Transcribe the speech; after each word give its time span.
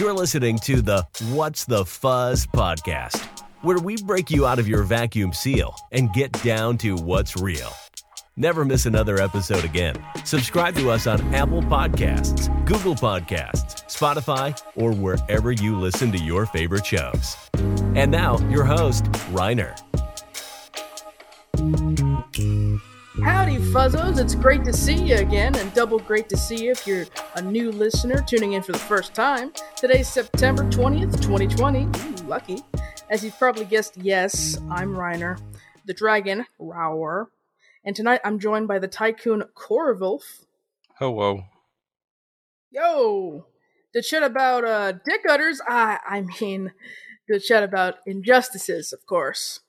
You're 0.00 0.14
listening 0.14 0.58
to 0.60 0.80
the 0.80 1.06
What's 1.28 1.66
the 1.66 1.84
Fuzz 1.84 2.46
podcast, 2.46 3.22
where 3.60 3.78
we 3.78 4.02
break 4.02 4.30
you 4.30 4.46
out 4.46 4.58
of 4.58 4.66
your 4.66 4.82
vacuum 4.82 5.34
seal 5.34 5.76
and 5.92 6.10
get 6.14 6.32
down 6.42 6.78
to 6.78 6.96
what's 6.96 7.36
real. 7.36 7.70
Never 8.34 8.64
miss 8.64 8.86
another 8.86 9.20
episode 9.20 9.62
again. 9.62 10.02
Subscribe 10.24 10.74
to 10.76 10.88
us 10.88 11.06
on 11.06 11.20
Apple 11.34 11.60
Podcasts, 11.60 12.48
Google 12.64 12.94
Podcasts, 12.94 13.84
Spotify, 13.94 14.58
or 14.74 14.94
wherever 14.94 15.52
you 15.52 15.78
listen 15.78 16.10
to 16.12 16.18
your 16.18 16.46
favorite 16.46 16.86
shows. 16.86 17.36
And 17.94 18.10
now, 18.10 18.38
your 18.48 18.64
host, 18.64 19.04
Reiner. 19.34 19.78
Fuzzos. 23.72 24.18
It's 24.18 24.34
great 24.34 24.64
to 24.64 24.72
see 24.72 24.96
you 24.96 25.14
again, 25.14 25.54
and 25.54 25.72
double 25.74 26.00
great 26.00 26.28
to 26.30 26.36
see 26.36 26.64
you 26.64 26.72
if 26.72 26.88
you're 26.88 27.06
a 27.36 27.42
new 27.42 27.70
listener 27.70 28.20
tuning 28.20 28.54
in 28.54 28.62
for 28.62 28.72
the 28.72 28.78
first 28.78 29.14
time. 29.14 29.52
Today's 29.76 30.08
September 30.08 30.64
20th, 30.64 31.22
2020. 31.22 31.84
Ooh, 31.84 32.26
lucky. 32.26 32.64
As 33.10 33.22
you've 33.22 33.38
probably 33.38 33.64
guessed, 33.64 33.96
yes, 33.96 34.58
I'm 34.68 34.90
Reiner, 34.94 35.40
the 35.84 35.94
dragon, 35.94 36.46
Rower. 36.58 37.30
And 37.84 37.94
tonight 37.94 38.20
I'm 38.24 38.40
joined 38.40 38.66
by 38.66 38.80
the 38.80 38.88
tycoon, 38.88 39.44
Corvulf. 39.54 40.46
Hello. 40.98 41.44
Yo! 42.72 43.46
The 43.94 44.02
chat 44.02 44.24
about 44.24 44.64
uh, 44.64 44.92
dick 45.04 45.20
udders, 45.28 45.60
I, 45.64 46.00
I 46.04 46.24
mean, 46.40 46.72
the 47.28 47.38
chat 47.38 47.62
about 47.62 47.98
injustices, 48.04 48.92
of 48.92 49.06
course. 49.06 49.60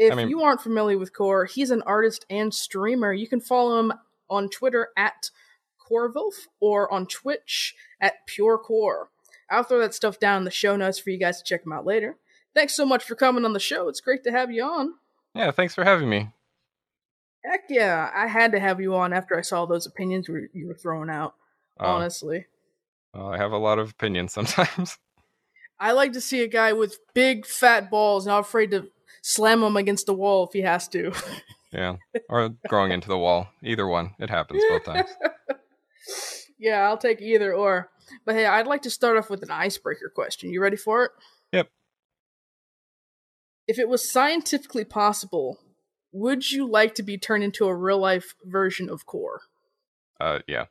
If 0.00 0.12
I 0.12 0.16
mean- 0.16 0.30
you 0.30 0.40
aren't 0.42 0.62
familiar 0.62 0.96
with 0.96 1.12
Core, 1.12 1.44
he's 1.44 1.70
an 1.70 1.82
artist 1.82 2.24
and 2.30 2.54
streamer. 2.54 3.12
You 3.12 3.28
can 3.28 3.40
follow 3.40 3.78
him 3.78 3.92
on 4.30 4.48
Twitter 4.48 4.88
at 4.96 5.30
Corvulf 5.78 6.46
or 6.58 6.90
on 6.92 7.06
Twitch 7.06 7.74
at 8.00 8.26
Pure 8.26 8.58
Core. 8.58 9.10
I'll 9.50 9.62
throw 9.64 9.80
that 9.80 9.92
stuff 9.94 10.18
down 10.18 10.38
in 10.38 10.44
the 10.44 10.50
show 10.50 10.76
notes 10.76 10.98
for 10.98 11.10
you 11.10 11.18
guys 11.18 11.38
to 11.38 11.44
check 11.44 11.66
him 11.66 11.72
out 11.72 11.84
later. 11.84 12.16
Thanks 12.54 12.74
so 12.74 12.86
much 12.86 13.04
for 13.04 13.14
coming 13.14 13.44
on 13.44 13.52
the 13.52 13.60
show. 13.60 13.88
It's 13.88 14.00
great 14.00 14.24
to 14.24 14.30
have 14.30 14.50
you 14.50 14.62
on. 14.62 14.94
Yeah, 15.34 15.50
thanks 15.50 15.74
for 15.74 15.84
having 15.84 16.08
me. 16.08 16.30
Heck 17.44 17.64
yeah, 17.68 18.10
I 18.14 18.26
had 18.26 18.52
to 18.52 18.60
have 18.60 18.80
you 18.80 18.94
on 18.94 19.12
after 19.12 19.36
I 19.36 19.42
saw 19.42 19.66
those 19.66 19.86
opinions 19.86 20.28
you 20.28 20.34
were- 20.34 20.48
you 20.52 20.66
were 20.68 20.74
throwing 20.74 21.10
out. 21.10 21.34
Uh, 21.78 21.86
Honestly, 21.86 22.46
well, 23.14 23.28
I 23.32 23.38
have 23.38 23.52
a 23.52 23.58
lot 23.58 23.78
of 23.78 23.90
opinions 23.90 24.32
sometimes. 24.34 24.98
I 25.78 25.92
like 25.92 26.12
to 26.12 26.20
see 26.20 26.42
a 26.42 26.48
guy 26.48 26.72
with 26.74 26.98
big 27.14 27.46
fat 27.46 27.90
balls, 27.90 28.26
not 28.26 28.40
afraid 28.40 28.70
to 28.72 28.90
slam 29.22 29.62
him 29.62 29.76
against 29.76 30.06
the 30.06 30.14
wall 30.14 30.46
if 30.46 30.52
he 30.52 30.62
has 30.62 30.88
to. 30.88 31.12
yeah, 31.72 31.96
or 32.28 32.50
growing 32.68 32.92
into 32.92 33.08
the 33.08 33.18
wall. 33.18 33.48
Either 33.62 33.86
one. 33.86 34.14
It 34.18 34.30
happens 34.30 34.62
both 34.68 34.84
times. 34.84 35.10
yeah, 36.58 36.88
I'll 36.88 36.98
take 36.98 37.20
either 37.20 37.54
or. 37.54 37.90
But 38.24 38.34
hey, 38.34 38.46
I'd 38.46 38.66
like 38.66 38.82
to 38.82 38.90
start 38.90 39.16
off 39.16 39.30
with 39.30 39.42
an 39.42 39.50
icebreaker 39.50 40.10
question. 40.14 40.50
You 40.50 40.60
ready 40.60 40.76
for 40.76 41.04
it? 41.04 41.10
Yep. 41.52 41.68
If 43.68 43.78
it 43.78 43.88
was 43.88 44.10
scientifically 44.10 44.84
possible, 44.84 45.58
would 46.12 46.50
you 46.50 46.68
like 46.68 46.94
to 46.96 47.02
be 47.02 47.18
turned 47.18 47.44
into 47.44 47.66
a 47.66 47.74
real 47.74 47.98
life 47.98 48.34
version 48.44 48.90
of 48.90 49.06
Core? 49.06 49.42
Uh, 50.20 50.40
yeah, 50.48 50.66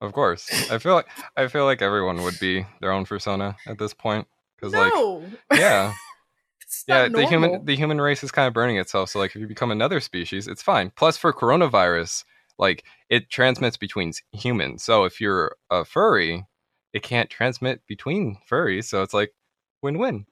of 0.00 0.12
course. 0.12 0.48
I 0.70 0.78
feel 0.78 0.94
like 0.94 1.06
I 1.36 1.48
feel 1.48 1.64
like 1.64 1.82
everyone 1.82 2.22
would 2.22 2.40
be 2.40 2.66
their 2.80 2.92
own 2.92 3.04
persona 3.04 3.56
at 3.66 3.78
this 3.78 3.94
point. 3.94 4.26
Like, 4.62 4.92
No, 4.92 5.24
yeah, 5.52 5.94
it's 6.80 6.88
yeah, 6.88 7.08
the 7.08 7.26
human 7.26 7.64
the 7.64 7.76
human 7.76 8.00
race 8.00 8.22
is 8.22 8.30
kind 8.30 8.48
of 8.48 8.54
burning 8.54 8.78
itself. 8.78 9.10
So 9.10 9.18
like, 9.18 9.34
if 9.34 9.40
you 9.40 9.46
become 9.46 9.70
another 9.70 10.00
species, 10.00 10.48
it's 10.48 10.62
fine. 10.62 10.90
Plus, 10.96 11.16
for 11.16 11.32
coronavirus, 11.32 12.24
like 12.58 12.84
it 13.08 13.30
transmits 13.30 13.76
between 13.76 14.12
humans. 14.32 14.82
So 14.82 15.04
if 15.04 15.20
you're 15.20 15.56
a 15.70 15.84
furry, 15.84 16.46
it 16.92 17.02
can't 17.02 17.30
transmit 17.30 17.82
between 17.86 18.38
furries. 18.50 18.84
So 18.84 19.02
it's 19.02 19.14
like 19.14 19.32
win-win. 19.82 20.26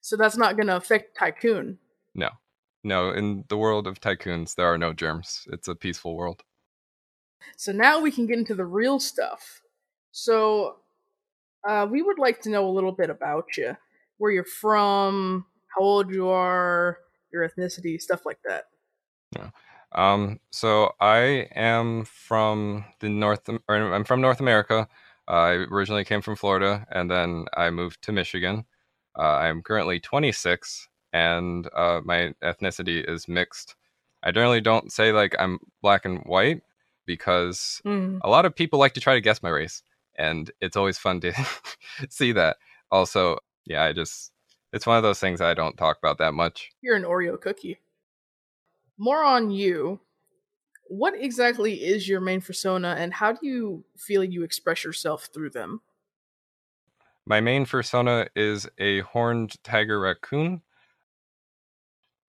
So 0.00 0.16
that's 0.16 0.36
not 0.36 0.56
going 0.56 0.66
to 0.66 0.76
affect 0.76 1.16
Tycoon. 1.16 1.78
No. 2.14 2.30
No, 2.84 3.12
in 3.12 3.44
the 3.46 3.56
world 3.56 3.86
of 3.86 4.00
tycoons, 4.00 4.56
there 4.56 4.66
are 4.66 4.76
no 4.76 4.92
germs. 4.92 5.46
It's 5.52 5.68
a 5.68 5.74
peaceful 5.76 6.16
world. 6.16 6.42
So 7.56 7.70
now 7.70 8.00
we 8.00 8.10
can 8.10 8.26
get 8.26 8.38
into 8.38 8.56
the 8.56 8.64
real 8.64 8.98
stuff. 8.98 9.62
So 10.10 10.78
uh, 11.64 11.86
we 11.88 12.02
would 12.02 12.18
like 12.18 12.40
to 12.42 12.50
know 12.50 12.68
a 12.68 12.74
little 12.74 12.90
bit 12.90 13.08
about 13.08 13.56
you, 13.56 13.76
where 14.18 14.32
you're 14.32 14.44
from, 14.44 15.46
how 15.74 15.82
old 15.84 16.10
you 16.12 16.28
are, 16.28 16.98
your 17.32 17.48
ethnicity, 17.48 18.00
stuff 18.00 18.26
like 18.26 18.38
that. 18.44 18.64
Um, 19.92 20.40
so 20.50 20.92
I 21.00 21.48
am 21.54 22.04
from 22.04 22.84
the 23.00 23.08
North, 23.08 23.48
or 23.68 23.76
I'm 23.94 24.04
from 24.04 24.20
North 24.20 24.40
America. 24.40 24.88
Uh, 25.28 25.32
I 25.32 25.50
originally 25.52 26.04
came 26.04 26.22
from 26.22 26.36
Florida, 26.36 26.86
and 26.90 27.10
then 27.10 27.46
I 27.56 27.70
moved 27.70 28.02
to 28.02 28.12
Michigan. 28.12 28.64
Uh, 29.18 29.22
I'm 29.36 29.62
currently 29.62 30.00
26, 30.00 30.88
and 31.12 31.68
uh, 31.76 32.00
my 32.04 32.34
ethnicity 32.42 33.08
is 33.08 33.28
mixed. 33.28 33.76
I 34.22 34.30
generally 34.32 34.60
don't 34.60 34.90
say 34.92 35.12
like 35.12 35.34
I'm 35.38 35.58
black 35.82 36.04
and 36.04 36.20
white 36.24 36.62
because 37.06 37.82
Mm. 37.84 38.20
a 38.22 38.28
lot 38.28 38.46
of 38.46 38.54
people 38.54 38.78
like 38.78 38.94
to 38.94 39.00
try 39.00 39.14
to 39.14 39.20
guess 39.20 39.42
my 39.42 39.50
race, 39.50 39.82
and 40.16 40.50
it's 40.60 40.76
always 40.76 40.98
fun 40.98 41.20
to 41.20 41.32
see 42.08 42.32
that. 42.32 42.56
Also, 42.90 43.38
yeah, 43.66 43.84
I 43.84 43.92
just 43.92 44.31
it's 44.72 44.86
one 44.86 44.96
of 44.96 45.02
those 45.02 45.20
things 45.20 45.40
I 45.40 45.54
don't 45.54 45.76
talk 45.76 45.98
about 45.98 46.18
that 46.18 46.34
much. 46.34 46.70
You're 46.80 46.96
an 46.96 47.04
Oreo 47.04 47.40
cookie. 47.40 47.78
More 48.98 49.22
on 49.24 49.50
you. 49.50 50.00
What 50.88 51.14
exactly 51.18 51.74
is 51.74 52.08
your 52.08 52.20
main 52.20 52.40
persona, 52.40 52.96
and 52.98 53.14
how 53.14 53.32
do 53.32 53.46
you 53.46 53.84
feel 53.96 54.22
you 54.22 54.42
express 54.42 54.84
yourself 54.84 55.28
through 55.32 55.50
them? 55.50 55.80
My 57.24 57.40
main 57.40 57.66
persona 57.66 58.28
is 58.34 58.68
a 58.78 59.00
horned 59.00 59.54
tiger 59.64 60.00
raccoon, 60.00 60.62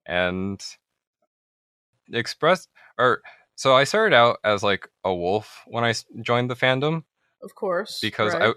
and 0.06 0.64
expressed 2.12 2.70
or 2.98 3.22
so 3.56 3.76
I 3.76 3.84
started 3.86 4.16
out 4.16 4.40
as 4.44 4.64
like 4.64 4.90
a 5.04 5.14
wolf 5.14 5.64
when 5.68 5.84
I 5.84 5.94
joined 6.22 6.50
the 6.50 6.56
fandom 6.56 7.04
Of 7.42 7.56
course, 7.56 8.00
because 8.02 8.34
right? 8.34 8.50
I 8.50 8.54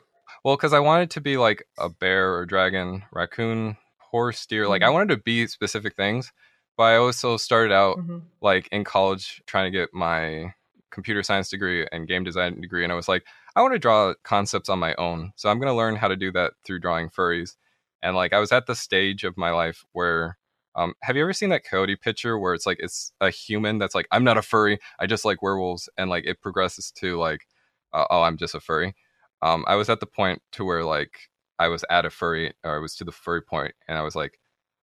well 0.47 0.57
because 0.57 0.73
I 0.73 0.79
wanted 0.79 1.11
to 1.11 1.21
be 1.21 1.37
like 1.39 1.67
a 1.77 1.89
bear 1.89 2.37
or 2.37 2.47
dragon, 2.47 3.03
raccoon, 3.13 3.77
horse, 3.99 4.47
deer. 4.47 4.69
Like 4.69 4.83
I 4.85 4.89
Mhm. 4.89 4.93
wanted 4.93 5.09
to 5.09 5.17
be 5.23 5.49
specific 5.49 5.97
things, 5.97 6.33
but 6.77 6.85
I 6.85 6.97
also 6.99 7.37
started 7.37 7.73
out 7.73 7.99
Mhm. 7.99 8.23
like 8.41 8.69
in 8.71 8.85
college 8.85 9.43
trying 9.47 9.65
to 9.73 9.77
get 9.77 9.93
my 9.93 10.55
computer 10.93 11.25
science 11.25 11.49
degree 11.51 11.85
and 11.91 12.07
game 12.07 12.23
design 12.23 12.61
degree 12.61 12.85
and 12.85 12.93
I 12.93 12.97
was 12.97 13.09
like 13.09 13.27
I 13.57 13.63
want 13.63 13.75
to 13.75 13.79
draw 13.81 14.15
concepts 14.23 14.69
on 14.69 14.79
my 14.79 14.95
own. 14.97 15.33
So 15.35 15.49
I'm 15.51 15.59
going 15.59 15.73
to 15.73 15.75
learn 15.75 15.97
how 15.97 16.07
to 16.09 16.15
do 16.17 16.31
that 16.33 16.53
through 16.65 16.79
drawing 16.79 17.09
furries. 17.11 17.57
And 18.03 18.15
like 18.15 18.33
I 18.33 18.39
was 18.39 18.53
at 18.53 18.67
the 18.67 18.77
stage 18.77 19.25
of 19.25 19.37
my 19.37 19.51
life 19.51 19.85
where 19.95 20.39
um 20.77 20.95
have 21.03 21.17
you 21.17 21.23
ever 21.23 21.33
seen 21.33 21.49
that 21.51 21.65
coyote 21.65 21.97
picture 21.97 22.39
where 22.39 22.55
it's 22.55 22.67
like 22.67 22.79
it's 22.79 23.11
a 23.21 23.31
human 23.31 23.79
that's 23.79 23.97
like 23.97 24.07
I'm 24.13 24.23
not 24.23 24.39
a 24.39 24.43
furry, 24.43 24.79
I 25.01 25.07
just 25.07 25.25
like 25.25 25.43
werewolves 25.43 25.89
and 25.99 26.09
like 26.09 26.25
it 26.25 26.41
progresses 26.41 26.93
to 27.01 27.19
like 27.19 27.49
uh, 27.93 28.05
oh 28.11 28.23
I'm 28.23 28.37
just 28.37 28.55
a 28.55 28.61
furry. 28.61 28.95
Um 29.43 29.65
I 29.69 29.77
was 29.77 29.89
at 29.89 30.01
the 30.01 30.07
point 30.07 30.43
to 30.53 30.65
where 30.65 30.85
like 30.85 31.31
I 31.59 31.69
was 31.69 31.85
at 31.91 32.05
a 32.07 32.11
furry 32.11 32.55
or 32.65 32.77
I 32.77 32.79
was 32.81 32.97
to 32.97 33.05
the 33.05 33.13
furry 33.13 33.43
point 33.43 33.75
and 33.89 33.99
I 33.99 34.03
was 34.03 34.15
like 34.17 34.39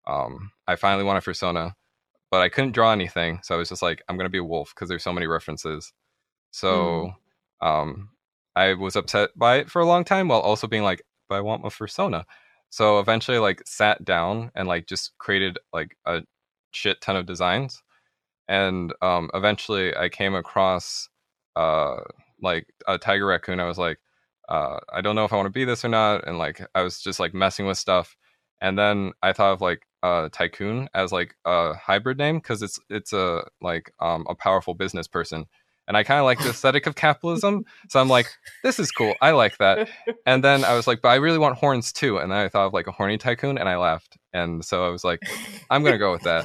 um 0.08 0.52
I 0.68 0.76
finally 0.76 1.04
want 1.04 1.20
a 1.20 1.22
persona 1.22 1.76
but 2.34 2.42
I 2.42 2.50
couldn't 2.50 2.72
draw 2.72 2.92
anything. 2.92 3.42
So 3.44 3.54
I 3.54 3.60
was 3.60 3.70
just 3.70 3.84
like, 3.84 4.02
I'm 4.10 4.18
gonna 4.18 4.28
be 4.28 4.40
a 4.40 4.44
wolf 4.44 4.74
because 4.74 4.90
there's 4.90 5.04
so 5.04 5.14
many 5.14 5.28
references. 5.28 5.94
So 6.50 7.14
um, 7.62 8.10
I 8.56 8.74
was 8.74 8.96
upset 8.96 9.30
by 9.38 9.58
it 9.58 9.70
for 9.70 9.84
a 9.84 9.86
long 9.86 10.04
time 10.04 10.30
while 10.30 10.40
also 10.40 10.66
being 10.66 10.82
like, 10.82 11.04
but 11.30 11.36
I 11.36 11.42
want 11.42 11.64
my 11.64 11.70
persona. 11.70 12.26
So 12.72 12.98
eventually, 12.98 13.38
like, 13.38 13.62
sat 13.68 14.04
down 14.04 14.50
and 14.56 14.68
like 14.68 14.88
just 14.88 15.16
created 15.20 15.60
like 15.74 15.96
a 16.08 16.24
shit 16.72 17.00
ton 17.02 17.16
of 17.18 17.28
designs, 17.28 17.84
and 18.48 18.94
um, 19.04 19.30
eventually 19.36 19.96
I 19.96 20.10
came 20.10 20.34
across 20.36 21.10
uh 21.56 21.98
like 22.42 22.66
a 22.88 22.98
tiger 22.98 23.28
raccoon. 23.28 23.60
I 23.60 23.68
was 23.68 23.78
like, 23.78 24.00
uh, 24.50 24.80
I 24.92 25.02
don't 25.02 25.16
know 25.16 25.26
if 25.26 25.34
I 25.34 25.38
want 25.38 25.48
to 25.48 25.52
be 25.52 25.66
this 25.66 25.84
or 25.86 25.90
not, 25.90 26.28
and 26.28 26.38
like 26.38 26.66
I 26.76 26.82
was 26.82 27.00
just 27.02 27.20
like 27.20 27.34
messing 27.34 27.66
with 27.66 27.78
stuff, 27.78 28.16
and 28.62 28.78
then 28.78 29.14
I 29.22 29.34
thought 29.34 29.54
of 29.54 29.62
like 29.62 29.82
uh 30.04 30.28
tycoon 30.34 30.90
as 30.94 31.12
like 31.14 31.34
a 31.46 31.74
hybrid 31.76 32.18
name 32.18 32.38
because 32.38 32.62
it's 32.62 32.78
it's 32.90 33.14
a 33.14 33.46
like 33.62 33.92
um 34.02 34.26
a 34.30 34.36
powerful 34.36 34.74
business 34.74 35.08
person 35.08 35.46
and 35.88 35.96
i 35.96 36.04
kind 36.04 36.20
of 36.20 36.26
like 36.26 36.40
the 36.40 36.50
aesthetic 36.50 36.86
of 36.88 36.94
capitalism 36.96 37.64
so 37.88 38.02
i'm 38.02 38.10
like 38.10 38.28
this 38.64 38.80
is 38.80 38.92
cool 38.92 39.14
i 39.22 39.32
like 39.32 39.58
that 39.60 39.88
and 40.26 40.44
then 40.44 40.66
i 40.66 40.74
was 40.74 40.88
like 40.88 41.02
but 41.02 41.08
i 41.08 41.16
really 41.16 41.38
want 41.38 41.56
horns 41.58 41.94
too 41.94 42.18
and 42.18 42.30
then 42.30 42.38
i 42.38 42.50
thought 42.50 42.66
of 42.68 42.74
like 42.74 42.88
a 42.88 42.92
horny 42.92 43.18
tycoon 43.18 43.58
and 43.58 43.70
i 43.70 43.78
laughed 43.78 44.18
and 44.34 44.66
so 44.66 44.86
i 44.86 44.90
was 44.90 45.06
like 45.06 45.22
i'm 45.70 45.86
gonna 45.86 45.98
go 45.98 46.12
with 46.12 46.24
that 46.24 46.44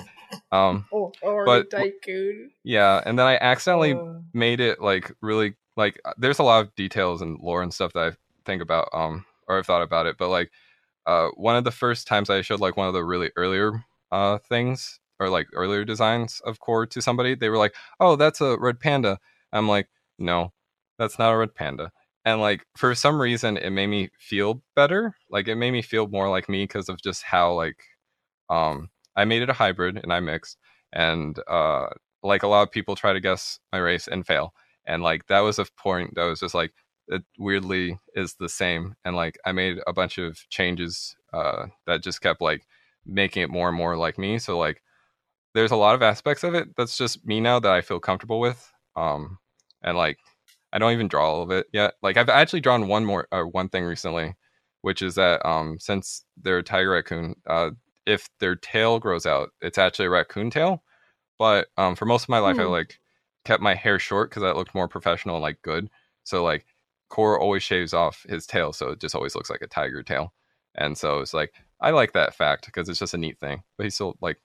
um 0.52 0.86
Oh, 0.92 1.10
But- 1.44 1.68
tycoon. 1.70 2.52
yeah 2.62 3.02
and 3.04 3.18
then 3.18 3.26
i 3.26 3.38
accidentally 3.38 3.94
Uh, 3.94 4.20
made 4.32 4.60
it 4.60 4.80
like 4.80 5.10
really 5.20 5.54
like 5.78 6.00
uh, 6.04 6.14
there's 6.18 6.40
a 6.40 6.44
lot 6.44 6.62
of 6.62 6.76
details 6.76 7.22
and 7.22 7.40
lore 7.40 7.62
and 7.62 7.74
stuff 7.74 7.94
that 7.94 8.12
I 8.14 8.16
think 8.46 8.62
about 8.62 8.90
um 8.94 9.24
or 9.48 9.58
I've 9.58 9.66
thought 9.66 9.82
about 9.82 10.06
it 10.06 10.18
but 10.18 10.28
like 10.30 10.52
uh 11.06 11.28
one 11.36 11.56
of 11.56 11.64
the 11.64 11.72
first 11.72 12.06
times 12.08 12.30
I 12.30 12.42
showed 12.42 12.60
like 12.60 12.76
one 12.76 12.88
of 12.88 12.94
the 12.94 13.04
really 13.04 13.30
earlier 13.36 13.84
uh 14.12 14.38
things 14.38 15.00
or 15.20 15.30
like 15.30 15.48
earlier 15.54 15.84
designs 15.84 16.42
of 16.46 16.60
core 16.60 16.86
to 16.86 17.02
somebody 17.02 17.36
they 17.36 17.50
were 17.50 17.58
like 17.58 17.74
oh 18.00 18.16
that's 18.16 18.42
a 18.42 18.58
red 18.58 18.80
panda. 18.80 19.18
I'm 19.52 19.68
like 19.68 19.88
no 20.18 20.52
that's 20.98 21.18
not 21.18 21.32
a 21.32 21.38
red 21.38 21.54
panda. 21.54 21.92
And 22.26 22.40
like 22.40 22.66
for 22.76 22.94
some 22.94 23.20
reason 23.22 23.56
it 23.56 23.70
made 23.70 23.86
me 23.88 24.10
feel 24.18 24.62
better 24.76 25.16
like 25.30 25.48
it 25.48 25.56
made 25.56 25.72
me 25.72 25.82
feel 25.82 26.08
more 26.08 26.30
like 26.30 26.48
me 26.48 26.64
because 26.64 26.90
of 26.90 27.02
just 27.02 27.22
how 27.24 27.52
like 27.54 27.82
um 28.50 28.90
i 29.16 29.24
made 29.24 29.42
it 29.42 29.50
a 29.50 29.54
hybrid 29.54 29.98
and 30.02 30.12
i 30.12 30.20
mixed 30.20 30.58
and 30.92 31.38
uh 31.48 31.86
like 32.22 32.42
a 32.42 32.48
lot 32.48 32.62
of 32.62 32.70
people 32.70 32.96
try 32.96 33.12
to 33.12 33.20
guess 33.20 33.58
my 33.72 33.78
race 33.78 34.08
and 34.08 34.26
fail 34.26 34.52
and 34.88 35.02
like 35.04 35.26
that 35.28 35.40
was 35.40 35.60
a 35.60 35.66
point 35.78 36.14
that 36.16 36.24
was 36.24 36.40
just 36.40 36.54
like 36.54 36.72
it 37.08 37.22
weirdly 37.38 37.98
is 38.16 38.34
the 38.40 38.48
same 38.48 38.96
and 39.04 39.16
like 39.16 39.38
i 39.46 39.52
made 39.52 39.78
a 39.86 39.92
bunch 39.94 40.18
of 40.18 40.38
changes 40.50 41.16
uh 41.34 41.66
that 41.86 42.02
just 42.02 42.22
kept 42.22 42.42
like 42.42 42.66
making 43.06 43.42
it 43.42 43.50
more 43.50 43.68
and 43.68 43.78
more 43.78 43.96
like 43.96 44.18
me 44.18 44.38
so 44.38 44.58
like 44.58 44.82
there's 45.54 45.70
a 45.70 45.76
lot 45.76 45.94
of 45.94 46.02
aspects 46.02 46.44
of 46.44 46.54
it 46.54 46.68
that's 46.76 46.96
just 46.96 47.24
me 47.26 47.40
now 47.40 47.58
that 47.58 47.72
i 47.72 47.80
feel 47.80 48.00
comfortable 48.00 48.40
with 48.40 48.72
um 48.96 49.38
and 49.82 49.96
like 49.96 50.18
I 50.72 50.78
don't 50.78 50.92
even 50.92 51.08
draw 51.08 51.26
all 51.26 51.42
of 51.42 51.50
it 51.50 51.66
yet. 51.72 51.94
Like 52.02 52.18
I've 52.18 52.28
actually 52.28 52.60
drawn 52.60 52.88
one 52.88 53.04
more 53.04 53.26
uh, 53.32 53.44
one 53.44 53.70
thing 53.70 53.84
recently, 53.84 54.34
which 54.82 55.02
is 55.02 55.14
that 55.14 55.44
um 55.46 55.78
since 55.80 56.24
they're 56.42 56.58
a 56.58 56.62
tiger 56.62 56.90
raccoon, 56.90 57.36
uh 57.46 57.70
if 58.06 58.28
their 58.40 58.56
tail 58.56 58.98
grows 58.98 59.26
out, 59.26 59.50
it's 59.62 59.78
actually 59.78 60.06
a 60.06 60.10
raccoon 60.10 60.50
tail. 60.50 60.82
But 61.38 61.68
um 61.78 61.96
for 61.96 62.06
most 62.06 62.24
of 62.24 62.28
my 62.30 62.38
life 62.40 62.56
Hmm. 62.56 62.62
I 62.62 62.64
like 62.64 62.98
kept 63.48 63.62
my 63.62 63.74
hair 63.74 63.98
short 63.98 64.28
because 64.28 64.42
that 64.42 64.56
looked 64.56 64.74
more 64.74 64.88
professional 64.88 65.36
and 65.36 65.42
like 65.42 65.62
good. 65.62 65.88
So 66.24 66.44
like 66.44 66.66
Core 67.08 67.40
always 67.40 67.62
shaves 67.62 67.94
off 67.94 68.26
his 68.28 68.46
tail, 68.46 68.74
so 68.74 68.90
it 68.90 69.00
just 69.00 69.14
always 69.14 69.34
looks 69.34 69.48
like 69.48 69.62
a 69.62 69.66
tiger 69.66 70.02
tail. 70.02 70.34
And 70.74 70.98
so 70.98 71.20
it's 71.20 71.32
like 71.32 71.54
I 71.80 71.92
like 71.92 72.12
that 72.12 72.34
fact 72.34 72.66
because 72.66 72.90
it's 72.90 72.98
just 72.98 73.14
a 73.14 73.18
neat 73.18 73.40
thing. 73.40 73.62
But 73.78 73.84
he 73.84 73.90
still 73.90 74.18
like 74.20 74.36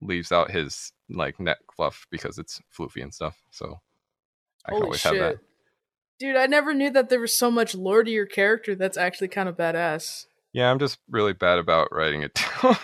leaves 0.00 0.30
out 0.30 0.52
his 0.52 0.92
like 1.10 1.40
neck 1.40 1.58
fluff 1.76 2.06
because 2.12 2.38
it's 2.38 2.60
floofy 2.72 3.02
and 3.02 3.12
stuff. 3.12 3.42
So 3.50 3.80
I 4.64 4.70
can 4.70 4.74
Holy 4.74 4.84
always 4.84 5.00
shit. 5.00 5.20
have 5.20 5.32
that. 5.32 5.38
Dude, 6.20 6.36
I 6.36 6.46
never 6.46 6.72
knew 6.72 6.90
that 6.90 7.08
there 7.08 7.18
was 7.18 7.36
so 7.36 7.50
much 7.50 7.74
lore 7.74 8.04
to 8.04 8.10
your 8.10 8.24
character 8.24 8.76
that's 8.76 8.96
actually 8.96 9.28
kind 9.28 9.48
of 9.48 9.56
badass. 9.56 10.26
Yeah, 10.52 10.70
I'm 10.70 10.78
just 10.78 10.98
really 11.10 11.32
bad 11.32 11.58
about 11.58 11.88
writing 11.90 12.22
it 12.22 12.34
down. 12.62 12.76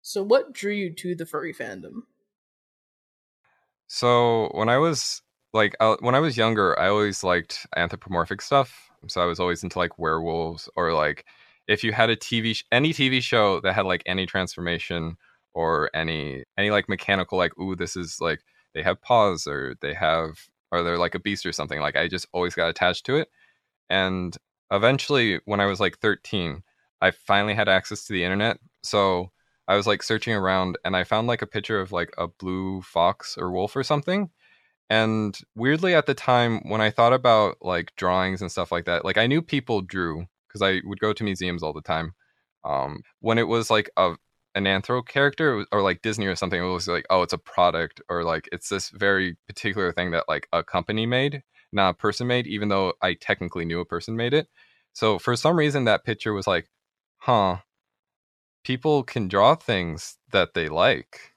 So, 0.00 0.22
what 0.22 0.52
drew 0.52 0.72
you 0.72 0.92
to 0.94 1.16
the 1.16 1.26
furry 1.26 1.52
fandom? 1.52 2.02
So 3.88 4.50
when 4.54 4.68
I 4.68 4.78
was 4.78 5.22
like 5.52 5.76
uh, 5.80 5.96
when 6.00 6.14
I 6.14 6.20
was 6.20 6.36
younger, 6.36 6.78
I 6.78 6.88
always 6.88 7.24
liked 7.24 7.66
anthropomorphic 7.76 8.42
stuff. 8.42 8.90
So 9.08 9.20
I 9.22 9.26
was 9.26 9.40
always 9.40 9.62
into 9.62 9.78
like 9.78 9.98
werewolves 9.98 10.68
or 10.76 10.92
like 10.92 11.24
if 11.68 11.84
you 11.84 11.92
had 11.92 12.10
a 12.10 12.16
TV 12.16 12.54
sh- 12.54 12.64
any 12.72 12.92
TV 12.92 13.22
show 13.22 13.60
that 13.60 13.74
had 13.74 13.86
like 13.86 14.02
any 14.06 14.26
transformation 14.26 15.16
or 15.54 15.90
any 15.94 16.44
any 16.58 16.70
like 16.70 16.88
mechanical 16.88 17.38
like 17.38 17.58
ooh 17.58 17.74
this 17.76 17.96
is 17.96 18.20
like 18.20 18.40
they 18.74 18.82
have 18.82 19.00
paws 19.02 19.46
or 19.46 19.74
they 19.80 19.94
have 19.94 20.38
or 20.70 20.82
they're 20.82 20.98
like 20.98 21.14
a 21.14 21.18
beast 21.20 21.46
or 21.46 21.52
something 21.52 21.80
like 21.80 21.96
I 21.96 22.08
just 22.08 22.26
always 22.32 22.54
got 22.54 22.68
attached 22.68 23.06
to 23.06 23.16
it. 23.16 23.28
And 23.90 24.36
eventually 24.72 25.40
when 25.46 25.60
I 25.60 25.66
was 25.66 25.80
like 25.80 25.98
13, 25.98 26.62
I 27.00 27.10
finally 27.12 27.54
had 27.54 27.68
access 27.68 28.04
to 28.06 28.12
the 28.12 28.24
internet. 28.24 28.58
So 28.82 29.30
I 29.68 29.76
was 29.76 29.86
like 29.86 30.02
searching 30.02 30.34
around 30.34 30.78
and 30.84 30.96
I 30.96 31.04
found 31.04 31.28
like 31.28 31.42
a 31.42 31.46
picture 31.46 31.78
of 31.80 31.92
like 31.92 32.12
a 32.18 32.26
blue 32.26 32.82
fox 32.82 33.36
or 33.38 33.52
wolf 33.52 33.76
or 33.76 33.84
something. 33.84 34.30
And 34.90 35.38
weirdly 35.54 35.94
at 35.94 36.06
the 36.06 36.14
time 36.14 36.60
when 36.68 36.80
I 36.80 36.90
thought 36.90 37.12
about 37.12 37.58
like 37.60 37.94
drawings 37.96 38.40
and 38.40 38.50
stuff 38.50 38.72
like 38.72 38.86
that, 38.86 39.04
like 39.04 39.18
I 39.18 39.26
knew 39.26 39.42
people 39.42 39.82
drew 39.82 40.26
because 40.48 40.62
I 40.62 40.80
would 40.84 41.00
go 41.00 41.12
to 41.12 41.24
museums 41.24 41.62
all 41.62 41.74
the 41.74 41.82
time. 41.82 42.14
Um, 42.64 43.02
when 43.20 43.38
it 43.38 43.46
was 43.46 43.70
like 43.70 43.90
a 43.96 44.14
an 44.54 44.64
anthro 44.64 45.06
character 45.06 45.64
or 45.70 45.82
like 45.82 46.02
Disney 46.02 46.26
or 46.26 46.34
something, 46.34 46.60
it 46.60 46.66
was 46.66 46.88
like, 46.88 47.04
oh, 47.10 47.22
it's 47.22 47.34
a 47.34 47.38
product 47.38 48.00
or 48.08 48.24
like 48.24 48.48
it's 48.50 48.70
this 48.70 48.88
very 48.90 49.36
particular 49.46 49.92
thing 49.92 50.12
that 50.12 50.24
like 50.28 50.48
a 50.52 50.64
company 50.64 51.04
made, 51.04 51.42
not 51.72 51.90
a 51.90 51.94
person 51.94 52.26
made, 52.26 52.46
even 52.46 52.68
though 52.68 52.94
I 53.02 53.14
technically 53.14 53.66
knew 53.66 53.80
a 53.80 53.84
person 53.84 54.16
made 54.16 54.32
it. 54.32 54.48
So 54.94 55.18
for 55.18 55.36
some 55.36 55.56
reason 55.56 55.84
that 55.84 56.04
picture 56.04 56.32
was 56.32 56.46
like, 56.46 56.68
huh, 57.18 57.58
people 58.68 59.02
can 59.02 59.28
draw 59.28 59.54
things 59.54 60.18
that 60.30 60.52
they 60.52 60.68
like 60.68 61.32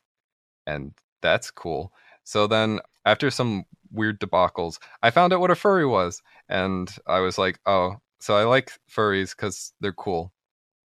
and 0.68 0.92
that's 1.22 1.50
cool. 1.50 1.94
So 2.26 2.46
then 2.46 2.82
after 3.06 3.32
some 3.32 3.64
weird 3.94 4.20
debacles 4.20 4.80
i 5.04 5.10
found 5.10 5.34
out 5.34 5.42
what 5.42 5.52
a 5.52 5.56
furry 5.56 5.86
was 5.86 6.22
and 6.48 6.96
i 7.08 7.20
was 7.20 7.38
like 7.38 7.60
oh 7.66 7.94
so 8.22 8.38
i 8.38 8.44
like 8.44 8.72
furries 8.90 9.32
because 9.36 9.74
they're 9.80 9.94
cool. 10.06 10.34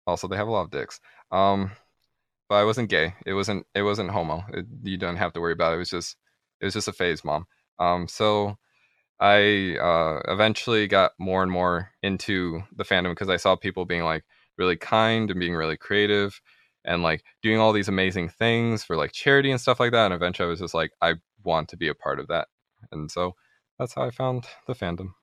Also 0.07 0.27
they 0.29 0.37
have 0.37 0.47
a 0.47 0.51
lot 0.51 0.63
of 0.63 0.71
dicks. 0.71 1.01
Um 1.29 1.71
but 2.47 2.55
i 2.55 2.63
wasn't 2.63 2.89
gay. 2.89 3.15
It 3.25 3.33
wasn't 3.33 3.65
it 3.75 3.83
wasn't 3.83 4.11
homo. 4.11 4.45
It, 4.53 4.65
you 4.83 4.97
don't 4.97 5.17
have 5.17 5.33
to 5.33 5.41
worry 5.41 5.53
about 5.53 5.73
it. 5.73 5.75
It 5.75 5.79
was 5.79 5.89
just 5.89 6.15
it 6.61 6.65
was 6.65 6.73
just 6.73 6.87
a 6.87 6.93
phase 6.93 7.25
mom. 7.25 7.47
Um 7.79 8.07
so 8.07 8.57
i 9.19 9.75
uh 9.89 10.21
eventually 10.33 10.87
got 10.87 11.11
more 11.19 11.43
and 11.43 11.51
more 11.51 11.91
into 12.01 12.63
the 12.77 12.85
fandom 12.85 13.11
because 13.11 13.29
i 13.29 13.35
saw 13.37 13.55
people 13.57 13.83
being 13.85 14.05
like 14.05 14.23
really 14.59 14.75
kind 14.75 15.31
and 15.31 15.39
being 15.39 15.55
really 15.55 15.77
creative 15.77 16.39
and 16.85 17.01
like 17.01 17.23
doing 17.41 17.57
all 17.57 17.73
these 17.73 17.87
amazing 17.87 18.29
things 18.29 18.83
for 18.83 18.95
like 18.95 19.11
charity 19.11 19.49
and 19.49 19.59
stuff 19.59 19.79
like 19.79 19.91
that. 19.93 20.05
And 20.05 20.13
eventually 20.13 20.47
I 20.47 20.49
was 20.49 20.59
just 20.59 20.73
like, 20.73 20.91
I 21.01 21.15
want 21.43 21.69
to 21.69 21.77
be 21.77 21.87
a 21.87 21.95
part 21.95 22.19
of 22.19 22.27
that. 22.27 22.47
And 22.91 23.09
so 23.09 23.35
that's 23.77 23.93
how 23.93 24.03
I 24.03 24.11
found 24.11 24.45
the 24.67 24.75
fandom. 24.75 25.13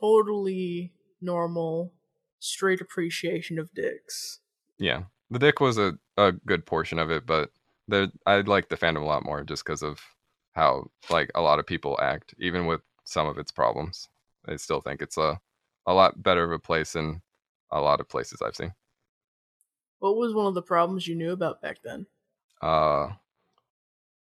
Totally 0.00 0.92
normal, 1.20 1.92
straight 2.38 2.80
appreciation 2.80 3.58
of 3.58 3.74
dicks. 3.74 4.40
Yeah. 4.78 5.04
The 5.30 5.38
dick 5.38 5.60
was 5.60 5.76
a, 5.76 5.98
a 6.16 6.32
good 6.32 6.64
portion 6.64 6.98
of 6.98 7.10
it, 7.10 7.26
but 7.26 7.50
the 7.88 8.10
I 8.26 8.40
like 8.40 8.68
the 8.68 8.76
fandom 8.76 9.02
a 9.02 9.06
lot 9.06 9.24
more 9.24 9.42
just 9.42 9.64
because 9.64 9.82
of 9.82 10.00
how 10.52 10.90
like 11.10 11.30
a 11.34 11.40
lot 11.40 11.58
of 11.58 11.66
people 11.66 11.98
act, 12.00 12.34
even 12.38 12.66
with 12.66 12.82
some 13.04 13.26
of 13.26 13.38
its 13.38 13.50
problems. 13.50 14.08
I 14.46 14.56
still 14.56 14.80
think 14.80 15.02
it's 15.02 15.18
a 15.18 15.40
a 15.88 15.94
lot 15.94 16.22
better 16.22 16.44
of 16.44 16.52
a 16.52 16.58
place 16.58 16.92
than 16.92 17.22
a 17.70 17.80
lot 17.80 17.98
of 17.98 18.08
places 18.08 18.42
I've 18.42 18.54
seen. 18.54 18.74
What 20.00 20.16
was 20.16 20.34
one 20.34 20.46
of 20.46 20.54
the 20.54 20.62
problems 20.62 21.08
you 21.08 21.14
knew 21.14 21.32
about 21.32 21.62
back 21.62 21.78
then? 21.82 22.06
Uh, 22.60 23.08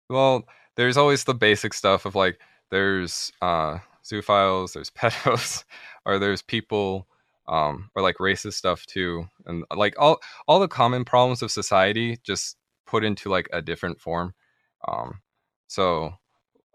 well, 0.08 0.44
there's 0.76 0.96
always 0.96 1.24
the 1.24 1.34
basic 1.34 1.74
stuff 1.74 2.06
of 2.06 2.14
like 2.14 2.38
there's 2.70 3.32
uh 3.42 3.78
zoophiles, 4.04 4.72
there's 4.72 4.90
pedos, 4.98 5.64
or 6.04 6.18
there's 6.18 6.40
people 6.40 7.08
um 7.48 7.90
or 7.96 8.02
like 8.02 8.16
racist 8.19 8.54
stuff 8.54 8.86
too, 8.86 9.26
and 9.46 9.64
like 9.74 9.94
all 9.98 10.20
all 10.46 10.60
the 10.60 10.69
common 10.69 11.04
problems 11.04 11.42
of 11.42 11.50
society 11.50 12.16
just 12.22 12.56
put 12.86 13.04
into 13.04 13.28
like 13.28 13.48
a 13.52 13.60
different 13.60 14.00
form. 14.00 14.34
Um, 14.86 15.20
so 15.66 16.14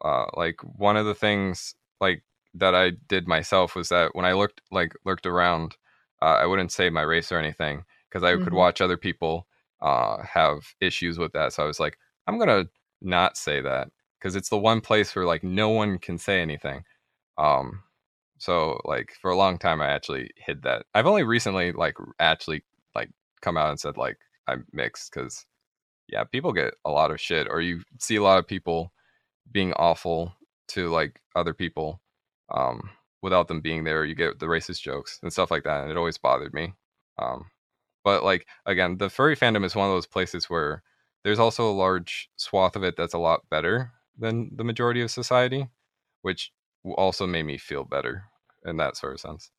uh, 0.04 0.26
like 0.36 0.60
one 0.64 0.98
of 0.98 1.06
the 1.06 1.16
things 1.16 1.76
like 2.02 2.24
that 2.54 2.76
I 2.76 2.92
did 3.08 3.28
myself 3.28 3.76
was 3.76 3.90
that 3.90 4.16
when 4.16 4.26
I 4.26 4.34
looked 4.34 4.62
like 4.72 4.94
looked 5.06 5.26
around, 5.26 5.78
uh, 6.22 6.26
I 6.42 6.46
wouldn't 6.46 6.72
say 6.72 6.90
my 6.90 7.02
race 7.02 7.32
or 7.32 7.40
anything 7.40 7.84
because 8.10 8.24
I 8.24 8.38
could 8.38 8.54
Mhm. 8.54 8.56
watch 8.56 8.82
other 8.82 8.98
people 8.98 9.48
uh, 9.82 10.24
have 10.24 10.74
issues 10.82 11.18
with 11.18 11.34
that. 11.34 11.54
So 11.54 11.64
I 11.64 11.68
was 11.68 11.80
like, 11.80 11.98
I'm 12.28 12.38
gonna 12.40 12.66
not 13.02 13.38
say 13.38 13.62
that 13.62 13.90
because 14.20 14.36
it's 14.36 14.50
the 14.50 14.58
one 14.60 14.82
place 14.82 15.16
where 15.16 15.26
like 15.26 15.44
no 15.44 15.70
one 15.70 15.98
can 16.00 16.18
say 16.18 16.42
anything. 16.42 16.84
Um, 17.38 17.84
so 18.40 18.82
like 18.86 19.14
for 19.22 19.32
a 19.32 19.38
long 19.38 19.58
time, 19.60 19.82
I 19.82 19.88
actually 19.90 20.32
hid 20.38 20.64
that. 20.64 20.86
I've 20.94 21.08
only 21.08 21.24
recently 21.24 21.72
like 21.74 21.96
actually 22.20 22.64
like 22.96 23.12
come 23.42 23.58
out 23.58 23.70
and 23.70 23.80
said 23.80 23.98
like 23.98 24.18
I'm 24.48 24.66
mixed 24.74 25.14
because 25.14 25.46
yeah, 26.08 26.24
people 26.26 26.54
get 26.54 26.74
a 26.86 26.92
lot 26.92 27.12
of 27.12 27.22
shit, 27.22 27.48
or 27.50 27.62
you 27.62 27.84
see 28.00 28.16
a 28.18 28.24
lot 28.24 28.40
of 28.40 28.48
people 28.48 28.94
being 29.52 29.74
awful 29.74 30.36
to 30.70 30.90
like 30.90 31.22
other 31.36 31.54
people 31.54 32.02
um, 32.52 32.90
without 33.22 33.48
them 33.48 33.62
being 33.62 33.84
there. 33.84 34.06
You 34.06 34.16
get 34.16 34.40
the 34.40 34.48
racist 34.48 34.82
jokes 34.82 35.20
and 35.22 35.32
stuff 35.32 35.52
like 35.52 35.64
that, 35.64 35.82
and 35.84 35.92
it 35.92 35.98
always 35.98 36.18
bothered 36.18 36.54
me. 36.54 36.74
Um, 37.20 37.46
but 38.04 38.24
like 38.24 38.48
again, 38.66 38.98
the 38.98 39.10
furry 39.10 39.36
fandom 39.36 39.64
is 39.64 39.76
one 39.76 39.90
of 39.90 39.96
those 39.96 40.08
places 40.08 40.50
where 40.50 40.84
there's 41.24 41.40
also 41.40 41.70
a 41.70 41.74
large 41.74 42.30
swath 42.36 42.76
of 42.76 42.84
it 42.84 42.96
that's 42.98 43.14
a 43.14 43.20
lot 43.20 43.42
better 43.50 43.92
than 44.18 44.52
the 44.56 44.64
majority 44.64 45.02
of 45.02 45.12
society, 45.12 45.68
which 46.22 46.52
also 46.84 47.28
made 47.28 47.44
me 47.44 47.58
feel 47.58 47.84
better 47.84 48.26
in 48.66 48.78
that 48.78 48.98
sort 48.98 49.14
of 49.14 49.20
sense. 49.20 49.52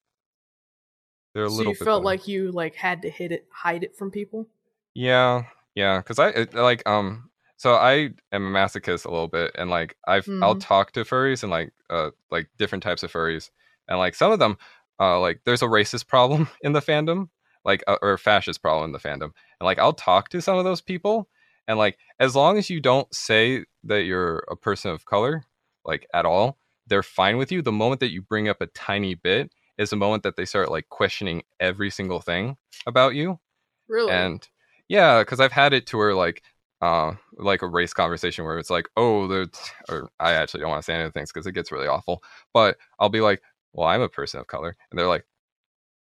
They're 1.34 1.44
a 1.44 1.50
so 1.50 1.56
little 1.56 1.72
you 1.72 1.76
felt 1.76 2.00
better. 2.00 2.04
like 2.04 2.28
you 2.28 2.52
like 2.52 2.74
had 2.74 3.02
to 3.02 3.10
hit 3.10 3.32
it, 3.32 3.46
hide 3.50 3.84
it 3.84 3.96
from 3.96 4.10
people. 4.10 4.48
Yeah, 4.94 5.44
yeah, 5.74 5.98
because 5.98 6.18
I 6.18 6.28
it, 6.30 6.54
like 6.54 6.86
um. 6.88 7.30
So 7.62 7.74
I 7.76 8.10
am 8.32 8.44
a 8.44 8.50
masochist 8.58 9.06
a 9.06 9.10
little 9.10 9.28
bit, 9.28 9.52
and 9.56 9.70
like 9.70 9.96
I've 10.08 10.28
I'll 10.40 10.56
Mhm. 10.56 10.56
talk 10.56 10.90
to 10.92 11.04
furries 11.04 11.44
and 11.44 11.50
like 11.52 11.72
uh 11.90 12.10
like 12.28 12.48
different 12.58 12.82
types 12.82 13.04
of 13.04 13.12
furries, 13.12 13.50
and 13.88 13.98
like 13.98 14.16
some 14.16 14.32
of 14.32 14.40
them 14.40 14.56
uh 14.98 15.20
like 15.20 15.42
there's 15.44 15.62
a 15.62 15.66
racist 15.66 16.08
problem 16.08 16.48
in 16.62 16.72
the 16.72 16.80
fandom, 16.82 17.28
like 17.64 17.84
uh, 17.86 17.98
or 18.02 18.14
a 18.14 18.18
fascist 18.18 18.62
problem 18.62 18.86
in 18.86 18.92
the 18.92 18.98
fandom, 18.98 19.30
and 19.60 19.64
like 19.64 19.78
I'll 19.78 19.92
talk 19.92 20.28
to 20.30 20.42
some 20.42 20.58
of 20.58 20.64
those 20.64 20.80
people, 20.80 21.28
and 21.68 21.78
like 21.78 21.98
as 22.18 22.34
long 22.34 22.58
as 22.58 22.68
you 22.68 22.80
don't 22.80 23.14
say 23.14 23.64
that 23.84 24.02
you're 24.06 24.38
a 24.50 24.56
person 24.56 24.90
of 24.90 25.04
color, 25.04 25.44
like 25.84 26.04
at 26.12 26.26
all, 26.26 26.58
they're 26.88 27.04
fine 27.04 27.36
with 27.36 27.52
you. 27.52 27.62
The 27.62 27.70
moment 27.72 28.00
that 28.00 28.10
you 28.10 28.22
bring 28.22 28.48
up 28.48 28.60
a 28.60 28.66
tiny 28.68 29.14
bit 29.14 29.52
is 29.78 29.90
the 29.90 29.96
moment 29.96 30.24
that 30.24 30.34
they 30.36 30.46
start 30.46 30.68
like 30.68 30.88
questioning 30.88 31.42
every 31.60 31.90
single 31.90 32.18
thing 32.20 32.56
about 32.88 33.14
you 33.14 33.38
Really? 33.86 34.32
and 34.32 34.48
yeah 34.88 35.20
because 35.20 35.40
i've 35.40 35.52
had 35.52 35.72
it 35.72 35.86
to 35.86 35.96
where 35.96 36.14
like 36.14 36.42
uh, 36.82 37.14
like 37.38 37.62
a 37.62 37.68
race 37.68 37.94
conversation 37.94 38.44
where 38.44 38.58
it's 38.58 38.68
like, 38.68 38.88
oh, 38.96 39.28
the, 39.28 39.48
or 39.88 40.10
I 40.20 40.32
actually 40.32 40.60
don't 40.60 40.70
want 40.70 40.82
to 40.82 40.84
say 40.84 40.94
any 40.94 41.04
of 41.04 41.14
things 41.14 41.32
because 41.32 41.46
it 41.46 41.52
gets 41.52 41.72
really 41.72 41.86
awful. 41.86 42.22
But 42.52 42.76
I'll 42.98 43.08
be 43.08 43.20
like, 43.20 43.40
well, 43.72 43.88
I'm 43.88 44.02
a 44.02 44.08
person 44.08 44.40
of 44.40 44.48
color, 44.48 44.76
and 44.90 44.98
they're 44.98 45.08
like, 45.08 45.24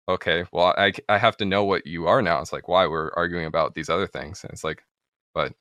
okay, 0.09 0.43
well, 0.51 0.73
I 0.77 0.91
I 1.07 1.17
have 1.17 1.37
to 1.37 1.45
know 1.45 1.63
what 1.63 1.87
you 1.87 2.07
are 2.07 2.21
now. 2.21 2.41
It's 2.41 2.51
like, 2.51 2.67
why 2.67 2.87
we're 2.87 3.13
arguing 3.13 3.45
about 3.45 3.75
these 3.75 3.89
other 3.89 4.07
things, 4.07 4.43
and 4.43 4.51
it's 4.51 4.63
like, 4.63 4.83
but 5.33 5.53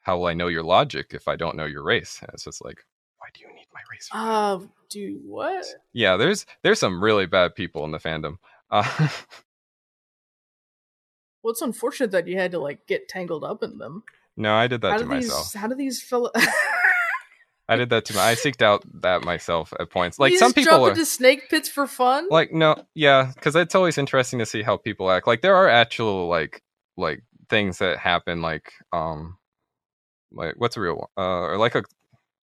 how 0.00 0.18
will 0.18 0.26
I 0.26 0.34
know 0.34 0.48
your 0.48 0.62
logic 0.62 1.08
if 1.12 1.28
I 1.28 1.36
don't 1.36 1.56
know 1.56 1.66
your 1.66 1.82
race? 1.82 2.18
And 2.22 2.30
it's 2.32 2.44
just 2.44 2.64
like, 2.64 2.84
why 3.18 3.28
do 3.34 3.40
you 3.40 3.48
need 3.54 3.66
my 3.74 3.80
race? 3.90 4.08
Uh, 4.12 4.60
do 4.88 5.20
what? 5.26 5.64
Yeah, 5.92 6.16
there's 6.16 6.46
there's 6.62 6.78
some 6.78 7.02
really 7.02 7.26
bad 7.26 7.54
people 7.56 7.84
in 7.84 7.90
the 7.90 7.98
fandom. 7.98 8.36
Uh, 8.70 8.88
well, 11.42 11.50
it's 11.50 11.62
unfortunate 11.62 12.12
that 12.12 12.28
you 12.28 12.38
had 12.38 12.52
to 12.52 12.60
like 12.60 12.86
get 12.86 13.08
tangled 13.08 13.44
up 13.44 13.62
in 13.64 13.78
them. 13.78 14.04
No, 14.42 14.54
I 14.54 14.66
did 14.66 14.80
that 14.82 14.90
how 14.92 14.98
to 14.98 15.04
these, 15.04 15.28
myself. 15.28 15.54
How 15.54 15.68
do 15.68 15.74
these 15.74 16.02
fellow? 16.02 16.30
I 17.68 17.76
did 17.76 17.90
that 17.90 18.04
to 18.06 18.14
my. 18.14 18.30
I 18.30 18.34
seeked 18.34 18.60
out 18.60 18.84
that 19.02 19.22
myself 19.24 19.72
at 19.78 19.88
points. 19.88 20.18
Like 20.18 20.32
you 20.32 20.38
some 20.38 20.52
people 20.52 20.72
jump 20.72 20.82
are 20.84 20.90
into 20.90 21.06
snake 21.06 21.48
pits 21.48 21.68
for 21.68 21.86
fun. 21.86 22.26
like 22.30 22.52
no, 22.52 22.74
yeah, 22.94 23.30
because 23.34 23.54
it's 23.56 23.74
always 23.74 23.98
interesting 23.98 24.38
to 24.40 24.46
see 24.46 24.62
how 24.62 24.76
people 24.76 25.10
act. 25.10 25.26
Like 25.26 25.40
there 25.42 25.54
are 25.54 25.68
actual 25.68 26.28
like 26.28 26.62
like 26.96 27.22
things 27.48 27.78
that 27.78 27.98
happen. 27.98 28.42
Like 28.42 28.72
um, 28.92 29.38
like 30.32 30.54
what's 30.58 30.76
a 30.76 30.80
real 30.80 30.96
one? 30.96 31.08
Uh, 31.16 31.46
or 31.46 31.56
like 31.56 31.74
a 31.76 31.84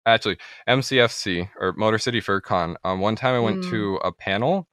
actually 0.05 0.37
MCFC 0.69 1.49
or 1.59 1.73
Motor 1.73 1.99
City 1.99 2.21
FurCon. 2.21 2.77
Um, 2.85 3.01
one 3.01 3.17
time 3.17 3.35
I 3.35 3.41
went 3.41 3.63
Mm. 3.63 3.71
to 3.71 3.97
a 4.05 4.13
panel, 4.13 4.69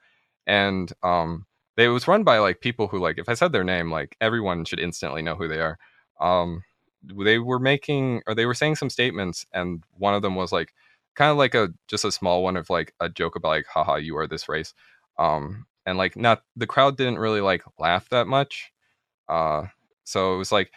and 0.46 0.92
um, 1.02 1.46
they, 1.78 1.86
it 1.86 1.88
was 1.88 2.08
run 2.08 2.24
by 2.24 2.38
like 2.40 2.60
people 2.60 2.90
who 2.90 3.00
like 3.00 3.18
if 3.18 3.30
I 3.30 3.34
said 3.34 3.54
their 3.54 3.64
name, 3.64 3.90
like 3.90 4.16
everyone 4.22 4.66
should 4.66 4.80
instantly 4.80 5.22
know 5.22 5.36
who 5.36 5.48
they 5.48 5.62
are. 5.62 5.80
Um, 6.20 6.64
they 7.04 7.40
were 7.40 7.60
making 7.60 8.22
or 8.28 8.36
they 8.36 8.46
were 8.46 8.54
saying 8.54 8.76
some 8.76 8.90
statements, 8.90 9.46
and 9.54 9.84
one 9.98 10.14
of 10.16 10.22
them 10.22 10.36
was 10.36 10.52
like 10.52 10.74
kind 11.16 11.32
of 11.32 11.38
like 11.38 11.56
a 11.56 11.70
just 11.88 12.06
a 12.06 12.12
small 12.12 12.44
one 12.44 12.58
of 12.58 12.70
like 12.70 12.94
a 13.00 13.10
joke 13.10 13.36
about 13.36 13.50
like 13.50 13.66
haha 13.68 13.96
you 13.96 14.18
are 14.18 14.28
this 14.28 14.50
race. 14.50 14.74
Um 15.18 15.66
and 15.86 15.98
like 15.98 16.16
not 16.16 16.44
the 16.56 16.68
crowd 16.68 16.98
didn't 16.98 17.20
really 17.20 17.42
like 17.42 17.64
laugh 17.80 18.10
that 18.10 18.28
much. 18.28 18.72
Uh 19.30 19.66
so 20.04 20.36
it 20.36 20.38
was 20.38 20.52
like 20.52 20.72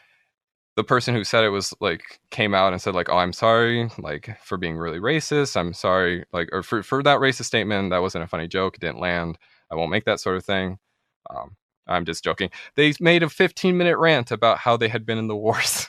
the 0.76 0.84
person 0.84 1.14
who 1.14 1.24
said 1.24 1.44
it 1.44 1.48
was 1.50 1.74
like 1.80 2.20
came 2.30 2.54
out 2.54 2.72
and 2.72 2.82
said 2.82 2.94
like 2.94 3.08
oh 3.08 3.16
i'm 3.16 3.32
sorry 3.32 3.90
like 3.98 4.36
for 4.44 4.58
being 4.58 4.76
really 4.76 4.98
racist. 5.00 5.56
I'm 5.56 5.72
sorry 5.72 6.24
like 6.32 6.48
or 6.52 6.62
for, 6.62 6.82
for 6.82 7.02
that 7.02 7.20
racist 7.20 7.46
statement 7.46 7.90
that 7.90 8.02
wasn't 8.02 8.24
a 8.24 8.28
funny 8.28 8.48
joke 8.48 8.76
it 8.76 8.80
didn't 8.80 9.00
land 9.00 9.38
i 9.70 9.74
won't 9.74 9.90
make 9.90 10.04
that 10.04 10.20
sort 10.20 10.36
of 10.36 10.44
thing. 10.44 10.78
Um 11.30 11.56
i'm 11.86 12.04
just 12.04 12.24
joking. 12.24 12.50
They 12.76 12.92
made 13.00 13.22
a 13.22 13.30
15 13.30 13.76
minute 13.78 13.96
rant 13.98 14.30
about 14.32 14.58
how 14.58 14.76
they 14.76 14.88
had 14.88 15.06
been 15.06 15.18
in 15.18 15.28
the 15.28 15.36
wars 15.46 15.88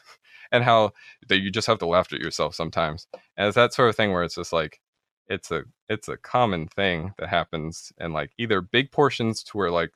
and 0.51 0.63
how 0.63 0.92
that 1.27 1.39
you 1.39 1.50
just 1.51 1.68
have 1.68 1.80
to 1.80 1.86
laugh 1.86 2.12
at 2.13 2.20
yourself 2.20 2.56
sometimes 2.56 3.08
and 3.36 3.48
it's 3.48 3.56
that 3.56 3.74
sort 3.74 3.89
of 3.89 3.96
thing 3.96 4.12
where 4.12 4.24
it's 4.24 4.36
just 4.36 4.54
like 4.54 4.80
it's 5.27 5.51
a 5.51 5.63
it's 5.89 6.08
a 6.08 6.18
common 6.18 6.68
thing 6.68 7.13
that 7.18 7.27
happens 7.30 7.92
in 8.00 8.13
like 8.13 8.32
either 8.38 8.62
big 8.62 8.92
portions 8.92 9.44
to 9.44 9.58
where 9.58 9.72
like 9.72 9.92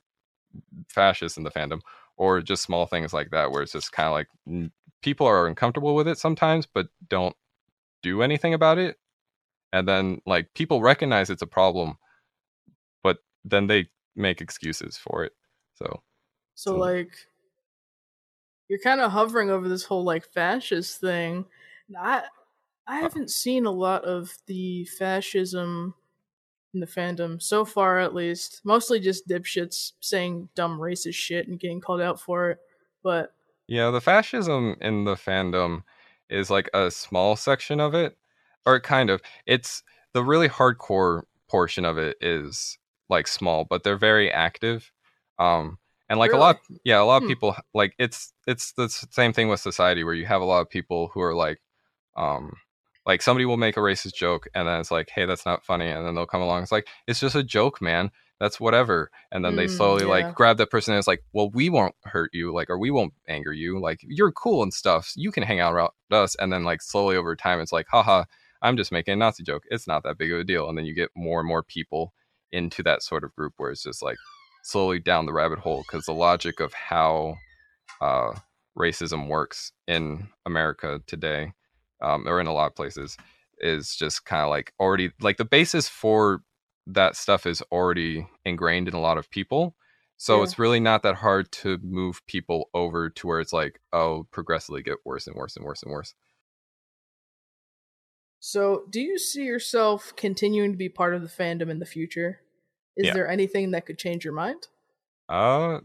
fascists 0.88 1.38
in 1.38 1.44
the 1.44 1.50
fandom 1.50 1.80
or 2.16 2.40
just 2.40 2.62
small 2.62 2.86
things 2.86 3.12
like 3.12 3.30
that 3.30 3.50
where 3.50 3.62
it's 3.62 3.72
just 3.72 3.92
kind 3.92 4.06
of 4.06 4.12
like 4.12 4.28
n- 4.46 4.70
people 5.02 5.26
are 5.26 5.46
uncomfortable 5.46 5.94
with 5.94 6.06
it 6.06 6.18
sometimes 6.18 6.66
but 6.66 6.88
don't 7.08 7.34
do 8.02 8.22
anything 8.22 8.52
about 8.52 8.78
it 8.78 8.98
and 9.72 9.88
then 9.88 10.20
like 10.26 10.52
people 10.54 10.82
recognize 10.82 11.30
it's 11.30 11.42
a 11.42 11.46
problem 11.46 11.96
but 13.02 13.18
then 13.44 13.66
they 13.66 13.88
make 14.14 14.40
excuses 14.40 14.96
for 14.98 15.24
it 15.24 15.32
so 15.74 16.02
So 16.54 16.72
So- 16.72 16.76
like 16.78 17.12
you're 18.68 18.78
kind 18.78 19.00
of 19.00 19.12
hovering 19.12 19.50
over 19.50 19.68
this 19.68 19.84
whole 19.84 20.04
like 20.04 20.24
fascist 20.26 21.00
thing. 21.00 21.46
I 21.96 22.24
I 22.86 23.00
haven't 23.00 23.30
seen 23.30 23.66
a 23.66 23.70
lot 23.72 24.04
of 24.04 24.38
the 24.46 24.84
fascism 24.86 25.94
in 26.74 26.80
the 26.80 26.86
fandom 26.86 27.42
so 27.42 27.64
far 27.64 27.98
at 28.00 28.14
least. 28.14 28.62
Mostly 28.64 29.00
just 29.00 29.28
dipshits 29.28 29.92
saying 30.00 30.48
dumb 30.54 30.78
racist 30.80 31.14
shit 31.14 31.48
and 31.48 31.60
getting 31.60 31.80
called 31.80 32.00
out 32.00 32.20
for 32.20 32.50
it. 32.52 32.60
But 33.02 33.34
Yeah, 33.68 33.90
the 33.90 34.00
fascism 34.00 34.76
in 34.80 35.04
the 35.04 35.14
fandom 35.14 35.84
is 36.28 36.50
like 36.50 36.68
a 36.74 36.90
small 36.90 37.36
section 37.36 37.80
of 37.80 37.94
it, 37.94 38.16
or 38.66 38.80
kind 38.80 39.10
of. 39.10 39.22
It's 39.46 39.82
the 40.12 40.24
really 40.24 40.48
hardcore 40.48 41.24
portion 41.48 41.84
of 41.84 41.98
it 41.98 42.16
is 42.20 42.78
like 43.08 43.26
small, 43.26 43.64
but 43.64 43.82
they're 43.82 43.96
very 43.96 44.30
active. 44.30 44.92
Um, 45.38 45.78
and 46.12 46.18
like 46.20 46.34
a 46.34 46.36
lot, 46.36 46.58
yeah, 46.84 47.00
a 47.00 47.04
lot 47.04 47.16
of 47.16 47.22
Hmm. 47.22 47.28
people 47.28 47.56
like 47.72 47.94
it's 47.98 48.34
it's 48.46 48.72
the 48.74 48.88
same 48.90 49.32
thing 49.32 49.48
with 49.48 49.60
society 49.60 50.04
where 50.04 50.12
you 50.14 50.26
have 50.26 50.42
a 50.42 50.44
lot 50.44 50.60
of 50.60 50.68
people 50.68 51.08
who 51.14 51.22
are 51.22 51.34
like, 51.34 51.60
um, 52.16 52.52
like 53.06 53.22
somebody 53.22 53.46
will 53.46 53.56
make 53.56 53.78
a 53.78 53.80
racist 53.80 54.14
joke 54.14 54.46
and 54.54 54.68
then 54.68 54.78
it's 54.80 54.90
like, 54.90 55.08
hey, 55.08 55.24
that's 55.24 55.46
not 55.46 55.64
funny, 55.64 55.88
and 55.88 56.06
then 56.06 56.14
they'll 56.14 56.26
come 56.26 56.42
along. 56.42 56.62
It's 56.64 56.72
like 56.72 56.86
it's 57.06 57.20
just 57.20 57.34
a 57.34 57.42
joke, 57.42 57.80
man. 57.80 58.10
That's 58.40 58.60
whatever. 58.60 59.10
And 59.30 59.44
then 59.44 59.56
they 59.56 59.68
Mm, 59.68 59.70
slowly 59.70 60.02
yeah. 60.02 60.08
like 60.08 60.34
grab 60.34 60.58
that 60.58 60.70
person 60.70 60.92
and 60.92 60.98
it's 60.98 61.08
like, 61.08 61.24
well, 61.32 61.50
we 61.50 61.70
won't 61.70 61.94
hurt 62.04 62.30
you, 62.34 62.52
like, 62.52 62.68
or 62.68 62.78
we 62.78 62.90
won't 62.90 63.14
anger 63.28 63.52
you. 63.52 63.80
Like, 63.80 64.00
you're 64.02 64.32
cool 64.32 64.62
and 64.62 64.74
stuff. 64.74 65.12
You 65.16 65.32
can 65.32 65.44
hang 65.44 65.60
out 65.60 65.72
around 65.72 65.92
us. 66.10 66.34
And 66.36 66.52
then 66.52 66.64
like 66.64 66.82
slowly 66.82 67.16
over 67.16 67.36
time, 67.36 67.60
it's 67.60 67.72
like, 67.72 67.86
haha, 67.88 68.24
I'm 68.60 68.76
just 68.76 68.92
making 68.92 69.14
a 69.14 69.16
Nazi 69.16 69.44
joke. 69.44 69.62
It's 69.70 69.86
not 69.86 70.02
that 70.04 70.18
big 70.18 70.32
of 70.32 70.40
a 70.40 70.44
deal. 70.44 70.68
And 70.68 70.76
then 70.76 70.84
you 70.86 70.94
get 70.94 71.10
more 71.16 71.40
and 71.40 71.48
more 71.48 71.62
people 71.62 72.12
into 72.50 72.82
that 72.82 73.02
sort 73.02 73.24
of 73.24 73.34
group 73.34 73.54
where 73.56 73.70
it's 73.70 73.82
just 73.84 74.02
like 74.02 74.18
slowly 74.62 74.98
down 74.98 75.26
the 75.26 75.32
rabbit 75.32 75.58
hole 75.58 75.82
because 75.82 76.06
the 76.06 76.14
logic 76.14 76.60
of 76.60 76.72
how 76.72 77.36
uh, 78.00 78.32
racism 78.78 79.28
works 79.28 79.72
in 79.86 80.28
America 80.46 81.00
today, 81.06 81.52
um, 82.00 82.26
or 82.26 82.40
in 82.40 82.46
a 82.46 82.52
lot 82.52 82.66
of 82.66 82.74
places, 82.76 83.16
is 83.58 83.94
just 83.94 84.24
kind 84.24 84.42
of 84.42 84.50
like 84.50 84.72
already 84.80 85.12
like 85.20 85.36
the 85.36 85.44
basis 85.44 85.88
for 85.88 86.42
that 86.86 87.16
stuff 87.16 87.46
is 87.46 87.62
already 87.70 88.26
ingrained 88.44 88.88
in 88.88 88.94
a 88.94 89.00
lot 89.00 89.18
of 89.18 89.30
people. 89.30 89.76
So 90.16 90.38
Yeah. 90.38 90.44
it's 90.44 90.58
really 90.58 90.80
not 90.80 91.02
that 91.02 91.16
hard 91.16 91.50
to 91.52 91.78
move 91.82 92.24
people 92.26 92.70
over 92.74 93.10
to 93.10 93.26
where 93.26 93.40
it's 93.40 93.52
like, 93.52 93.80
oh, 93.92 94.26
progressively 94.30 94.82
get 94.82 94.98
worse 95.04 95.26
and 95.26 95.36
worse 95.36 95.56
and 95.56 95.64
worse 95.64 95.82
and 95.82 95.92
worse. 95.92 96.14
so 98.40 98.84
do 98.90 99.00
you 99.00 99.18
see 99.18 99.44
yourself 99.44 100.12
continuing 100.16 100.72
to 100.72 100.76
be 100.76 100.88
part 100.88 101.14
of 101.14 101.22
the 101.22 101.28
fandom 101.28 101.70
in 101.70 101.78
the 101.78 101.86
future? 101.86 102.40
Is 102.96 103.06
Yeah. 103.06 103.12
there 103.12 103.28
anything 103.28 103.70
that 103.72 103.86
could 103.86 103.98
change 103.98 104.24
your 104.24 104.34
mind? 104.34 104.68
Uh, 105.28 105.80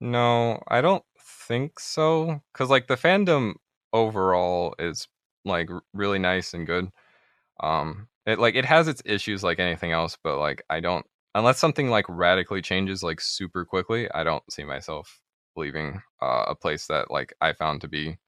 no, 0.00 0.62
I 0.68 0.80
don't 0.80 1.04
think 1.20 1.80
so. 1.80 2.42
Cause 2.54 2.70
like 2.70 2.88
the 2.88 2.96
fandom 2.96 3.54
overall 3.92 4.74
is 4.78 5.08
like 5.46 5.70
really 5.94 6.18
nice 6.18 6.54
and 6.54 6.66
good. 6.66 6.90
Um, 7.60 8.08
it 8.26 8.38
like 8.38 8.54
it 8.56 8.66
has 8.66 8.88
its 8.88 9.02
issues 9.06 9.44
like 9.44 9.60
anything 9.60 9.92
else, 9.92 10.18
but 10.22 10.38
like 10.38 10.62
I 10.70 10.80
don't 10.80 11.06
unless 11.34 11.58
something 11.58 11.90
like 11.90 12.06
radically 12.08 12.62
changes 12.62 13.02
like 13.04 13.20
super 13.20 13.64
quickly, 13.64 14.10
I 14.12 14.24
don't 14.24 14.44
see 14.52 14.64
myself 14.64 15.20
leaving 15.56 16.02
uh, 16.22 16.46
a 16.48 16.54
place 16.56 16.86
that 16.88 17.10
like 17.10 17.34
I 17.40 17.52
found 17.54 17.82
to 17.82 17.88
be 17.88 18.18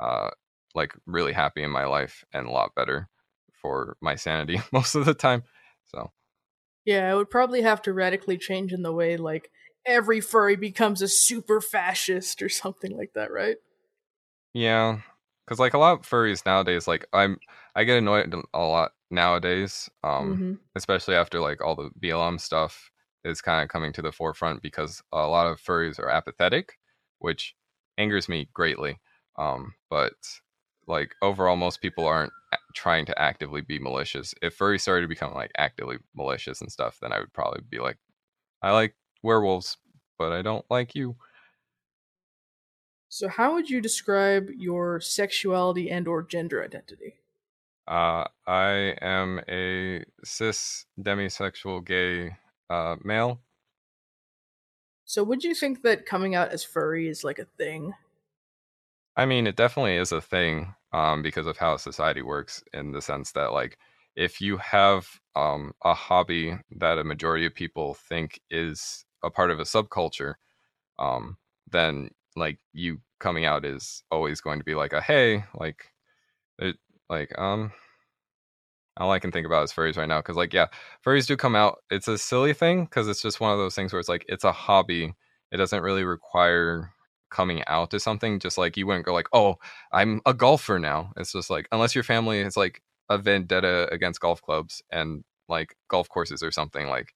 uh 0.00 0.30
like 0.74 0.94
really 1.06 1.32
happy 1.32 1.62
in 1.62 1.70
my 1.70 1.86
life 1.86 2.24
and 2.32 2.46
a 2.46 2.50
lot 2.50 2.74
better 2.76 3.08
for 3.54 3.96
my 4.02 4.16
sanity 4.16 4.60
most 4.72 4.94
of 4.96 5.04
the 5.06 5.14
time. 5.14 5.44
So 5.86 6.12
Yeah, 6.84 7.10
it 7.12 7.16
would 7.16 7.30
probably 7.30 7.62
have 7.62 7.82
to 7.82 7.92
radically 7.92 8.36
change 8.38 8.72
in 8.72 8.82
the 8.82 8.92
way 8.92 9.16
like 9.16 9.50
every 9.86 10.20
furry 10.20 10.56
becomes 10.56 11.02
a 11.02 11.08
super 11.08 11.60
fascist 11.60 12.42
or 12.42 12.48
something 12.48 12.96
like 12.96 13.12
that, 13.14 13.30
right? 13.32 13.56
Yeah, 14.52 15.00
because 15.44 15.58
like 15.58 15.74
a 15.74 15.78
lot 15.78 15.98
of 15.98 16.06
furries 16.06 16.44
nowadays, 16.46 16.86
like 16.88 17.06
I'm, 17.12 17.38
I 17.74 17.84
get 17.84 17.98
annoyed 17.98 18.34
a 18.54 18.58
lot 18.60 18.92
nowadays, 19.10 19.90
um, 20.02 20.42
Mhm. 20.42 20.58
especially 20.76 21.14
after 21.16 21.40
like 21.40 21.60
all 21.62 21.74
the 21.74 21.90
BLM 21.98 22.38
stuff 22.38 22.90
is 23.24 23.40
kind 23.42 23.62
of 23.62 23.68
coming 23.68 23.92
to 23.94 24.02
the 24.02 24.12
forefront 24.12 24.62
because 24.62 25.02
a 25.12 25.26
lot 25.26 25.46
of 25.46 25.60
furries 25.60 25.98
are 25.98 26.08
apathetic, 26.10 26.78
which 27.18 27.54
angers 27.98 28.28
me 28.28 28.48
greatly. 28.52 29.00
Um, 29.36 29.74
but 29.90 30.12
like 30.86 31.14
overall, 31.22 31.56
most 31.56 31.80
people 31.80 32.06
aren't 32.06 32.32
trying 32.74 33.06
to 33.06 33.18
actively 33.20 33.60
be 33.60 33.78
malicious. 33.78 34.34
If 34.42 34.54
furry 34.54 34.78
started 34.78 35.02
to 35.02 35.08
become 35.08 35.34
like 35.34 35.52
actively 35.56 35.98
malicious 36.14 36.60
and 36.60 36.70
stuff, 36.70 36.98
then 37.00 37.12
I 37.12 37.20
would 37.20 37.32
probably 37.32 37.62
be 37.68 37.78
like, 37.78 37.98
I 38.62 38.72
like 38.72 38.96
werewolves, 39.22 39.76
but 40.18 40.32
I 40.32 40.42
don't 40.42 40.64
like 40.70 40.94
you. 40.94 41.16
So 43.08 43.28
how 43.28 43.54
would 43.54 43.70
you 43.70 43.80
describe 43.80 44.50
your 44.50 45.00
sexuality 45.00 45.90
and 45.90 46.06
or 46.06 46.22
gender 46.22 46.62
identity? 46.62 47.22
Uh, 47.86 48.24
I 48.46 48.96
am 49.02 49.40
a 49.48 50.04
cis 50.24 50.86
demisexual 50.98 51.84
gay 51.84 52.36
uh, 52.70 52.96
male. 53.02 53.42
So 55.06 55.24
would 55.24 55.44
you 55.44 55.54
think 55.54 55.82
that 55.82 56.04
coming 56.06 56.34
out 56.34 56.50
as 56.50 56.64
furry 56.64 57.08
is 57.08 57.24
like 57.24 57.38
a 57.38 57.44
thing? 57.44 57.94
I 59.16 59.26
mean, 59.26 59.46
it 59.46 59.56
definitely 59.56 59.96
is 59.96 60.12
a 60.12 60.20
thing 60.20 60.74
um, 60.92 61.22
because 61.22 61.46
of 61.46 61.56
how 61.58 61.76
society 61.76 62.22
works 62.22 62.62
in 62.72 62.92
the 62.92 63.02
sense 63.02 63.32
that, 63.32 63.52
like, 63.52 63.78
if 64.16 64.40
you 64.40 64.56
have 64.58 65.08
um, 65.36 65.72
a 65.84 65.94
hobby 65.94 66.56
that 66.78 66.98
a 66.98 67.04
majority 67.04 67.46
of 67.46 67.54
people 67.54 67.94
think 67.94 68.40
is 68.50 69.04
a 69.22 69.30
part 69.30 69.50
of 69.50 69.58
a 69.60 69.64
subculture, 69.64 70.34
um, 70.98 71.38
then 71.70 72.10
like 72.36 72.58
you 72.72 73.00
coming 73.20 73.44
out 73.46 73.64
is 73.64 74.02
always 74.10 74.40
going 74.40 74.58
to 74.60 74.64
be 74.64 74.74
like 74.74 74.92
a 74.94 75.00
hey, 75.02 75.44
like 75.54 75.92
it, 76.58 76.76
like 77.10 77.36
um 77.38 77.72
all 78.96 79.10
I 79.10 79.18
can 79.18 79.32
think 79.32 79.46
about 79.46 79.64
is 79.64 79.72
furries 79.72 79.96
right 79.96 80.08
now 80.08 80.20
because, 80.20 80.36
like, 80.36 80.52
yeah, 80.52 80.66
furries 81.04 81.26
do 81.26 81.36
come 81.36 81.56
out. 81.56 81.78
It's 81.90 82.06
a 82.08 82.16
silly 82.18 82.52
thing 82.52 82.84
because 82.84 83.08
it's 83.08 83.22
just 83.22 83.40
one 83.40 83.52
of 83.52 83.58
those 83.58 83.74
things 83.74 83.92
where 83.92 84.00
it's 84.00 84.08
like 84.08 84.24
it's 84.28 84.44
a 84.44 84.52
hobby. 84.52 85.14
It 85.50 85.56
doesn't 85.56 85.82
really 85.82 86.04
require 86.04 86.90
coming 87.34 87.62
out 87.66 87.90
to 87.90 88.00
something. 88.00 88.38
Just 88.38 88.56
like 88.56 88.76
you 88.76 88.86
wouldn't 88.86 89.04
go 89.06 89.12
like, 89.12 89.28
oh, 89.32 89.56
I'm 89.92 90.20
a 90.24 90.32
golfer 90.32 90.78
now. 90.78 91.12
It's 91.16 91.32
just 91.32 91.50
like 91.50 91.66
unless 91.72 91.94
your 91.94 92.04
family 92.04 92.38
is 92.40 92.56
like 92.56 92.82
a 93.10 93.18
vendetta 93.18 93.88
against 93.92 94.20
golf 94.20 94.40
clubs 94.40 94.82
and 94.90 95.24
like 95.48 95.76
golf 95.88 96.08
courses 96.08 96.42
or 96.42 96.50
something, 96.50 96.86
like 96.88 97.14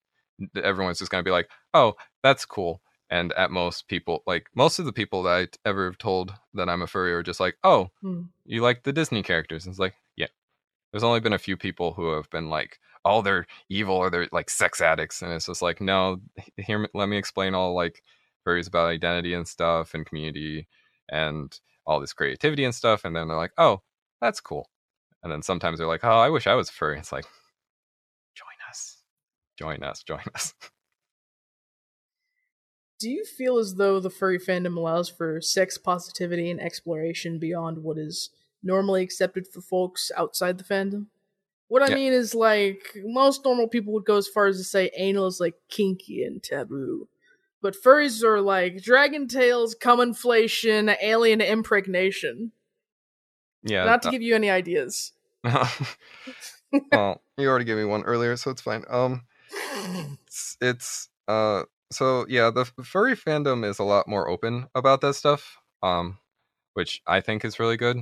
everyone's 0.62 0.98
just 0.98 1.10
gonna 1.10 1.22
be 1.22 1.30
like, 1.30 1.48
oh, 1.72 1.94
that's 2.22 2.44
cool. 2.44 2.80
And 3.10 3.32
at 3.32 3.50
most 3.50 3.88
people, 3.88 4.22
like 4.26 4.48
most 4.54 4.78
of 4.78 4.84
the 4.84 4.92
people 4.92 5.22
that 5.22 5.32
I 5.64 5.68
ever 5.68 5.86
have 5.86 5.96
told 5.98 6.34
that 6.54 6.68
I'm 6.68 6.82
a 6.82 6.86
furry 6.86 7.14
are 7.14 7.22
just 7.22 7.40
like, 7.40 7.56
oh, 7.64 7.88
Hmm. 8.02 8.22
you 8.44 8.60
like 8.62 8.82
the 8.82 8.92
Disney 8.92 9.22
characters? 9.22 9.64
And 9.64 9.72
it's 9.72 9.80
like, 9.80 9.94
yeah. 10.16 10.26
There's 10.92 11.04
only 11.04 11.20
been 11.20 11.32
a 11.32 11.38
few 11.38 11.56
people 11.56 11.92
who 11.94 12.12
have 12.12 12.28
been 12.30 12.50
like, 12.50 12.78
oh, 13.04 13.22
they're 13.22 13.46
evil 13.70 13.94
or 13.96 14.10
they're 14.10 14.28
like 14.32 14.50
sex 14.50 14.80
addicts, 14.82 15.22
and 15.22 15.32
it's 15.32 15.46
just 15.46 15.62
like, 15.62 15.80
no, 15.80 16.20
here, 16.56 16.86
let 16.92 17.08
me 17.08 17.16
explain 17.16 17.54
all 17.54 17.74
like 17.74 18.02
furries 18.48 18.68
about 18.68 18.88
identity 18.88 19.34
and 19.34 19.46
stuff 19.46 19.94
and 19.94 20.06
community 20.06 20.66
and 21.10 21.60
all 21.86 22.00
this 22.00 22.12
creativity 22.12 22.64
and 22.64 22.74
stuff, 22.74 23.04
and 23.04 23.14
then 23.16 23.28
they're 23.28 23.36
like, 23.36 23.52
oh, 23.58 23.82
that's 24.20 24.40
cool. 24.40 24.68
And 25.22 25.32
then 25.32 25.42
sometimes 25.42 25.78
they're 25.78 25.86
like, 25.86 26.04
oh, 26.04 26.18
I 26.18 26.28
wish 26.30 26.46
I 26.46 26.54
was 26.54 26.70
furry. 26.70 26.98
It's 26.98 27.12
like, 27.12 27.24
join 28.34 28.68
us, 28.68 29.02
join 29.58 29.82
us, 29.82 30.02
join 30.02 30.22
us. 30.34 30.54
Do 32.98 33.10
you 33.10 33.24
feel 33.24 33.58
as 33.58 33.76
though 33.76 34.00
the 34.00 34.10
furry 34.10 34.38
fandom 34.38 34.76
allows 34.76 35.08
for 35.08 35.40
sex 35.40 35.78
positivity 35.78 36.50
and 36.50 36.60
exploration 36.60 37.38
beyond 37.38 37.82
what 37.84 37.96
is 37.98 38.30
normally 38.62 39.02
accepted 39.02 39.46
for 39.46 39.60
folks 39.60 40.10
outside 40.16 40.58
the 40.58 40.64
fandom? 40.64 41.06
What 41.68 41.82
I 41.82 41.90
Yeah. 41.90 41.94
mean 41.94 42.12
is, 42.12 42.34
like, 42.34 42.96
most 43.04 43.44
normal 43.44 43.68
people 43.68 43.92
would 43.94 44.06
go 44.06 44.16
as 44.16 44.28
far 44.28 44.46
as 44.46 44.58
to 44.58 44.64
say 44.64 44.90
anal 44.96 45.26
is, 45.26 45.40
like, 45.40 45.56
kinky 45.68 46.24
and 46.24 46.42
taboo. 46.42 47.08
But 47.60 47.74
furries 47.74 48.22
are 48.22 48.40
like 48.40 48.82
dragon 48.82 49.26
tails, 49.26 49.74
cum 49.74 50.00
inflation, 50.00 50.90
alien 51.02 51.40
impregnation. 51.40 52.52
yeah. 53.62 53.84
Not 53.84 54.02
to 54.02 54.10
give 54.10 54.22
you 54.22 54.34
any 54.34 54.50
ideas. 54.50 55.12
well, 56.92 57.22
you 57.36 57.48
already 57.48 57.64
gave 57.64 57.76
me 57.76 57.84
one 57.84 58.02
earlier, 58.04 58.36
so 58.36 58.50
it's 58.50 58.62
fine. 58.62 58.84
Um, 58.88 59.22
it's, 60.26 60.56
it's 60.60 61.08
uh 61.26 61.62
so 61.90 62.26
yeah 62.28 62.50
the 62.50 62.64
furry 62.84 63.14
fandom 63.14 63.64
is 63.64 63.78
a 63.78 63.84
lot 63.84 64.08
more 64.08 64.28
open 64.28 64.66
about 64.74 65.00
that 65.00 65.14
stuff 65.14 65.58
um 65.82 66.18
which 66.74 67.00
i 67.06 67.20
think 67.20 67.44
is 67.44 67.58
really 67.58 67.76
good 67.76 67.98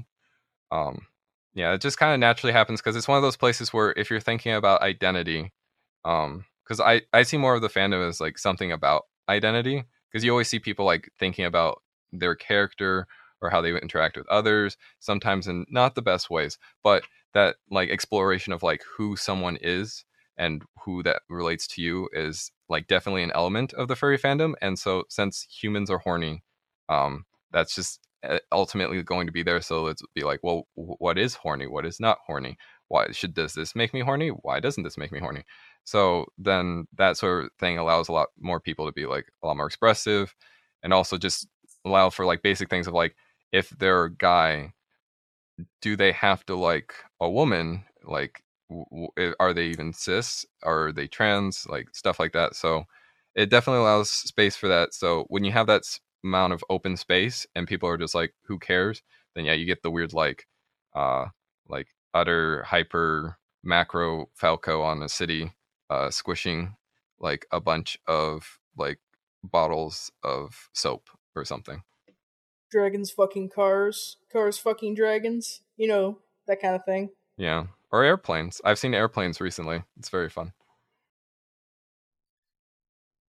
um 0.70 1.06
yeah 1.54 1.72
it 1.72 1.80
just 1.80 1.98
kind 1.98 2.12
of 2.12 2.20
naturally 2.20 2.52
happens 2.52 2.80
because 2.80 2.96
it's 2.96 3.08
one 3.08 3.16
of 3.16 3.22
those 3.22 3.36
places 3.36 3.72
where 3.72 3.92
if 3.96 4.10
you're 4.10 4.20
thinking 4.20 4.52
about 4.52 4.82
identity 4.82 5.52
um 6.04 6.44
because 6.64 6.80
i 6.80 7.02
i 7.12 7.22
see 7.22 7.36
more 7.36 7.54
of 7.54 7.62
the 7.62 7.68
fandom 7.68 8.06
as 8.06 8.20
like 8.20 8.38
something 8.38 8.72
about 8.72 9.04
identity 9.28 9.84
because 10.10 10.24
you 10.24 10.30
always 10.30 10.48
see 10.48 10.58
people 10.58 10.84
like 10.84 11.10
thinking 11.18 11.44
about 11.44 11.82
their 12.12 12.34
character 12.34 13.06
or 13.42 13.50
how 13.50 13.60
they 13.60 13.70
interact 13.70 14.16
with 14.16 14.28
others 14.28 14.76
sometimes 14.98 15.46
in 15.46 15.66
not 15.68 15.94
the 15.94 16.02
best 16.02 16.30
ways 16.30 16.58
but 16.82 17.04
that 17.34 17.56
like 17.70 17.90
exploration 17.90 18.52
of 18.52 18.62
like 18.62 18.82
who 18.96 19.16
someone 19.16 19.56
is 19.60 20.04
and 20.38 20.62
who 20.84 21.02
that 21.02 21.22
relates 21.28 21.66
to 21.66 21.82
you 21.82 22.08
is 22.12 22.50
like 22.68 22.86
definitely 22.86 23.22
an 23.22 23.32
element 23.34 23.72
of 23.74 23.88
the 23.88 23.96
furry 23.96 24.18
fandom 24.18 24.54
and 24.62 24.78
so 24.78 25.04
since 25.08 25.46
humans 25.50 25.90
are 25.90 25.98
horny 25.98 26.42
um 26.88 27.24
that's 27.52 27.74
just 27.74 28.00
uh, 28.24 28.38
ultimately 28.52 29.02
going 29.02 29.26
to 29.26 29.32
be 29.32 29.42
there 29.42 29.60
so 29.60 29.82
let's 29.82 30.02
be 30.14 30.22
like 30.22 30.40
well 30.42 30.66
what 30.74 31.18
is 31.18 31.34
horny? 31.34 31.66
What 31.66 31.86
is 31.86 32.00
not 32.00 32.18
horny? 32.26 32.56
Why 32.88 33.10
should 33.12 33.34
does 33.34 33.54
this 33.54 33.74
make 33.74 33.92
me 33.92 34.00
horny? 34.00 34.28
Why 34.28 34.60
doesn't 34.60 34.82
this 34.82 34.98
make 34.98 35.12
me 35.12 35.20
horny 35.20 35.44
so 35.86 36.26
then 36.38 36.86
that 36.98 37.18
sort 37.18 37.46
of 37.46 37.52
thing 37.60 37.78
allows 37.78 38.10
a 38.10 38.12
lot 38.12 38.28
more 38.40 38.60
people 38.60 38.86
to 38.86 38.92
be 38.92 39.06
like 39.06 39.28
a 39.44 39.48
lot 39.48 39.56
more 39.58 39.68
expressive 39.68 40.34
and 40.84 40.94
also 40.94 41.18
just 41.18 41.48
allow 41.86 42.10
for 42.10 42.26
like 42.26 42.42
basic 42.42 42.70
things 42.70 42.88
of 42.88 42.94
like 42.94 43.16
if 43.52 43.70
they're 43.70 44.04
a 44.06 44.14
guy 44.14 44.74
do 45.80 45.96
they 45.96 46.12
have 46.12 46.44
to 46.46 46.56
like 46.56 46.94
a 47.20 47.30
woman? 47.30 47.84
Like 48.04 48.42
w- 48.70 49.08
eh, 49.18 49.32
are 49.40 49.52
they 49.54 49.66
even 49.68 49.92
cis? 49.92 50.44
Are 50.62 50.92
they 50.92 51.06
trans? 51.08 51.66
Like 51.68 51.88
stuff 51.94 52.18
like 52.20 52.32
that. 52.32 52.56
So 52.56 52.84
it 53.34 53.50
definitely 53.50 53.80
allows 53.82 54.10
space 54.10 54.56
for 54.56 54.68
that. 54.68 54.94
So 54.94 55.24
when 55.28 55.44
you 55.44 55.52
have 55.52 55.66
that 55.68 55.82
amount 56.24 56.52
of 56.52 56.64
open 56.70 56.96
space 56.96 57.46
and 57.54 57.68
people 57.68 57.88
are 57.88 57.98
just 57.98 58.14
like 58.14 58.34
who 58.46 58.58
cares? 58.58 59.02
then 59.34 59.44
yeah 59.44 59.52
you 59.52 59.66
get 59.66 59.82
the 59.82 59.90
weird 59.90 60.14
like 60.14 60.46
uh 60.94 61.26
like 61.68 61.88
utter 62.14 62.62
hyper 62.62 63.36
macro 63.62 64.26
falco 64.34 64.80
on 64.82 65.02
a 65.02 65.08
city 65.10 65.52
uh 65.90 66.10
squishing 66.10 66.76
like 67.18 67.46
a 67.52 67.60
bunch 67.60 67.98
of 68.06 68.58
like 68.76 68.98
bottles 69.42 70.10
of 70.22 70.68
soap 70.72 71.08
or 71.34 71.44
something 71.44 71.82
Dragons 72.70 73.10
fucking 73.12 73.50
cars, 73.50 74.16
cars 74.32 74.58
fucking 74.58 74.94
dragons. 74.96 75.60
You 75.76 75.86
know, 75.88 76.18
that 76.48 76.60
kind 76.60 76.74
of 76.74 76.84
thing. 76.84 77.10
yeah 77.36 77.66
or 77.92 78.02
airplanes 78.02 78.60
i've 78.64 78.78
seen 78.78 78.94
airplanes 78.94 79.40
recently 79.40 79.82
it's 79.98 80.08
very 80.08 80.28
fun 80.28 80.52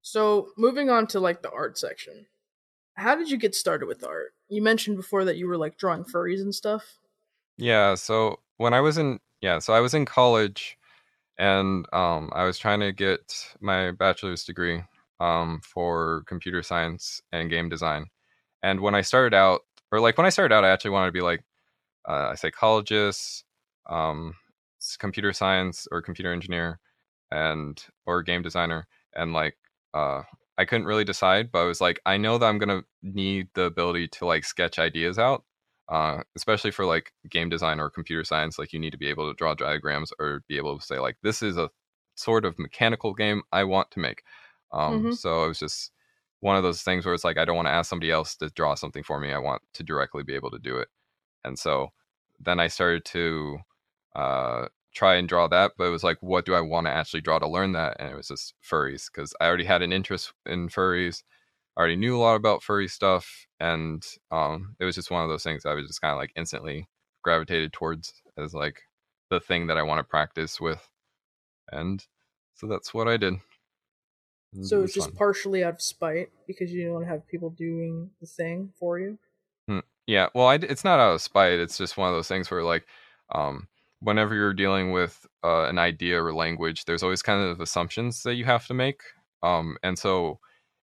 So, 0.03 0.51
moving 0.57 0.89
on 0.89 1.07
to 1.09 1.21
like 1.21 1.43
the 1.43 1.51
art 1.51 1.77
section. 1.79 2.27
How 2.95 3.15
did 3.17 3.31
you 3.31 3.37
get 3.37 3.55
started 3.55 3.87
with 3.87 4.05
art? 4.05 4.35
You 4.49 4.63
mentioned 4.63 4.97
before 4.97 5.25
that 5.25 5.37
you 5.37 5.49
were 5.49 5.59
like 5.59 5.77
drawing 5.77 6.05
furries 6.05 6.41
and 6.41 6.55
stuff. 6.55 6.99
Yeah, 7.59 7.95
so 7.97 8.39
when 8.57 8.73
I 8.73 8.81
was 8.81 8.99
in 8.99 9.19
yeah, 9.41 9.59
so 9.59 9.73
I 9.75 9.81
was 9.81 9.95
in 9.95 10.05
college 10.05 10.79
and 11.39 11.87
um 11.93 12.31
I 12.35 12.45
was 12.45 12.59
trying 12.59 12.81
to 12.81 12.93
get 12.93 13.55
my 13.61 13.91
bachelor's 13.93 14.45
degree 14.45 14.83
um 15.21 15.61
for 15.63 16.25
computer 16.27 16.63
science 16.63 17.21
and 17.33 17.51
game 17.51 17.69
design. 17.69 18.07
And 18.63 18.81
when 18.81 18.95
I 18.95 19.03
started 19.03 19.35
out 19.35 19.63
or 19.93 20.01
like 20.01 20.17
when 20.19 20.27
I 20.27 20.31
started 20.31 20.55
out 20.55 20.65
I 20.65 20.71
actually 20.71 20.91
wanted 20.93 21.07
to 21.09 21.13
be 21.13 21.21
like 21.23 21.45
uh, 22.09 22.31
a 22.33 22.37
psychologist, 22.37 23.45
um 23.89 24.35
computer 24.99 25.33
science 25.33 25.89
or 25.91 26.03
computer 26.03 26.33
engineer 26.33 26.79
and 27.31 27.83
or 28.07 28.23
game 28.23 28.43
designer 28.43 28.87
and 29.15 29.33
like 29.33 29.57
uh 29.95 30.23
I 30.59 30.65
couldn't 30.65 30.87
really 30.87 31.05
decide, 31.05 31.53
but 31.53 31.61
I 31.61 31.65
was 31.65 31.81
like 31.81 32.01
I 32.07 32.17
know 32.17 32.39
that 32.39 32.47
I'm 32.47 32.59
to 32.61 32.85
need 33.03 33.49
the 33.55 33.65
ability 33.65 34.09
to 34.09 34.27
like 34.27 34.45
sketch 34.45 34.79
ideas 34.79 35.19
out 35.19 35.45
uh, 35.89 36.23
especially 36.37 36.71
for 36.71 36.85
like 36.85 37.13
game 37.31 37.49
design 37.49 37.81
or 37.81 37.91
computer 37.91 38.25
science 38.25 38.59
like 38.59 38.73
you 38.73 38.79
need 38.81 38.91
to 38.91 38.99
be 38.99 39.09
able 39.09 39.29
to 39.31 39.37
draw 39.37 39.55
diagrams 39.55 40.13
or 40.19 40.43
be 40.49 40.57
able 40.57 40.79
to 40.79 40.85
say 40.85 40.99
like 40.99 41.17
this 41.23 41.43
is 41.43 41.57
a 41.57 41.71
sort 42.17 42.45
of 42.45 42.59
mechanical 42.59 43.15
game 43.15 43.43
i 43.53 43.63
want 43.65 43.91
to 43.91 44.01
make. 44.01 44.23
Um, 44.73 45.07
Mhm. 45.07 45.11
so 45.11 45.45
it 45.45 45.49
was 45.49 45.59
just 45.61 45.93
one 46.41 46.57
of 46.57 46.63
those 46.63 46.83
things 46.83 47.05
where 47.07 47.15
it's 47.15 47.25
like 47.25 47.39
i 47.39 47.45
don't 47.45 47.57
want 47.57 47.67
to 47.69 47.73
ask 47.73 47.89
somebody 47.89 48.11
else 48.11 48.37
to 48.37 48.51
draw 48.51 48.75
something 48.75 49.03
for 49.03 49.21
me 49.21 49.33
i 49.33 49.39
want 49.39 49.63
to 49.75 49.83
directly 49.85 50.23
be 50.23 50.35
able 50.35 50.51
to 50.51 50.59
do 50.59 50.77
it. 50.79 50.89
And 51.45 51.59
so 51.59 51.91
then 52.41 52.61
i 52.61 52.69
started 52.69 53.05
to 53.07 53.59
uh, 54.15 54.69
try 54.95 55.17
and 55.17 55.29
draw 55.29 55.47
that 55.49 55.73
but 55.77 55.85
it 55.85 55.91
was 55.91 56.05
like 56.05 56.19
what 56.23 56.47
do 56.47 56.55
i 56.55 56.61
want 56.61 56.87
to 56.87 56.91
actually 56.93 57.21
draw 57.21 57.39
to 57.39 57.49
learn 57.49 57.73
that? 57.73 57.97
And 58.01 58.11
it 58.11 58.17
was 58.17 58.29
just 58.29 58.55
furries 58.63 59.07
because 59.13 59.35
i 59.41 59.47
already 59.47 59.65
had 59.65 59.83
an 59.83 59.93
interest 59.93 60.33
in 60.47 60.69
furries 60.69 61.23
I 61.77 61.81
already 61.81 61.97
knew 61.97 62.17
a 62.17 62.21
lot 62.21 62.37
about 62.37 62.63
furry 62.63 62.89
stuff, 62.89 63.47
and 63.61 64.05
um, 64.31 64.77
it 64.81 64.85
was 64.85 64.95
just 64.95 65.11
one 65.11 65.23
of 65.23 65.29
those 65.29 65.43
things 65.43 65.67
I 65.67 65.75
was 65.75 65.87
just 65.87 66.01
kind 66.01 66.13
of 66.13 66.19
like 66.19 66.33
instantly 66.37 66.89
gravitated 67.23 67.73
towards 67.73 68.23
as 68.39 68.55
like 68.55 68.83
the 69.31 69.41
thing 69.41 69.67
that 69.67 69.77
I 69.77 69.83
want 69.83 69.99
to 69.99 70.05
practice 70.05 70.61
with, 70.61 70.89
and 71.71 72.05
so 72.55 72.67
that's 72.67 72.95
what 72.95 73.09
I 73.09 73.17
did. 73.17 73.35
And 74.53 74.65
So 74.67 74.83
it's 74.83 74.95
just 74.95 75.09
fun. 75.09 75.19
partially 75.19 75.63
out 75.63 75.75
of 75.75 75.83
spite 75.83 76.31
because 76.47 76.73
you 76.73 76.79
didn't 76.81 76.95
want 76.95 77.05
to 77.05 77.11
have 77.11 77.27
people 77.29 77.51
doing 77.51 78.11
the 78.21 78.27
thing 78.27 78.73
for 78.79 78.99
you. 78.99 79.19
yeah. 80.07 80.29
Well, 80.35 80.47
I 80.47 80.55
it's 80.57 80.85
not 80.85 81.01
out 81.01 81.15
of 81.15 81.21
spite. 81.23 81.59
It's 81.59 81.79
just 81.79 81.97
one 81.97 82.09
of 82.09 82.15
those 82.15 82.29
things 82.29 82.51
where 82.51 82.63
like, 82.63 82.87
um, 83.35 83.69
whenever 84.01 84.35
you're 84.35 84.55
dealing 84.55 84.93
with 84.93 85.27
uh, 85.45 85.65
an 85.65 85.79
idea 85.79 86.23
or 86.23 86.33
language, 86.35 86.85
there's 86.85 87.03
always 87.03 87.23
kind 87.23 87.43
of 87.43 87.61
assumptions 87.61 88.23
that 88.23 88.35
you 88.35 88.45
have 88.45 88.67
to 88.69 88.75
make. 88.75 89.01
Um, 89.43 89.77
and 89.83 89.99
so 89.99 90.39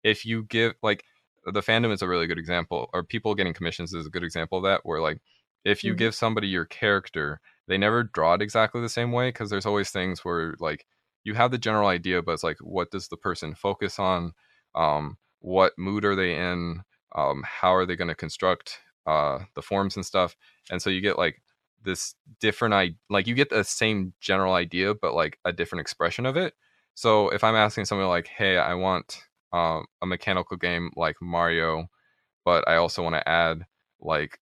if 0.05 0.25
you 0.25 0.45
give 0.45 0.75
like 0.83 1.05
the 1.47 1.61
fandom 1.61 1.93
is 1.93 2.03
a 2.03 2.09
really 2.09 2.27
good 2.27 2.39
example, 2.39 2.91
or 2.93 3.03
people 3.03 3.35
getting 3.35 3.55
commissions 3.55 3.95
is 3.95 4.07
a 4.07 4.11
good 4.11 4.25
example 4.25 4.59
of 4.59 4.65
that, 4.65 4.81
where 4.85 5.01
like 5.01 5.21
if 5.65 5.85
you 5.85 5.95
Mhm. 5.95 5.97
give 5.97 6.15
somebody 6.15 6.49
your 6.49 6.65
character, 6.65 7.41
they 7.69 7.79
never 7.79 8.03
draw 8.05 8.35
it 8.35 8.43
exactly 8.43 8.81
the 8.81 8.89
same 8.89 9.13
way 9.13 9.29
because 9.29 9.51
there's 9.51 9.67
always 9.67 9.91
things 9.91 10.25
where 10.25 10.55
like 10.61 10.87
you 11.25 11.35
have 11.35 11.51
the 11.51 11.59
general 11.59 11.89
idea, 11.89 12.23
but 12.23 12.33
it's 12.33 12.45
like 12.45 12.59
what 12.61 12.91
does 12.91 13.09
the 13.09 13.17
person 13.17 13.55
focus 13.55 13.99
on? 13.99 14.33
Um, 14.75 15.19
what 15.41 15.73
mood 15.79 16.05
are 16.05 16.17
they 16.17 16.35
in? 16.35 16.83
Um, 17.15 17.43
how 17.45 17.75
are 17.75 17.87
they 17.87 17.97
going 17.97 18.09
to 18.09 18.15
construct 18.15 18.79
uh, 19.07 19.41
the 19.55 19.63
forms 19.63 19.97
and 19.97 20.07
stuff? 20.07 20.37
And 20.71 20.81
so 20.81 20.91
you 20.91 21.01
get 21.01 21.19
like 21.19 21.43
this 21.83 22.15
different 22.41 22.75
i 22.75 22.91
like 23.09 23.27
you 23.27 23.35
get 23.35 23.49
the 23.49 23.65
same 23.65 24.13
general 24.21 24.53
idea 24.53 24.95
but 24.95 25.15
like 25.15 25.39
a 25.47 25.53
different 25.53 25.81
expression 25.81 26.27
of 26.27 26.37
it 26.37 26.53
so 26.95 27.31
if 27.31 27.43
i'm 27.43 27.55
asking 27.55 27.87
someone 27.87 28.07
like 28.09 28.27
hey 28.27 28.59
i 28.59 28.75
want 28.75 29.23
um, 29.53 29.85
a 30.03 30.07
mechanical 30.07 30.57
game 30.57 30.91
like 30.97 31.17
mario 31.21 31.87
but 32.45 32.67
i 32.69 32.77
also 32.77 33.03
want 33.03 33.15
to 33.15 33.29
add 33.29 33.65
like 34.01 34.39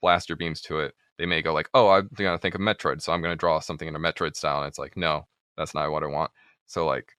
blaster 0.00 0.36
beams 0.36 0.60
to 0.62 0.78
it, 0.80 0.94
they 1.18 1.26
may 1.26 1.42
go 1.42 1.52
like, 1.52 1.68
"Oh, 1.74 1.88
I'm 1.88 2.08
gonna 2.14 2.38
think 2.38 2.54
of 2.54 2.60
Metroid, 2.60 3.02
so 3.02 3.12
I'm 3.12 3.22
gonna 3.22 3.36
draw 3.36 3.60
something 3.60 3.88
in 3.88 3.96
a 3.96 4.00
Metroid 4.00 4.36
style." 4.36 4.58
And 4.58 4.68
it's 4.68 4.78
like, 4.78 4.96
no, 4.96 5.26
that's 5.56 5.74
not 5.74 5.90
what 5.90 6.02
I 6.02 6.06
want. 6.06 6.30
So 6.66 6.86
like, 6.86 7.12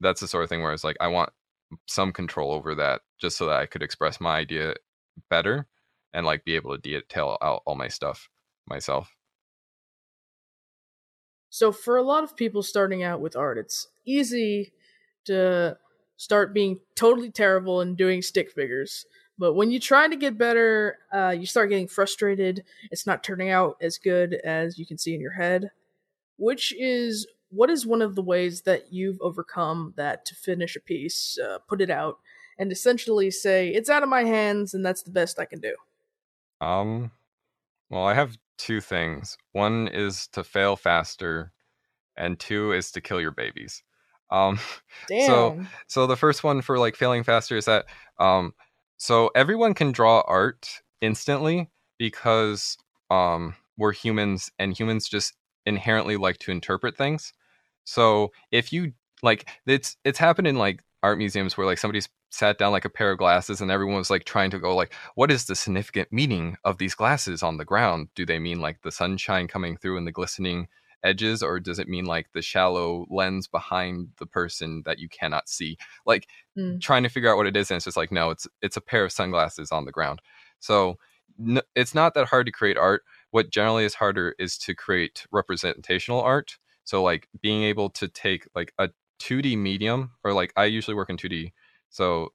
that's 0.00 0.20
the 0.20 0.28
sort 0.28 0.44
of 0.44 0.50
thing 0.50 0.62
where 0.62 0.72
it's 0.72 0.84
like, 0.84 0.96
I 1.00 1.08
want 1.08 1.30
some 1.86 2.12
control 2.12 2.52
over 2.52 2.74
that, 2.76 3.02
just 3.20 3.36
so 3.36 3.46
that 3.46 3.58
I 3.60 3.66
could 3.66 3.82
express 3.82 4.20
my 4.20 4.36
idea 4.36 4.74
better 5.30 5.66
and 6.14 6.24
like 6.26 6.44
be 6.44 6.56
able 6.56 6.74
to 6.76 6.80
detail 6.80 7.38
out 7.42 7.62
all 7.66 7.74
my 7.76 7.88
stuff 7.88 8.28
myself. 8.66 9.14
So 11.50 11.72
for 11.72 11.96
a 11.96 12.02
lot 12.02 12.24
of 12.24 12.36
people 12.36 12.62
starting 12.62 13.02
out 13.02 13.20
with 13.20 13.36
art, 13.36 13.58
it's 13.58 13.88
easy 14.04 14.72
to 15.24 15.78
start 16.18 16.52
being 16.52 16.80
totally 16.94 17.30
terrible 17.30 17.80
and 17.80 17.96
doing 17.96 18.20
stick 18.20 18.50
figures. 18.50 19.06
But 19.38 19.54
when 19.54 19.70
you 19.70 19.80
try 19.80 20.08
to 20.08 20.16
get 20.16 20.36
better, 20.36 20.98
uh, 21.14 21.34
you 21.38 21.46
start 21.46 21.70
getting 21.70 21.86
frustrated. 21.88 22.64
It's 22.90 23.06
not 23.06 23.22
turning 23.22 23.50
out 23.50 23.76
as 23.80 23.96
good 23.96 24.34
as 24.44 24.78
you 24.78 24.84
can 24.84 24.98
see 24.98 25.14
in 25.14 25.20
your 25.20 25.32
head. 25.32 25.70
Which 26.36 26.74
is 26.76 27.26
what 27.50 27.70
is 27.70 27.86
one 27.86 28.02
of 28.02 28.14
the 28.14 28.22
ways 28.22 28.62
that 28.62 28.92
you've 28.92 29.20
overcome 29.20 29.94
that 29.96 30.24
to 30.26 30.34
finish 30.34 30.76
a 30.76 30.80
piece, 30.80 31.38
uh, 31.38 31.58
put 31.68 31.80
it 31.80 31.90
out, 31.90 32.18
and 32.58 32.70
essentially 32.72 33.30
say 33.30 33.68
it's 33.68 33.88
out 33.88 34.02
of 34.02 34.08
my 34.08 34.24
hands 34.24 34.74
and 34.74 34.84
that's 34.84 35.02
the 35.02 35.10
best 35.10 35.38
I 35.38 35.44
can 35.44 35.60
do? 35.60 35.74
Um, 36.60 37.12
well, 37.90 38.04
I 38.04 38.14
have 38.14 38.36
two 38.58 38.80
things. 38.80 39.38
One 39.52 39.88
is 39.88 40.26
to 40.32 40.42
fail 40.42 40.74
faster, 40.74 41.52
and 42.16 42.38
two 42.38 42.72
is 42.72 42.90
to 42.92 43.00
kill 43.00 43.20
your 43.20 43.30
babies. 43.30 43.82
Um, 44.30 44.58
Damn. 45.08 45.26
so 45.26 45.60
so 45.86 46.06
the 46.06 46.16
first 46.16 46.44
one 46.44 46.60
for 46.62 46.78
like 46.78 46.96
failing 46.96 47.24
faster 47.24 47.56
is 47.56 47.64
that 47.66 47.86
um, 48.18 48.54
so 48.96 49.30
everyone 49.34 49.74
can 49.74 49.92
draw 49.92 50.22
art 50.26 50.68
instantly 51.00 51.70
because 51.98 52.76
um, 53.10 53.54
we're 53.76 53.92
humans 53.92 54.50
and 54.58 54.76
humans 54.78 55.08
just 55.08 55.34
inherently 55.66 56.16
like 56.16 56.38
to 56.38 56.50
interpret 56.50 56.96
things. 56.96 57.32
So 57.84 58.32
if 58.50 58.72
you 58.72 58.92
like 59.22 59.48
it's 59.66 59.96
it's 60.04 60.18
happened 60.18 60.46
in 60.46 60.56
like 60.56 60.82
art 61.02 61.18
museums 61.18 61.56
where 61.56 61.66
like 61.66 61.78
somebody's 61.78 62.08
sat 62.30 62.58
down 62.58 62.72
like 62.72 62.84
a 62.84 62.90
pair 62.90 63.10
of 63.12 63.18
glasses 63.18 63.60
and 63.60 63.70
everyone 63.70 63.96
was 63.96 64.10
like 64.10 64.24
trying 64.24 64.50
to 64.50 64.58
go 64.58 64.76
like 64.76 64.92
what 65.14 65.30
is 65.30 65.46
the 65.46 65.54
significant 65.54 66.12
meaning 66.12 66.56
of 66.64 66.76
these 66.76 66.94
glasses 66.94 67.42
on 67.42 67.56
the 67.56 67.64
ground 67.64 68.08
do 68.14 68.26
they 68.26 68.38
mean 68.38 68.60
like 68.60 68.82
the 68.82 68.92
sunshine 68.92 69.48
coming 69.48 69.76
through 69.78 69.96
and 69.96 70.06
the 70.06 70.12
glistening 70.12 70.68
edges 71.04 71.42
or 71.42 71.60
does 71.60 71.78
it 71.78 71.88
mean 71.88 72.04
like 72.04 72.32
the 72.32 72.42
shallow 72.42 73.06
lens 73.10 73.46
behind 73.46 74.08
the 74.18 74.26
person 74.26 74.82
that 74.86 74.98
you 74.98 75.08
cannot 75.08 75.48
see? 75.48 75.76
Like 76.06 76.28
Mm. 76.56 76.80
trying 76.80 77.02
to 77.02 77.08
figure 77.08 77.30
out 77.30 77.36
what 77.36 77.46
it 77.46 77.56
is 77.56 77.70
and 77.70 77.76
it's 77.76 77.84
just 77.84 77.96
like 77.96 78.12
no 78.12 78.30
it's 78.30 78.46
it's 78.62 78.76
a 78.76 78.80
pair 78.80 79.04
of 79.04 79.12
sunglasses 79.12 79.72
on 79.72 79.84
the 79.84 79.92
ground. 79.92 80.20
So 80.60 80.98
it's 81.74 81.94
not 81.94 82.14
that 82.14 82.26
hard 82.28 82.46
to 82.46 82.52
create 82.52 82.76
art. 82.76 83.02
What 83.30 83.50
generally 83.50 83.84
is 83.84 83.94
harder 83.94 84.34
is 84.38 84.58
to 84.58 84.74
create 84.74 85.26
representational 85.30 86.20
art. 86.20 86.58
So 86.84 87.02
like 87.02 87.28
being 87.40 87.62
able 87.62 87.90
to 87.90 88.08
take 88.08 88.48
like 88.54 88.72
a 88.78 88.90
2d 89.18 89.56
medium 89.56 90.12
or 90.24 90.32
like 90.32 90.52
i 90.56 90.64
usually 90.64 90.94
work 90.94 91.10
in 91.10 91.16
2d 91.16 91.52
so 91.90 92.28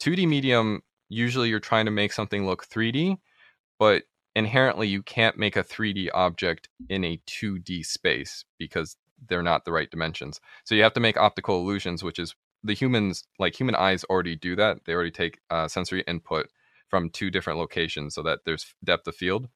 2d 0.00 0.26
medium 0.26 0.82
usually 1.08 1.48
you're 1.48 1.60
trying 1.60 1.84
to 1.84 1.92
make 1.92 2.12
something 2.12 2.44
look 2.44 2.64
3d 2.64 3.16
but 3.78 4.02
inherently 4.36 4.88
you 4.88 5.02
can't 5.02 5.38
make 5.38 5.56
a 5.56 5.64
3D 5.64 6.10
object 6.10 6.68
in 6.88 7.04
a 7.04 7.20
2D 7.26 7.82
space 7.84 8.44
because 8.58 8.96
they're 9.28 9.42
not 9.42 9.64
the 9.64 9.72
right 9.72 9.90
dimensions. 9.90 10.40
So 10.64 10.74
you 10.74 10.82
have 10.82 10.92
to 10.94 11.00
make 11.00 11.16
optical 11.16 11.60
illusions, 11.60 12.02
which 12.02 12.18
is 12.18 12.34
the 12.62 12.74
humans 12.74 13.24
like 13.38 13.58
human 13.58 13.74
eyes 13.74 14.04
already 14.04 14.36
do 14.36 14.56
that. 14.56 14.78
They 14.84 14.92
already 14.94 15.10
take 15.10 15.40
uh, 15.50 15.68
sensory 15.68 16.02
input 16.06 16.48
from 16.88 17.10
two 17.10 17.30
different 17.30 17.58
locations 17.58 18.14
so 18.14 18.22
that 18.22 18.40
there's 18.44 18.74
depth 18.84 19.06
of 19.06 19.14
field. 19.16 19.48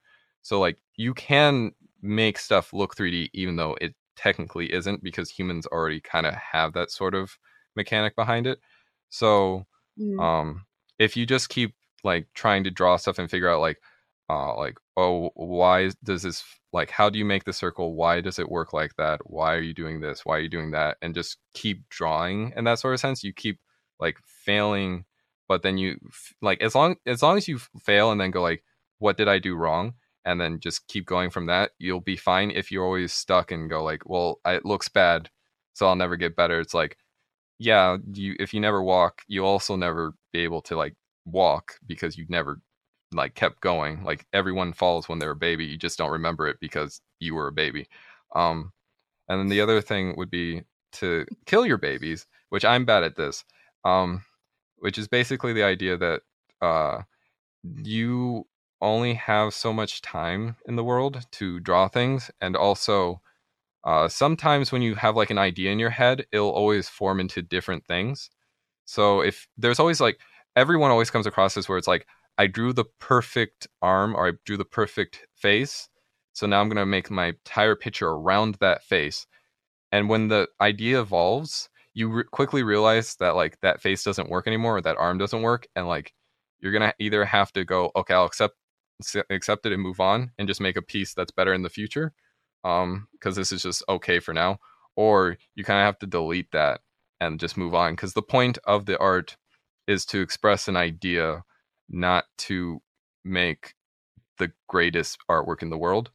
So 0.43 0.61
like 0.61 0.79
you 0.97 1.15
can 1.15 1.73
make 2.03 2.39
stuff 2.39 2.73
look 2.73 2.97
3D 2.97 3.31
even 3.35 3.57
though 3.57 3.77
it 3.81 3.95
technically 4.17 4.73
isn't 4.73 5.03
because 5.03 5.31
humans 5.31 5.67
already 5.67 6.01
kind 6.01 6.27
of 6.27 6.35
have 6.35 6.73
that 6.73 6.91
sort 6.91 7.15
of 7.15 7.37
mechanic 7.77 8.15
behind 8.17 8.47
it. 8.47 8.61
So 9.11 9.67
Mm. 9.99 10.21
um 10.23 10.67
if 11.01 11.17
you 11.17 11.27
just 11.27 11.49
keep 11.49 11.75
like 12.05 12.29
trying 12.35 12.63
to 12.65 12.71
draw 12.71 12.97
stuff 12.97 13.19
and 13.19 13.29
figure 13.31 13.49
out 13.49 13.61
like 13.61 13.79
uh 14.31 14.57
like 14.57 14.77
oh 14.97 15.31
why 15.35 15.91
does 16.05 16.23
this 16.23 16.45
like 16.73 16.91
how 16.91 17.09
do 17.11 17.19
you 17.19 17.25
make 17.25 17.45
the 17.45 17.53
circle? 17.53 17.95
Why 17.95 18.21
does 18.21 18.39
it 18.39 18.51
work 18.51 18.73
like 18.73 18.95
that? 18.99 19.21
Why 19.25 19.55
are 19.55 19.61
you 19.61 19.75
doing 19.75 20.01
this? 20.01 20.25
Why 20.25 20.37
are 20.37 20.41
you 20.41 20.49
doing 20.51 20.71
that? 20.73 20.99
And 21.03 21.15
just 21.15 21.39
keep 21.55 21.89
drawing 21.89 22.53
in 22.57 22.65
that 22.65 22.79
sort 22.79 22.95
of 22.95 23.01
sense. 23.01 23.25
You 23.25 23.33
keep 23.33 23.59
like 24.01 24.19
failing 24.25 25.05
but 25.49 25.63
then 25.63 25.79
you 25.79 25.99
like 26.43 26.63
as 26.63 26.75
long 26.75 26.97
as 27.07 27.23
long 27.23 27.37
as 27.37 27.49
you 27.49 27.59
fail 27.81 28.13
and 28.13 28.21
then 28.21 28.31
go 28.31 28.43
like 28.43 28.63
what 28.99 29.17
did 29.17 29.29
i 29.29 29.39
do 29.39 29.57
wrong? 29.57 29.95
and 30.25 30.41
then 30.41 30.61
just 30.61 30.87
keep 30.89 31.07
going 31.07 31.31
from 31.31 31.47
that 31.47 31.71
you'll 31.79 32.01
be 32.01 32.17
fine 32.17 32.51
if 32.51 32.71
you're 32.71 32.85
always 32.85 33.13
stuck 33.13 33.51
and 33.51 33.71
go 33.71 33.83
like 33.83 34.03
well 34.09 34.41
it 34.47 34.65
looks 34.65 34.89
bad 34.89 35.31
so 35.75 35.87
i'll 35.87 35.97
never 35.97 36.17
get 36.17 36.37
better. 36.37 36.61
It's 36.61 36.75
like 36.75 36.97
yeah 37.59 37.97
you 38.13 38.35
if 38.39 38.53
you 38.55 38.61
never 38.61 38.83
walk 38.83 39.23
you'll 39.27 39.47
also 39.47 39.75
never 39.77 40.13
be 40.33 40.41
able 40.41 40.63
to 40.63 40.77
like 40.77 40.95
walk 41.25 41.75
because 41.87 42.17
you 42.17 42.27
never 42.29 42.61
like 43.13 43.35
kept 43.35 43.61
going 43.61 44.05
like 44.05 44.27
everyone 44.33 44.73
falls 44.73 45.09
when 45.09 45.19
they're 45.19 45.31
a 45.31 45.37
baby 45.37 45.65
you 45.65 45.79
just 45.79 45.99
don't 45.99 46.11
remember 46.11 46.47
it 46.47 46.57
because 46.61 47.01
you 47.21 47.35
were 47.35 47.49
a 47.49 47.53
baby. 47.53 47.89
Um 48.35 48.73
and 49.29 49.39
then 49.41 49.49
the 49.49 49.61
other 49.61 49.81
thing 49.81 50.15
would 50.17 50.31
be 50.31 50.63
to 50.93 51.27
kill 51.47 51.67
your 51.67 51.77
babies 51.77 52.27
which 52.49 52.65
i'm 52.65 52.85
bad 52.85 53.05
at 53.05 53.17
this 53.17 53.45
um 53.85 54.23
which 54.79 54.99
is 54.99 55.09
basically 55.09 55.53
the 55.53 55.63
idea 55.63 55.97
that 55.97 56.23
uh 56.63 57.03
you 57.83 58.47
only 58.81 59.15
have 59.15 59.53
so 59.53 59.73
much 59.73 60.03
time 60.03 60.57
in 60.67 60.77
the 60.77 60.85
world 60.85 61.25
to 61.33 61.61
draw 61.61 61.89
things 61.89 62.31
and 62.41 62.57
also 62.57 63.21
uh, 63.85 64.09
sometimes 64.09 64.73
when 64.73 64.83
you 64.83 64.95
have 64.95 65.17
like 65.17 65.31
an 65.31 65.39
idea 65.39 65.71
in 65.71 65.79
your 65.79 65.91
head 65.91 66.27
it'll 66.33 66.51
always 66.51 66.89
form 66.89 67.21
into 67.21 67.43
different 67.43 67.87
things. 67.87 68.29
So 68.85 69.21
if 69.21 69.49
there's 69.57 69.79
always 69.79 70.01
like 70.01 70.21
everyone 70.57 70.91
always 70.91 71.11
comes 71.11 71.27
across 71.27 71.55
this 71.55 71.69
where 71.69 71.79
it's 71.79 71.89
like 71.89 72.07
i 72.39 72.47
drew 72.47 72.73
the 72.73 72.85
perfect 73.01 73.69
arm 73.83 74.15
or 74.15 74.29
i 74.29 74.33
drew 74.45 74.57
the 74.57 74.65
perfect 74.65 75.27
face. 75.35 75.89
So 76.33 76.47
now 76.47 76.61
i'm 76.61 76.69
going 76.69 76.77
to 76.77 76.87
make 76.87 77.11
my 77.11 77.27
entire 77.29 77.75
picture 77.77 78.09
around 78.09 78.57
that 78.61 78.85
face. 78.85 79.27
And 79.93 80.09
when 80.09 80.29
the 80.29 80.49
idea 80.61 81.01
evolves 81.01 81.69
you 81.95 82.09
re- 82.11 82.25
quickly 82.31 82.63
realize 82.63 83.17
that 83.17 83.35
like 83.35 83.61
that 83.63 83.81
face 83.81 84.05
doesn't 84.05 84.31
work 84.31 84.47
anymore 84.47 84.77
or 84.77 84.81
that 84.83 84.97
arm 84.99 85.19
doesn't 85.19 85.43
work 85.43 85.67
and 85.77 85.89
like 85.89 86.13
you're 86.61 86.73
going 86.73 86.89
to 86.89 86.95
either 87.01 87.25
have 87.25 87.53
to 87.53 87.65
go 87.65 87.91
okay 87.97 88.15
i'll 88.15 88.27
accept 88.27 88.55
accept 89.31 89.67
it 89.67 89.73
and 89.73 89.83
move 89.83 90.01
on 90.01 90.31
and 90.39 90.49
just 90.49 90.61
make 90.61 90.77
a 90.77 90.83
piece 90.83 91.15
that's 91.15 91.31
better 91.33 91.55
in 91.55 91.63
the 91.63 91.71
future 91.71 92.13
um 92.65 93.09
because 93.13 93.37
this 93.37 93.53
is 93.53 93.63
just 93.63 93.83
okay 93.89 94.21
for 94.21 94.35
now 94.35 94.59
or 94.97 95.39
you 95.55 95.63
kind 95.63 95.79
of 95.81 95.85
have 95.85 95.99
to 96.01 96.07
delete 96.07 96.51
that 96.51 96.81
and 97.21 97.39
just 97.39 97.57
move 97.57 97.75
on. 97.75 97.93
Because 97.93 98.15
the 98.15 98.23
point 98.23 98.59
of 98.65 98.87
the 98.87 98.99
art 98.99 99.37
is 99.87 100.05
to 100.07 100.21
express 100.21 100.67
an 100.67 100.77
idea 100.77 101.45
not 101.89 102.25
to 102.39 102.81
make 103.25 103.75
the 104.39 104.53
greatest 104.69 105.19
artwork 105.31 105.63
in 105.63 105.71
the 105.71 105.79
world. 105.79 106.11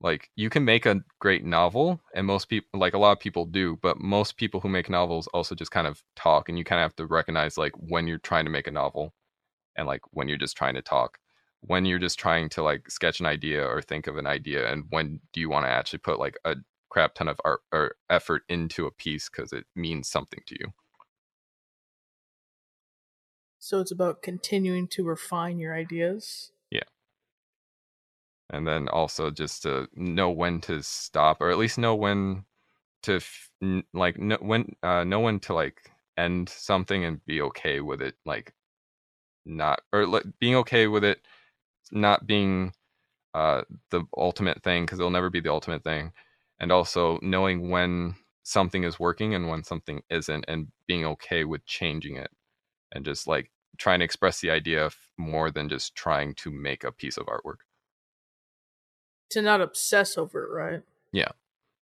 Like 0.00 0.30
you 0.36 0.48
can 0.48 0.64
make 0.64 0.86
a 0.86 1.02
great 1.18 1.44
novel 1.44 2.00
and 2.14 2.26
most 2.26 2.48
people 2.48 2.78
like 2.78 2.94
a 2.94 2.98
lot 2.98 3.12
of 3.12 3.18
people 3.18 3.44
do 3.44 3.76
but 3.82 3.98
most 3.98 4.36
people 4.36 4.60
who 4.60 4.68
make 4.68 4.88
novels 4.88 5.26
also 5.34 5.56
just 5.56 5.72
kind 5.72 5.88
of 5.88 6.04
talk 6.14 6.48
and 6.48 6.56
you 6.56 6.62
kind 6.62 6.80
of 6.80 6.84
have 6.84 6.96
to 6.96 7.06
recognize 7.06 7.58
like 7.58 7.72
when 7.74 8.06
you're 8.06 8.18
trying 8.18 8.44
to 8.44 8.50
make 8.50 8.68
a 8.68 8.70
novel 8.70 9.12
and 9.76 9.88
like 9.88 10.02
when 10.10 10.28
you're 10.28 10.38
just 10.38 10.56
trying 10.56 10.74
to 10.74 10.82
talk. 10.82 11.18
When 11.60 11.84
you're 11.84 11.98
just 11.98 12.20
trying 12.20 12.48
to 12.50 12.62
like 12.62 12.88
sketch 12.88 13.18
an 13.18 13.26
idea 13.26 13.66
or 13.66 13.82
think 13.82 14.06
of 14.06 14.16
an 14.16 14.28
idea 14.28 14.70
and 14.70 14.84
when 14.90 15.20
do 15.32 15.40
you 15.40 15.50
want 15.50 15.66
to 15.66 15.70
actually 15.70 15.98
put 15.98 16.20
like 16.20 16.36
a 16.44 16.54
crap 16.90 17.14
ton 17.14 17.28
of 17.28 17.40
art 17.44 17.60
or 17.72 17.96
effort 18.08 18.42
into 18.48 18.86
a 18.86 18.92
piece 18.92 19.28
because 19.28 19.52
it 19.52 19.64
means 19.74 20.08
something 20.08 20.40
to 20.46 20.56
you 20.60 20.66
So 23.58 23.80
it's 23.80 23.90
about 23.90 24.22
continuing 24.22 24.88
to 24.88 25.04
refine 25.04 25.58
your 25.58 25.74
ideas. 25.74 26.52
Yeah. 26.70 26.82
And 28.50 28.66
then 28.66 28.88
also 28.88 29.30
just 29.30 29.62
to 29.62 29.88
know 29.94 30.30
when 30.30 30.60
to 30.62 30.82
stop 30.82 31.40
or 31.40 31.50
at 31.50 31.58
least 31.58 31.78
know 31.78 31.94
when 31.94 32.44
to 33.02 33.16
f- 33.16 33.50
n- 33.62 33.84
like 33.92 34.16
when 34.40 34.74
uh 34.82 35.04
know 35.04 35.20
when 35.20 35.40
to 35.40 35.54
like 35.54 35.90
end 36.16 36.48
something 36.48 37.04
and 37.04 37.24
be 37.26 37.40
okay 37.42 37.80
with 37.80 38.02
it 38.02 38.16
like 38.26 38.52
not 39.46 39.80
or 39.92 40.06
like 40.06 40.24
being 40.40 40.56
okay 40.56 40.86
with 40.86 41.04
it 41.04 41.20
not 41.92 42.26
being 42.26 42.72
uh 43.34 43.62
the 43.90 44.02
ultimate 44.16 44.62
thing 44.62 44.84
because 44.84 44.98
it'll 44.98 45.10
never 45.10 45.30
be 45.30 45.40
the 45.40 45.52
ultimate 45.52 45.84
thing 45.84 46.12
and 46.60 46.72
also 46.72 47.18
knowing 47.22 47.70
when 47.70 48.14
something 48.42 48.84
is 48.84 48.98
working 48.98 49.34
and 49.34 49.48
when 49.48 49.62
something 49.62 50.02
isn't 50.10 50.44
and 50.48 50.68
being 50.86 51.04
okay 51.04 51.44
with 51.44 51.64
changing 51.66 52.16
it 52.16 52.30
and 52.92 53.04
just 53.04 53.26
like 53.26 53.50
trying 53.76 54.00
to 54.00 54.04
express 54.04 54.40
the 54.40 54.50
idea 54.50 54.90
more 55.16 55.50
than 55.50 55.68
just 55.68 55.94
trying 55.94 56.34
to 56.34 56.50
make 56.50 56.84
a 56.84 56.92
piece 56.92 57.16
of 57.16 57.26
artwork 57.26 57.58
To 59.30 59.42
not 59.42 59.60
obsess 59.60 60.18
over 60.18 60.44
it, 60.44 60.50
right? 60.50 60.82
Yeah. 61.12 61.30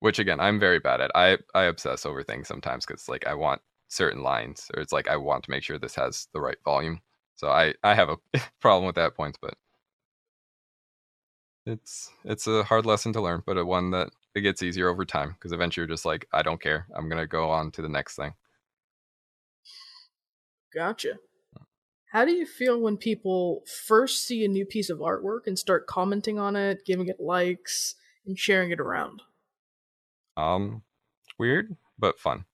Which 0.01 0.19
again 0.19 0.41
i'm 0.41 0.59
very 0.59 0.81
bad 0.81 1.01
at 1.01 1.11
i 1.15 1.39
i 1.55 1.65
obsess 1.65 2.05
over 2.05 2.23
things 2.23 2.49
sometimes 2.49 2.85
because 2.85 3.09
like 3.09 3.27
i 3.27 3.35
want 3.35 3.61
certain 3.89 4.23
lines 4.23 4.71
or 4.75 4.81
it's 4.83 4.93
like 4.93 5.09
i 5.09 5.17
want 5.17 5.45
to 5.45 5.51
make 5.51 5.63
sure 5.63 5.79
this 5.79 5.95
has 5.95 6.27
the 6.33 6.41
right 6.41 6.57
volume 6.65 7.01
so 7.37 7.49
i 7.51 7.73
i 7.85 7.95
have 7.95 8.09
a 8.09 8.17
problem 8.61 8.87
with 8.87 8.97
that 8.97 9.15
point 9.15 9.39
but 9.41 9.55
it's 11.67 12.11
it's 12.25 12.47
a 12.47 12.65
hard 12.65 12.87
lesson 12.87 13.13
to 13.13 13.21
learn, 13.21 13.43
but 13.47 13.57
a 13.57 13.65
one 13.65 13.91
that 13.91 14.11
it 14.35 14.41
gets 14.41 14.63
easier 14.63 14.89
over 14.89 15.05
time 15.05 15.31
because 15.33 15.53
eventually 15.53 15.83
you're 15.83 15.95
just 15.95 16.05
like, 16.05 16.27
I 16.33 16.43
don't 16.43 16.61
care. 16.61 16.87
I'm 16.95 17.09
gonna 17.09 17.27
go 17.27 17.51
on 17.51 17.71
to 17.73 17.83
the 17.83 17.89
next 17.89 18.17
thing. 18.17 18.35
Gotcha. 20.75 21.19
How 22.13 22.25
do 22.25 22.33
you 22.33 22.45
feel 22.45 22.81
when 22.81 22.99
people 22.99 23.63
first 23.87 24.27
see 24.27 24.45
a 24.45 24.49
new 24.49 24.67
piece 24.67 24.91
of 24.91 24.99
artwork 24.99 25.47
and 25.47 25.59
start 25.59 25.87
commenting 25.87 26.39
on 26.39 26.57
it, 26.57 26.85
giving 26.85 27.09
it 27.09 27.21
likes, 27.21 27.95
and 28.27 28.39
sharing 28.39 28.71
it 28.71 28.81
around? 28.81 29.23
Um, 30.37 30.83
weird 31.39 31.77
but 32.03 32.19
fun. 32.19 32.45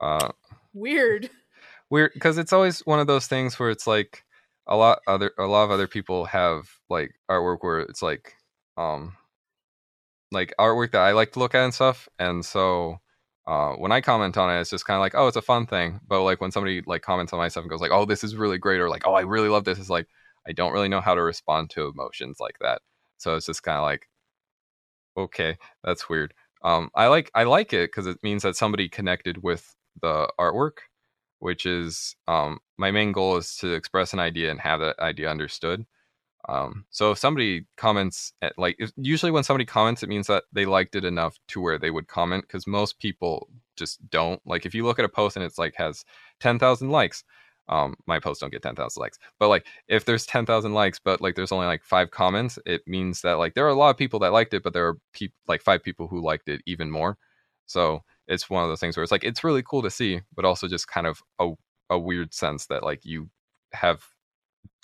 Uh, 0.00 0.28
weird. 0.72 1.30
Weird 1.88 2.14
because 2.14 2.36
it's 2.36 2.52
always 2.52 2.80
one 2.80 2.98
of 2.98 3.06
those 3.06 3.28
things 3.28 3.60
where 3.60 3.70
it's 3.70 3.86
like 3.86 4.24
a 4.66 4.76
lot 4.76 4.98
other 5.06 5.30
a 5.38 5.44
lot 5.46 5.62
of 5.62 5.70
other 5.70 5.86
people 5.86 6.24
have 6.24 6.68
like 6.90 7.14
artwork 7.30 7.58
where 7.60 7.78
it's 7.78 8.02
like 8.02 8.34
um 8.76 9.16
like 10.32 10.52
artwork 10.58 10.90
that 10.90 11.02
I 11.02 11.12
like 11.12 11.30
to 11.34 11.38
look 11.38 11.54
at 11.54 11.62
and 11.62 11.72
stuff, 11.72 12.08
and 12.18 12.44
so 12.44 12.98
uh, 13.46 13.72
when 13.74 13.92
I 13.92 14.00
comment 14.00 14.36
on 14.36 14.50
it, 14.54 14.60
it's 14.60 14.70
just 14.70 14.86
kind 14.86 14.96
of 14.96 15.00
like, 15.00 15.14
oh, 15.14 15.28
it's 15.28 15.36
a 15.36 15.42
fun 15.42 15.66
thing. 15.66 16.00
But 16.06 16.22
like 16.22 16.40
when 16.40 16.50
somebody 16.50 16.82
like 16.86 17.02
comments 17.02 17.32
on 17.32 17.38
my 17.38 17.48
stuff 17.48 17.62
and 17.62 17.70
goes 17.70 17.80
like, 17.80 17.92
oh, 17.92 18.04
this 18.04 18.24
is 18.24 18.36
really 18.36 18.58
great, 18.58 18.80
or 18.80 18.88
like, 18.90 19.06
oh, 19.06 19.14
I 19.14 19.22
really 19.22 19.48
love 19.48 19.64
this, 19.64 19.78
it's 19.78 19.90
like 19.90 20.08
I 20.48 20.52
don't 20.52 20.72
really 20.72 20.88
know 20.88 21.00
how 21.00 21.14
to 21.14 21.22
respond 21.22 21.70
to 21.70 21.86
emotions 21.88 22.38
like 22.40 22.56
that. 22.60 22.80
So 23.18 23.34
it's 23.36 23.46
just 23.46 23.62
kind 23.62 23.78
of 23.78 23.82
like, 23.84 24.08
okay, 25.16 25.56
that's 25.84 26.08
weird. 26.08 26.34
Um, 26.62 26.90
I 26.94 27.06
like 27.08 27.30
I 27.34 27.44
like 27.44 27.72
it 27.72 27.90
because 27.90 28.06
it 28.06 28.18
means 28.22 28.42
that 28.42 28.56
somebody 28.56 28.88
connected 28.88 29.42
with 29.42 29.74
the 30.02 30.28
artwork, 30.38 30.78
which 31.38 31.66
is 31.66 32.16
um, 32.28 32.58
my 32.78 32.90
main 32.90 33.12
goal 33.12 33.36
is 33.36 33.56
to 33.56 33.72
express 33.74 34.12
an 34.12 34.20
idea 34.20 34.50
and 34.50 34.60
have 34.60 34.80
that 34.80 34.98
idea 34.98 35.30
understood. 35.30 35.86
Um, 36.48 36.84
so 36.90 37.10
if 37.10 37.18
somebody 37.18 37.66
comments 37.76 38.32
at 38.40 38.56
like 38.56 38.76
if, 38.78 38.92
usually 38.96 39.32
when 39.32 39.42
somebody 39.44 39.64
comments, 39.64 40.02
it 40.02 40.08
means 40.08 40.28
that 40.28 40.44
they 40.52 40.64
liked 40.64 40.94
it 40.94 41.04
enough 41.04 41.36
to 41.48 41.60
where 41.60 41.78
they 41.78 41.90
would 41.90 42.06
comment 42.08 42.44
because 42.46 42.66
most 42.66 42.98
people 43.00 43.48
just 43.76 43.98
don't. 44.10 44.40
Like 44.46 44.64
if 44.64 44.74
you 44.74 44.84
look 44.84 44.98
at 44.98 45.04
a 45.04 45.08
post 45.08 45.36
and 45.36 45.44
it's 45.44 45.58
like 45.58 45.74
has 45.76 46.04
ten 46.40 46.58
thousand 46.58 46.90
likes, 46.90 47.24
um, 47.68 47.96
my 48.06 48.20
posts 48.20 48.40
don't 48.40 48.52
get 48.52 48.62
ten 48.62 48.76
thousand 48.76 49.00
likes. 49.00 49.18
But 49.40 49.48
like 49.48 49.66
if 49.88 50.04
there's 50.04 50.24
ten 50.26 50.46
thousand 50.46 50.72
likes, 50.74 51.00
but 51.00 51.20
like 51.20 51.34
there's 51.34 51.52
only 51.52 51.66
like 51.66 51.82
five 51.82 52.10
comments, 52.12 52.58
it 52.64 52.82
means 52.86 53.22
that 53.22 53.34
like 53.34 53.54
there 53.54 53.66
are 53.66 53.70
a 53.70 53.74
lot 53.74 53.90
of 53.90 53.96
people 53.96 54.20
that 54.20 54.32
liked 54.32 54.54
it, 54.54 54.62
but 54.62 54.72
there 54.72 54.86
are 54.86 54.98
pe- 55.12 55.28
like 55.48 55.62
five 55.62 55.82
people 55.82 56.06
who 56.06 56.22
liked 56.22 56.48
it 56.48 56.62
even 56.66 56.90
more. 56.90 57.18
So 57.66 58.02
it's 58.28 58.48
one 58.48 58.62
of 58.62 58.68
those 58.70 58.80
things 58.80 58.96
where 58.96 59.02
it's 59.02 59.12
like 59.12 59.24
it's 59.24 59.42
really 59.44 59.62
cool 59.62 59.82
to 59.82 59.90
see, 59.90 60.20
but 60.34 60.44
also 60.44 60.68
just 60.68 60.86
kind 60.88 61.06
of 61.08 61.22
a 61.40 61.52
a 61.90 61.98
weird 61.98 62.34
sense 62.34 62.66
that 62.66 62.82
like 62.84 63.04
you 63.04 63.30
have 63.72 64.04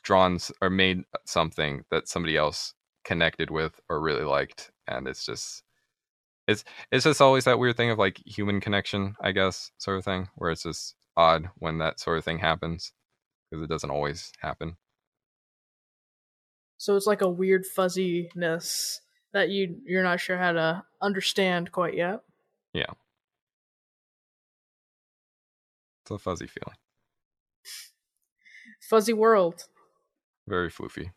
drawn 0.02 0.38
or 0.60 0.70
made 0.70 1.02
something 1.24 1.84
that 1.90 2.08
somebody 2.08 2.36
else 2.36 2.74
connected 3.04 3.50
with 3.50 3.80
or 3.88 4.00
really 4.00 4.24
liked 4.24 4.70
and 4.86 5.08
it's 5.08 5.26
just 5.26 5.62
it's 6.46 6.64
it's 6.90 7.04
just 7.04 7.20
always 7.20 7.44
that 7.44 7.58
weird 7.58 7.76
thing 7.76 7.90
of 7.90 7.98
like 7.98 8.18
human 8.26 8.60
connection 8.60 9.14
i 9.20 9.32
guess 9.32 9.70
sort 9.78 9.98
of 9.98 10.04
thing 10.04 10.28
where 10.36 10.50
it's 10.50 10.62
just 10.62 10.94
odd 11.16 11.50
when 11.58 11.78
that 11.78 12.00
sort 12.00 12.18
of 12.18 12.24
thing 12.24 12.38
happens 12.38 12.92
because 13.50 13.62
it 13.62 13.68
doesn't 13.68 13.90
always 13.90 14.32
happen. 14.40 14.76
So 16.78 16.96
it's 16.96 17.06
like 17.06 17.20
a 17.20 17.28
weird 17.28 17.64
fuzziness 17.66 19.00
that 19.32 19.50
you 19.50 19.76
you're 19.84 20.02
not 20.02 20.20
sure 20.20 20.38
how 20.38 20.52
to 20.52 20.82
understand 21.00 21.70
quite 21.70 21.94
yet? 21.94 22.20
Yeah. 22.72 22.92
It's 26.02 26.10
a 26.10 26.18
fuzzy 26.18 26.48
feeling. 26.48 26.76
Fuzzy 28.80 29.12
world 29.12 29.64
very 30.52 30.70
floofy. 30.70 31.12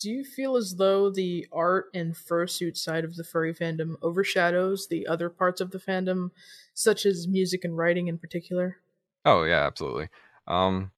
Do 0.00 0.10
you 0.10 0.24
feel 0.24 0.56
as 0.56 0.74
though 0.76 1.10
the 1.10 1.46
art 1.52 1.90
and 1.94 2.12
fursuit 2.14 2.76
side 2.76 3.04
of 3.04 3.14
the 3.14 3.22
furry 3.22 3.54
fandom 3.54 3.94
overshadows 4.02 4.88
the 4.88 5.06
other 5.06 5.30
parts 5.30 5.60
of 5.60 5.70
the 5.70 5.78
fandom, 5.78 6.32
such 6.74 7.06
as 7.06 7.28
music 7.28 7.64
and 7.64 7.76
writing 7.76 8.08
in 8.08 8.18
particular? 8.18 8.78
Oh 9.24 9.44
yeah, 9.44 9.66
absolutely. 9.66 10.08
Um, 10.46 10.92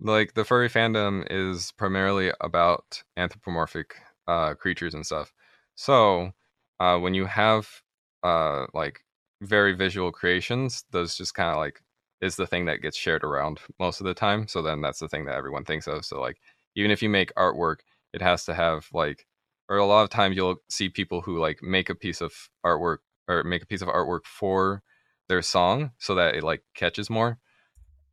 like 0.00 0.34
the 0.34 0.44
furry 0.44 0.68
fandom 0.68 1.26
is 1.30 1.72
primarily 1.72 2.32
about 2.40 3.02
anthropomorphic 3.16 3.96
uh, 4.26 4.54
creatures 4.54 4.94
and 4.94 5.06
stuff. 5.06 5.32
So 5.74 6.32
uh, 6.80 6.98
when 6.98 7.14
you 7.14 7.26
have 7.26 7.82
uh, 8.22 8.66
like 8.74 9.04
very 9.40 9.72
visual 9.74 10.12
creations, 10.12 10.84
those 10.90 11.16
just 11.16 11.34
kind 11.34 11.50
of 11.50 11.56
like 11.56 11.82
is 12.20 12.36
the 12.36 12.46
thing 12.46 12.64
that 12.66 12.82
gets 12.82 12.96
shared 12.96 13.24
around 13.24 13.60
most 13.78 14.00
of 14.00 14.06
the 14.06 14.14
time. 14.14 14.48
So 14.48 14.62
then 14.62 14.80
that's 14.80 14.98
the 14.98 15.08
thing 15.08 15.24
that 15.26 15.36
everyone 15.36 15.64
thinks 15.64 15.86
of. 15.86 16.04
So 16.04 16.20
like 16.20 16.38
even 16.74 16.90
if 16.90 17.02
you 17.02 17.08
make 17.08 17.34
artwork, 17.34 17.78
it 18.12 18.22
has 18.22 18.44
to 18.46 18.54
have 18.54 18.88
like 18.92 19.26
or 19.68 19.76
a 19.76 19.86
lot 19.86 20.02
of 20.02 20.10
times 20.10 20.34
you'll 20.34 20.56
see 20.68 20.88
people 20.88 21.20
who 21.20 21.38
like 21.38 21.62
make 21.62 21.90
a 21.90 21.94
piece 21.94 22.20
of 22.20 22.32
artwork 22.64 22.98
or 23.28 23.44
make 23.44 23.62
a 23.62 23.66
piece 23.66 23.82
of 23.82 23.88
artwork 23.88 24.24
for 24.24 24.82
their 25.28 25.42
song 25.42 25.90
so 25.98 26.14
that 26.14 26.34
it 26.34 26.42
like 26.42 26.62
catches 26.74 27.10
more. 27.10 27.38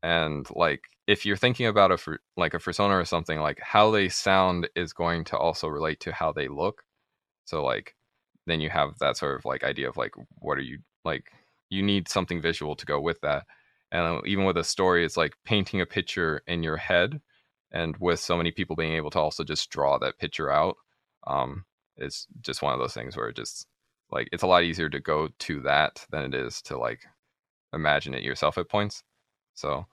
And 0.03 0.45
like 0.53 0.81
if 1.07 1.25
you're 1.25 1.37
thinking 1.37 1.67
about 1.67 1.91
a 1.91 1.97
for 1.97 2.19
like 2.35 2.53
a 2.53 2.59
persona 2.59 2.97
or 2.97 3.05
something, 3.05 3.39
like 3.39 3.59
how 3.61 3.91
they 3.91 4.09
sound 4.09 4.69
is 4.75 4.93
going 4.93 5.23
to 5.25 5.37
also 5.37 5.67
relate 5.67 5.99
to 6.01 6.11
how 6.11 6.31
they 6.31 6.47
look. 6.47 6.83
So 7.45 7.63
like 7.63 7.95
then 8.45 8.59
you 8.59 8.69
have 8.69 8.99
that 8.99 9.17
sort 9.17 9.37
of 9.37 9.45
like 9.45 9.63
idea 9.63 9.89
of 9.89 9.97
like 9.97 10.13
what 10.39 10.57
are 10.57 10.61
you 10.61 10.79
like 11.03 11.31
you 11.69 11.81
need 11.81 12.07
something 12.07 12.41
visual 12.41 12.75
to 12.75 12.85
go 12.85 12.99
with 12.99 13.19
that 13.21 13.45
and 13.95 14.27
even 14.27 14.45
with 14.45 14.57
a 14.57 14.63
story 14.63 15.05
it's 15.05 15.17
like 15.17 15.35
painting 15.45 15.81
a 15.81 15.85
picture 15.85 16.41
in 16.47 16.63
your 16.63 16.77
head 16.77 17.21
and 17.71 17.95
with 17.97 18.19
so 18.19 18.37
many 18.37 18.51
people 18.51 18.75
being 18.75 18.93
able 18.93 19.09
to 19.09 19.19
also 19.19 19.43
just 19.43 19.69
draw 19.69 19.97
that 19.97 20.17
picture 20.19 20.51
out 20.51 20.75
um, 21.27 21.65
it's 21.97 22.27
just 22.41 22.61
one 22.61 22.73
of 22.73 22.79
those 22.79 22.93
things 22.93 23.15
where 23.15 23.29
it 23.29 23.35
just 23.35 23.67
like 24.11 24.29
it's 24.31 24.43
a 24.43 24.47
lot 24.47 24.63
easier 24.63 24.89
to 24.89 24.99
go 24.99 25.29
to 25.39 25.61
that 25.61 26.05
than 26.11 26.23
it 26.23 26.33
is 26.35 26.61
to 26.61 26.77
like 26.77 27.01
imagine 27.73 28.13
it 28.13 28.23
yourself 28.23 28.57
at 28.57 28.69
points. 28.69 29.03
So 29.53 29.85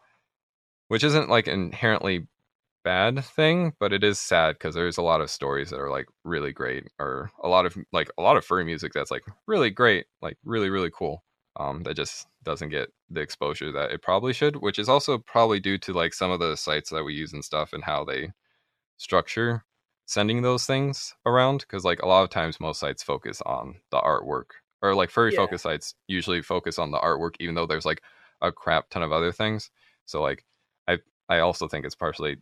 which 0.89 1.05
isn't 1.05 1.31
like 1.31 1.49
inherently 1.49 2.27
bad 2.85 3.25
thing 3.25 3.73
but 3.79 3.93
it 3.93 4.03
is 4.03 4.19
sad 4.19 4.55
because 4.55 4.75
there's 4.75 4.99
a 4.99 5.03
lot 5.03 5.21
of 5.21 5.31
stories 5.31 5.71
that 5.71 5.79
are 5.79 5.91
like 5.91 6.07
really 6.25 6.53
great 6.53 6.89
or 6.99 7.31
a 7.41 7.49
lot 7.49 7.65
of 7.65 7.77
like 7.93 8.11
a 8.19 8.23
lot 8.23 8.37
of 8.37 8.45
furry 8.45 8.65
music 8.65 8.93
that's 8.93 9.11
like 9.11 9.23
really 9.47 9.71
great 9.71 10.07
like 10.21 10.37
really 10.45 10.69
really 10.69 10.91
cool 10.93 11.23
um, 11.57 11.83
that 11.83 11.95
just 11.95 12.27
doesn't 12.45 12.71
get 12.71 12.93
the 13.11 13.21
exposure 13.21 13.73
that 13.73 13.91
it 13.91 14.03
probably 14.03 14.33
should, 14.33 14.57
which 14.57 14.79
is 14.79 14.89
also 14.89 15.19
probably 15.19 15.61
due 15.61 15.79
to 15.79 15.93
like 15.93 16.15
some 16.15 16.31
of 16.31 16.41
the 16.41 16.57
sites 16.57 16.91
that 16.91 17.05
we 17.05 17.15
use 17.15 17.33
and 17.33 17.45
stuff 17.45 17.73
and 17.73 17.85
how 17.85 18.05
they 18.05 18.33
structure 18.97 19.65
sending 20.07 20.43
those 20.43 20.67
things 20.67 21.15
around. 21.27 21.61
Because 21.61 21.85
like 21.85 22.03
a 22.03 22.07
lot 22.07 22.23
of 22.23 22.31
times, 22.31 22.61
most 22.61 22.81
sites 22.81 23.03
focus 23.03 23.43
on 23.43 23.77
the 23.91 24.01
artwork, 24.01 24.47
or 24.81 24.95
like 24.95 25.11
furry 25.11 25.33
yeah. 25.33 25.39
focus 25.39 25.63
sites 25.63 25.95
usually 26.09 26.43
focus 26.43 26.79
on 26.79 26.91
the 26.91 26.99
artwork, 26.99 27.35
even 27.41 27.55
though 27.55 27.67
there's 27.67 27.87
like 27.87 28.03
a 28.41 28.51
crap 28.51 28.91
ton 28.91 29.03
of 29.03 29.13
other 29.13 29.33
things. 29.33 29.71
So 30.07 30.23
like 30.23 30.45
I 30.89 30.99
I 31.29 31.41
also 31.41 31.69
think 31.69 31.85
it's 31.85 31.95
partially 31.95 32.37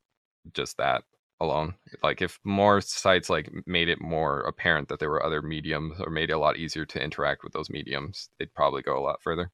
just 0.55 0.77
that 0.79 1.05
alone. 1.41 1.75
Like 2.03 2.23
if 2.23 2.39
more 2.45 2.81
sites 2.81 3.31
like 3.31 3.51
made 3.67 3.89
it 3.89 4.01
more 4.01 4.41
apparent 4.41 4.89
that 4.89 4.99
there 4.99 5.11
were 5.11 5.25
other 5.25 5.43
mediums 5.43 6.01
or 6.01 6.11
made 6.11 6.31
it 6.31 6.35
a 6.35 6.39
lot 6.39 6.57
easier 6.57 6.85
to 6.87 7.03
interact 7.03 7.43
with 7.43 7.53
those 7.53 7.71
mediums, 7.71 8.29
they'd 8.39 8.55
probably 8.55 8.83
go 8.83 8.99
a 8.99 9.03
lot 9.03 9.23
further. 9.23 9.51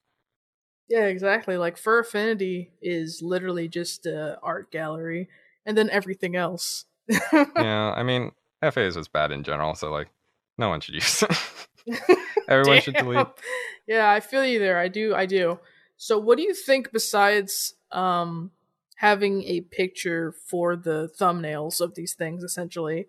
Yeah, 0.89 1.05
exactly. 1.05 1.57
Like 1.57 1.77
Fur 1.77 1.99
Affinity 1.99 2.71
is 2.81 3.21
literally 3.21 3.67
just 3.67 4.05
a 4.05 4.37
art 4.41 4.71
gallery 4.71 5.29
and 5.65 5.77
then 5.77 5.89
everything 5.89 6.35
else. 6.35 6.85
yeah, 7.33 7.93
I 7.95 8.03
mean, 8.03 8.31
FAs 8.61 8.95
was 8.95 9.07
bad 9.07 9.31
in 9.31 9.43
general, 9.43 9.75
so 9.75 9.91
like 9.91 10.09
no 10.57 10.69
one 10.69 10.81
should 10.81 10.95
use 10.95 11.23
it. 11.23 12.19
Everyone 12.49 12.81
should 12.81 12.95
delete. 12.95 13.27
Yeah, 13.87 14.11
I 14.11 14.19
feel 14.19 14.45
you 14.45 14.59
there. 14.59 14.77
I 14.77 14.87
do 14.87 15.13
I 15.15 15.25
do. 15.25 15.59
So 15.97 16.19
what 16.19 16.37
do 16.37 16.43
you 16.43 16.53
think 16.53 16.91
besides 16.91 17.73
um 17.91 18.51
having 18.97 19.43
a 19.43 19.61
picture 19.61 20.31
for 20.31 20.75
the 20.75 21.09
thumbnails 21.19 21.81
of 21.81 21.95
these 21.95 22.13
things 22.13 22.43
essentially 22.43 23.07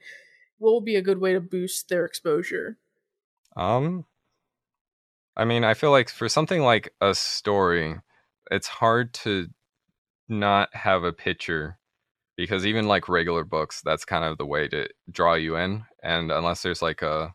will 0.59 0.81
be 0.81 0.97
a 0.97 1.03
good 1.03 1.19
way 1.19 1.33
to 1.33 1.41
boost 1.41 1.89
their 1.89 2.05
exposure. 2.05 2.79
Um 3.57 4.05
i 5.39 5.45
mean 5.45 5.65
i 5.65 5.73
feel 5.73 5.91
like 5.91 6.11
for 6.11 6.29
something 6.29 6.61
like 6.61 6.93
a 7.01 7.15
story 7.15 7.97
it's 8.51 8.67
hard 8.67 9.15
to 9.15 9.47
not 10.29 10.69
have 10.75 11.05
a 11.05 11.13
picture 11.13 11.79
because 12.37 12.67
even 12.67 12.87
like 12.87 13.09
regular 13.09 13.45
books 13.45 13.81
that's 13.85 14.05
kind 14.05 14.25
of 14.25 14.37
the 14.37 14.45
way 14.45 14.69
to 14.69 14.87
draw 15.11 15.35
you 15.35 15.57
in 15.57 15.85
and 16.03 16.31
unless 16.31 16.63
there's 16.63 16.83
like 16.83 17.01
a 17.01 17.33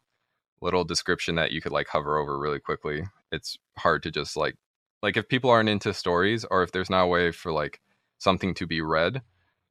little 0.61 0.83
description 0.83 1.35
that 1.35 1.51
you 1.51 1.61
could 1.61 1.71
like 1.71 1.87
hover 1.87 2.17
over 2.17 2.37
really 2.37 2.59
quickly 2.59 3.03
it's 3.31 3.57
hard 3.77 4.03
to 4.03 4.11
just 4.11 4.37
like 4.37 4.55
like 5.01 5.17
if 5.17 5.27
people 5.27 5.49
aren't 5.49 5.69
into 5.69 5.93
stories 5.93 6.45
or 6.51 6.61
if 6.61 6.71
there's 6.71 6.89
not 6.89 7.03
a 7.03 7.07
way 7.07 7.31
for 7.31 7.51
like 7.51 7.79
something 8.17 8.53
to 8.53 8.67
be 8.67 8.81
read 8.81 9.21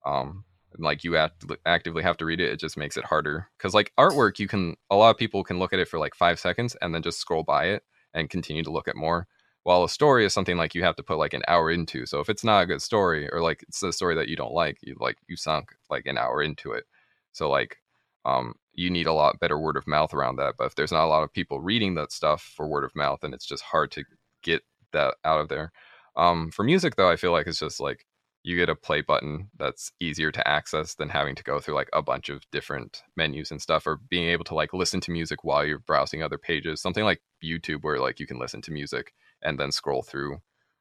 um 0.06 0.44
like 0.78 1.04
you 1.04 1.16
act- 1.16 1.44
actively 1.66 2.02
have 2.02 2.16
to 2.16 2.24
read 2.24 2.40
it 2.40 2.50
it 2.50 2.60
just 2.60 2.76
makes 2.76 2.96
it 2.96 3.04
harder 3.04 3.48
because 3.58 3.74
like 3.74 3.92
artwork 3.98 4.38
you 4.38 4.48
can 4.48 4.74
a 4.90 4.96
lot 4.96 5.10
of 5.10 5.18
people 5.18 5.44
can 5.44 5.58
look 5.58 5.72
at 5.72 5.78
it 5.78 5.88
for 5.88 5.98
like 5.98 6.14
five 6.14 6.38
seconds 6.38 6.76
and 6.80 6.94
then 6.94 7.02
just 7.02 7.18
scroll 7.18 7.42
by 7.42 7.66
it 7.66 7.82
and 8.14 8.30
continue 8.30 8.62
to 8.62 8.72
look 8.72 8.88
at 8.88 8.96
more 8.96 9.26
while 9.64 9.84
a 9.84 9.88
story 9.88 10.24
is 10.24 10.32
something 10.32 10.56
like 10.56 10.74
you 10.74 10.82
have 10.82 10.96
to 10.96 11.02
put 11.02 11.18
like 11.18 11.34
an 11.34 11.42
hour 11.46 11.70
into 11.70 12.06
so 12.06 12.20
if 12.20 12.28
it's 12.28 12.44
not 12.44 12.62
a 12.62 12.66
good 12.66 12.80
story 12.80 13.28
or 13.32 13.42
like 13.42 13.62
it's 13.68 13.82
a 13.82 13.92
story 13.92 14.14
that 14.14 14.28
you 14.28 14.36
don't 14.36 14.54
like 14.54 14.78
you 14.82 14.96
like 14.98 15.18
you 15.28 15.36
sunk 15.36 15.72
like 15.90 16.06
an 16.06 16.18
hour 16.18 16.42
into 16.42 16.72
it 16.72 16.84
so 17.32 17.50
like 17.50 17.78
um, 18.24 18.54
you 18.74 18.90
need 18.90 19.06
a 19.06 19.12
lot 19.12 19.40
better 19.40 19.58
word 19.58 19.76
of 19.76 19.86
mouth 19.86 20.14
around 20.14 20.36
that. 20.36 20.54
But 20.56 20.66
if 20.66 20.74
there's 20.74 20.92
not 20.92 21.04
a 21.04 21.08
lot 21.08 21.22
of 21.22 21.32
people 21.32 21.60
reading 21.60 21.94
that 21.96 22.12
stuff 22.12 22.42
for 22.56 22.66
word 22.66 22.84
of 22.84 22.94
mouth, 22.94 23.20
then 23.22 23.34
it's 23.34 23.46
just 23.46 23.62
hard 23.62 23.90
to 23.92 24.04
get 24.42 24.62
that 24.92 25.14
out 25.24 25.40
of 25.40 25.48
there. 25.48 25.72
Um, 26.16 26.50
for 26.50 26.62
music, 26.62 26.96
though, 26.96 27.10
I 27.10 27.16
feel 27.16 27.32
like 27.32 27.46
it's 27.46 27.58
just 27.58 27.80
like 27.80 28.06
you 28.44 28.56
get 28.56 28.68
a 28.68 28.74
play 28.74 29.00
button 29.00 29.48
that's 29.56 29.92
easier 30.00 30.32
to 30.32 30.46
access 30.48 30.94
than 30.94 31.08
having 31.08 31.34
to 31.36 31.44
go 31.44 31.60
through 31.60 31.74
like 31.74 31.90
a 31.92 32.02
bunch 32.02 32.28
of 32.28 32.42
different 32.50 33.02
menus 33.16 33.50
and 33.50 33.62
stuff, 33.62 33.86
or 33.86 34.00
being 34.08 34.28
able 34.28 34.44
to 34.44 34.54
like 34.54 34.72
listen 34.72 35.00
to 35.02 35.10
music 35.12 35.44
while 35.44 35.64
you're 35.64 35.78
browsing 35.78 36.22
other 36.22 36.38
pages. 36.38 36.80
Something 36.80 37.04
like 37.04 37.22
YouTube, 37.42 37.82
where 37.82 37.98
like 38.00 38.18
you 38.20 38.26
can 38.26 38.38
listen 38.38 38.60
to 38.62 38.72
music 38.72 39.12
and 39.42 39.58
then 39.58 39.72
scroll 39.72 40.02
through 40.02 40.38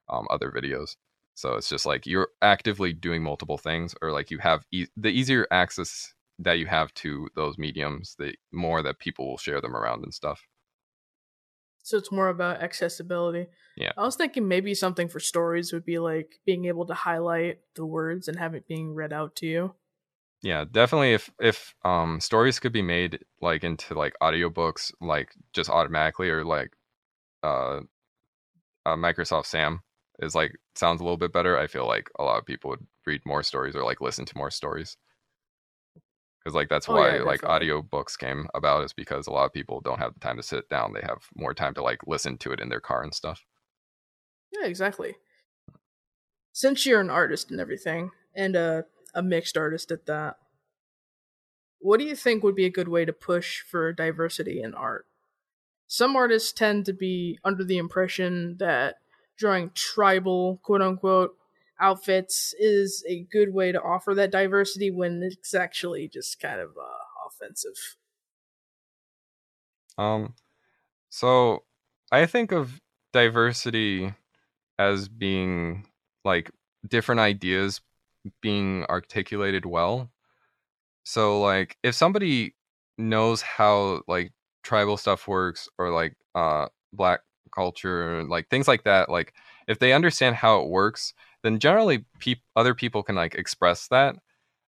um, 0.10 0.28
other 0.30 0.52
videos. 0.52 0.95
So 1.36 1.54
it's 1.56 1.69
just 1.69 1.86
like 1.86 2.06
you're 2.06 2.30
actively 2.41 2.93
doing 2.93 3.24
multiple 3.24 3.58
things, 3.58 3.95
or 4.02 4.12
like 4.12 4.32
you 4.32 4.39
have 4.39 4.65
e- 4.71 4.88
the 4.97 5.10
easier 5.10 5.47
access 5.52 6.13
that 6.39 6.60
you 6.60 6.65
have 6.67 6.93
to 6.95 7.30
those 7.36 7.58
mediums, 7.58 8.15
the 8.17 8.34
more 8.52 8.82
that 8.84 9.00
people 9.00 9.28
will 9.30 9.38
share 9.38 9.62
them 9.62 9.76
around 9.76 10.04
and 10.04 10.13
stuff. 10.13 10.41
So 11.84 11.98
it's 11.98 12.12
more 12.12 12.30
about 12.30 12.62
accessibility. 12.62 13.48
Yeah. 13.76 13.91
I 13.98 14.02
was 14.02 14.15
thinking 14.15 14.48
maybe 14.48 14.74
something 14.74 15.08
for 15.08 15.20
stories 15.20 15.74
would 15.74 15.86
be 15.86 16.00
like 16.00 16.39
being 16.46 16.65
able 16.65 16.86
to 16.86 16.94
highlight 16.94 17.60
the 17.76 17.86
words 17.86 18.28
and 18.28 18.38
have 18.38 18.54
it 18.54 18.67
being 18.67 18.94
read 18.94 19.13
out 19.13 19.36
to 19.38 19.48
you. 19.48 19.76
Yeah, 20.44 20.65
definitely 20.70 21.13
if 21.13 21.32
if 21.39 21.76
um 21.86 22.20
stories 22.20 22.60
could 22.60 22.74
be 22.74 22.82
made 22.82 23.20
like 23.41 23.63
into 23.63 23.94
like 23.94 24.13
audiobooks 24.22 24.91
like 25.00 25.34
just 25.54 25.70
automatically 25.70 26.30
or 26.30 26.44
like 26.44 26.72
uh, 27.44 27.82
uh 28.86 28.96
Microsoft 28.96 29.46
Sam 29.46 29.82
is 30.20 30.34
like 30.36 30.56
sounds 30.76 31.00
a 31.02 31.04
little 31.04 31.17
bit 31.17 31.34
better, 31.34 31.58
I 31.58 31.67
feel 31.67 31.88
like 31.88 32.10
a 32.20 32.24
lot 32.24 32.39
of 32.39 32.46
people 32.46 32.72
would 32.72 32.86
read 33.06 33.22
more 33.26 33.44
stories 33.44 33.76
or 33.76 33.84
like 33.84 34.02
listen 34.02 34.26
to 34.26 34.38
more 34.38 34.52
stories 34.52 34.98
because 36.43 36.56
like 36.56 36.69
that's 36.69 36.88
Oh, 36.88 36.95
why 36.95 37.17
yeah, 37.17 37.23
like 37.23 37.41
audiobooks 37.41 38.17
came 38.17 38.47
about 38.54 38.84
is 38.84 38.93
because 38.93 39.27
a 39.27 39.32
lot 39.32 39.45
of 39.45 39.54
people 39.54 39.82
don't 39.82 39.99
have 39.99 40.13
the 40.13 40.19
time 40.19 40.38
to 40.38 40.43
sit 40.43 40.67
down 40.69 40.93
they 40.93 41.01
have 41.01 41.27
more 41.36 41.54
time 41.54 41.73
to 41.73 41.84
like 41.84 41.99
listen 42.08 42.38
to 42.38 42.51
it 42.51 42.60
in 42.60 42.69
their 42.69 42.82
car 42.82 43.04
and 43.04 43.13
stuff 43.13 43.45
Yeah, 44.51 44.65
exactly. 44.67 45.15
Since 46.54 46.86
you're 46.86 47.01
an 47.01 47.10
artist 47.10 47.51
and 47.51 47.60
everything, 47.60 48.12
and 48.34 48.56
a 48.56 48.86
a 49.13 49.21
mixed 49.21 49.58
artist 49.58 49.91
at 49.91 50.06
that, 50.06 50.38
what 51.80 51.99
do 51.99 52.06
you 52.06 52.15
think 52.15 52.43
would 52.43 52.56
be 52.56 52.65
a 52.65 52.69
good 52.69 52.88
way 52.88 53.06
to 53.06 53.13
push 53.13 53.62
for 53.62 53.91
diversity 53.91 54.62
in 54.62 54.73
art? 54.73 55.06
Some 55.88 56.15
artists 56.15 56.54
tend 56.54 56.86
to 56.88 56.93
be 56.93 57.39
under 57.43 57.63
the 57.63 57.77
impression 57.77 58.58
that 58.60 58.97
drawing 59.38 59.71
tribal, 59.75 60.60
quote 60.63 60.82
unquote, 60.82 61.38
outfits 61.82 62.54
is 62.60 63.04
a 63.08 63.24
good 63.32 63.54
way 63.54 63.72
to 63.72 63.82
offer 63.82 64.13
that 64.15 64.32
diversity 64.32 64.91
when 64.91 65.22
it's 65.24 65.54
actually 65.54 66.08
just 66.08 66.39
kind 66.39 66.60
of 66.60 66.72
uh, 66.78 67.28
offensive. 67.28 67.98
um 69.98 70.34
so 71.10 71.63
i 72.12 72.26
think 72.26 72.52
of 72.52 72.82
diversity 73.13 74.13
as 74.80 75.10
being 75.10 75.88
like 76.26 76.52
different 76.88 77.22
ideas 77.22 77.82
being 78.41 78.86
articulated 78.86 79.65
well 79.65 80.12
so 81.04 81.41
like 81.41 81.78
if 81.84 81.96
somebody 81.96 82.56
knows 82.98 83.41
how 83.41 84.02
like 84.08 84.32
tribal 84.63 84.98
stuff 84.98 85.28
works 85.28 85.70
or 85.78 85.91
like 85.91 86.15
uh 86.36 86.67
black 86.94 87.22
culture 87.56 88.24
like 88.26 88.50
things 88.50 88.67
like 88.67 88.84
that 88.84 89.10
like 89.10 89.34
if 89.67 89.80
they 89.80 89.94
understand 89.94 90.36
how 90.36 90.62
it 90.62 90.70
works 90.70 91.13
then 91.43 91.60
generally 91.60 92.06
peop 92.19 92.39
other 92.56 92.73
people 92.75 93.04
can 93.04 93.15
like 93.15 93.36
express 93.36 93.88
that. 93.89 94.15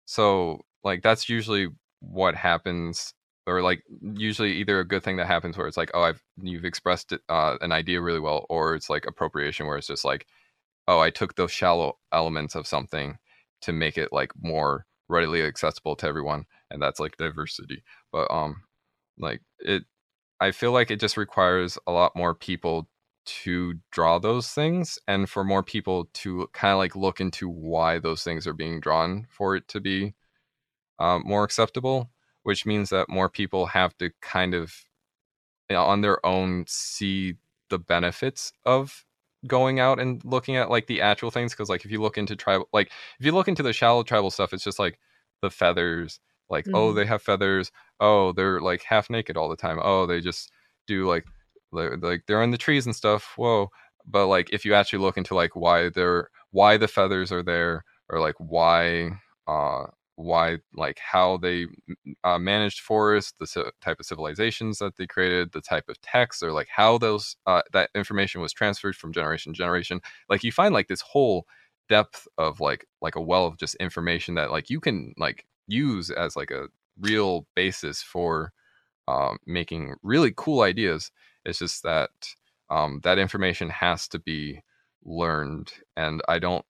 So 0.05 0.61
like 0.83 1.01
that's 1.03 1.29
usually 1.29 1.69
what 2.01 2.35
happens 2.35 3.13
or 3.47 3.61
like 3.61 3.83
usually 4.15 4.53
either 4.53 4.79
a 4.79 4.87
good 4.87 5.03
thing 5.03 5.17
that 5.17 5.27
happens 5.27 5.57
where 5.57 5.67
it's 5.67 5.77
like 5.77 5.91
oh 5.93 6.01
i've 6.01 6.21
you've 6.41 6.65
expressed 6.65 7.13
uh, 7.29 7.57
an 7.61 7.71
idea 7.71 8.01
really 8.01 8.19
well 8.19 8.45
or 8.49 8.75
it's 8.75 8.89
like 8.89 9.05
appropriation 9.05 9.67
where 9.67 9.77
it's 9.77 9.87
just 9.87 10.05
like 10.05 10.27
oh 10.87 10.99
i 10.99 11.09
took 11.09 11.35
those 11.35 11.51
shallow 11.51 11.97
elements 12.11 12.55
of 12.55 12.67
something 12.67 13.17
to 13.61 13.71
make 13.71 13.97
it 13.97 14.11
like 14.11 14.31
more 14.41 14.85
readily 15.09 15.41
accessible 15.41 15.95
to 15.95 16.07
everyone 16.07 16.45
and 16.71 16.81
that's 16.81 16.99
like 16.99 17.17
diversity. 17.17 17.83
But 18.11 18.29
um 18.31 18.63
like 19.17 19.41
it 19.59 19.83
i 20.39 20.51
feel 20.51 20.71
like 20.71 20.91
it 20.91 20.99
just 20.99 21.17
requires 21.17 21.77
a 21.87 21.91
lot 21.91 22.15
more 22.15 22.33
people 22.33 22.89
to 23.25 23.75
draw 23.91 24.19
those 24.19 24.49
things 24.49 24.99
and 25.07 25.29
for 25.29 25.43
more 25.43 25.63
people 25.63 26.09
to 26.13 26.47
kind 26.53 26.73
of 26.73 26.77
like 26.77 26.95
look 26.95 27.19
into 27.21 27.47
why 27.49 27.99
those 27.99 28.23
things 28.23 28.45
are 28.47 28.53
being 28.53 28.79
drawn 28.79 29.25
for 29.29 29.55
it 29.55 29.67
to 29.67 29.79
be 29.79 30.13
um, 30.99 31.23
more 31.25 31.43
acceptable 31.43 32.09
which 32.43 32.65
means 32.65 32.89
that 32.89 33.07
more 33.09 33.29
people 33.29 33.67
have 33.67 33.97
to 33.97 34.11
kind 34.21 34.53
of 34.53 34.85
you 35.69 35.75
know, 35.75 35.83
on 35.83 36.01
their 36.01 36.23
own 36.25 36.65
see 36.67 37.35
the 37.69 37.79
benefits 37.79 38.51
of 38.65 39.05
going 39.47 39.79
out 39.79 39.99
and 39.99 40.23
looking 40.23 40.55
at 40.55 40.69
like 40.69 40.87
the 40.87 41.01
actual 41.01 41.31
things 41.31 41.51
because 41.53 41.69
like 41.69 41.83
if 41.83 41.91
you 41.91 42.01
look 42.01 42.17
into 42.17 42.35
tribal 42.35 42.67
like 42.71 42.91
if 43.19 43.25
you 43.25 43.31
look 43.31 43.47
into 43.47 43.63
the 43.63 43.73
shallow 43.73 44.03
tribal 44.03 44.31
stuff 44.31 44.53
it's 44.53 44.63
just 44.63 44.79
like 44.79 44.99
the 45.41 45.49
feathers 45.49 46.19
like 46.49 46.65
oh 46.73 46.91
Mhm. 46.91 46.95
they 46.95 47.05
have 47.05 47.21
feathers 47.21 47.71
oh 47.99 48.31
they're 48.31 48.61
like 48.61 48.83
half 48.83 49.09
naked 49.09 49.35
all 49.35 49.49
the 49.49 49.57
time 49.57 49.79
oh 49.81 50.05
they 50.05 50.21
just 50.21 50.51
do 50.87 51.07
like 51.07 51.25
like 51.73 52.23
they're 52.27 52.43
in 52.43 52.51
the 52.51 52.57
trees 52.57 52.85
and 52.85 52.95
stuff 52.95 53.33
whoa. 53.37 53.69
But 54.05 54.27
like 54.27 54.51
if 54.53 54.65
you 54.65 54.73
actually 54.73 54.99
look 54.99 55.17
into 55.17 55.35
like 55.35 55.55
why 55.55 55.89
they're 55.89 56.29
why 56.51 56.77
the 56.77 56.87
feathers 56.87 57.31
are 57.31 57.43
there 57.43 57.83
or 58.09 58.19
like 58.19 58.35
why 58.37 59.11
uh 59.47 59.85
why 60.15 60.57
like 60.75 60.99
how 60.99 61.37
they 61.37 61.65
uh, 62.23 62.37
managed 62.37 62.81
forests 62.81 63.33
the 63.39 63.47
ci- 63.47 63.63
type 63.81 63.99
of 63.99 64.05
civilizations 64.05 64.77
that 64.79 64.95
they 64.97 65.07
created 65.07 65.51
the 65.51 65.61
type 65.61 65.85
of 65.89 65.99
texts 66.01 66.43
or 66.43 66.51
like 66.51 66.67
how 66.69 66.97
those 66.97 67.35
uh, 67.47 67.61
that 67.71 67.89
information 67.95 68.39
was 68.41 68.53
transferred 68.53 68.95
from 68.95 69.11
generation 69.11 69.53
to 69.53 69.57
generation 69.57 69.99
like 70.29 70.43
you 70.43 70.51
find 70.51 70.73
like 70.73 70.87
this 70.87 71.01
whole 71.01 71.45
depth 71.89 72.27
of 72.37 72.59
like 72.59 72.85
like 73.01 73.15
a 73.15 73.21
well 73.21 73.45
of 73.45 73.57
just 73.57 73.75
information 73.75 74.35
that 74.35 74.51
like 74.51 74.69
you 74.69 74.79
can 74.79 75.13
like 75.17 75.45
use 75.67 76.09
as 76.11 76.35
like 76.35 76.51
a 76.51 76.67
real 76.99 77.47
basis 77.55 78.01
for 78.03 78.51
um, 79.07 79.37
making 79.45 79.95
really 80.03 80.33
cool 80.35 80.61
ideas 80.61 81.11
it's 81.45 81.59
just 81.59 81.83
that 81.83 82.11
um, 82.69 82.99
that 83.03 83.19
information 83.19 83.69
has 83.69 84.07
to 84.09 84.19
be 84.19 84.61
learned 85.05 85.71
and 85.97 86.21
i 86.27 86.39
don't 86.39 86.65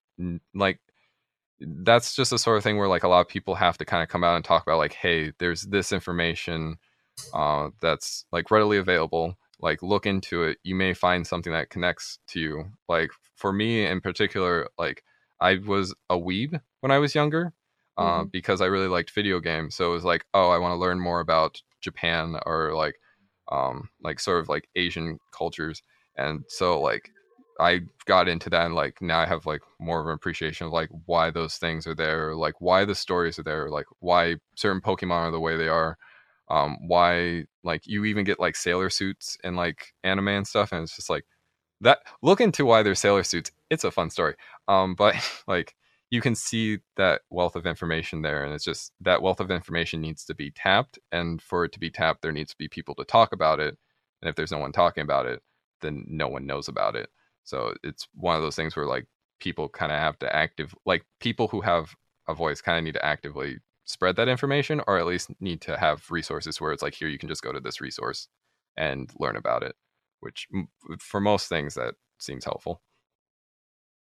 like 0.56 0.80
that's 1.60 2.16
just 2.16 2.32
the 2.32 2.38
sort 2.38 2.58
of 2.58 2.64
thing 2.64 2.78
where 2.78 2.88
like 2.88 3.04
a 3.04 3.08
lot 3.08 3.22
of 3.22 3.28
people 3.28 3.56
have 3.56 3.78
to 3.78 3.86
kind 3.86 4.04
of 4.04 4.10
come 4.10 4.24
out 4.24 4.36
and 4.36 4.44
talk 4.44 4.64
about 4.64 4.78
like 4.78 4.94
hey 4.94 5.32
there's 5.40 5.64
this 5.64 5.92
information 5.92 6.78
uh, 7.34 7.70
that's 7.82 8.26
like 8.32 8.52
readily 8.52 8.78
available 8.78 9.38
like 9.62 9.82
look 9.84 10.06
into 10.06 10.44
it 10.44 10.58
you 10.64 10.76
may 10.76 10.94
find 10.94 11.26
something 11.26 11.54
that 11.54 11.70
connects 11.70 12.20
to 12.28 12.40
you 12.40 12.66
like 12.90 13.12
for 13.36 13.54
me 13.54 13.86
in 13.86 14.02
particular 14.02 14.68
like 14.78 15.04
i 15.40 15.58
was 15.66 15.94
a 16.10 16.18
weeb 16.18 16.60
when 16.82 16.92
i 16.92 16.98
was 17.00 17.16
younger 17.16 17.54
uh, 17.98 18.24
Mhm. 18.24 18.32
because 18.32 18.62
i 18.62 18.66
really 18.66 18.88
liked 18.88 19.12
video 19.12 19.40
games 19.40 19.76
so 19.76 19.90
it 19.90 19.94
was 19.94 20.04
like 20.06 20.26
oh 20.34 20.50
i 20.50 20.58
want 20.58 20.72
to 20.74 20.78
learn 20.78 21.00
more 21.00 21.20
about 21.22 21.62
japan 21.82 22.36
or 22.46 22.74
like 22.74 22.96
um 23.54 23.89
like 24.04 24.20
sort 24.20 24.42
of 24.42 24.50
like 24.50 24.68
asian 24.76 25.20
cultures 25.32 25.82
and 26.18 26.44
so 26.50 26.82
like 26.82 27.12
I 27.60 27.82
got 28.06 28.28
into 28.28 28.50
that 28.50 28.66
and 28.66 28.76
like 28.76 29.02
now 29.02 29.20
I 29.20 29.26
have 29.26 29.46
like 29.46 29.62
more 29.80 30.02
of 30.02 30.08
an 30.08 30.13
appreciation 30.13 30.68
of 30.68 30.74
like 30.74 30.89
why 31.06 31.30
those 31.32 31.58
things 31.58 31.86
are 31.88 31.96
there, 31.96 32.36
like 32.36 32.56
why 32.60 32.86
the 32.86 32.96
stories 32.96 33.38
are 33.39 33.44
there, 33.44 33.70
like 33.70 33.86
why 34.00 34.38
certain 34.56 34.82
Pokemon 34.82 35.12
are 35.28 35.32
the 35.32 35.39
way 35.39 35.56
they 35.56 35.68
are, 35.68 35.98
um, 36.50 36.78
why 36.88 37.46
like 37.63 37.86
you 37.86 38.06
even 38.06 38.24
get 38.26 38.39
like 38.39 38.56
sailor 38.56 38.89
suits 38.89 39.38
and 39.44 39.56
like 39.56 39.94
anime 40.04 40.30
and 40.30 40.48
stuff, 40.48 40.72
and 40.72 40.84
it's 40.84 40.96
just 40.96 41.10
like 41.10 41.26
that. 41.82 42.00
Look 42.22 42.42
into 42.42 42.66
why 42.66 42.84
they're 42.84 42.96
sailor 42.96 43.24
suits. 43.24 43.52
It's 43.70 43.84
a 43.84 43.92
fun 43.92 44.10
story, 44.10 44.36
um, 44.68 44.96
but 44.96 45.16
like 45.48 45.76
you 46.13 46.21
can 46.21 46.36
see 46.36 46.78
that 46.95 47.21
wealth 47.32 47.56
of 47.56 47.65
information 47.65 48.21
there, 48.21 48.43
and 48.45 48.54
it's 48.54 48.63
just 48.63 48.91
that 49.02 49.23
wealth 49.23 49.39
of 49.39 49.49
information 49.49 49.99
needs 49.99 50.23
to 50.26 50.36
be 50.36 50.52
tapped, 50.52 50.99
and 51.11 51.41
for 51.41 51.66
it 51.66 51.72
to 51.72 51.80
be 51.80 51.89
tapped, 51.89 52.22
there 52.22 52.32
needs 52.32 52.51
to 52.51 52.57
be 52.59 52.68
people 52.68 52.93
to 52.93 53.03
talk 53.03 53.34
about 53.34 53.59
it, 53.59 53.76
and 54.22 54.30
if 54.30 54.36
there's 54.36 54.51
no 54.51 54.59
one 54.59 54.72
talking 54.72 55.01
about 55.01 55.26
it, 55.26 55.41
then 55.82 56.05
no 56.07 56.28
one 56.28 56.45
knows 56.45 56.68
about 56.68 56.95
it. 56.95 57.09
So 57.43 57.74
it's 57.84 58.07
one 58.14 58.36
of 58.36 58.43
those 58.43 58.55
things 58.55 58.76
where 58.76 58.86
like 58.86 59.07
people 59.39 59.68
kind 59.68 59.91
of 59.91 59.97
have 59.97 60.20
to 60.20 60.36
active 60.36 60.76
like 60.86 61.03
people 61.20 61.47
who 61.47 61.61
have 61.61 61.95
a 62.28 62.36
voice 62.36 62.61
kind 62.61 62.78
of 62.78 62.84
need 62.84 62.93
to 62.93 63.03
actively 63.03 63.57
spread 63.86 64.16
that 64.18 64.30
information 64.30 64.82
or 64.86 64.99
at 64.99 65.07
least 65.07 65.32
need 65.39 65.61
to 65.61 65.76
have 65.78 66.11
resources 66.11 66.61
where 66.61 66.72
it's 66.72 66.84
like 66.84 66.93
here 66.93 67.07
you 67.07 67.18
can 67.18 67.28
just 67.28 67.41
go 67.41 67.51
to 67.51 67.59
this 67.59 67.82
resource 67.82 68.28
and 68.78 69.11
learn 69.20 69.36
about 69.36 69.64
it 69.64 69.76
which 70.22 70.47
for 70.99 71.20
most 71.20 71.49
things 71.49 71.74
that 71.74 71.95
seems 72.20 72.45
helpful 72.45 72.82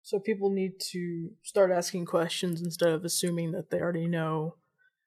So 0.04 0.20
people 0.20 0.49
need 0.49 0.80
to 0.91 1.32
start 1.43 1.72
asking 1.72 2.06
questions 2.06 2.62
instead 2.62 2.89
of 2.89 3.06
assuming 3.06 3.54
that 3.54 3.72
they 3.72 3.80
already 3.80 4.08
know 4.08 4.56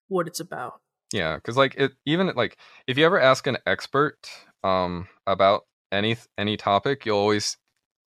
what 0.08 0.26
it's 0.26 0.40
about. 0.40 0.80
yeah 1.12 1.36
because 1.36 1.56
like 1.56 1.74
it 1.76 1.92
even 2.04 2.32
like 2.34 2.56
if 2.86 2.98
you 2.98 3.04
ever 3.06 3.20
ask 3.20 3.46
an 3.46 3.56
expert 3.66 4.16
um 4.64 5.06
about 5.26 5.62
any 5.92 6.16
any 6.36 6.56
topic 6.56 7.04
you'll 7.06 7.18
always 7.18 7.56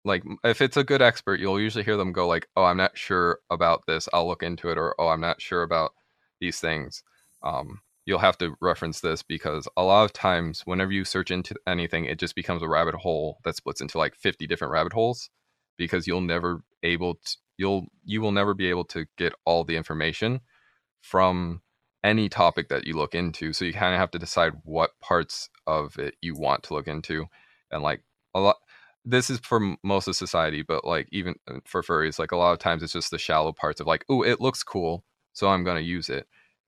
like 0.04 0.22
if 0.44 0.60
it's 0.60 0.76
a 0.76 0.84
good 0.84 1.00
expert 1.02 1.40
you'll 1.40 1.60
usually 1.60 1.84
hear 1.84 1.96
them 1.96 2.12
go 2.12 2.26
like 2.26 2.46
oh 2.56 2.64
i'm 2.64 2.76
not 2.76 2.96
sure 2.96 3.38
about 3.50 3.82
this 3.86 4.08
i'll 4.12 4.26
look 4.28 4.42
into 4.42 4.70
it 4.70 4.78
or 4.78 4.94
oh 4.98 5.08
i'm 5.08 5.20
not 5.20 5.40
sure 5.40 5.62
about 5.62 5.92
these 6.40 6.60
things 6.60 7.02
um 7.42 7.80
you'll 8.06 8.18
have 8.18 8.36
to 8.38 8.54
reference 8.60 9.00
this 9.00 9.22
because 9.22 9.68
a 9.76 9.82
lot 9.82 10.04
of 10.04 10.12
times 10.12 10.62
whenever 10.66 10.92
you 10.92 11.04
search 11.04 11.30
into 11.30 11.54
anything 11.66 12.04
it 12.04 12.18
just 12.18 12.34
becomes 12.34 12.62
a 12.62 12.68
rabbit 12.68 12.94
hole 12.94 13.38
that 13.44 13.56
splits 13.56 13.80
into 13.80 13.98
like 13.98 14.14
50 14.14 14.46
different 14.46 14.72
rabbit 14.72 14.92
holes 14.92 15.30
because 15.78 16.06
you'll 16.06 16.20
never 16.20 16.62
able 16.82 17.14
to 17.14 17.36
you'll 17.58 17.86
you 18.04 18.20
will 18.20 18.32
never 18.32 18.54
be 18.54 18.68
able 18.70 18.84
to 18.84 19.06
get 19.18 19.34
all 19.44 19.64
the 19.64 19.76
information 19.76 20.40
from 21.00 21.60
any 22.02 22.28
topic 22.28 22.68
that 22.68 22.86
you 22.86 22.94
look 22.94 23.14
into. 23.14 23.52
So 23.52 23.64
you 23.64 23.72
kind 23.74 23.94
of 23.94 24.00
have 24.00 24.10
to 24.12 24.18
decide 24.18 24.54
what 24.64 24.98
parts 25.00 25.50
of 25.66 25.98
it 25.98 26.14
you 26.22 26.34
want 26.34 26.62
to 26.64 26.74
look 26.74 26.88
into. 26.88 27.26
And 27.70 27.82
like 27.82 28.02
a 28.34 28.40
lot 28.40 28.56
this 29.04 29.30
is 29.30 29.38
for 29.40 29.76
most 29.82 30.08
of 30.08 30.14
society 30.14 30.62
but 30.62 30.84
like 30.84 31.08
even 31.10 31.34
uh, 31.48 31.58
for 31.64 31.82
furries 31.82 32.18
like 32.18 32.32
a 32.32 32.36
lot 32.36 32.52
of 32.52 32.58
times 32.58 32.82
it's 32.82 32.92
just 32.92 33.10
the 33.10 33.16
shallow 33.18 33.50
parts 33.50 33.80
of 33.80 33.86
like 33.86 34.04
oh 34.10 34.22
it 34.22 34.42
looks 34.42 34.62
cool 34.62 35.04
so 35.32 35.48
i'm 35.48 35.64
going 35.64 35.78
to 35.78 35.82
use 35.82 36.10
it 36.10 36.26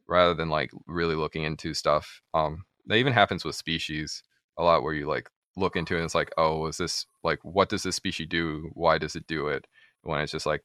rather 0.09 0.35
than 0.35 0.49
like 0.49 0.71
really 0.87 1.15
looking 1.15 1.45
into 1.45 1.75
stuff. 1.75 2.23
Um 2.35 2.65
that 2.87 2.97
even 2.97 3.13
happens 3.13 3.45
with 3.45 3.55
species 3.55 4.23
a 4.59 4.63
lot 4.65 4.83
where 4.83 4.95
you 4.95 5.07
like 5.07 5.31
look 5.57 5.77
into 5.77 5.95
it 5.95 5.99
and 5.99 6.05
it's 6.05 6.15
like 6.15 6.33
oh 6.37 6.67
is 6.67 6.79
this 6.79 7.07
like 7.23 7.39
what 7.43 7.69
does 7.69 7.83
this 7.83 7.97
species 7.97 8.27
do? 8.29 8.71
Why 8.75 8.99
does 8.99 9.17
it 9.17 9.27
do 9.27 9.49
it 9.49 9.67
when 10.03 10.21
it's 10.21 10.33
just 10.33 10.47
like 10.47 10.63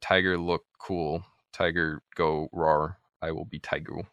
tiger 0.00 0.38
look 0.38 0.64
cool. 0.78 1.24
Tiger 1.52 2.02
go 2.14 2.48
roar 2.50 2.98
i 3.20 3.30
will 3.30 3.44
be 3.44 3.58
tiger 3.58 4.06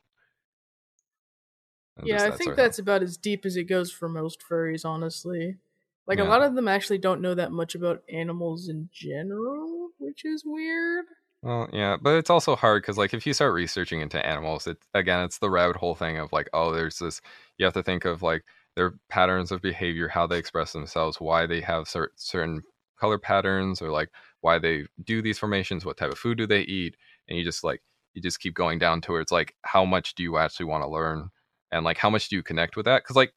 And 1.98 2.06
yeah 2.08 2.26
i 2.26 2.32
think 2.32 2.56
that's 2.56 2.80
about 2.80 3.02
as 3.02 3.16
deep 3.16 3.46
as 3.46 3.56
it 3.56 3.64
goes 3.64 3.92
for 3.92 4.10
most 4.10 4.42
furries 4.42 4.86
honestly. 4.86 5.58
Like 6.06 6.18
yeah. 6.18 6.26
a 6.26 6.30
lot 6.30 6.42
of 6.42 6.56
them 6.56 6.68
actually 6.68 6.98
don't 6.98 7.22
know 7.22 7.36
that 7.36 7.52
much 7.52 7.76
about 7.76 8.04
animals 8.10 8.68
in 8.68 8.90
general 8.92 9.70
which 10.00 10.26
is 10.26 10.44
weird. 10.46 11.06
Well, 11.42 11.70
yeah, 11.72 11.96
but 12.02 12.16
it's 12.18 12.30
also 12.30 12.56
hard 12.56 12.82
because, 12.82 12.98
like, 12.98 13.14
if 13.14 13.26
you 13.26 13.34
start 13.34 13.54
researching 13.54 14.02
into 14.02 14.26
animals, 14.26 14.68
it 14.68 14.78
again, 14.94 15.24
it's 15.24 15.38
the 15.38 15.50
rabbit 15.50 15.78
hole 15.78 15.96
thing 15.96 16.18
of 16.18 16.34
like, 16.34 16.50
oh, 16.52 16.74
there's 16.74 17.00
this. 17.00 17.22
You 17.58 17.66
have 17.66 17.74
to 17.76 17.84
think 17.84 18.06
of 18.06 18.22
like 18.22 18.44
their 18.76 18.96
patterns 19.08 19.52
of 19.52 19.62
behavior, 19.62 20.08
how 20.10 20.28
they 20.28 20.38
express 20.38 20.74
themselves, 20.74 21.22
why 21.22 21.46
they 21.46 21.62
have 21.62 21.86
cert- 21.86 22.10
certain 22.16 22.64
color 23.00 23.18
patterns, 23.18 23.82
or 23.82 23.92
like 23.92 24.10
why 24.42 24.60
they 24.60 24.86
do 25.04 25.22
these 25.22 25.40
formations, 25.40 25.86
what 25.86 25.98
type 25.98 26.12
of 26.12 26.18
food 26.18 26.38
do 26.38 26.48
they 26.48 26.62
eat, 26.62 26.96
and 27.28 27.38
you 27.38 27.44
just 27.44 27.64
like 27.64 27.82
you 28.14 28.22
just 28.22 28.40
keep 28.40 28.54
going 28.56 28.80
down 28.80 29.02
towards 29.02 29.32
like 29.32 29.56
how 29.64 29.86
much 29.86 30.16
do 30.16 30.24
you 30.24 30.38
actually 30.38 30.66
want 30.66 30.84
to 30.84 30.90
learn, 30.90 31.30
and 31.72 31.86
like 31.86 31.98
how 31.98 32.10
much 32.10 32.30
do 32.30 32.36
you 32.36 32.44
connect 32.44 32.76
with 32.76 32.86
that? 32.86 33.04
Because 33.04 33.16
like 33.16 33.34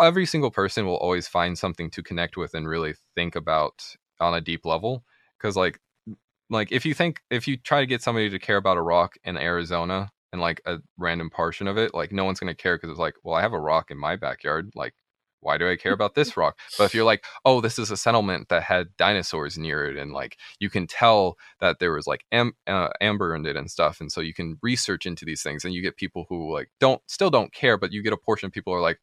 every 0.00 0.26
single 0.26 0.50
person 0.50 0.86
will 0.86 0.96
always 0.96 1.28
find 1.28 1.58
something 1.58 1.90
to 1.90 2.02
connect 2.02 2.36
with 2.36 2.54
and 2.54 2.68
really 2.68 2.94
think 3.14 3.36
about 3.36 3.82
on 4.20 4.34
a 4.34 4.40
deep 4.40 4.66
level. 4.66 5.04
Because 5.38 5.56
like 5.56 5.80
like 6.50 6.72
if 6.72 6.84
you 6.84 6.94
think 6.94 7.20
if 7.30 7.46
you 7.48 7.56
try 7.56 7.80
to 7.80 7.86
get 7.86 8.02
somebody 8.02 8.28
to 8.30 8.38
care 8.38 8.56
about 8.56 8.76
a 8.76 8.82
rock 8.82 9.16
in 9.24 9.36
Arizona 9.36 10.10
and 10.32 10.40
like 10.40 10.60
a 10.66 10.78
random 10.98 11.30
portion 11.30 11.66
of 11.66 11.78
it, 11.78 11.94
like 11.94 12.12
no 12.12 12.24
one's 12.24 12.40
gonna 12.40 12.54
care 12.54 12.76
because 12.76 12.90
it's 12.90 12.98
like, 12.98 13.14
well, 13.24 13.36
I 13.36 13.42
have 13.42 13.52
a 13.52 13.60
rock 13.60 13.90
in 13.90 13.98
my 13.98 14.16
backyard. 14.16 14.70
Like, 14.74 14.94
why 15.40 15.58
do 15.58 15.68
I 15.68 15.76
care 15.76 15.92
about 15.92 16.14
this 16.14 16.36
rock? 16.36 16.58
But 16.78 16.84
if 16.84 16.94
you're 16.94 17.04
like, 17.04 17.24
oh, 17.44 17.60
this 17.60 17.78
is 17.78 17.90
a 17.90 17.96
settlement 17.96 18.48
that 18.48 18.62
had 18.62 18.96
dinosaurs 18.96 19.58
near 19.58 19.86
it, 19.86 19.96
and 19.96 20.12
like 20.12 20.36
you 20.58 20.70
can 20.70 20.86
tell 20.86 21.36
that 21.60 21.78
there 21.78 21.92
was 21.92 22.06
like 22.06 22.24
am- 22.32 22.56
uh, 22.66 22.88
amber 23.00 23.34
in 23.34 23.46
it 23.46 23.56
and 23.56 23.70
stuff, 23.70 24.00
and 24.00 24.10
so 24.10 24.20
you 24.20 24.34
can 24.34 24.58
research 24.62 25.06
into 25.06 25.24
these 25.24 25.42
things, 25.42 25.64
and 25.64 25.74
you 25.74 25.82
get 25.82 25.96
people 25.96 26.26
who 26.28 26.52
like 26.52 26.70
don't 26.80 27.02
still 27.06 27.30
don't 27.30 27.52
care, 27.52 27.76
but 27.76 27.92
you 27.92 28.02
get 28.02 28.12
a 28.12 28.16
portion 28.16 28.46
of 28.46 28.52
people 28.52 28.72
who 28.72 28.78
are 28.78 28.82
like, 28.82 29.00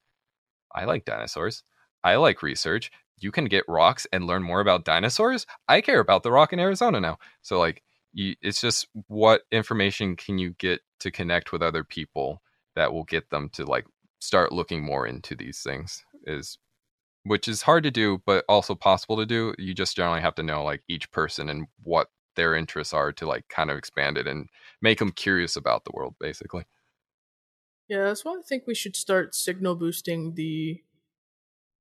I 0.73 0.85
like 0.85 1.05
dinosaurs. 1.05 1.63
I 2.03 2.15
like 2.15 2.41
research 2.41 2.91
you 3.19 3.31
can 3.31 3.45
get 3.45 3.63
rocks 3.67 4.07
and 4.13 4.27
learn 4.27 4.43
more 4.43 4.59
about 4.59 4.85
dinosaurs. 4.85 5.45
I 5.67 5.81
care 5.81 5.99
about 5.99 6.23
the 6.23 6.31
rock 6.31 6.53
in 6.53 6.59
Arizona 6.59 6.99
now. 6.99 7.17
So 7.41 7.59
like 7.59 7.83
you, 8.13 8.35
it's 8.41 8.61
just 8.61 8.87
what 9.07 9.41
information 9.51 10.15
can 10.15 10.37
you 10.37 10.51
get 10.57 10.81
to 10.99 11.11
connect 11.11 11.51
with 11.51 11.61
other 11.61 11.83
people 11.83 12.41
that 12.75 12.93
will 12.93 13.03
get 13.03 13.29
them 13.29 13.49
to 13.53 13.65
like 13.65 13.85
start 14.19 14.51
looking 14.51 14.83
more 14.83 15.05
into 15.05 15.35
these 15.35 15.59
things 15.61 16.03
is 16.27 16.59
which 17.23 17.47
is 17.47 17.61
hard 17.63 17.83
to 17.83 17.91
do 17.91 18.21
but 18.25 18.45
also 18.49 18.75
possible 18.75 19.17
to 19.17 19.25
do. 19.25 19.53
You 19.57 19.73
just 19.73 19.95
generally 19.95 20.21
have 20.21 20.35
to 20.35 20.43
know 20.43 20.63
like 20.63 20.83
each 20.87 21.11
person 21.11 21.49
and 21.49 21.67
what 21.83 22.09
their 22.35 22.55
interests 22.55 22.93
are 22.93 23.11
to 23.13 23.27
like 23.27 23.47
kind 23.49 23.71
of 23.71 23.77
expand 23.77 24.17
it 24.17 24.27
and 24.27 24.49
make 24.81 24.99
them 24.99 25.11
curious 25.11 25.55
about 25.55 25.83
the 25.85 25.91
world 25.93 26.15
basically. 26.19 26.65
Yeah, 27.89 28.03
that's 28.05 28.25
why 28.25 28.33
I 28.33 28.41
think 28.41 28.67
we 28.67 28.75
should 28.75 28.95
start 28.95 29.33
signal 29.33 29.75
boosting 29.75 30.35
the 30.35 30.81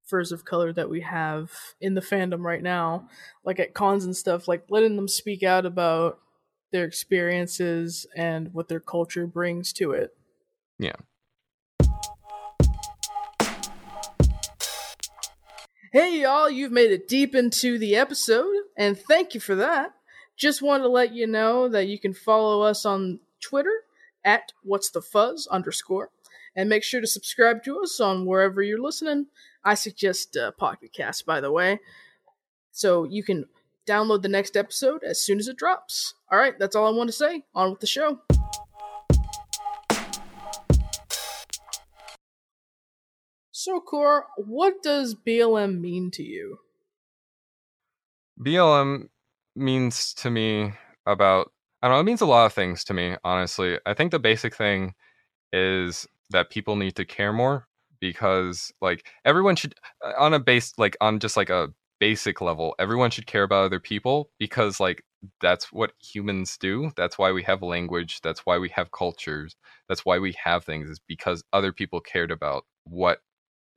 furs 0.04 0.30
of 0.30 0.44
color 0.44 0.72
that 0.72 0.88
we 0.88 1.00
have 1.00 1.50
in 1.80 1.94
the 1.94 2.00
fandom 2.00 2.42
right 2.42 2.62
now, 2.62 3.08
like 3.44 3.58
at 3.58 3.74
cons 3.74 4.04
and 4.04 4.16
stuff, 4.16 4.46
like 4.46 4.64
letting 4.70 4.96
them 4.96 5.08
speak 5.08 5.42
out 5.42 5.66
about 5.66 6.20
their 6.70 6.84
experiences 6.84 8.06
and 8.14 8.52
what 8.54 8.68
their 8.68 8.80
culture 8.80 9.26
brings 9.26 9.72
to 9.72 9.92
it. 9.92 10.16
Yeah. 10.78 10.96
Hey, 15.92 16.22
y'all, 16.22 16.50
you've 16.50 16.72
made 16.72 16.90
it 16.90 17.06
deep 17.06 17.32
into 17.36 17.78
the 17.78 17.94
episode, 17.94 18.52
and 18.76 18.98
thank 18.98 19.34
you 19.34 19.40
for 19.40 19.54
that. 19.54 19.92
Just 20.36 20.60
wanted 20.60 20.82
to 20.82 20.88
let 20.88 21.12
you 21.12 21.28
know 21.28 21.68
that 21.68 21.86
you 21.86 21.96
can 22.00 22.12
follow 22.12 22.62
us 22.62 22.84
on 22.84 23.20
Twitter 23.40 23.84
at 24.24 24.52
what's 24.64 24.90
the 24.90 25.00
fuzz 25.00 25.46
underscore, 25.46 26.10
and 26.56 26.68
make 26.68 26.82
sure 26.82 27.00
to 27.00 27.06
subscribe 27.06 27.62
to 27.64 27.80
us 27.82 28.00
on 28.00 28.26
wherever 28.26 28.62
you're 28.62 28.82
listening. 28.82 29.26
I 29.64 29.74
suggest 29.74 30.36
uh, 30.36 30.50
Pocket 30.50 30.92
Cast, 30.92 31.24
by 31.24 31.40
the 31.40 31.52
way, 31.52 31.78
so 32.72 33.04
you 33.04 33.22
can 33.22 33.44
download 33.86 34.22
the 34.22 34.28
next 34.28 34.56
episode 34.56 35.04
as 35.04 35.20
soon 35.20 35.38
as 35.38 35.46
it 35.46 35.56
drops. 35.56 36.14
All 36.32 36.38
right, 36.38 36.58
that's 36.58 36.74
all 36.74 36.88
I 36.88 36.96
want 36.96 37.10
to 37.10 37.16
say. 37.16 37.44
On 37.54 37.70
with 37.70 37.80
the 37.80 37.86
show. 37.86 38.20
So, 43.66 43.80
Core, 43.80 44.26
what 44.36 44.80
does 44.80 45.16
BLM 45.16 45.80
mean 45.80 46.12
to 46.12 46.22
you? 46.22 46.58
BLM 48.40 49.08
means 49.56 50.14
to 50.14 50.30
me 50.30 50.74
about, 51.04 51.50
I 51.82 51.88
don't 51.88 51.96
know, 51.96 52.00
it 52.00 52.04
means 52.04 52.20
a 52.20 52.26
lot 52.26 52.46
of 52.46 52.52
things 52.52 52.84
to 52.84 52.94
me, 52.94 53.16
honestly. 53.24 53.76
I 53.84 53.92
think 53.92 54.12
the 54.12 54.20
basic 54.20 54.54
thing 54.54 54.94
is 55.52 56.06
that 56.30 56.50
people 56.50 56.76
need 56.76 56.94
to 56.94 57.04
care 57.04 57.32
more 57.32 57.66
because 57.98 58.72
like 58.80 59.08
everyone 59.24 59.56
should 59.56 59.74
uh, 60.04 60.12
on 60.16 60.32
a 60.32 60.38
base 60.38 60.72
like 60.78 60.96
on 61.00 61.18
just 61.18 61.36
like 61.36 61.50
a 61.50 61.70
basic 61.98 62.40
level 62.40 62.74
everyone 62.78 63.10
should 63.10 63.26
care 63.26 63.42
about 63.42 63.64
other 63.64 63.80
people 63.80 64.30
because 64.38 64.78
like 64.78 65.02
that's 65.40 65.72
what 65.72 65.92
humans 65.98 66.58
do 66.58 66.90
that's 66.94 67.16
why 67.18 67.32
we 67.32 67.42
have 67.42 67.62
language 67.62 68.20
that's 68.20 68.40
why 68.44 68.58
we 68.58 68.68
have 68.68 68.92
cultures 68.92 69.56
that's 69.88 70.04
why 70.04 70.18
we 70.18 70.34
have 70.38 70.62
things 70.62 70.90
is 70.90 71.00
because 71.08 71.42
other 71.54 71.72
people 71.72 72.00
cared 72.00 72.30
about 72.30 72.66
what 72.84 73.20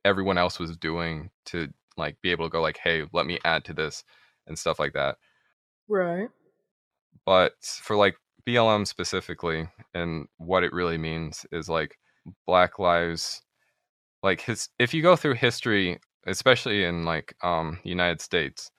everyone 0.05 0.37
else 0.37 0.59
was 0.59 0.77
doing 0.77 1.29
to 1.45 1.69
like 1.97 2.15
be 2.21 2.31
able 2.31 2.45
to 2.45 2.51
go 2.51 2.61
like 2.61 2.79
hey 2.83 3.05
let 3.13 3.25
me 3.25 3.39
add 3.43 3.65
to 3.65 3.73
this 3.73 4.03
and 4.47 4.57
stuff 4.57 4.79
like 4.79 4.93
that. 4.93 5.17
Right. 5.87 6.29
But 7.25 7.53
for 7.61 7.95
like 7.95 8.15
blm 8.47 8.87
specifically 8.87 9.67
and 9.93 10.27
what 10.37 10.63
it 10.63 10.73
really 10.73 10.97
means 10.97 11.45
is 11.51 11.69
like 11.69 11.97
black 12.47 12.79
lives 12.79 13.41
like 14.23 14.41
his 14.41 14.69
if 14.79 14.93
you 14.93 15.01
go 15.01 15.15
through 15.15 15.33
history 15.33 15.99
especially 16.25 16.83
in 16.83 17.05
like 17.05 17.35
um 17.43 17.79
the 17.83 17.89
united 17.89 18.21
states 18.21 18.71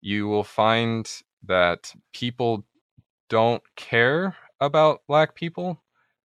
you 0.00 0.26
will 0.26 0.44
find 0.44 1.10
that 1.44 1.92
people 2.12 2.64
don't 3.28 3.62
care 3.76 4.36
about 4.60 5.00
black 5.06 5.34
people 5.34 5.82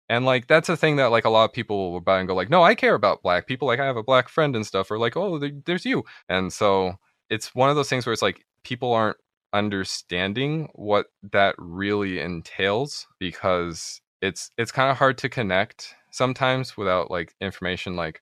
and 0.08 0.24
like 0.24 0.46
that's 0.46 0.68
a 0.68 0.76
thing 0.76 0.96
that 0.96 1.06
like 1.06 1.24
a 1.24 1.30
lot 1.30 1.44
of 1.44 1.52
people 1.52 1.92
will 1.92 2.00
buy 2.00 2.18
and 2.18 2.28
go 2.28 2.34
like 2.34 2.50
no 2.50 2.62
i 2.62 2.74
care 2.74 2.94
about 2.94 3.22
black 3.22 3.46
people 3.46 3.66
like 3.66 3.80
i 3.80 3.84
have 3.84 3.96
a 3.96 4.02
black 4.02 4.28
friend 4.28 4.54
and 4.54 4.66
stuff 4.66 4.90
or 4.90 4.98
like 4.98 5.16
oh 5.16 5.40
there's 5.64 5.84
you 5.84 6.04
and 6.28 6.52
so 6.52 6.94
it's 7.30 7.54
one 7.54 7.70
of 7.70 7.76
those 7.76 7.88
things 7.88 8.06
where 8.06 8.12
it's 8.12 8.22
like 8.22 8.44
people 8.64 8.92
aren't 8.92 9.16
understanding 9.52 10.68
what 10.74 11.06
that 11.32 11.54
really 11.58 12.18
entails 12.20 13.06
because 13.18 14.00
it's 14.20 14.50
it's 14.58 14.72
kind 14.72 14.90
of 14.90 14.96
hard 14.96 15.16
to 15.18 15.28
connect 15.28 15.94
sometimes 16.10 16.76
without 16.76 17.10
like 17.10 17.34
information 17.40 17.96
like 17.96 18.20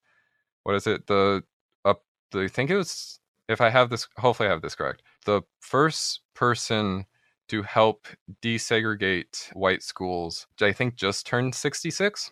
what 0.65 0.75
is 0.75 0.87
it? 0.87 1.07
The 1.07 1.43
up 1.85 2.03
uh, 2.35 2.41
I 2.41 2.49
think 2.49 2.71
it 2.71 2.77
was 2.77 3.19
if 3.49 3.61
I 3.61 3.71
have 3.71 3.91
this 3.91 4.09
hopefully 4.19 4.49
I 4.49 4.53
have 4.53 4.63
this 4.63 4.75
correct. 4.75 5.03
The 5.27 5.43
first 5.61 6.21
person 6.35 7.07
to 7.53 7.63
help 7.63 8.07
desegregate 8.41 9.53
white 9.53 9.83
schools, 9.83 10.47
which 10.53 10.67
I 10.67 10.73
think 10.73 10.95
just 10.95 11.27
turned 11.27 11.55
66. 11.55 12.31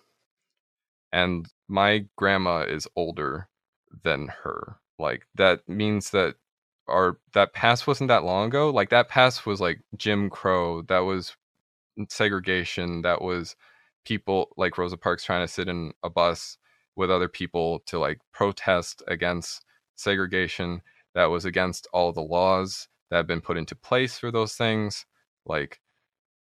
And 1.13 1.47
my 1.69 2.07
grandma 2.17 2.61
is 2.61 2.89
older 2.97 3.47
than 4.03 4.29
her. 4.43 4.77
Like 4.99 5.27
that 5.35 5.69
means 5.69 6.09
that 6.13 6.37
our 6.89 7.19
that 7.35 7.53
past 7.53 7.87
wasn't 7.87 8.09
that 8.09 8.25
long 8.25 8.49
ago. 8.49 8.71
Like 8.71 8.89
that 8.91 9.11
past 9.11 9.45
was 9.45 9.61
like 9.61 9.83
Jim 9.95 10.31
Crow, 10.31 10.81
that 10.89 11.01
was 11.01 11.37
segregation, 12.09 13.03
that 13.03 13.21
was 13.21 13.57
people 14.07 14.49
like 14.57 14.79
Rosa 14.79 14.97
Parks 14.97 15.23
trying 15.23 15.47
to 15.47 15.53
sit 15.53 15.69
in 15.69 15.93
a 16.03 16.09
bus 16.09 16.57
with 16.97 17.11
other 17.11 17.29
people 17.29 17.81
to 17.89 17.99
like 17.99 18.21
protest 18.33 19.03
against 19.07 19.67
segregation 19.97 20.81
that 21.15 21.27
was 21.27 21.45
against 21.45 21.87
all 21.93 22.11
the 22.11 22.23
laws 22.23 22.89
that 23.11 23.19
have 23.19 23.27
been 23.27 23.43
put 23.43 23.59
into 23.59 23.75
place 23.75 24.19
for 24.19 24.31
those 24.31 24.55
things 24.55 25.05
like 25.47 25.81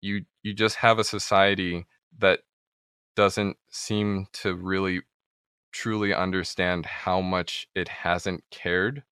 you 0.01 0.25
you 0.43 0.53
just 0.53 0.77
have 0.77 0.99
a 0.99 1.03
society 1.03 1.85
that 2.19 2.41
doesn't 3.15 3.57
seem 3.69 4.27
to 4.33 4.55
really 4.55 5.01
truly 5.71 6.13
understand 6.13 6.85
how 6.85 7.21
much 7.21 7.67
it 7.75 7.87
hasn't 7.89 8.43
cared 8.51 9.03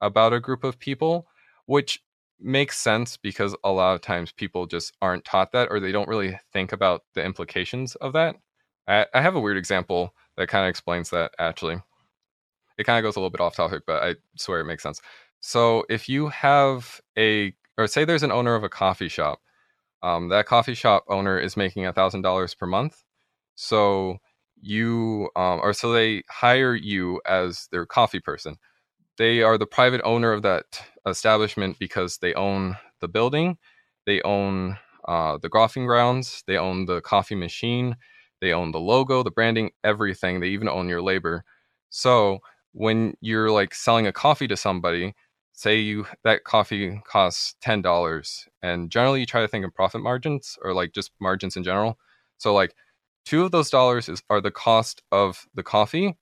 about 0.00 0.32
a 0.32 0.40
group 0.40 0.64
of 0.64 0.78
people, 0.78 1.26
which 1.66 2.02
makes 2.40 2.78
sense 2.78 3.16
because 3.16 3.56
a 3.64 3.70
lot 3.72 3.94
of 3.94 4.00
times 4.00 4.32
people 4.32 4.66
just 4.66 4.92
aren't 5.00 5.24
taught 5.24 5.52
that 5.52 5.68
or 5.70 5.80
they 5.80 5.92
don't 5.92 6.08
really 6.08 6.38
think 6.52 6.72
about 6.72 7.02
the 7.14 7.24
implications 7.24 7.94
of 7.96 8.12
that. 8.12 8.36
I, 8.88 9.06
I 9.14 9.22
have 9.22 9.36
a 9.36 9.40
weird 9.40 9.56
example 9.56 10.14
that 10.36 10.48
kind 10.48 10.64
of 10.66 10.70
explains 10.70 11.10
that 11.10 11.32
actually. 11.38 11.80
It 12.78 12.84
kind 12.84 12.98
of 12.98 13.08
goes 13.08 13.16
a 13.16 13.20
little 13.20 13.30
bit 13.30 13.40
off 13.40 13.56
topic, 13.56 13.82
but 13.86 14.02
I 14.02 14.14
swear 14.36 14.60
it 14.60 14.64
makes 14.64 14.82
sense. 14.82 15.00
So 15.40 15.84
if 15.88 16.08
you 16.08 16.28
have 16.28 17.00
a, 17.18 17.54
or 17.78 17.86
say 17.86 18.04
there's 18.04 18.22
an 18.22 18.32
owner 18.32 18.54
of 18.54 18.64
a 18.64 18.68
coffee 18.68 19.08
shop, 19.08 19.40
um, 20.02 20.28
that 20.28 20.46
coffee 20.46 20.74
shop 20.74 21.04
owner 21.08 21.38
is 21.38 21.56
making 21.56 21.86
a 21.86 21.92
thousand 21.92 22.22
dollars 22.22 22.54
per 22.54 22.66
month. 22.66 23.02
So 23.54 24.18
you, 24.60 25.30
um, 25.36 25.60
or 25.62 25.72
so 25.72 25.92
they 25.92 26.22
hire 26.30 26.74
you 26.74 27.20
as 27.26 27.68
their 27.72 27.86
coffee 27.86 28.20
person. 28.20 28.56
They 29.18 29.42
are 29.42 29.58
the 29.58 29.66
private 29.66 30.00
owner 30.04 30.32
of 30.32 30.42
that 30.42 30.64
establishment 31.06 31.78
because 31.78 32.18
they 32.18 32.34
own 32.34 32.76
the 33.00 33.08
building, 33.08 33.58
they 34.06 34.22
own 34.22 34.78
uh, 35.06 35.38
the 35.38 35.48
golfing 35.48 35.86
grounds, 35.86 36.42
they 36.46 36.56
own 36.56 36.86
the 36.86 37.00
coffee 37.00 37.34
machine, 37.34 37.96
they 38.40 38.52
own 38.52 38.72
the 38.72 38.80
logo, 38.80 39.22
the 39.22 39.30
branding, 39.30 39.70
everything. 39.84 40.40
They 40.40 40.48
even 40.48 40.68
own 40.68 40.88
your 40.88 41.02
labor. 41.02 41.44
So 41.90 42.40
when 42.72 43.14
you're 43.20 43.50
like 43.50 43.74
selling 43.74 44.06
a 44.06 44.12
coffee 44.12 44.48
to 44.48 44.56
somebody, 44.56 45.14
say 45.62 45.78
you 45.78 46.06
that 46.24 46.42
coffee 46.44 47.00
costs 47.04 47.54
ten 47.60 47.82
dollars, 47.82 48.48
and 48.62 48.90
generally 48.90 49.20
you 49.20 49.26
try 49.26 49.40
to 49.42 49.48
think 49.48 49.64
of 49.64 49.74
profit 49.74 50.02
margins 50.02 50.58
or 50.62 50.74
like 50.74 50.92
just 50.92 51.12
margins 51.20 51.56
in 51.56 51.62
general. 51.62 51.98
So 52.38 52.52
like 52.52 52.74
two 53.24 53.44
of 53.44 53.52
those 53.52 53.70
dollars 53.70 54.08
is 54.08 54.22
are 54.28 54.40
the 54.40 54.50
cost 54.50 55.02
of 55.12 55.46
the 55.54 55.62
coffee. 55.62 56.18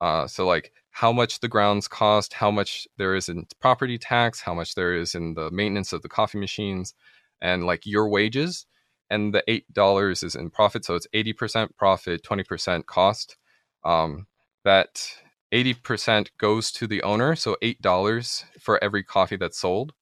Uh, 0.00 0.26
so 0.26 0.46
like 0.46 0.72
how 0.90 1.12
much 1.12 1.40
the 1.40 1.48
grounds 1.48 1.88
cost, 1.88 2.34
how 2.34 2.50
much 2.50 2.86
there 2.98 3.14
is 3.14 3.28
in 3.28 3.46
property 3.60 3.96
tax, 3.96 4.40
how 4.42 4.54
much 4.54 4.74
there 4.74 4.94
is 4.94 5.14
in 5.14 5.34
the 5.34 5.50
maintenance 5.50 5.94
of 5.94 6.02
the 6.02 6.08
coffee 6.08 6.38
machines, 6.38 6.94
and 7.40 7.64
like 7.64 7.86
your 7.86 8.08
wages. 8.08 8.66
And 9.10 9.34
the 9.34 9.42
eight 9.46 9.70
dollars 9.72 10.22
is 10.22 10.34
in 10.34 10.50
profit, 10.50 10.84
so 10.84 10.94
it's 10.94 11.06
eighty 11.12 11.32
percent 11.32 11.76
profit, 11.76 12.22
twenty 12.22 12.44
percent 12.44 12.86
cost. 12.86 13.36
Um, 13.84 14.26
that 14.64 15.06
80% 15.52 16.28
goes 16.38 16.72
to 16.72 16.86
the 16.86 17.02
owner, 17.02 17.36
so 17.36 17.56
$8 17.62 18.44
for 18.60 18.82
every 18.82 19.02
coffee 19.02 19.36
that's 19.36 19.58
sold. 19.58 19.92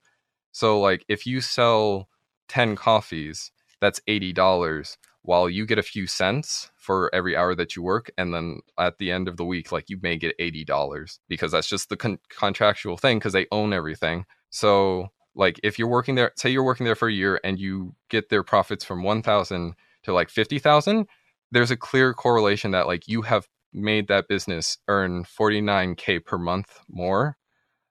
So 0.53 0.81
like 0.81 1.05
if 1.09 1.27
you 1.27 1.41
sell 1.41 2.09
10 2.49 2.77
coffees, 2.77 3.51
that's 3.81 4.01
$80 4.09 4.97
while 5.23 5.51
you 5.51 5.67
get 5.67 5.79
a 5.79 5.83
few 5.83 6.07
cents 6.07 6.71
for 6.77 7.15
every 7.15 7.37
hour 7.37 7.55
that 7.55 7.77
you 7.77 7.83
work 7.83 8.11
and 8.17 8.33
then 8.33 8.61
at 8.79 8.99
the 8.99 9.11
end 9.11 9.29
of 9.29 9.37
the 9.37 9.45
week 9.45 9.71
like 9.71 9.91
you 9.91 9.99
may 10.03 10.17
get 10.17 10.39
$80 10.39 11.19
because 11.29 11.53
that's 11.53 11.69
just 11.69 11.89
the 11.89 11.97
con- 11.97 12.19
contractual 12.31 12.97
thing 12.97 13.19
because 13.19 13.33
they 13.33 13.47
own 13.53 13.73
everything. 13.73 14.25
So 14.51 15.09
like 15.35 15.61
if 15.63 15.79
you're 15.79 15.89
working 15.89 16.15
there 16.15 16.33
say 16.37 16.51
you're 16.51 16.65
working 16.65 16.87
there 16.87 16.95
for 16.95 17.09
a 17.09 17.13
year 17.13 17.41
and 17.45 17.59
you 17.59 17.95
get 18.09 18.31
their 18.31 18.43
profits 18.43 18.85
from 18.85 19.03
1000 19.03 19.75
to 20.03 20.13
like 20.13 20.31
50,000 20.31 21.07
there's 21.53 21.71
a 21.71 21.77
clear 21.77 22.15
correlation 22.15 22.71
that 22.71 22.87
like 22.87 23.07
you 23.07 23.23
have 23.23 23.47
made 23.73 24.09
that 24.09 24.29
business 24.29 24.79
earn 24.89 25.25
49k 25.25 26.19
per 26.21 26.39
month 26.39 26.81
more. 26.89 27.37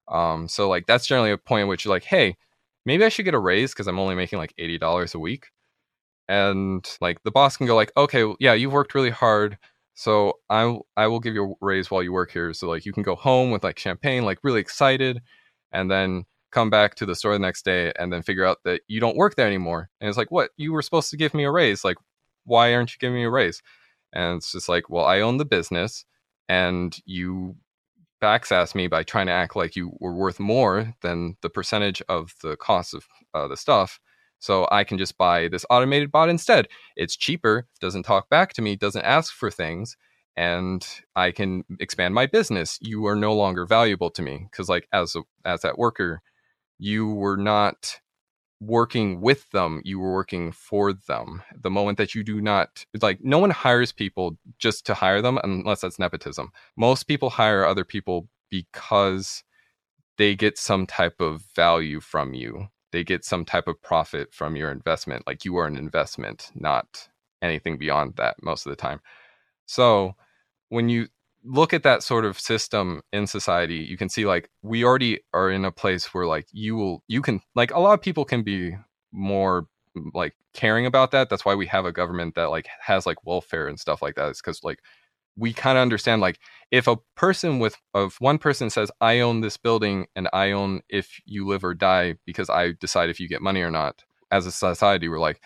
Um, 0.08 0.48
so 0.48 0.70
like 0.70 0.88
that's 0.88 1.08
generally 1.08 1.32
a 1.32 1.38
point 1.38 1.68
which 1.68 1.86
you're 1.86 1.94
like, 1.94 2.04
hey, 2.06 2.36
maybe 2.86 3.06
I 3.06 3.10
should 3.10 3.26
get 3.26 3.34
a 3.36 3.40
raise 3.40 3.74
because 3.74 3.88
I'm 3.88 4.00
only 4.00 4.16
making 4.16 4.40
like 4.40 4.54
eighty 4.58 4.78
dollars 4.78 5.16
a 5.16 5.20
week. 5.20 5.48
And 6.28 6.86
like 7.02 7.24
the 7.24 7.32
boss 7.32 7.58
can 7.58 7.68
go 7.68 7.76
like, 7.76 7.92
okay, 7.98 8.26
yeah, 8.40 8.54
you've 8.54 8.74
worked 8.74 8.94
really 8.96 9.10
hard, 9.10 9.58
so 9.96 10.34
I 10.50 10.78
I 10.98 11.08
will 11.08 11.20
give 11.20 11.34
you 11.36 11.52
a 11.62 11.66
raise 11.66 11.90
while 11.92 12.04
you 12.04 12.14
work 12.14 12.32
here. 12.32 12.54
So 12.54 12.70
like 12.70 12.86
you 12.86 12.94
can 12.94 13.04
go 13.04 13.16
home 13.16 13.52
with 13.52 13.64
like 13.64 13.80
champagne, 13.80 14.26
like 14.26 14.40
really 14.44 14.62
excited, 14.62 15.22
and 15.72 15.90
then 15.90 16.26
come 16.52 16.70
back 16.70 16.96
to 16.96 17.06
the 17.06 17.16
store 17.16 17.34
the 17.34 17.40
next 17.40 17.64
day 17.66 17.92
and 18.00 18.12
then 18.12 18.24
figure 18.24 18.46
out 18.46 18.58
that 18.66 18.82
you 18.88 19.00
don't 19.00 19.18
work 19.18 19.36
there 19.36 19.48
anymore. 19.48 19.90
And 20.02 20.08
it's 20.10 20.18
like, 20.18 20.32
what? 20.32 20.52
You 20.58 20.74
were 20.74 20.82
supposed 20.82 21.10
to 21.12 21.18
give 21.18 21.34
me 21.34 21.44
a 21.46 21.52
raise. 21.52 21.84
Like, 21.84 21.98
why 22.46 22.74
aren't 22.74 22.92
you 22.94 22.98
giving 23.00 23.16
me 23.18 23.24
a 23.24 23.30
raise? 23.30 23.62
And 24.14 24.38
it's 24.38 24.52
just 24.52 24.70
like, 24.70 24.90
well, 24.90 25.06
I 25.06 25.22
own 25.22 25.38
the 25.38 25.46
business 25.46 26.06
and 26.48 26.98
you 27.06 27.56
backsass 28.22 28.76
me 28.76 28.88
by 28.88 29.04
trying 29.04 29.28
to 29.28 29.32
act 29.32 29.56
like 29.56 29.76
you 29.76 29.92
were 30.00 30.14
worth 30.14 30.40
more 30.40 30.94
than 31.02 31.36
the 31.42 31.50
percentage 31.50 32.02
of 32.10 32.34
the 32.44 32.58
cost 32.58 32.94
of 32.94 33.06
uh, 33.34 33.48
the 33.48 33.58
stuff. 33.58 34.00
So 34.40 34.68
I 34.72 34.84
can 34.84 34.98
just 34.98 35.18
buy 35.18 35.48
this 35.48 35.66
automated 35.70 36.12
bot 36.12 36.30
instead. 36.30 36.68
It's 36.96 37.16
cheaper, 37.16 37.68
doesn't 37.82 38.04
talk 38.04 38.30
back 38.30 38.54
to 38.54 38.62
me, 38.62 38.76
doesn't 38.76 39.04
ask 39.04 39.34
for 39.34 39.52
things, 39.52 39.98
and 40.38 40.86
I 41.16 41.32
can 41.32 41.64
expand 41.80 42.14
my 42.14 42.26
business. 42.26 42.78
You 42.82 43.06
are 43.06 43.16
no 43.16 43.34
longer 43.34 43.66
valuable 43.66 44.10
to 44.12 44.22
me 44.22 44.48
because, 44.50 44.70
like, 44.70 44.88
as 44.94 45.16
a, 45.16 45.24
as 45.44 45.62
that 45.62 45.78
worker, 45.78 46.22
you 46.78 47.14
were 47.14 47.36
not 47.38 48.00
working 48.60 49.22
with 49.22 49.50
them, 49.52 49.82
you 49.86 50.00
were 50.00 50.12
working 50.12 50.52
for 50.52 50.94
them. 50.94 51.42
The 51.56 51.70
moment 51.70 51.98
that 51.98 52.14
you 52.14 52.24
do 52.24 52.42
not, 52.42 52.86
like, 53.02 53.20
no 53.22 53.40
one 53.40 53.52
hires 53.52 53.92
people 53.92 54.38
just 54.58 54.86
to 54.88 54.94
hire 54.94 55.22
them 55.22 55.40
unless 55.44 55.82
that's 55.82 56.00
nepotism. 56.00 56.52
Most 56.76 57.04
people 57.04 57.30
hire 57.30 57.66
other 57.66 57.86
people 57.86 58.28
because 58.50 59.44
they 60.18 60.36
get 60.36 60.58
some 60.58 60.86
type 60.86 61.22
of 61.22 61.44
value 61.56 62.00
from 62.02 62.34
you. 62.34 62.68
They 62.92 63.04
get 63.04 63.24
some 63.24 63.46
type 63.46 63.68
of 63.68 63.82
profit 63.82 64.34
from 64.34 64.56
your 64.56 64.72
investment. 64.72 65.26
Like, 65.26 65.46
you 65.46 65.56
are 65.58 65.68
an 65.68 65.78
investment, 65.78 66.52
not 66.56 67.08
anything 67.42 67.78
beyond 67.78 68.16
that 68.18 68.42
most 68.44 68.66
of 68.66 68.72
the 68.72 68.76
time. 68.76 69.00
So, 69.66 70.16
when 70.70 70.90
you 70.90 71.08
look 71.44 71.74
at 71.74 71.84
that 71.84 72.04
sort 72.04 72.26
of 72.26 72.40
system 72.40 73.02
in 73.14 73.26
society 73.26 73.78
you 73.78 73.96
can 73.96 74.10
see 74.10 74.26
like 74.26 74.50
we 74.62 74.84
already 74.84 75.20
are 75.34 75.50
in 75.50 75.64
a 75.64 75.72
place 75.72 76.14
where 76.14 76.26
like 76.26 76.46
you 76.52 76.76
will 76.76 77.04
you 77.08 77.22
can 77.22 77.40
like 77.56 77.72
a 77.72 77.80
lot 77.80 77.94
of 77.94 78.02
people 78.02 78.26
can 78.26 78.44
be 78.44 78.76
more 79.12 79.68
mm, 79.98 80.10
like 80.14 80.36
caring 80.54 80.86
about 80.86 81.12
that. 81.12 81.30
That's 81.30 81.46
why 81.46 81.56
we 81.56 81.68
have 81.68 81.86
a 81.86 81.92
government 81.92 82.36
that 82.36 82.50
like 82.50 82.68
has 82.82 83.06
like 83.06 83.26
welfare 83.26 83.68
and 83.68 83.80
stuff 83.80 84.02
like 84.02 84.16
that 84.16 84.30
it's 84.30 84.42
because 84.42 84.64
like 84.64 84.80
we 85.36 85.54
kind 85.54 85.78
of 85.78 85.82
understand 85.82 86.22
like 86.22 86.40
if 86.72 86.88
a 86.88 86.98
person 87.16 87.60
with 87.60 87.78
of 87.94 88.16
one 88.20 88.38
person 88.38 88.70
says 88.70 88.92
i 89.00 89.20
own 89.20 89.40
this 89.40 89.56
building 89.56 90.06
and 90.16 90.28
i 90.34 90.52
own 90.52 90.82
if 90.90 91.22
you 91.26 91.48
live 91.48 91.64
or 91.64 91.74
die 91.74 92.16
because 92.26 92.50
i 92.50 92.74
decide 92.82 93.10
if 93.10 93.20
you 93.22 93.30
get 93.30 93.42
money 93.42 93.62
or 93.62 93.72
not 93.72 94.04
as 94.32 94.46
a 94.46 94.52
society 94.52 95.08
we're 95.08 95.20
like 95.20 95.40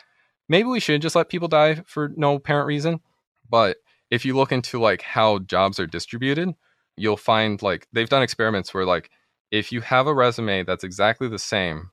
maybe 0.50 0.68
we 0.68 0.80
should 0.80 1.02
just 1.02 1.16
let 1.16 1.30
people 1.30 1.48
die 1.48 1.76
for 1.86 2.12
no 2.16 2.36
apparent 2.36 2.66
reason 2.66 3.00
but 3.48 3.78
if 4.14 4.24
you 4.26 4.36
look 4.36 4.52
into 4.52 4.80
like 4.80 5.02
how 5.02 5.40
jobs 5.40 5.80
are 5.80 5.88
distributed, 5.88 6.54
you'll 6.96 7.18
find 7.18 7.64
like 7.64 7.88
they've 7.94 8.10
done 8.10 8.22
experiments 8.22 8.72
where 8.72 8.86
like 8.86 9.10
if 9.50 9.72
you 9.72 9.82
have 9.82 10.06
a 10.06 10.14
resume 10.14 10.62
that's 10.62 10.84
exactly 10.84 11.28
the 11.28 11.40
same 11.40 11.90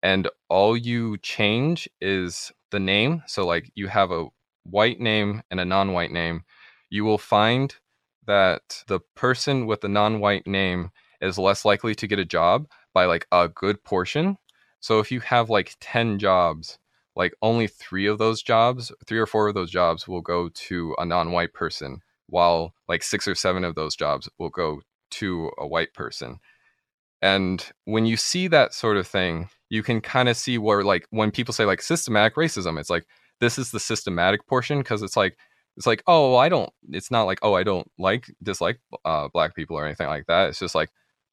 and 0.00 0.28
all 0.48 0.76
you 0.76 1.18
change 1.18 1.88
is 2.00 2.52
the 2.70 2.78
name, 2.78 3.24
so 3.26 3.44
like 3.44 3.72
you 3.74 3.88
have 3.88 4.12
a 4.12 4.26
white 4.62 5.00
name 5.00 5.42
and 5.50 5.58
a 5.58 5.64
non-white 5.64 6.12
name, 6.12 6.44
you 6.90 7.04
will 7.04 7.18
find 7.18 7.74
that 8.28 8.84
the 8.86 9.00
person 9.16 9.66
with 9.66 9.80
the 9.80 9.88
non-white 9.88 10.46
name 10.46 10.90
is 11.20 11.38
less 11.38 11.64
likely 11.64 11.92
to 11.96 12.06
get 12.06 12.20
a 12.20 12.24
job 12.24 12.68
by 12.94 13.06
like 13.06 13.26
a 13.32 13.48
good 13.48 13.82
portion. 13.82 14.38
So 14.78 15.00
if 15.00 15.10
you 15.10 15.18
have 15.20 15.50
like 15.50 15.74
10 15.80 16.20
jobs 16.20 16.78
like 17.18 17.34
only 17.42 17.66
three 17.66 18.06
of 18.06 18.18
those 18.18 18.42
jobs, 18.42 18.92
three 19.06 19.18
or 19.18 19.26
four 19.26 19.48
of 19.48 19.54
those 19.54 19.70
jobs 19.70 20.06
will 20.08 20.22
go 20.22 20.48
to 20.50 20.94
a 20.98 21.04
non-white 21.04 21.52
person, 21.52 22.00
while 22.28 22.72
like 22.88 23.02
six 23.02 23.26
or 23.28 23.34
seven 23.34 23.64
of 23.64 23.74
those 23.74 23.96
jobs 23.96 24.28
will 24.38 24.50
go 24.50 24.80
to 25.10 25.50
a 25.58 25.66
white 25.66 25.92
person. 25.94 26.38
And 27.20 27.64
when 27.84 28.06
you 28.06 28.16
see 28.16 28.46
that 28.48 28.72
sort 28.72 28.96
of 28.96 29.06
thing, 29.06 29.48
you 29.68 29.82
can 29.82 30.00
kind 30.00 30.28
of 30.28 30.36
see 30.36 30.58
where 30.58 30.84
like 30.84 31.06
when 31.10 31.32
people 31.32 31.52
say 31.52 31.64
like 31.64 31.82
systematic 31.82 32.36
racism, 32.36 32.78
it's 32.78 32.90
like 32.90 33.04
this 33.40 33.58
is 33.58 33.72
the 33.72 33.80
systematic 33.80 34.46
portion 34.46 34.78
because 34.78 35.02
it's 35.02 35.16
like 35.16 35.36
it's 35.76 35.86
like 35.86 36.02
oh 36.06 36.36
I 36.36 36.48
don't 36.48 36.70
it's 36.90 37.10
not 37.10 37.24
like 37.24 37.40
oh 37.42 37.54
I 37.54 37.64
don't 37.64 37.90
like 37.98 38.26
dislike 38.42 38.80
uh, 39.04 39.28
black 39.28 39.54
people 39.56 39.76
or 39.76 39.84
anything 39.84 40.06
like 40.06 40.26
that. 40.26 40.50
It's 40.50 40.60
just 40.60 40.74
like 40.74 40.90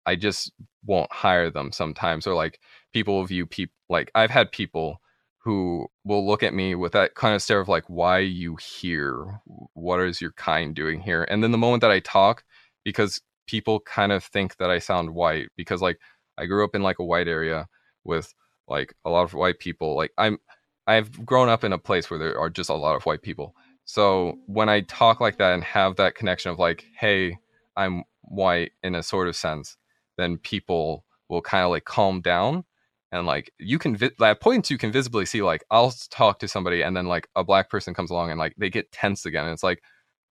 I 0.07 0.15
just 0.15 0.51
won't 0.85 1.11
hire 1.13 1.51
them 1.51 1.71
sometimes 1.71 2.25
or 2.27 2.33
like 2.33 2.59
people 2.93 3.23
view 3.25 3.45
people 3.45 3.73
like 3.89 4.11
I've 4.15 4.31
had 4.31 4.51
people 4.51 4.99
who 5.45 5.87
will 6.03 6.25
look 6.25 6.41
at 6.41 6.55
me 6.55 6.73
with 6.73 6.93
that 6.93 7.13
kind 7.13 7.35
of 7.35 7.41
stare 7.41 7.59
of 7.59 7.67
like, 7.67 7.83
why 7.87 8.17
you 8.17 8.55
here? 8.55 9.41
What 9.75 10.01
is 10.01 10.19
your 10.19 10.31
kind 10.31 10.75
doing 10.75 10.99
here? 10.99 11.23
And 11.29 11.43
then 11.43 11.51
the 11.51 11.57
moment 11.59 11.81
that 11.81 11.91
I 11.91 11.99
talk, 11.99 12.43
because 12.83 13.21
people 13.45 13.79
kind 13.81 14.11
of 14.11 14.23
think 14.23 14.57
that 14.57 14.71
I 14.71 14.79
sound 14.79 15.13
white, 15.13 15.49
because 15.55 15.83
like 15.83 15.99
I 16.35 16.47
grew 16.47 16.65
up 16.65 16.73
in 16.73 16.81
like 16.81 16.97
a 16.97 17.05
white 17.05 17.27
area 17.27 17.67
with 18.03 18.33
like 18.67 18.95
a 19.05 19.11
lot 19.11 19.21
of 19.21 19.35
white 19.35 19.59
people. 19.59 19.95
Like 19.95 20.11
I'm, 20.17 20.39
I've 20.87 21.23
grown 21.23 21.47
up 21.47 21.63
in 21.63 21.73
a 21.73 21.77
place 21.77 22.09
where 22.09 22.17
there 22.17 22.39
are 22.39 22.49
just 22.49 22.71
a 22.71 22.73
lot 22.73 22.95
of 22.95 23.05
white 23.05 23.21
people. 23.21 23.55
So 23.85 24.39
when 24.47 24.67
I 24.67 24.81
talk 24.81 25.21
like 25.21 25.37
that 25.37 25.53
and 25.53 25.63
have 25.63 25.97
that 25.97 26.15
connection 26.15 26.49
of 26.49 26.57
like, 26.57 26.85
hey, 26.97 27.37
I'm 27.77 28.03
white 28.23 28.71
in 28.81 28.95
a 28.95 29.03
sort 29.03 29.27
of 29.27 29.35
sense, 29.35 29.77
then 30.17 30.39
people 30.39 31.05
will 31.29 31.43
kind 31.43 31.63
of 31.63 31.69
like 31.69 31.85
calm 31.85 32.21
down 32.21 32.65
and 33.15 33.25
like 33.25 33.51
you 33.57 33.79
can 33.79 33.95
vi- 33.95 34.11
at 34.21 34.41
points 34.41 34.69
you 34.69 34.77
can 34.77 34.91
visibly 34.91 35.25
see 35.25 35.41
like 35.41 35.63
I'll 35.71 35.93
talk 36.09 36.39
to 36.39 36.47
somebody 36.47 36.81
and 36.81 36.95
then 36.95 37.07
like 37.07 37.29
a 37.35 37.43
black 37.43 37.69
person 37.69 37.93
comes 37.93 38.11
along 38.11 38.29
and 38.29 38.39
like 38.39 38.53
they 38.57 38.69
get 38.69 38.91
tense 38.91 39.25
again. 39.25 39.45
And 39.45 39.53
it's 39.53 39.63
like 39.63 39.81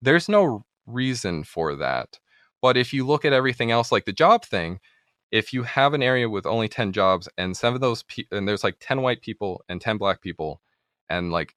there's 0.03 0.28
no 0.28 0.64
reason 0.87 1.45
for 1.45 1.76
that. 1.76 2.18
But 2.62 2.76
if 2.76 2.93
you 2.93 3.07
look 3.07 3.24
at 3.24 3.33
everything 3.33 3.70
else, 3.70 3.93
like 3.93 4.07
the 4.07 4.12
job 4.12 4.45
thing, 4.45 4.81
if 5.31 5.53
you 5.53 5.62
have 5.62 5.95
an 5.95 6.03
area 6.03 6.28
with 6.28 6.47
only 6.47 6.68
10 6.68 6.93
jobs 6.93 7.28
and 7.39 7.57
seven 7.57 7.76
of 7.76 7.81
those 7.83 8.03
pe- 8.05 8.24
and 8.33 8.49
there's 8.49 8.64
like 8.64 8.76
10 8.81 9.03
white 9.03 9.20
people 9.20 9.62
and 9.68 9.81
10 9.81 9.99
black 9.99 10.22
people 10.22 10.61
and 11.11 11.31
like 11.31 11.55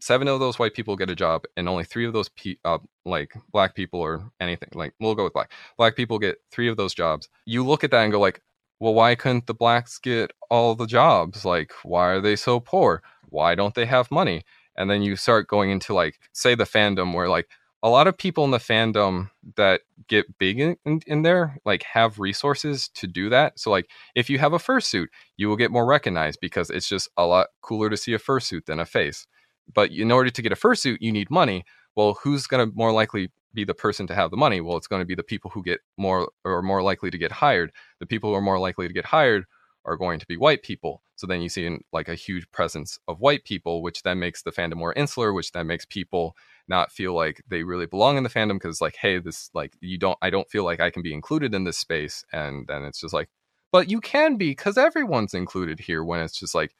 seven 0.00 0.28
of 0.28 0.40
those 0.40 0.58
white 0.58 0.74
people 0.74 0.96
get 0.96 1.10
a 1.10 1.14
job 1.14 1.44
and 1.56 1.68
only 1.68 1.84
three 1.84 2.06
of 2.06 2.12
those 2.12 2.28
pe- 2.30 2.56
uh, 2.64 2.78
like 3.04 3.34
black 3.52 3.74
people 3.74 4.00
or 4.00 4.30
anything 4.40 4.68
like 4.74 4.94
we'll 5.00 5.14
go 5.14 5.24
with 5.24 5.32
black 5.32 5.52
black 5.76 5.96
people 5.96 6.18
get 6.18 6.38
three 6.52 6.68
of 6.68 6.76
those 6.76 6.94
jobs 6.94 7.28
you 7.46 7.64
look 7.64 7.82
at 7.82 7.90
that 7.90 8.02
and 8.02 8.12
go 8.12 8.20
like 8.20 8.40
well 8.80 8.94
why 8.94 9.14
couldn't 9.14 9.46
the 9.46 9.54
blacks 9.54 9.98
get 9.98 10.32
all 10.50 10.74
the 10.74 10.86
jobs? 10.86 11.44
Like 11.44 11.72
why 11.82 12.08
are 12.08 12.20
they 12.20 12.36
so 12.36 12.60
poor? 12.60 13.02
Why 13.28 13.54
don't 13.54 13.74
they 13.74 13.86
have 13.86 14.10
money? 14.10 14.44
And 14.76 14.88
then 14.90 15.02
you 15.02 15.16
start 15.16 15.48
going 15.48 15.70
into 15.70 15.94
like 15.94 16.20
say 16.32 16.54
the 16.54 16.64
fandom 16.64 17.14
where 17.14 17.28
like 17.28 17.48
a 17.82 17.88
lot 17.88 18.08
of 18.08 18.18
people 18.18 18.44
in 18.44 18.50
the 18.50 18.58
fandom 18.58 19.30
that 19.56 19.82
get 20.08 20.38
big 20.38 20.58
in, 20.58 20.76
in, 20.84 21.00
in, 21.06 21.22
there 21.22 21.58
like 21.64 21.84
have 21.84 22.18
resources 22.18 22.88
to 22.88 23.06
do 23.06 23.28
that. 23.30 23.58
So 23.58 23.70
like 23.70 23.88
if 24.14 24.28
you 24.28 24.38
have 24.38 24.52
a 24.52 24.58
fursuit 24.58 25.06
you 25.36 25.48
will 25.48 25.56
get 25.56 25.70
more 25.70 25.86
recognized 25.86 26.38
because 26.40 26.70
it's 26.70 26.88
just 26.88 27.08
a 27.16 27.26
lot 27.26 27.48
cooler 27.62 27.90
to 27.90 27.96
see 27.96 28.14
a 28.14 28.18
fursuit 28.18 28.66
than 28.66 28.80
a 28.80 28.86
face. 28.86 29.26
But 29.72 29.90
in 29.90 30.10
order 30.10 30.30
to 30.30 30.42
get 30.42 30.52
a 30.52 30.56
fursuit 30.56 30.98
you 31.00 31.12
need 31.12 31.30
money. 31.30 31.64
Well 31.96 32.18
who's 32.22 32.46
going 32.46 32.68
to 32.68 32.74
more 32.76 32.92
likely 32.92 33.30
be 33.54 33.64
the 33.64 33.74
person 33.74 34.06
to 34.06 34.14
have 34.14 34.30
the 34.30 34.36
money. 34.36 34.60
Well 34.60 34.76
it's 34.76 34.86
going 34.86 35.00
to 35.00 35.06
be 35.06 35.14
the 35.14 35.22
people 35.22 35.50
who 35.50 35.62
get 35.62 35.80
more 35.96 36.30
or 36.44 36.62
more 36.62 36.82
likely 36.82 37.10
to 37.10 37.18
get 37.18 37.32
hired. 37.32 37.72
The 38.00 38.06
people 38.06 38.30
who 38.30 38.36
are 38.36 38.42
more 38.42 38.58
likely 38.58 38.88
to 38.88 38.94
get 38.94 39.06
hired 39.06 39.44
are 39.84 39.96
going 39.96 40.20
to 40.20 40.26
be 40.26 40.36
white 40.36 40.62
people. 40.62 41.02
So 41.16 41.26
then 41.26 41.40
you 41.40 41.48
see 41.48 41.66
in, 41.66 41.82
like 41.92 42.08
a 42.08 42.14
huge 42.14 42.48
presence 42.52 42.98
of 43.08 43.20
white 43.20 43.44
people 43.44 43.82
which 43.82 44.02
then 44.02 44.18
makes 44.18 44.42
the 44.42 44.52
fandom 44.52 44.76
more 44.76 44.92
insular 44.92 45.32
which 45.32 45.52
then 45.52 45.66
makes 45.66 45.84
people 45.84 46.36
not 46.68 46.92
feel 46.92 47.14
like 47.14 47.42
they 47.48 47.62
really 47.62 47.86
belong 47.86 48.16
in 48.16 48.22
the 48.22 48.28
fandom 48.28 48.54
because 48.54 48.80
like 48.80 48.96
hey 48.96 49.18
this 49.18 49.50
like 49.54 49.74
you 49.80 49.98
don't 49.98 50.18
i 50.20 50.28
don't 50.30 50.50
feel 50.50 50.64
like 50.64 50.80
i 50.80 50.90
can 50.90 51.02
be 51.02 51.14
included 51.14 51.54
in 51.54 51.64
this 51.64 51.78
space. 51.78 52.24
And 52.32 52.66
then 52.66 52.84
it's 52.84 53.00
just 53.00 53.14
like 53.14 53.28
but 53.72 53.90
you 53.90 54.00
can 54.00 54.36
be 54.36 54.50
because 54.50 54.78
everyone's 54.78 55.34
included 55.34 55.80
here 55.80 56.02
when 56.04 56.20
it's 56.20 56.38
just 56.38 56.54
like 56.54 56.74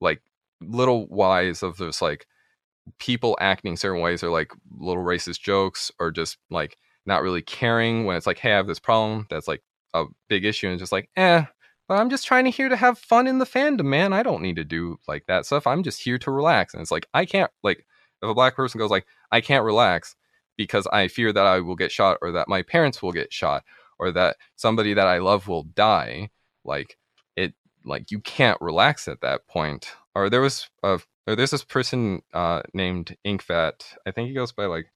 like 0.00 0.22
little 0.60 1.06
whys 1.06 1.62
of 1.62 1.76
this 1.78 2.02
like 2.02 2.26
people 2.98 3.36
acting 3.40 3.76
certain 3.76 4.00
ways 4.00 4.22
or 4.22 4.30
like 4.30 4.52
little 4.78 5.04
racist 5.04 5.40
jokes 5.40 5.90
or 5.98 6.10
just 6.10 6.38
like 6.50 6.76
not 7.06 7.22
really 7.22 7.42
caring 7.42 8.04
when 8.04 8.16
it's 8.16 8.26
like 8.26 8.38
hey 8.38 8.52
i 8.52 8.56
have 8.56 8.66
this 8.66 8.78
problem 8.78 9.26
that's 9.30 9.48
like 9.48 9.62
a 9.94 10.04
big 10.28 10.44
issue 10.44 10.68
and 10.68 10.78
just 10.78 10.92
like 10.92 11.08
eh 11.16 11.44
but 11.88 11.98
i'm 11.98 12.10
just 12.10 12.26
trying 12.26 12.44
to 12.44 12.50
here 12.50 12.68
to 12.68 12.76
have 12.76 12.98
fun 12.98 13.26
in 13.26 13.38
the 13.38 13.44
fandom 13.44 13.86
man. 13.86 14.12
I 14.12 14.22
don't 14.22 14.42
need 14.42 14.56
to 14.56 14.64
do 14.64 14.98
like 15.08 15.26
that 15.26 15.46
stuff. 15.46 15.66
I'm 15.66 15.82
just 15.82 16.02
here 16.02 16.18
to 16.18 16.30
relax. 16.30 16.74
And 16.74 16.80
it's 16.80 16.90
like 16.90 17.06
i 17.14 17.24
can't 17.24 17.50
like 17.62 17.86
if 18.22 18.28
a 18.28 18.34
black 18.34 18.54
person 18.54 18.78
goes 18.78 18.90
like 18.90 19.06
i 19.32 19.40
can't 19.40 19.64
relax 19.64 20.14
because 20.56 20.86
i 20.92 21.08
fear 21.08 21.32
that 21.32 21.46
i 21.46 21.60
will 21.60 21.76
get 21.76 21.90
shot 21.90 22.18
or 22.22 22.32
that 22.32 22.48
my 22.48 22.62
parents 22.62 23.02
will 23.02 23.12
get 23.12 23.32
shot 23.32 23.64
or 23.98 24.12
that 24.12 24.36
somebody 24.56 24.94
that 24.94 25.06
i 25.06 25.18
love 25.18 25.48
will 25.48 25.64
die 25.64 26.30
like 26.64 26.96
it 27.36 27.54
like 27.84 28.10
you 28.10 28.20
can't 28.20 28.60
relax 28.60 29.08
at 29.08 29.20
that 29.22 29.46
point. 29.46 29.92
Or 30.14 30.28
there 30.28 30.40
was 30.40 30.68
a 30.82 31.00
or 31.30 31.36
there's 31.36 31.52
this 31.52 31.64
person 31.64 32.22
uh 32.34 32.62
named 32.74 33.16
inkvat. 33.24 33.84
I 34.04 34.10
think 34.10 34.28
he 34.28 34.34
goes 34.34 34.52
by 34.52 34.66
like 34.66 34.90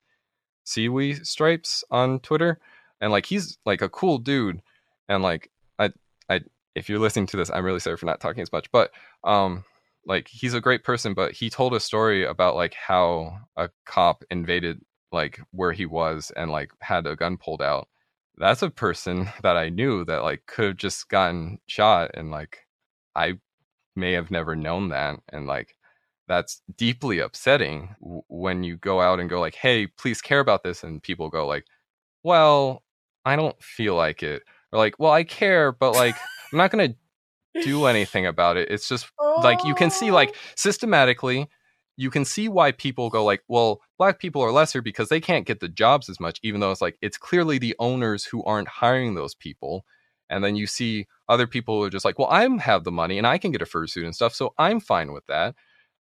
seaweed 0.64 1.26
stripes 1.26 1.84
on 1.90 2.20
twitter. 2.20 2.58
And 3.00 3.12
like 3.12 3.26
he's 3.26 3.58
like 3.64 3.82
a 3.82 3.88
cool 3.88 4.18
dude. 4.18 4.60
And 5.08 5.22
like 5.22 5.50
i 5.78 5.90
i 6.28 6.40
if 6.74 6.88
you're 6.88 6.98
listening 6.98 7.26
to 7.26 7.36
this 7.36 7.50
i'm 7.50 7.64
really 7.64 7.78
sorry 7.80 7.96
for 7.96 8.06
not 8.06 8.20
talking 8.20 8.42
as 8.42 8.52
much. 8.52 8.70
But 8.72 8.90
um 9.22 9.64
like 10.06 10.28
he's 10.28 10.54
a 10.54 10.60
great 10.60 10.84
person 10.84 11.14
but 11.14 11.32
he 11.32 11.48
told 11.48 11.72
a 11.72 11.80
story 11.80 12.26
about 12.26 12.56
like 12.56 12.74
how 12.74 13.38
a 13.56 13.70
cop 13.86 14.24
invaded 14.30 14.80
like 15.12 15.40
where 15.52 15.72
he 15.72 15.86
was 15.86 16.32
and 16.36 16.50
like 16.50 16.72
had 16.80 17.06
a 17.06 17.16
gun 17.16 17.36
pulled 17.36 17.62
out. 17.62 17.88
That's 18.36 18.62
a 18.62 18.70
person 18.70 19.28
that 19.42 19.56
i 19.56 19.68
knew 19.68 20.04
that 20.06 20.24
like 20.24 20.46
could 20.46 20.64
have 20.66 20.76
just 20.78 21.08
gotten 21.08 21.58
shot. 21.68 22.10
And 22.14 22.32
like 22.32 22.66
i 23.14 23.34
may 23.96 24.12
have 24.12 24.30
never 24.30 24.56
known 24.56 24.88
that. 24.88 25.20
And 25.28 25.46
like 25.46 25.76
that's 26.26 26.62
deeply 26.76 27.18
upsetting 27.18 27.94
when 28.28 28.64
you 28.64 28.76
go 28.76 29.00
out 29.00 29.20
and 29.20 29.28
go 29.28 29.40
like 29.40 29.54
hey 29.54 29.86
please 29.86 30.22
care 30.22 30.40
about 30.40 30.62
this 30.62 30.82
and 30.82 31.02
people 31.02 31.28
go 31.28 31.46
like 31.46 31.64
well 32.22 32.82
i 33.24 33.36
don't 33.36 33.62
feel 33.62 33.94
like 33.94 34.22
it 34.22 34.42
or 34.72 34.78
like 34.78 34.98
well 34.98 35.12
i 35.12 35.22
care 35.22 35.70
but 35.72 35.92
like 35.92 36.16
i'm 36.52 36.58
not 36.58 36.70
going 36.70 36.90
to 36.90 36.96
do 37.62 37.86
anything 37.86 38.26
about 38.26 38.56
it. 38.56 38.70
It's 38.70 38.88
just 38.88 39.10
oh. 39.18 39.40
like 39.42 39.64
you 39.64 39.74
can 39.74 39.90
see 39.90 40.10
like 40.10 40.30
oh. 40.34 40.38
systematically 40.56 41.48
you 41.96 42.10
can 42.10 42.24
see 42.24 42.48
why 42.48 42.72
people 42.72 43.08
go 43.08 43.24
like, 43.24 43.44
well, 43.46 43.80
black 43.98 44.18
people 44.18 44.42
are 44.42 44.50
lesser 44.50 44.82
because 44.82 45.08
they 45.08 45.20
can't 45.20 45.46
get 45.46 45.60
the 45.60 45.68
jobs 45.68 46.08
as 46.08 46.18
much, 46.18 46.40
even 46.42 46.60
though 46.60 46.72
it's 46.72 46.80
like 46.80 46.98
it's 47.00 47.16
clearly 47.16 47.56
the 47.56 47.76
owners 47.78 48.24
who 48.24 48.42
aren't 48.42 48.66
hiring 48.66 49.14
those 49.14 49.36
people. 49.36 49.84
And 50.28 50.42
then 50.42 50.56
you 50.56 50.66
see 50.66 51.06
other 51.28 51.46
people 51.46 51.78
who 51.78 51.84
are 51.84 51.90
just 51.90 52.04
like, 52.04 52.18
well, 52.18 52.26
I 52.28 52.48
have 52.62 52.82
the 52.82 52.90
money 52.90 53.16
and 53.16 53.26
I 53.28 53.38
can 53.38 53.52
get 53.52 53.62
a 53.62 53.66
fursuit 53.66 54.04
and 54.04 54.14
stuff, 54.14 54.34
so 54.34 54.54
I'm 54.58 54.80
fine 54.80 55.12
with 55.12 55.24
that. 55.26 55.54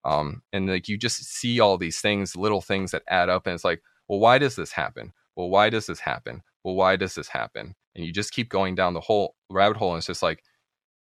Um, 0.04 0.42
and 0.52 0.68
like 0.68 0.88
you 0.88 0.98
just 0.98 1.24
see 1.24 1.60
all 1.60 1.78
these 1.78 2.00
things, 2.02 2.36
little 2.36 2.62
things 2.62 2.92
that 2.92 3.04
add 3.08 3.30
up, 3.30 3.46
and 3.46 3.54
it's 3.54 3.66
like, 3.66 3.82
well, 4.08 4.20
why 4.20 4.38
does 4.38 4.56
this 4.56 4.72
happen? 4.72 5.14
Well, 5.36 5.50
why 5.50 5.70
does 5.70 5.86
this 5.86 6.00
happen? 6.00 6.42
Well, 6.64 6.76
why 6.76 6.96
does 6.96 7.16
this 7.16 7.28
happen? 7.28 7.76
And 7.96 8.06
you 8.06 8.12
just 8.12 8.34
keep 8.34 8.50
going 8.50 8.76
down 8.76 8.94
the 8.94 9.02
whole 9.02 9.36
rabbit 9.50 9.78
hole, 9.78 9.92
and 9.92 10.00
it's 10.00 10.08
just 10.08 10.24
like 10.24 10.44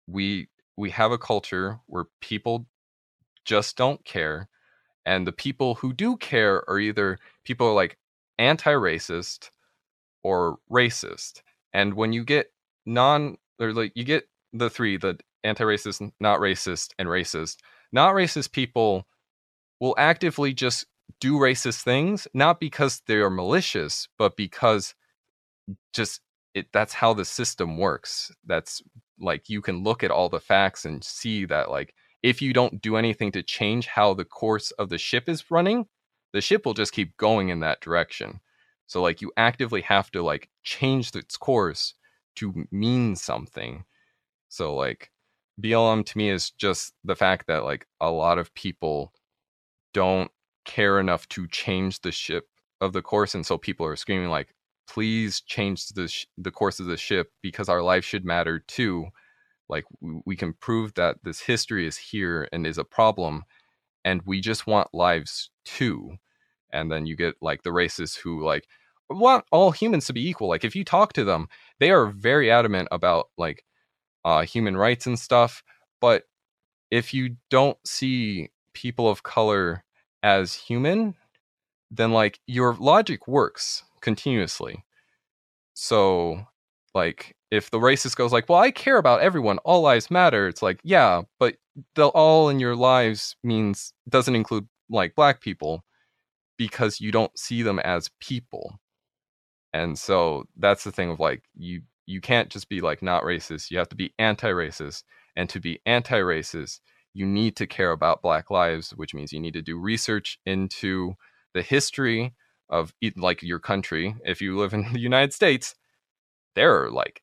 we 0.08 0.48
we 0.78 0.90
have 0.90 1.12
a 1.12 1.18
culture 1.18 1.80
where 1.88 2.06
people 2.22 2.66
just 3.46 3.78
don't 3.78 4.04
care 4.06 4.50
and 5.06 5.26
the 5.26 5.32
people 5.32 5.76
who 5.76 5.94
do 5.94 6.16
care 6.18 6.68
are 6.70 6.80
either 6.80 7.18
people 7.44 7.68
are 7.68 7.74
like 7.74 7.98
anti-racist 8.38 9.50
or 10.24 10.58
racist 10.72 11.42
and 11.74 11.94
when 11.94 12.14
you 12.14 12.24
get 12.24 12.48
non 12.86 13.38
or 13.60 13.74
like 13.74 13.92
you 13.96 14.04
get 14.04 14.26
the 14.54 14.70
three 14.70 14.98
the 14.98 15.18
anti-racist 15.44 16.12
not 16.20 16.40
racist 16.40 16.90
and 17.00 17.08
racist 17.08 17.58
not 17.92 18.14
racist 18.14 18.52
people 18.52 19.08
will 19.80 19.96
actively 19.98 20.54
just 20.54 20.86
do 21.20 21.34
racist 21.34 21.84
things 21.84 22.28
not 22.34 22.60
because 22.60 23.02
they 23.08 23.16
are 23.16 23.30
malicious 23.30 24.08
but 24.18 24.36
because 24.36 24.96
just 25.94 26.22
it 26.54 26.68
that's 26.74 26.94
how 26.94 27.14
the 27.14 27.26
system 27.26 27.78
works. 27.78 28.32
That's 28.46 28.82
like 29.20 29.50
you 29.50 29.62
can 29.62 29.84
look 29.84 30.04
at 30.04 30.12
all 30.12 30.30
the 30.30 30.40
facts 30.40 30.86
and 30.86 31.04
see 31.04 31.46
that 31.46 31.70
like 31.70 31.94
if 32.24 32.42
you 32.42 32.54
don't 32.54 32.82
do 32.82 32.98
anything 32.98 33.32
to 33.34 33.44
change 33.44 33.88
how 33.88 34.14
the 34.14 34.26
course 34.26 34.72
of 34.72 34.90
the 34.90 34.98
ship 34.98 35.30
is 35.30 35.50
running 35.52 35.86
the 36.34 36.42
ship 36.42 36.66
will 36.66 36.74
just 36.74 36.94
keep 36.94 37.18
going 37.18 37.50
in 37.50 37.60
that 37.60 37.82
direction. 37.82 38.40
So 38.88 39.02
like 39.02 39.22
you 39.22 39.32
actively 39.38 39.82
have 39.82 40.12
to 40.12 40.24
like 40.24 40.50
change 40.64 41.14
its 41.16 41.38
course 41.38 41.94
to 42.38 42.66
mean 42.72 43.16
something. 43.18 43.84
So 44.50 44.76
like 44.76 45.11
blm 45.60 46.06
to 46.06 46.18
me 46.18 46.30
is 46.30 46.52
just 46.52 46.94
the 47.04 47.16
fact 47.16 47.48
that 47.48 47.64
like 47.64 47.86
a 48.00 48.12
lot 48.12 48.38
of 48.38 48.54
people 48.54 49.12
don't 49.94 50.32
care 50.66 51.00
enough 51.00 51.28
to 51.30 51.48
change 51.48 52.02
the 52.02 52.12
ship 52.12 52.48
of 52.80 52.94
the 52.94 53.02
course 53.02 53.36
and 53.36 53.46
so 53.46 53.58
people 53.58 53.86
are 53.86 53.96
screaming 53.96 54.30
like 54.30 54.54
please 54.92 55.42
change 55.42 55.88
the 55.90 56.08
sh- 56.08 56.26
the 56.38 56.52
course 56.52 56.80
of 56.80 56.86
the 56.86 56.98
ship 56.98 57.32
because 57.42 57.70
our 57.70 57.82
life 57.82 58.04
should 58.04 58.26
matter 58.26 58.60
too. 58.60 59.06
Like 59.70 59.86
we 60.26 60.36
can 60.36 60.54
prove 60.54 60.94
that 60.96 61.18
this 61.24 61.40
history 61.40 61.88
is 61.88 61.98
here 61.98 62.50
and 62.52 62.68
is 62.68 62.78
a 62.78 62.84
problem 62.84 63.44
and 64.04 64.22
we 64.26 64.42
just 64.42 64.68
want 64.68 64.94
lives 64.94 65.50
too. 65.64 66.18
And 66.74 66.92
then 66.92 67.06
you 67.06 67.16
get 67.16 67.36
like 67.42 67.64
the 67.64 67.70
racists 67.70 68.18
who 68.18 68.44
like 68.44 68.66
want 69.10 69.46
all 69.52 69.72
humans 69.72 70.06
to 70.08 70.14
be 70.14 70.28
equal. 70.28 70.50
Like 70.50 70.66
if 70.66 70.76
you 70.76 70.84
talk 70.84 71.14
to 71.14 71.24
them 71.24 71.48
they 71.80 71.92
are 71.92 72.08
very 72.08 72.52
adamant 72.52 72.90
about 72.92 73.30
like 73.38 73.64
uh 74.26 74.44
human 74.44 74.78
rights 74.78 75.08
and 75.08 75.20
stuff 75.20 75.64
but 76.00 76.24
if 76.92 77.14
you 77.14 77.36
don't 77.50 77.78
see 77.86 78.50
people 78.74 79.10
of 79.10 79.24
color 79.24 79.84
as 80.24 80.54
human 80.54 81.16
then 81.92 82.12
like 82.12 82.40
your 82.48 82.76
logic 82.76 83.28
works 83.28 83.84
continuously. 84.02 84.84
So, 85.74 86.46
like, 86.94 87.36
if 87.52 87.70
the 87.72 87.80
racist 87.80 88.16
goes 88.16 88.32
like, 88.34 88.50
"Well, 88.50 88.60
I 88.60 88.72
care 88.72 88.98
about 88.98 89.22
everyone. 89.22 89.58
All 89.60 89.82
lives 89.82 90.12
matter," 90.12 90.48
it's 90.48 90.62
like, 90.62 90.80
yeah, 90.84 91.24
but 91.40 91.58
the 91.96 92.08
all 92.10 92.50
in 92.50 92.60
your 92.60 92.76
lives 92.76 93.36
means 93.44 93.94
doesn't 94.10 94.36
include 94.36 94.68
like 94.90 95.16
black 95.16 95.42
people 95.42 95.84
because 96.58 97.02
you 97.02 97.12
don't 97.12 97.38
see 97.38 97.64
them 97.64 97.80
as 97.80 98.10
people. 98.22 98.80
And 99.74 99.98
so 100.00 100.46
that's 100.58 100.84
the 100.84 100.92
thing 100.92 101.10
of 101.12 101.20
like 101.20 101.44
you 101.56 101.82
you 102.06 102.22
can't 102.22 102.50
just 102.50 102.70
be 102.70 102.82
like 102.82 103.02
not 103.02 103.24
racist. 103.24 103.72
You 103.72 103.78
have 103.78 103.90
to 103.90 103.96
be 103.96 104.14
anti-racist, 104.20 105.04
and 105.36 105.50
to 105.50 105.60
be 105.60 105.80
anti-racist, 105.86 106.80
you 107.14 107.26
need 107.26 107.56
to 107.58 107.68
care 107.68 107.92
about 107.92 108.22
Black 108.22 108.50
lives, 108.50 108.92
which 108.92 109.14
means 109.14 109.34
you 109.34 109.40
need 109.40 109.54
to 109.54 109.62
do 109.62 109.78
research 109.78 110.40
into 110.46 111.14
the 111.54 111.62
history 111.62 112.34
of 112.70 112.94
like 113.18 113.44
your 113.44 113.60
country, 113.60 114.16
if 114.26 114.42
you 114.42 114.58
live 114.58 114.74
in 114.74 114.92
the 114.94 115.00
United 115.00 115.34
States, 115.34 115.76
there 116.56 116.84
are 116.84 116.90
like 116.90 117.22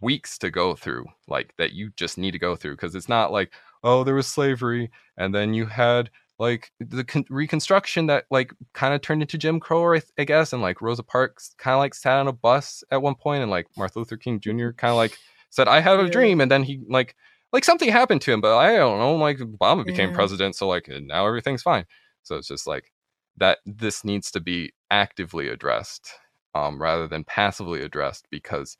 weeks 0.00 0.38
to 0.38 0.50
go 0.50 0.74
through, 0.74 1.06
like 1.28 1.54
that 1.58 1.72
you 1.72 1.90
just 1.96 2.18
need 2.18 2.32
to 2.32 2.38
go 2.38 2.56
through 2.56 2.74
because 2.74 2.94
it's 2.94 3.08
not 3.08 3.32
like 3.32 3.52
oh 3.84 4.04
there 4.04 4.14
was 4.14 4.26
slavery 4.26 4.90
and 5.16 5.34
then 5.34 5.54
you 5.54 5.66
had 5.66 6.10
like 6.42 6.72
the 6.80 7.04
con- 7.04 7.24
reconstruction 7.30 8.06
that 8.06 8.24
like 8.30 8.52
kind 8.74 8.92
of 8.94 9.00
turned 9.00 9.22
into 9.22 9.38
Jim 9.38 9.60
Crow, 9.60 9.92
I, 9.94 10.00
th- 10.00 10.12
I 10.18 10.24
guess, 10.24 10.52
and 10.52 10.60
like 10.60 10.82
Rosa 10.82 11.02
Parks 11.04 11.54
kind 11.58 11.74
of 11.74 11.78
like 11.80 11.94
sat 11.94 12.18
on 12.18 12.28
a 12.28 12.32
bus 12.32 12.84
at 12.90 13.00
one 13.00 13.14
point, 13.14 13.42
and 13.42 13.50
like 13.50 13.68
Martin 13.76 14.00
Luther 14.00 14.16
King 14.16 14.40
Jr. 14.40 14.72
kind 14.72 14.90
of 14.90 14.96
like 14.96 15.16
said, 15.50 15.68
"I 15.68 15.80
have 15.80 16.00
a 16.00 16.04
Yeah. 16.04 16.08
dream," 16.08 16.40
and 16.40 16.50
then 16.50 16.64
he 16.64 16.80
like 16.88 17.14
like 17.52 17.64
something 17.64 17.88
happened 17.90 18.22
to 18.22 18.32
him, 18.32 18.40
but 18.40 18.56
I 18.56 18.76
don't 18.76 18.98
know, 18.98 19.14
like 19.16 19.38
Obama 19.38 19.86
became 19.86 20.10
Yeah. 20.10 20.14
president, 20.14 20.56
so 20.56 20.68
like 20.68 20.88
now 20.88 21.26
everything's 21.26 21.62
fine. 21.62 21.86
So 22.24 22.36
it's 22.36 22.48
just 22.48 22.66
like 22.66 22.92
that. 23.36 23.58
This 23.66 24.04
needs 24.04 24.30
to 24.32 24.40
be 24.40 24.72
actively 24.90 25.48
addressed, 25.48 26.10
um, 26.54 26.80
rather 26.82 27.06
than 27.08 27.24
passively 27.24 27.82
addressed, 27.82 28.26
because 28.30 28.76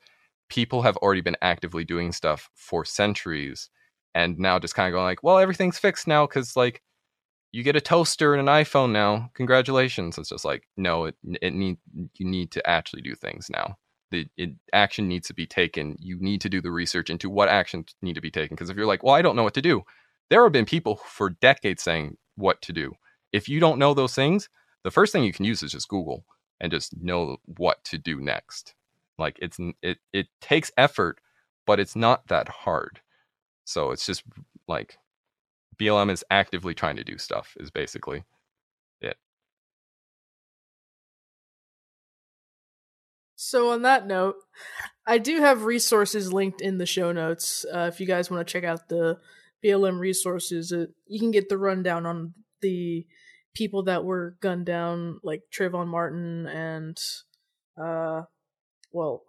people 0.49 0.81
have 0.83 0.97
already 0.97 1.21
been 1.21 1.37
actively 1.41 1.83
doing 1.85 2.11
stuff 2.11 2.49
for 2.55 2.85
centuries, 2.85 3.69
and 4.15 4.37
now 4.37 4.59
just 4.59 4.75
kind 4.75 4.87
of 4.87 4.93
going 4.93 5.05
like, 5.05 5.23
well, 5.23 5.39
everything's 5.39 5.79
fixed 5.79 6.07
now 6.07 6.25
because 6.27 6.55
like 6.55 6.81
you 7.53 7.61
get 7.61 7.75
a 7.75 7.81
toaster 7.81 8.33
and 8.33 8.49
an 8.49 8.53
iPhone 8.53 8.91
now. 8.91 9.29
Congratulations. 9.35 10.17
It's 10.17 10.29
just 10.29 10.43
like 10.43 10.67
no, 10.75 11.05
it 11.05 11.15
it 11.41 11.53
need 11.53 11.77
you 12.15 12.25
need 12.25 12.51
to 12.51 12.67
actually 12.69 13.03
do 13.03 13.15
things 13.15 13.49
now. 13.49 13.77
The 14.11 14.27
it, 14.35 14.49
action 14.73 15.07
needs 15.07 15.27
to 15.27 15.35
be 15.35 15.45
taken. 15.45 15.95
You 15.99 16.17
need 16.19 16.41
to 16.41 16.49
do 16.49 16.61
the 16.61 16.71
research 16.71 17.09
into 17.11 17.29
what 17.29 17.49
actions 17.49 17.95
need 18.01 18.15
to 18.15 18.21
be 18.21 18.31
taken. 18.31 18.55
Because 18.55 18.71
if 18.71 18.75
you're 18.75 18.87
like, 18.87 19.03
well, 19.03 19.13
I 19.13 19.21
don't 19.21 19.35
know 19.35 19.43
what 19.43 19.53
to 19.53 19.61
do, 19.61 19.83
there 20.29 20.43
have 20.43 20.51
been 20.51 20.65
people 20.65 20.95
for 20.95 21.29
decades 21.29 21.83
saying 21.83 22.17
what 22.35 22.61
to 22.63 22.73
do. 22.73 22.93
If 23.31 23.47
you 23.47 23.59
don't 23.59 23.79
know 23.79 23.93
those 23.93 24.15
things, 24.15 24.49
the 24.83 24.91
first 24.91 25.13
thing 25.13 25.23
you 25.23 25.33
can 25.33 25.45
use 25.45 25.61
is 25.61 25.71
just 25.71 25.87
Google 25.87 26.25
and 26.59 26.71
just 26.71 26.95
know 26.99 27.37
what 27.45 27.83
to 27.85 27.99
do 27.99 28.19
next. 28.19 28.73
Like 29.19 29.37
it's 29.39 29.59
it 29.83 29.99
it 30.11 30.25
takes 30.41 30.71
effort, 30.75 31.19
but 31.67 31.79
it's 31.79 31.95
not 31.95 32.27
that 32.29 32.49
hard. 32.49 32.99
So 33.63 33.91
it's 33.91 34.07
just 34.07 34.23
like 34.67 34.97
BLM 35.79 36.11
is 36.11 36.23
actively 36.29 36.73
trying 36.73 36.95
to 36.97 37.03
do 37.03 37.17
stuff 37.17 37.55
is 37.59 37.71
basically 37.71 38.23
it. 39.01 39.17
So 43.35 43.71
on 43.71 43.81
that 43.83 44.07
note, 44.07 44.35
I 45.05 45.17
do 45.17 45.39
have 45.39 45.65
resources 45.65 46.31
linked 46.31 46.61
in 46.61 46.77
the 46.77 46.85
show 46.85 47.11
notes. 47.11 47.65
Uh, 47.73 47.89
if 47.91 47.99
you 47.99 48.07
guys 48.07 48.31
want 48.31 48.45
to 48.47 48.51
check 48.51 48.63
out 48.63 48.89
the 48.89 49.19
BLM 49.63 49.99
resources, 49.99 50.71
uh, 50.71 50.85
you 51.07 51.19
can 51.19 51.31
get 51.31 51.49
the 51.49 51.57
rundown 51.57 52.05
on 52.05 52.33
the 52.61 53.05
people 53.53 53.83
that 53.83 54.03
were 54.03 54.37
gunned 54.41 54.65
down, 54.65 55.19
like 55.23 55.41
Trayvon 55.51 55.87
Martin 55.87 56.47
and, 56.47 56.97
uh, 57.77 58.23
well, 58.91 59.23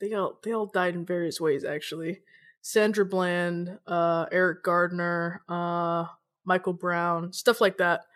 they 0.00 0.12
all 0.12 0.38
they 0.42 0.52
all 0.52 0.66
died 0.66 0.94
in 0.94 1.06
various 1.06 1.40
ways 1.40 1.64
actually. 1.64 2.20
Sandra 2.64 3.04
Bland, 3.04 3.78
uh, 3.86 4.24
Eric 4.32 4.62
Gardner, 4.64 5.42
uh, 5.50 6.06
Michael 6.46 6.72
Brown, 6.72 7.30
stuff 7.30 7.60
like 7.60 7.76
that. 7.76 8.06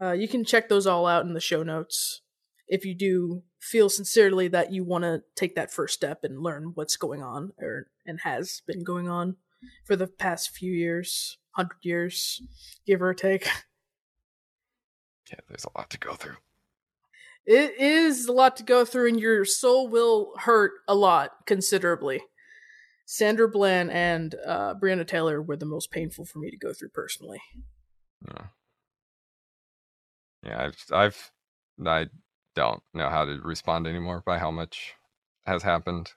Uh, 0.00 0.12
you 0.12 0.28
can 0.28 0.44
check 0.44 0.68
those 0.68 0.86
all 0.86 1.08
out 1.08 1.24
in 1.24 1.34
the 1.34 1.40
show 1.40 1.64
notes 1.64 2.20
if 2.68 2.84
you 2.84 2.94
do 2.94 3.42
feel 3.58 3.88
sincerely 3.88 4.46
that 4.46 4.72
you 4.72 4.84
want 4.84 5.02
to 5.02 5.24
take 5.34 5.56
that 5.56 5.72
first 5.72 5.92
step 5.92 6.22
and 6.22 6.40
learn 6.40 6.70
what's 6.76 6.96
going 6.96 7.20
on 7.20 7.52
or 7.60 7.88
and 8.06 8.20
has 8.20 8.62
been 8.64 8.84
going 8.84 9.08
on 9.08 9.34
for 9.84 9.96
the 9.96 10.06
past 10.06 10.50
few 10.50 10.72
years, 10.72 11.38
hundred 11.50 11.78
years, 11.82 12.40
give 12.86 13.02
or 13.02 13.12
take. 13.12 13.48
Yeah, 15.32 15.38
there's 15.48 15.64
a 15.64 15.78
lot 15.78 15.90
to 15.90 15.98
go 15.98 16.14
through. 16.14 16.38
It 17.46 17.78
is 17.78 18.26
a 18.26 18.32
lot 18.32 18.56
to 18.56 18.64
go 18.64 18.84
through, 18.84 19.10
and 19.10 19.20
your 19.20 19.44
soul 19.44 19.86
will 19.86 20.32
hurt 20.38 20.72
a 20.88 20.94
lot 20.96 21.46
considerably. 21.46 22.20
Sandra 23.12 23.48
Bland 23.48 23.90
and 23.90 24.36
uh, 24.46 24.72
Breonna 24.76 25.04
Taylor 25.04 25.42
were 25.42 25.56
the 25.56 25.66
most 25.66 25.90
painful 25.90 26.24
for 26.24 26.38
me 26.38 26.48
to 26.48 26.56
go 26.56 26.72
through 26.72 26.90
personally. 26.90 27.42
Yeah. 28.24 28.44
Yeah, 30.44 30.62
I've 30.62 30.84
I've 30.92 31.32
I 31.84 32.06
don't 32.54 32.80
know 32.94 33.08
how 33.08 33.24
to 33.24 33.40
respond 33.42 33.88
anymore 33.88 34.22
by 34.24 34.38
how 34.38 34.52
much 34.52 34.94
has 35.44 35.60
happened 35.64 36.12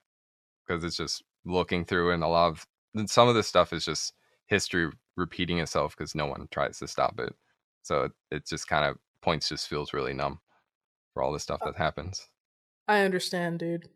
because 0.68 0.84
it's 0.84 0.96
just 0.96 1.24
looking 1.46 1.84
through 1.84 2.12
and 2.12 2.24
a 2.24 2.28
lot 2.28 2.50
of 2.50 2.68
and 2.94 3.10
some 3.10 3.28
of 3.28 3.34
this 3.34 3.48
stuff 3.48 3.74
is 3.74 3.86
just 3.86 4.14
history 4.46 4.92
repeating 5.18 5.58
itself 5.58 5.98
because 5.98 6.14
no 6.14 6.28
one 6.28 6.48
tries 6.52 6.78
to 6.78 6.88
stop 6.88 7.20
it. 7.20 7.34
So 7.82 8.04
it, 8.04 8.12
it 8.30 8.46
just 8.46 8.68
kind 8.68 8.86
of 8.86 8.98
points 9.24 9.50
just 9.50 9.68
feels 9.68 9.94
really 9.94 10.14
numb 10.14 10.42
for 11.16 11.24
all 11.24 11.34
the 11.34 11.40
stuff 11.40 11.62
that 11.66 11.76
happens. 11.76 12.30
I 12.88 13.02
understand, 13.02 13.58
dude. 13.58 13.90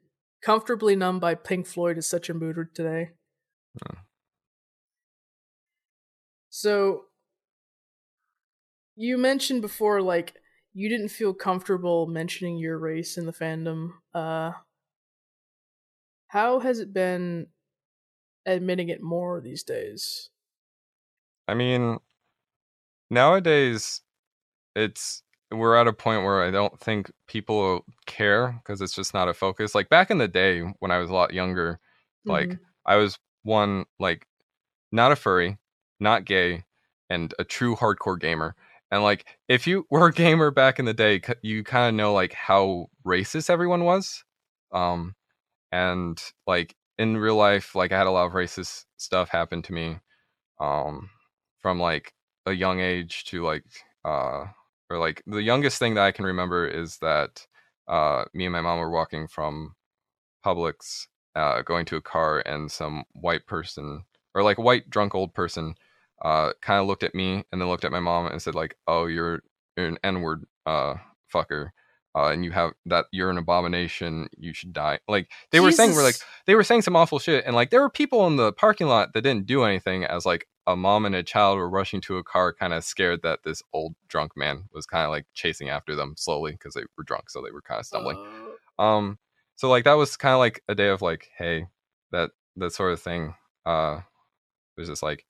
Comfortably 0.48 0.96
Numb 0.96 1.20
by 1.20 1.36
Pink 1.36 1.68
Floyd 1.68 1.98
is 1.98 2.08
such 2.08 2.30
a 2.30 2.34
mood 2.34 2.56
today. 2.74 3.10
Yeah. 3.86 4.00
So, 6.48 7.08
you 8.96 9.18
mentioned 9.18 9.62
before, 9.62 10.02
like, 10.02 10.36
you 10.74 10.88
didn't 10.88 11.10
feel 11.10 11.34
comfortable 11.34 12.08
mentioning 12.08 12.58
your 12.58 12.80
race 12.80 13.18
in 13.18 13.26
the 13.26 13.34
fandom. 13.34 13.96
Uh, 14.14 14.54
how 16.30 16.60
has 16.60 16.80
it 16.80 16.94
been 16.94 17.48
admitting 18.46 18.88
it 18.88 19.02
more 19.02 19.42
these 19.42 19.64
days? 19.64 20.30
I 21.50 21.56
mean, 21.56 21.98
nowadays 23.10 24.00
it's 24.78 25.24
we're 25.52 25.76
at 25.76 25.88
a 25.88 25.94
point 25.94 26.24
where 26.24 26.44
I 26.44 26.52
don't 26.52 26.80
think 26.80 27.12
people 27.28 27.86
care 28.06 28.60
because 28.64 28.82
it's 28.82 28.96
just 28.96 29.14
not 29.14 29.30
a 29.30 29.34
focus. 29.34 29.76
Like 29.76 29.90
back 29.90 30.12
in 30.12 30.18
the 30.18 30.28
day 30.28 30.62
when 30.80 30.92
I 30.92 30.98
was 31.00 31.10
a 31.10 31.14
lot 31.14 31.34
younger, 31.34 31.80
like 32.28 32.58
Mhm. 32.58 32.60
I 32.86 32.98
was 32.98 33.18
one 33.44 33.86
like 34.00 34.28
not 34.92 35.12
a 35.12 35.16
furry, 35.16 35.58
not 36.00 36.26
gay, 36.26 36.64
and 37.10 37.34
a 37.40 37.44
true 37.44 37.76
hardcore 37.76 38.20
gamer. 38.20 38.56
And 38.92 39.04
like 39.04 39.26
if 39.48 39.68
you 39.68 39.86
were 39.92 40.08
a 40.08 40.14
gamer 40.14 40.52
back 40.52 40.80
in 40.80 40.86
the 40.86 40.94
day, 40.94 41.22
you 41.42 41.64
kind 41.64 41.90
of 41.90 41.96
know 41.96 42.14
like 42.14 42.34
how 42.34 42.88
racist 43.06 43.50
everyone 43.50 43.84
was. 43.86 44.24
Um 44.72 45.16
and 45.72 46.22
like 46.48 46.76
in 46.98 47.18
real 47.18 47.36
life 47.36 47.76
like 47.76 47.92
I 47.92 47.98
had 47.98 48.08
a 48.08 48.12
lot 48.12 48.28
of 48.28 48.34
racist 48.34 48.86
stuff 48.98 49.30
happen 49.30 49.62
to 49.64 49.74
me 49.74 49.98
um 50.60 51.10
from 51.60 51.80
like 51.80 52.14
a 52.46 52.52
young 52.54 52.80
age 52.80 53.26
to 53.26 53.44
like 53.46 53.64
uh 54.06 54.46
or 54.90 54.98
like 54.98 55.24
the 55.28 55.42
youngest 55.42 55.80
thing 55.80 55.96
that 55.96 56.06
I 56.06 56.12
can 56.12 56.26
remember 56.26 56.68
is 56.68 56.98
that 57.00 57.46
uh 57.88 58.26
me 58.34 58.46
and 58.46 58.54
my 58.54 58.62
mom 58.62 58.80
were 58.80 58.90
walking 58.90 59.28
from 59.28 59.74
Publix 60.46 61.08
uh 61.36 61.62
going 61.62 61.86
to 61.86 61.98
a 61.98 62.02
car 62.02 62.40
and 62.46 62.72
some 62.72 63.04
white 63.14 63.46
person 63.48 64.04
or 64.34 64.44
like 64.44 64.58
white 64.58 64.90
drunk 64.90 65.16
old 65.16 65.34
person 65.34 65.76
uh 66.24 66.52
kind 66.62 66.82
of 66.82 66.88
looked 66.88 67.04
at 67.04 67.16
me 67.16 67.44
and 67.52 67.62
then 67.62 67.68
looked 67.70 67.86
at 67.86 67.92
my 67.92 68.00
mom 68.00 68.28
and 68.28 68.42
said 68.42 68.56
like 68.56 68.76
oh 68.88 69.06
you're, 69.06 69.42
you're 69.76 69.88
an 69.88 69.98
n-word 70.04 70.46
uh 70.66 70.96
fucker 71.34 71.70
uh, 72.18 72.30
and 72.32 72.44
you 72.44 72.52
have 72.52 72.72
that 72.86 73.06
you're 73.12 73.30
an 73.30 73.38
abomination 73.38 74.28
you 74.38 74.54
should 74.54 74.74
die 74.74 74.98
like 75.08 75.30
they 75.52 75.60
were 75.60 75.72
saying 75.72 75.94
we're 75.94 76.04
like 76.04 76.18
they 76.48 76.56
were 76.56 76.64
saying 76.64 76.82
some 76.82 76.96
awful 76.96 77.20
shit 77.20 77.44
and 77.46 77.56
like 77.56 77.70
there 77.70 77.82
were 77.82 77.90
people 77.90 78.26
in 78.26 78.38
the 78.38 78.52
parking 78.54 78.88
lot 78.88 79.14
that 79.14 79.22
didn't 79.22 79.46
do 79.46 79.64
anything 79.64 80.04
as 80.04 80.26
like 80.26 80.48
a 80.66 80.76
mom 80.76 81.06
and 81.06 81.14
a 81.14 81.22
child 81.22 81.58
were 81.58 81.70
rushing 81.70 82.02
to 82.02 82.18
a 82.18 82.24
car 82.24 82.54
kind 82.54 82.74
of 82.74 82.84
scared 82.84 83.22
that 83.22 83.44
this 83.44 83.62
old 83.72 83.94
drunk 84.08 84.32
man 84.36 84.64
was 84.74 84.86
kind 84.88 85.06
of 85.06 85.12
like 85.12 85.26
chasing 85.34 85.70
after 85.70 85.96
them 85.96 86.16
slowly 86.18 86.54
because 86.54 86.74
they 86.74 86.84
were 86.98 87.04
drunk 87.04 87.30
so 87.30 87.42
they 87.42 87.52
were 87.52 87.62
kind 87.62 87.80
of 87.80 87.86
stumbling. 87.86 88.18
Uh, 88.80 88.82
um 88.82 89.20
so 89.56 89.70
like 89.70 89.84
that 89.84 89.94
was 89.94 90.18
kind 90.18 90.34
of 90.34 90.40
like 90.40 90.64
a 90.68 90.74
day 90.74 90.90
of 90.90 91.04
like 91.04 91.30
hey 91.38 91.68
that 92.12 92.32
that 92.56 92.74
sort 92.74 92.94
of 92.94 93.00
thing 93.00 93.36
uh 93.66 94.00
was 94.76 94.88
just 94.88 95.04
like 95.04 95.24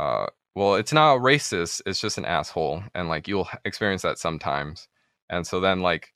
uh 0.00 0.26
well 0.56 0.74
it's 0.74 0.92
not 0.92 1.18
racist 1.18 1.80
it's 1.86 2.00
just 2.00 2.18
an 2.18 2.24
asshole 2.24 2.82
and 2.94 3.08
like 3.08 3.28
you'll 3.28 3.48
experience 3.64 4.02
that 4.02 4.18
sometimes 4.18 4.88
and 5.30 5.46
so 5.46 5.60
then 5.60 5.80
like 5.80 6.12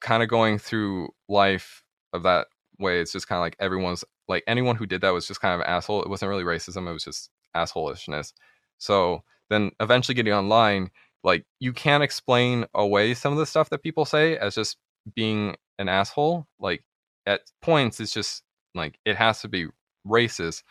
kind 0.00 0.22
of 0.22 0.28
going 0.28 0.58
through 0.58 1.08
life 1.28 1.84
of 2.12 2.24
that 2.24 2.48
way 2.80 3.00
it's 3.00 3.12
just 3.12 3.28
kind 3.28 3.38
of 3.38 3.42
like 3.42 3.56
everyone's 3.60 4.04
like 4.28 4.42
anyone 4.46 4.76
who 4.76 4.86
did 4.86 5.00
that 5.00 5.10
was 5.10 5.26
just 5.26 5.40
kind 5.40 5.54
of 5.54 5.60
an 5.60 5.66
asshole. 5.66 6.02
It 6.02 6.10
wasn't 6.10 6.28
really 6.28 6.44
racism 6.44 6.88
it 6.88 6.92
was 6.92 7.04
just 7.04 7.30
assholishness. 7.56 8.32
So 8.78 9.22
then 9.50 9.70
eventually 9.80 10.14
getting 10.14 10.32
online 10.32 10.90
like 11.24 11.44
you 11.60 11.72
can't 11.72 12.02
explain 12.02 12.64
away 12.74 13.14
some 13.14 13.32
of 13.32 13.38
the 13.38 13.46
stuff 13.46 13.70
that 13.70 13.82
people 13.82 14.04
say 14.04 14.36
as 14.38 14.54
just 14.54 14.76
being 15.14 15.56
an 15.78 15.88
asshole. 15.88 16.46
Like 16.58 16.84
at 17.26 17.42
points 17.62 18.00
it's 18.00 18.12
just 18.12 18.42
like 18.74 18.98
it 19.04 19.16
has 19.16 19.40
to 19.42 19.48
be 19.48 19.66
racist 20.06 20.62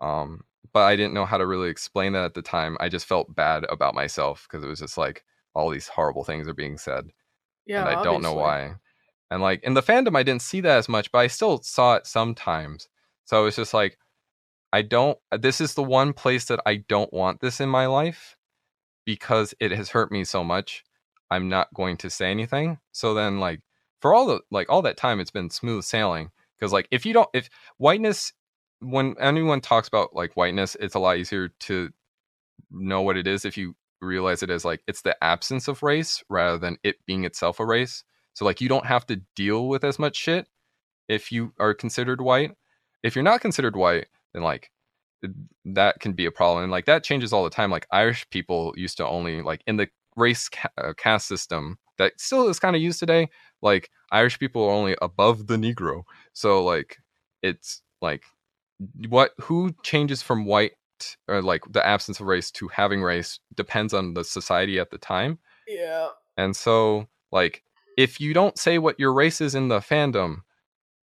um 0.00 0.42
but 0.72 0.82
i 0.82 0.94
didn't 0.94 1.14
know 1.14 1.24
how 1.24 1.38
to 1.38 1.46
really 1.46 1.68
explain 1.68 2.12
that 2.12 2.24
at 2.24 2.34
the 2.34 2.42
time. 2.42 2.76
I 2.80 2.88
just 2.88 3.06
felt 3.06 3.34
bad 3.34 3.64
about 3.70 3.94
myself 3.94 4.46
because 4.48 4.64
it 4.64 4.68
was 4.68 4.80
just 4.80 4.98
like 4.98 5.24
all 5.56 5.70
these 5.70 5.88
horrible 5.88 6.24
things 6.24 6.46
are 6.46 6.54
being 6.54 6.78
said 6.78 7.10
yeah, 7.66 7.80
and 7.80 7.88
I 7.98 8.02
don't 8.02 8.22
know 8.22 8.34
why. 8.34 8.76
And 9.30 9.42
like 9.42 9.62
in 9.64 9.74
the 9.74 9.82
fandom, 9.82 10.16
I 10.16 10.22
didn't 10.22 10.42
see 10.42 10.60
that 10.60 10.78
as 10.78 10.88
much, 10.88 11.10
but 11.10 11.18
I 11.18 11.26
still 11.26 11.60
saw 11.62 11.96
it 11.96 12.06
sometimes. 12.06 12.88
So 13.24 13.46
it's 13.46 13.56
just 13.56 13.74
like, 13.74 13.98
I 14.72 14.82
don't. 14.82 15.18
Uh, 15.32 15.36
this 15.36 15.60
is 15.60 15.74
the 15.74 15.82
one 15.82 16.12
place 16.12 16.44
that 16.44 16.60
I 16.64 16.76
don't 16.88 17.12
want 17.12 17.40
this 17.40 17.60
in 17.60 17.68
my 17.68 17.86
life 17.86 18.36
because 19.04 19.52
it 19.58 19.72
has 19.72 19.90
hurt 19.90 20.12
me 20.12 20.22
so 20.22 20.44
much. 20.44 20.84
I'm 21.28 21.48
not 21.48 21.74
going 21.74 21.96
to 21.98 22.10
say 22.10 22.30
anything. 22.30 22.78
So 22.92 23.14
then, 23.14 23.40
like 23.40 23.62
for 24.00 24.14
all 24.14 24.26
the 24.26 24.40
like 24.50 24.68
all 24.70 24.82
that 24.82 24.96
time 24.96 25.20
it's 25.20 25.30
been 25.30 25.50
smooth 25.50 25.84
sailing 25.84 26.30
because 26.58 26.72
like 26.72 26.86
if 26.90 27.04
you 27.06 27.12
don't 27.12 27.28
if 27.32 27.48
whiteness 27.78 28.32
when 28.80 29.16
anyone 29.18 29.60
talks 29.60 29.88
about 29.88 30.14
like 30.14 30.34
whiteness 30.34 30.76
it's 30.78 30.94
a 30.94 30.98
lot 30.98 31.16
easier 31.16 31.48
to 31.58 31.90
know 32.70 33.02
what 33.02 33.16
it 33.16 33.26
is 33.26 33.44
if 33.44 33.56
you 33.56 33.74
realize 34.00 34.42
it 34.42 34.50
as 34.50 34.64
like 34.64 34.82
it's 34.86 35.02
the 35.02 35.16
absence 35.22 35.68
of 35.68 35.82
race 35.82 36.22
rather 36.28 36.58
than 36.58 36.76
it 36.82 36.96
being 37.06 37.24
itself 37.24 37.60
a 37.60 37.66
race. 37.66 38.04
So 38.34 38.44
like 38.44 38.60
you 38.60 38.68
don't 38.68 38.86
have 38.86 39.06
to 39.06 39.20
deal 39.34 39.68
with 39.68 39.84
as 39.84 39.98
much 39.98 40.16
shit 40.16 40.48
if 41.08 41.32
you 41.32 41.52
are 41.58 41.74
considered 41.74 42.20
white. 42.20 42.52
If 43.02 43.14
you're 43.14 43.22
not 43.24 43.40
considered 43.40 43.76
white 43.76 44.06
then 44.34 44.42
like 44.42 44.70
that 45.64 45.98
can 46.00 46.12
be 46.12 46.26
a 46.26 46.30
problem 46.30 46.62
and 46.62 46.72
like 46.72 46.84
that 46.86 47.04
changes 47.04 47.32
all 47.32 47.44
the 47.44 47.50
time. 47.50 47.70
Like 47.70 47.86
irish 47.90 48.28
people 48.30 48.74
used 48.76 48.96
to 48.98 49.06
only 49.06 49.42
like 49.42 49.62
in 49.66 49.76
the 49.76 49.88
race 50.16 50.48
ca- 50.48 50.68
uh, 50.78 50.92
caste 50.96 51.28
system 51.28 51.78
that 51.98 52.20
still 52.20 52.48
is 52.48 52.58
kind 52.58 52.76
of 52.76 52.82
used 52.82 52.98
today 52.98 53.28
like 53.62 53.90
irish 54.12 54.38
people 54.38 54.64
are 54.64 54.72
only 54.72 54.96
above 55.02 55.46
the 55.46 55.56
negro. 55.56 56.02
So 56.32 56.64
like 56.64 56.98
it's 57.42 57.82
like 58.02 58.22
what 59.08 59.32
who 59.40 59.74
changes 59.82 60.22
from 60.22 60.44
white 60.44 60.72
or 61.28 61.42
like 61.42 61.62
the 61.70 61.84
absence 61.86 62.20
of 62.20 62.26
race 62.26 62.50
to 62.50 62.68
having 62.68 63.02
race 63.02 63.40
depends 63.54 63.92
on 63.94 64.14
the 64.14 64.24
society 64.24 64.78
at 64.78 64.90
the 64.90 64.98
time. 64.98 65.38
Yeah. 65.68 66.08
and 66.36 66.54
so 66.54 67.08
like 67.32 67.62
if 67.96 68.20
you 68.20 68.32
don't 68.34 68.58
say 68.58 68.78
what 68.78 69.00
your 69.00 69.12
race 69.12 69.40
is 69.40 69.54
in 69.54 69.68
the 69.68 69.80
fandom 69.80 70.42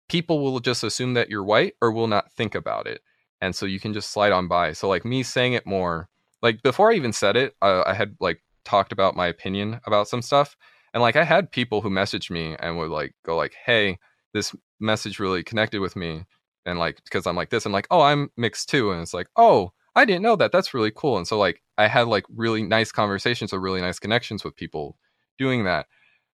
people 0.09 0.41
will 0.41 0.61
just 0.61 0.85
assume 0.85 1.15
that 1.15 1.29
you're 1.29 1.45
white 1.45 1.75
or 1.83 1.91
will 1.93 2.07
not 2.07 2.33
think 2.33 2.55
about 2.55 2.87
it. 2.87 3.01
And 3.41 3.55
so 3.55 3.67
you 3.67 3.81
can 3.81 3.93
just 3.93 4.11
slide 4.11 4.33
on 4.33 4.49
by. 4.49 4.73
So 4.73 4.89
like 4.89 5.05
me 5.05 5.23
saying 5.23 5.53
it 5.55 5.67
more 5.67 6.09
like 6.43 6.63
before 6.63 6.91
i 6.91 6.95
even 6.95 7.13
said 7.13 7.37
it 7.37 7.55
uh, 7.63 7.83
i 7.87 7.95
had 7.95 8.17
like 8.21 8.43
talked 8.65 8.93
about 8.93 9.17
my 9.17 9.27
opinion 9.27 9.81
about 9.87 10.09
some 10.09 10.23
stuff. 10.23 10.57
And 10.95 11.03
like 11.03 11.17
i 11.17 11.25
had 11.25 11.53
people 11.53 11.81
who 11.81 11.91
messaged 11.91 12.31
me 12.31 12.57
and 12.59 12.79
would 12.79 12.91
like 12.91 13.15
go 13.25 13.37
like 13.37 13.55
hey 13.67 13.99
this 14.33 14.55
message 14.81 15.19
really 15.19 15.43
connected 15.43 15.81
with 15.81 15.97
me 15.97 16.25
and 16.67 16.79
like 16.79 17.03
because 17.05 17.27
i'm 17.27 17.37
like 17.37 17.51
this 17.51 17.65
i'm 17.65 17.73
like 17.73 17.87
oh 17.91 18.03
i'm 18.03 18.31
mixed 18.37 18.69
too 18.69 18.93
and 18.93 19.01
it's 19.01 19.15
like 19.15 19.29
oh 19.37 19.73
i 19.95 20.05
didn't 20.05 20.23
know 20.23 20.37
that 20.37 20.53
that's 20.53 20.75
really 20.75 20.93
cool 20.95 21.17
and 21.17 21.27
so 21.27 21.39
like 21.39 21.63
i 21.79 21.87
had 21.87 22.09
like 22.09 22.25
really 22.35 22.63
nice 22.63 22.93
conversations 22.93 23.53
or 23.53 23.61
really 23.61 23.81
nice 23.81 23.99
connections 23.99 24.45
with 24.45 24.57
people 24.57 24.99
doing 25.39 25.65
that 25.65 25.87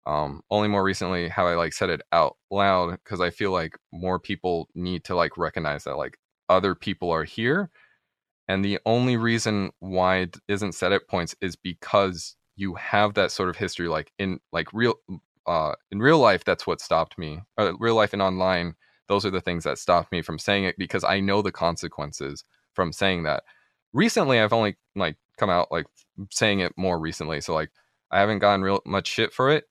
um 0.06 0.42
only 0.50 0.68
more 0.68 0.84
recently 0.84 1.28
have 1.28 1.46
i 1.46 1.56
like 1.56 1.74
said 1.74 1.90
it 1.90 2.02
out 2.12 2.38
loud 2.50 2.92
because 3.04 3.20
i 3.20 3.30
feel 3.30 3.52
like 3.52 3.78
more 3.92 4.20
people 4.20 4.70
need 4.76 5.04
to 5.04 5.16
like 5.16 5.38
recognize 5.38 5.84
that 5.84 5.98
like 5.98 6.18
other 6.48 6.74
people 6.76 7.12
are 7.12 7.26
here 7.26 7.70
and 8.48 8.66
the 8.66 8.80
only 8.86 9.16
reason 9.16 9.72
why 9.80 10.18
it 10.18 10.38
isn't 10.48 10.74
said 10.74 10.92
at 10.92 11.08
points 11.08 11.36
is 11.42 11.56
because 11.56 12.36
you 12.56 12.74
have 12.76 13.14
that 13.14 13.32
sort 13.32 13.50
of 13.50 13.58
history 13.58 13.88
like 13.88 14.12
in 14.20 14.40
like 14.52 14.68
real 14.74 14.96
uh 15.46 15.74
in 15.92 16.00
real 16.00 16.20
life 16.20 16.44
that's 16.44 16.68
what 16.68 16.82
stopped 16.82 17.18
me 17.18 17.42
uh, 17.58 17.74
real 17.80 17.96
life 17.96 18.14
and 18.14 18.22
online 18.22 18.76
those 19.10 19.26
are 19.26 19.32
the 19.32 19.42
things 19.42 19.66
that 19.66 19.78
stop 19.78 20.10
me 20.12 20.22
from 20.22 20.40
saying 20.40 20.64
it 20.64 20.78
because 20.78 21.04
i 21.04 21.20
know 21.20 21.42
the 21.42 21.52
consequences 21.52 22.46
from 22.74 22.94
saying 22.94 23.24
that. 23.24 23.44
Recently 23.92 24.40
i've 24.40 24.54
only 24.54 24.78
like 24.96 25.18
come 25.38 25.50
out 25.50 25.72
like 25.72 25.88
saying 26.32 26.60
it 26.60 26.72
more 26.78 27.00
recently 27.00 27.42
so 27.42 27.54
like 27.54 27.72
i 28.12 28.20
haven't 28.20 28.40
gotten 28.40 28.62
real 28.62 28.82
much 28.86 29.08
shit 29.08 29.34
for 29.34 29.50
it 29.52 29.66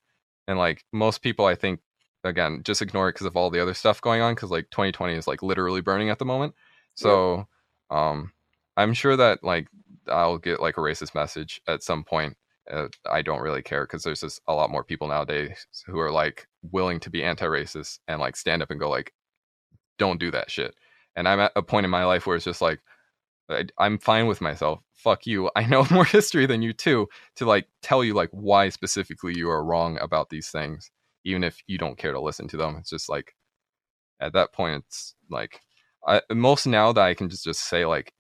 and 0.47 0.59
like 0.59 0.85
most 0.93 1.23
people 1.23 1.47
i 1.47 1.55
think 1.55 1.81
again 2.25 2.63
just 2.65 2.83
ignore 2.83 3.09
it 3.09 3.13
because 3.13 3.27
of 3.27 3.37
all 3.37 3.49
the 3.49 3.61
other 3.61 3.75
stuff 3.75 4.01
going 4.01 4.21
on 4.21 4.35
because 4.35 4.51
like 4.51 4.69
2020 4.71 5.15
is 5.15 5.27
like 5.27 5.43
literally 5.43 5.81
burning 5.81 6.11
at 6.11 6.19
the 6.19 6.25
moment. 6.25 6.55
So 6.95 7.47
um 7.91 8.33
i'm 8.77 8.93
sure 8.93 9.17
that 9.17 9.43
like 9.43 9.69
i'll 10.09 10.39
get 10.39 10.61
like 10.61 10.77
a 10.77 10.81
racist 10.81 11.15
message 11.15 11.61
at 11.69 11.83
some 11.83 12.05
point 12.05 12.37
uh, 12.71 12.89
i 13.11 13.23
don't 13.23 13.41
really 13.41 13.63
care 13.63 13.85
because 13.85 14.03
there's 14.03 14.21
just 14.21 14.41
a 14.47 14.55
lot 14.55 14.71
more 14.71 14.85
people 14.85 15.09
nowadays 15.09 15.67
who 15.87 15.99
are 15.99 16.11
like 16.11 16.47
willing 16.71 17.01
to 17.01 17.11
be 17.11 17.25
anti-racist 17.25 17.99
and 18.09 18.21
like 18.21 18.37
stand 18.37 18.63
up 18.63 18.71
and 18.71 18.81
go 18.81 18.91
like 18.91 19.13
don't 19.99 20.21
do 20.21 20.31
that 20.31 20.51
shit. 20.51 20.75
And 21.17 21.29
i'm 21.29 21.41
at 21.41 21.53
a 21.57 21.63
point 21.63 21.85
in 21.85 21.91
my 21.91 22.05
life 22.05 22.27
where 22.27 22.37
it's 22.37 22.45
just 22.45 22.63
like 22.63 22.81
I, 23.51 23.65
i'm 23.79 23.99
fine 23.99 24.27
with 24.27 24.41
myself. 24.41 24.81
Fuck 24.95 25.27
you. 25.27 25.51
I 25.57 25.65
know 25.67 25.87
more 25.91 26.05
history 26.05 26.47
than 26.47 26.63
you 26.63 26.73
too 26.73 27.09
to 27.37 27.47
like 27.47 27.69
tell 27.83 28.05
you 28.05 28.15
like 28.15 28.31
why 28.33 28.69
specifically 28.69 29.37
you 29.37 29.51
are 29.51 29.65
wrong 29.65 29.99
about 30.01 30.31
these 30.31 30.51
things 30.51 30.91
even 31.25 31.45
if 31.45 31.59
you 31.67 31.79
don't 31.79 31.99
care 31.99 32.13
to 32.13 32.21
listen 32.21 32.49
to 32.49 32.57
them. 32.57 32.77
It's 32.79 32.91
just 32.91 33.09
like 33.09 33.35
at 34.21 34.33
that 34.33 34.53
point 34.53 34.85
it's 34.87 35.15
like 35.31 35.61
I, 36.07 36.23
most 36.33 36.67
now 36.67 36.93
that 36.93 37.05
i 37.05 37.15
can 37.15 37.29
just, 37.29 37.45
just 37.45 37.69
say 37.69 37.85
like 37.85 38.13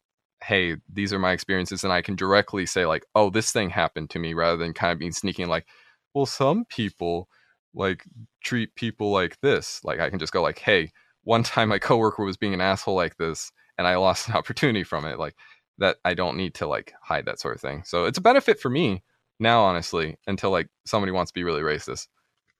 hey 0.43 0.76
these 0.93 1.12
are 1.12 1.18
my 1.18 1.33
experiences 1.33 1.85
and 1.85 1.93
i 1.93 2.03
can 2.03 2.16
directly 2.16 2.66
say 2.66 2.87
like 2.87 3.05
oh 3.14 3.31
this 3.31 3.51
thing 3.53 3.70
happened 3.70 4.11
to 4.11 4.18
me 4.18 4.35
rather 4.35 4.57
than 4.57 4.72
kind 4.72 4.93
of 4.93 4.99
being 4.99 5.12
sneaking 5.12 5.49
like 5.49 5.66
well 6.14 6.26
some 6.26 6.64
people 6.66 7.29
like 7.74 8.05
treat 8.43 8.74
people 8.74 9.11
like 9.11 9.39
this. 9.41 9.81
Like 9.85 10.01
i 10.01 10.11
can 10.11 10.18
just 10.18 10.33
go 10.33 10.43
like 10.43 10.59
hey 10.59 10.91
one 11.29 11.43
time 11.43 11.68
my 11.68 11.79
coworker 11.79 12.24
was 12.24 12.39
being 12.39 12.55
an 12.55 12.61
asshole 12.62 12.95
like 12.95 13.18
this 13.18 13.53
and 13.76 13.87
i 13.87 13.97
lost 13.97 14.29
an 14.29 14.35
opportunity 14.41 14.83
from 14.83 15.05
it 15.05 15.18
like 15.18 15.35
that 15.76 15.99
i 16.03 16.14
don't 16.14 16.39
need 16.39 16.55
to 16.55 16.66
like 16.66 16.95
hide 17.03 17.26
that 17.26 17.39
sort 17.39 17.55
of 17.55 17.61
thing. 17.61 17.83
So 17.85 18.07
it's 18.07 18.16
a 18.16 18.22
benefit 18.22 18.59
for 18.59 18.70
me 18.70 19.05
now 19.39 19.62
honestly 19.62 20.16
until 20.26 20.51
like 20.51 20.68
somebody 20.87 21.12
wants 21.12 21.31
to 21.31 21.35
be 21.35 21.45
really 21.45 21.61
racist. 21.61 22.09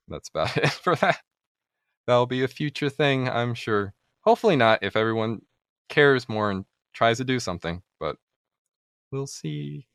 That's 0.07 0.29
about 0.29 0.55
it 0.59 0.71
for 0.71 0.95
that. 0.97 1.17
That'll 2.07 2.27
be 2.27 2.45
a 2.45 2.49
future 2.49 2.91
thing 2.91 3.27
i'm 3.29 3.55
sure. 3.55 3.95
Hopefully 4.21 4.55
not 4.57 4.81
if 4.83 4.97
everyone 4.97 5.41
cares 5.89 6.29
more 6.29 6.51
and 6.51 6.67
tries 6.93 7.17
to 7.17 7.25
do 7.25 7.41
something 7.41 7.81
but 7.99 8.17
we'll 9.11 9.27
see. 9.27 9.87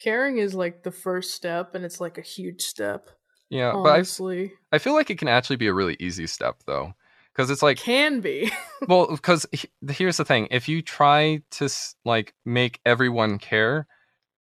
Caring 0.00 0.38
is 0.38 0.54
like 0.54 0.84
the 0.84 0.92
first 0.92 1.34
step, 1.34 1.74
and 1.74 1.84
it's 1.84 2.00
like 2.00 2.16
a 2.18 2.22
huge 2.22 2.62
step. 2.62 3.10
yeah 3.50 3.72
but 3.72 3.88
I, 3.88 3.94
Honestly, 3.94 4.52
I 4.70 4.78
feel 4.78 4.94
like 4.94 5.10
it 5.10 5.18
can 5.18 5.26
actually 5.26 5.56
be 5.56 5.66
a 5.66 5.74
really 5.74 5.96
easy 5.98 6.28
step 6.28 6.62
though 6.64 6.94
because 7.38 7.50
it's 7.50 7.62
like 7.62 7.78
can 7.78 8.20
be. 8.20 8.50
well 8.88 9.06
because 9.06 9.46
here's 9.88 10.16
the 10.16 10.24
thing 10.24 10.48
if 10.50 10.68
you 10.68 10.82
try 10.82 11.40
to 11.52 11.68
like 12.04 12.34
make 12.44 12.80
everyone 12.84 13.38
care 13.38 13.86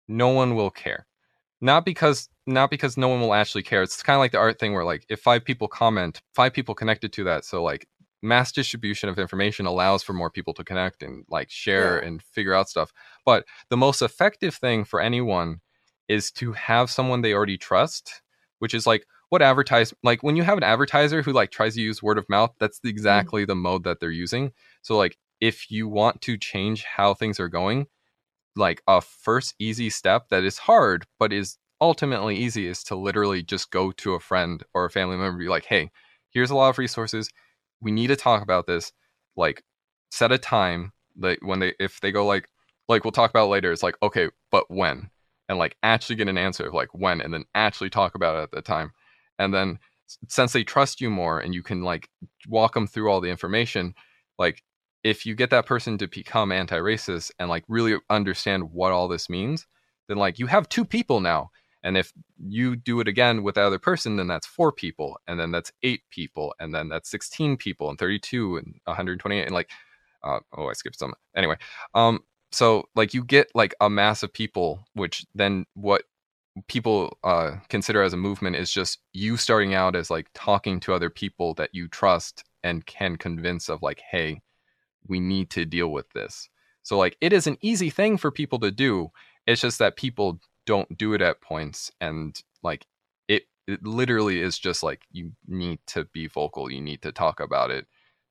no 0.07 0.29
one 0.29 0.55
will 0.55 0.71
care 0.71 1.05
not 1.61 1.85
because 1.85 2.29
not 2.47 2.71
because 2.71 2.97
no 2.97 3.09
one 3.09 3.21
will 3.21 3.35
actually 3.35 3.65
care 3.65 3.83
it's 3.83 4.01
kind 4.01 4.15
of 4.17 4.21
like 4.21 4.31
the 4.31 4.39
art 4.39 4.61
thing 4.61 4.75
where 4.75 4.85
like 4.85 5.05
if 5.09 5.19
five 5.21 5.45
people 5.45 5.67
comment 5.67 6.23
five 6.35 6.53
people 6.53 6.73
connected 6.75 7.13
to 7.13 7.25
that 7.25 7.45
so 7.45 7.65
like 7.65 7.89
mass 8.23 8.53
distribution 8.53 9.09
of 9.09 9.19
information 9.19 9.67
allows 9.67 10.05
for 10.05 10.13
more 10.13 10.31
people 10.31 10.55
to 10.55 10.63
connect 10.63 11.03
and 11.03 11.25
like 11.29 11.51
share 11.51 12.01
Yeah. 12.01 12.07
and 12.09 12.23
figure 12.23 12.55
out 12.55 12.69
stuff 12.69 12.93
but 13.27 13.45
the 13.71 13.77
most 13.77 14.03
effective 14.03 14.55
thing 14.55 14.85
for 14.85 15.01
anyone 15.01 15.61
is 16.09 16.31
to 16.33 16.53
have 16.53 16.91
someone 16.91 17.23
they 17.23 17.35
already 17.35 17.59
trust 17.59 18.23
which 18.61 18.73
is 18.73 18.87
like 18.87 19.05
what 19.31 19.43
advertise 19.43 19.93
like 20.03 20.23
when 20.23 20.37
you 20.37 20.43
have 20.43 20.59
an 20.59 20.65
advertiser 20.65 21.23
who 21.23 21.33
like 21.33 21.51
tries 21.51 21.75
to 21.75 21.83
use 21.83 22.03
word 22.03 22.19
of 22.19 22.29
mouth 22.29 22.55
that's 22.59 22.81
the, 22.81 22.89
mm-hmm. 22.89 22.97
exactly 22.97 23.45
the 23.45 23.55
mode 23.55 23.85
that 23.85 24.01
they're 24.01 24.11
using. 24.11 24.53
So 24.83 24.97
like 24.97 25.19
if 25.41 25.71
you 25.71 25.89
want 25.89 26.21
to 26.23 26.37
change 26.37 26.85
how 26.85 27.15
things 27.15 27.39
are 27.39 27.49
going 27.49 27.87
like 28.57 28.83
a 28.89 29.01
first 29.01 29.55
easy 29.59 29.91
step 29.91 30.29
that 30.31 30.43
is 30.43 30.59
hard 30.59 31.05
but 31.19 31.33
is 31.33 31.59
ultimately 31.81 32.37
easy 32.37 32.67
is 32.67 32.83
to 32.83 32.97
literally 32.97 33.41
just 33.41 33.71
go 33.71 33.93
to 33.93 34.15
a 34.15 34.21
friend 34.21 34.65
or 34.75 34.85
a 34.85 34.91
family 34.91 35.17
member 35.17 35.29
and 35.29 35.39
be 35.39 35.49
like 35.49 35.67
hey 35.67 35.91
here's 36.31 36.51
a 36.51 36.57
lot 36.57 36.71
of 36.71 36.79
resources. 36.79 37.31
We 37.81 37.91
need 37.91 38.09
to 38.09 38.17
talk 38.17 38.43
about 38.43 38.67
this. 38.67 38.93
Like 39.37 39.63
set 40.11 40.33
a 40.33 40.39
time 40.39 40.93
like 41.17 41.39
when 41.43 41.59
they 41.59 41.75
if 41.79 42.01
they 42.01 42.13
go 42.13 42.27
like 42.27 42.49
like 42.89 43.05
we'll 43.05 43.13
talk 43.13 43.31
about 43.31 43.47
it 43.47 43.51
later. 43.51 43.73
It's 43.73 43.83
like 43.83 43.97
okay 44.03 44.29
but 44.51 44.65
when? 44.71 45.11
And 45.49 45.59
like 45.59 45.77
actually 45.83 46.17
get 46.17 46.29
an 46.29 46.39
answer 46.39 46.67
of 46.67 46.75
like 46.75 46.93
when 46.93 47.21
and 47.21 47.33
then 47.33 47.45
actually 47.55 47.91
talk 47.91 48.15
about 48.15 48.37
it 48.37 48.43
at 48.43 48.51
the 48.51 48.63
time 48.63 48.93
and 49.39 49.53
then 49.55 49.79
since 50.29 50.53
they 50.53 50.65
trust 50.65 51.01
you 51.01 51.11
more 51.11 51.41
and 51.41 51.55
you 51.55 51.63
can 51.63 51.83
like 51.83 52.09
walk 52.49 52.75
them 52.75 52.87
through 52.87 53.11
all 53.11 53.21
the 53.21 53.31
information 53.31 53.95
like 54.39 54.63
if 55.05 55.25
you 55.25 55.35
get 55.35 55.51
that 55.51 55.67
person 55.67 55.97
to 55.99 56.09
become 56.09 56.51
anti-racist 56.51 57.31
and 57.39 57.49
like 57.49 57.65
really 57.69 57.97
understand 58.11 58.73
what 58.73 58.93
all 58.93 59.09
this 59.09 59.29
means 59.29 59.67
then 60.09 60.17
like 60.17 60.39
you 60.39 60.47
have 60.47 60.69
two 60.69 60.85
people 60.85 61.21
now 61.21 61.51
and 61.83 61.97
if 61.97 62.13
you 62.39 62.75
do 62.75 63.01
it 63.01 63.09
again 63.09 63.43
with 63.43 63.55
the 63.55 63.63
other 63.63 63.79
person 63.79 64.17
then 64.17 64.27
that's 64.27 64.47
four 64.47 64.73
people 64.73 65.19
and 65.27 65.39
then 65.39 65.51
that's 65.51 65.73
eight 65.83 66.03
people 66.11 66.55
and 66.59 66.75
then 66.75 66.89
that's 66.89 67.11
16 67.11 67.57
people 67.57 67.91
and 67.91 67.99
32 67.99 68.57
and 68.57 68.75
128 68.85 69.43
and 69.43 69.55
like 69.55 69.71
uh, 70.25 70.41
oh 70.57 70.69
i 70.69 70.73
skipped 70.73 70.99
some 70.99 71.15
anyway 71.37 71.57
um 71.95 72.21
so 72.51 72.89
like 72.97 73.13
you 73.15 73.23
get 73.23 73.49
like 73.55 73.75
a 73.81 73.91
mass 73.91 74.23
of 74.23 74.33
people 74.33 74.81
which 74.95 75.27
then 75.35 75.67
what 75.75 76.03
people 76.67 77.17
uh 77.25 77.53
consider 77.69 78.03
as 78.03 78.13
a 78.13 78.17
movement 78.17 78.57
is 78.57 78.71
just 78.71 78.99
you 79.13 79.37
starting 79.37 79.75
out 79.75 79.95
as 79.95 80.11
like 80.11 80.29
talking 80.35 80.81
to 80.81 80.93
other 80.93 81.11
people 81.11 81.55
that 81.55 81.71
you 81.73 81.89
trust 81.89 82.45
and 82.65 82.87
can 82.87 83.17
convince 83.17 83.69
of 83.69 83.83
like 83.83 84.01
hey 84.11 84.41
we 85.09 85.21
need 85.21 85.51
to 85.51 85.65
deal 85.65 85.89
with 85.89 86.09
this. 86.11 86.49
So 86.83 86.97
like 86.97 87.17
it 87.21 87.33
is 87.33 87.47
an 87.47 87.59
easy 87.61 87.91
thing 87.91 88.17
for 88.17 88.31
people 88.31 88.59
to 88.61 88.71
do. 88.71 89.11
It's 89.47 89.61
just 89.61 89.79
that 89.79 89.97
people 89.97 90.41
don't 90.67 90.97
do 90.99 91.15
it 91.15 91.23
at 91.23 91.41
points 91.41 91.91
and 92.01 92.41
like 92.63 92.87
it 93.27 93.45
it 93.67 93.85
literally 93.85 94.41
is 94.41 94.59
just 94.59 94.83
like 94.83 95.03
you 95.11 95.33
need 95.47 95.81
to 95.89 96.05
be 96.05 96.29
vocal. 96.29 96.71
You 96.71 96.81
need 96.81 97.03
to 97.03 97.13
talk 97.13 97.41
about 97.41 97.71
it. 97.71 97.87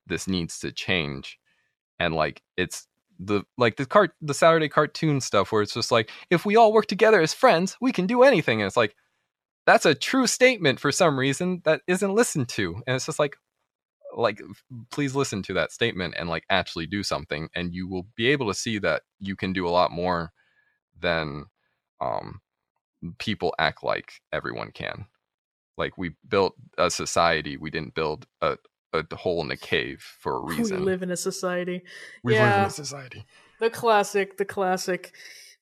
This 0.06 0.28
needs 0.28 0.60
to 0.60 0.72
change. 0.72 1.40
And 2.00 2.14
like 2.16 2.42
it's 2.56 2.88
the 3.20 3.44
like 3.58 3.78
the 3.78 3.86
cart 3.86 4.12
the 4.22 4.34
saturday 4.34 4.70
cartoon 4.70 5.20
stuff 5.20 5.52
where 5.52 5.62
it's 5.62 5.74
just 5.74 5.92
like 5.92 6.12
if 6.30 6.46
we 6.46 6.56
all 6.56 6.72
work 6.72 6.86
together 6.86 7.22
as 7.22 7.34
friends 7.34 7.78
we 7.82 7.92
can 7.92 8.08
do 8.08 8.24
anything. 8.24 8.62
And 8.62 8.68
it's 8.68 8.78
like 8.78 8.96
that's 9.66 9.86
a 9.86 9.96
true 9.96 10.28
statement 10.28 10.80
for 10.80 10.92
some 10.92 11.20
reason 11.20 11.62
that 11.66 11.82
isn't 11.88 12.16
listened 12.16 12.50
to. 12.50 12.76
And 12.88 12.96
it's 12.96 13.06
just 13.06 13.20
like 13.20 13.36
like 14.16 14.42
please 14.92 15.16
listen 15.16 15.44
to 15.44 15.54
that 15.54 15.72
statement 15.72 16.16
and 16.18 16.30
like 16.30 16.46
actually 16.50 16.88
do 16.88 17.04
something. 17.04 17.50
And 17.56 17.74
you 17.74 17.88
will 17.88 18.08
be 18.16 18.28
able 18.28 18.48
to 18.48 18.54
see 18.54 18.80
that 18.80 19.04
you 19.20 19.36
can 19.36 19.54
do 19.54 19.68
a 19.68 19.70
lot 19.70 19.92
more 19.92 20.32
than 21.00 21.46
um 22.02 22.42
people 23.20 23.54
act 23.60 23.84
like 23.84 24.14
everyone 24.32 24.72
can. 24.72 25.06
Like 25.78 25.98
we 25.98 26.16
built 26.28 26.56
a 26.78 26.90
society 26.90 27.58
we 27.58 27.70
didn't 27.70 27.94
build 27.94 28.26
a, 28.42 28.58
a 28.94 29.16
hole 29.16 29.42
in 29.44 29.52
a 29.52 29.58
cave 29.58 30.02
for 30.20 30.38
a 30.38 30.42
reason 30.46 30.80
We 30.80 30.86
live 30.86 31.04
in 31.04 31.12
a 31.12 31.18
society. 31.18 31.84
We 32.24 32.34
live 32.34 32.58
in 32.58 32.64
a 32.64 32.70
society 32.70 33.26
The 33.60 33.70
classic, 33.70 34.38
the 34.38 34.46
classic. 34.46 35.14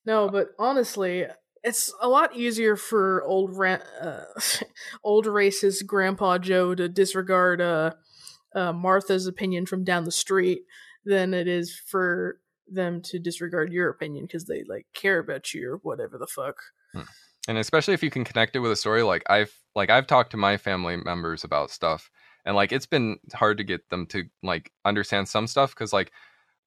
No, 0.06 0.30
but 0.30 0.50
honestly, 0.60 1.26
it's 1.64 1.94
a 2.00 2.08
lot 2.08 2.36
easier 2.36 2.76
for 2.76 3.24
old 3.24 3.58
ra- 3.58 3.80
uh, 4.00 4.26
old 5.04 5.26
racist 5.26 5.86
Grandpa 5.86 6.38
Joe 6.38 6.76
to 6.76 6.88
disregard 6.88 7.62
uh, 7.62 7.92
uh, 8.54 8.72
Martha's 8.72 9.28
opinion 9.28 9.66
from 9.66 9.84
down 9.84 10.04
the 10.04 10.12
street 10.12 10.62
than 11.06 11.34
it 11.34 11.48
is 11.48 11.76
for 11.76 12.40
them 12.68 13.02
to 13.02 13.20
disregard 13.20 13.72
your 13.72 13.90
opinion 13.90 14.26
because 14.26 14.46
they 14.46 14.64
like 14.68 14.88
care 14.94 15.20
about 15.20 15.54
you 15.54 15.72
or 15.72 15.78
whatever 15.84 16.18
the 16.18 16.28
fuck. 16.28 16.56
and 17.48 17.58
especially 17.58 17.94
if 17.94 18.02
you 18.04 18.10
can 18.10 18.24
connect 18.24 18.56
it 18.56 18.60
with 18.60 18.72
a 18.72 18.76
story 18.76 19.04
like 19.04 19.24
i've 19.30 19.54
like 19.76 19.90
i've 19.90 20.08
talked 20.08 20.32
to 20.32 20.38
my 20.38 20.58
family 20.58 20.98
members 20.98 21.44
about 21.44 21.70
stuff 21.70 22.10
and 22.46 22.56
like 22.56 22.72
it's 22.72 22.86
been 22.86 23.18
hard 23.34 23.58
to 23.58 23.64
get 23.64 23.90
them 23.90 24.06
to 24.08 24.24
like 24.44 24.72
understand 24.86 25.28
some 25.28 25.48
stuff 25.48 25.72
because 25.72 25.92
like 25.92 26.12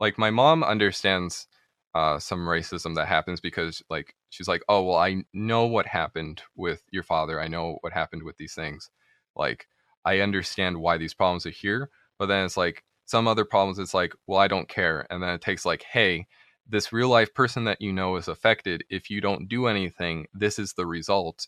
like 0.00 0.18
my 0.18 0.30
mom 0.30 0.62
understands 0.62 1.46
uh 1.94 2.18
some 2.18 2.40
racism 2.40 2.94
that 2.96 3.08
happens 3.08 3.40
because 3.40 3.82
like 3.88 4.14
she's 4.30 4.48
like 4.48 4.62
oh 4.68 4.82
well 4.82 4.96
i 4.96 5.22
know 5.32 5.66
what 5.66 5.86
happened 5.86 6.42
with 6.56 6.82
your 6.90 7.02
father. 7.02 7.40
I 7.40 7.48
know 7.48 7.78
what 7.80 7.92
happened 7.92 8.22
with 8.24 8.36
these 8.36 8.54
things. 8.54 8.90
Like 9.36 9.66
i 10.04 10.20
understand 10.20 10.78
why 10.78 10.98
these 10.98 11.14
problems 11.14 11.46
are 11.46 11.50
here. 11.50 11.90
But 12.18 12.26
then 12.26 12.44
it's 12.44 12.56
like 12.56 12.84
some 13.06 13.28
other 13.28 13.44
problems 13.44 13.78
it's 13.78 13.94
like 13.94 14.14
well 14.26 14.40
i 14.40 14.48
don't 14.48 14.68
care. 14.68 15.06
And 15.10 15.22
then 15.22 15.30
it 15.30 15.40
takes 15.40 15.64
like 15.64 15.84
hey 15.84 16.26
this 16.70 16.92
real 16.92 17.08
life 17.08 17.32
person 17.32 17.64
that 17.64 17.80
you 17.80 17.92
know 17.92 18.16
is 18.16 18.28
affected. 18.28 18.84
If 18.90 19.08
you 19.10 19.20
don't 19.20 19.48
do 19.48 19.66
anything 19.66 20.26
this 20.34 20.58
is 20.58 20.74
the 20.74 20.86
result. 20.86 21.46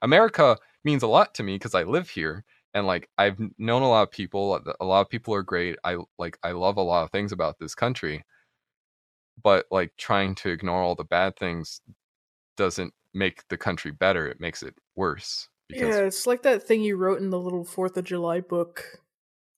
America 0.00 0.56
means 0.84 1.02
a 1.02 1.08
lot 1.08 1.34
to 1.34 1.42
me 1.42 1.56
because 1.56 1.74
i 1.74 1.82
live 1.82 2.08
here 2.10 2.44
and 2.74 2.86
like 2.86 3.08
i've 3.18 3.38
known 3.58 3.82
a 3.82 3.88
lot 3.88 4.02
of 4.02 4.10
people 4.10 4.52
uh, 4.54 4.72
a 4.80 4.84
lot 4.84 5.00
of 5.00 5.08
people 5.08 5.34
are 5.34 5.42
great 5.42 5.76
i 5.84 5.96
like 6.18 6.38
i 6.42 6.52
love 6.52 6.76
a 6.76 6.82
lot 6.82 7.04
of 7.04 7.10
things 7.10 7.32
about 7.32 7.58
this 7.58 7.74
country 7.74 8.24
but 9.42 9.66
like 9.70 9.92
trying 9.96 10.34
to 10.34 10.50
ignore 10.50 10.82
all 10.82 10.94
the 10.94 11.04
bad 11.04 11.36
things 11.36 11.80
doesn't 12.56 12.92
make 13.14 13.46
the 13.48 13.56
country 13.56 13.90
better 13.90 14.26
it 14.28 14.40
makes 14.40 14.62
it 14.62 14.74
worse 14.96 15.48
because 15.68 16.00
Yeah, 16.00 16.06
it's 16.06 16.26
like 16.26 16.42
that 16.42 16.62
thing 16.62 16.82
you 16.82 16.96
wrote 16.96 17.20
in 17.20 17.30
the 17.30 17.38
little 17.38 17.64
Fourth 17.64 17.96
of 17.96 18.04
July 18.04 18.40
book 18.40 18.84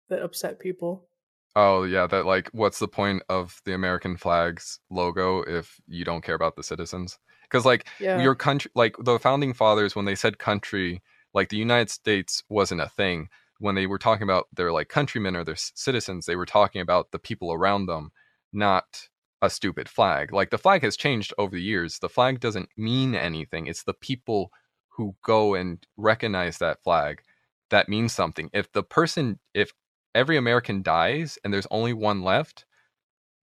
that 0.08 0.22
upset 0.22 0.58
people. 0.61 1.08
oh 1.56 1.82
yeah 1.82 2.06
that 2.06 2.26
like 2.26 2.48
what's 2.52 2.78
the 2.78 2.88
point 2.88 3.22
of 3.28 3.61
the 3.64 3.74
american 3.74 4.16
flag's 4.16 4.78
logo 4.90 5.42
if 5.42 5.80
you 5.88 6.04
don't 6.04 6.22
care 6.22 6.34
about 6.34 6.54
the 6.56 6.62
citizens 6.62 7.18
because 7.42 7.64
like 7.64 7.86
Yeah, 7.98 8.20
your 8.20 8.34
country 8.34 8.70
like 8.74 8.94
the 9.00 9.18
founding 9.18 9.52
fathers 9.52 9.96
when 9.96 10.04
they 10.04 10.14
said 10.14 10.38
country 10.38 11.02
like 11.35 11.49
the 11.49 11.57
united 11.57 11.91
states 11.91 12.43
wasn't 12.49 12.81
a 12.81 12.89
thing. 12.89 13.28
When 13.59 13.74
they 13.74 13.87
were 13.87 13.99
talking 13.99 14.22
about 14.22 14.47
their 14.55 14.72
like 14.72 14.89
countrymen 14.89 15.37
or 15.37 15.45
their 15.45 15.57
c- 15.57 15.72
citizens 15.74 16.26
they 16.26 16.37
were 16.37 16.47
talking 16.47 16.81
about 16.81 17.11
the 17.11 17.18
people 17.18 17.53
around 17.53 17.87
them 17.87 18.11
not 18.53 19.09
a 19.43 19.51
stupid 19.51 19.89
flag. 19.89 20.33
Like 20.33 20.51
the 20.51 20.59
flag 20.59 20.83
has 20.83 20.97
changed 20.97 21.33
over 21.39 21.57
the 21.57 21.62
years. 21.62 21.99
The 21.99 22.09
flag 22.09 22.41
doesn't 22.41 22.68
mean 22.76 23.14
anything. 23.14 23.66
It's 23.66 23.85
the 23.85 23.95
people 23.95 24.51
who 24.89 25.16
go 25.22 25.55
and 25.55 25.87
recognize 25.97 26.59
that 26.59 26.83
flag 26.83 27.22
that 27.70 27.89
means 27.89 28.12
something. 28.12 28.51
If 28.53 28.72
the 28.72 28.83
person 28.83 29.39
if 29.55 29.72
every 30.14 30.37
american 30.37 30.83
dies 30.83 31.39
and 31.45 31.55
there's 31.55 31.68
only 31.70 31.93
one 31.93 32.22
left 32.22 32.64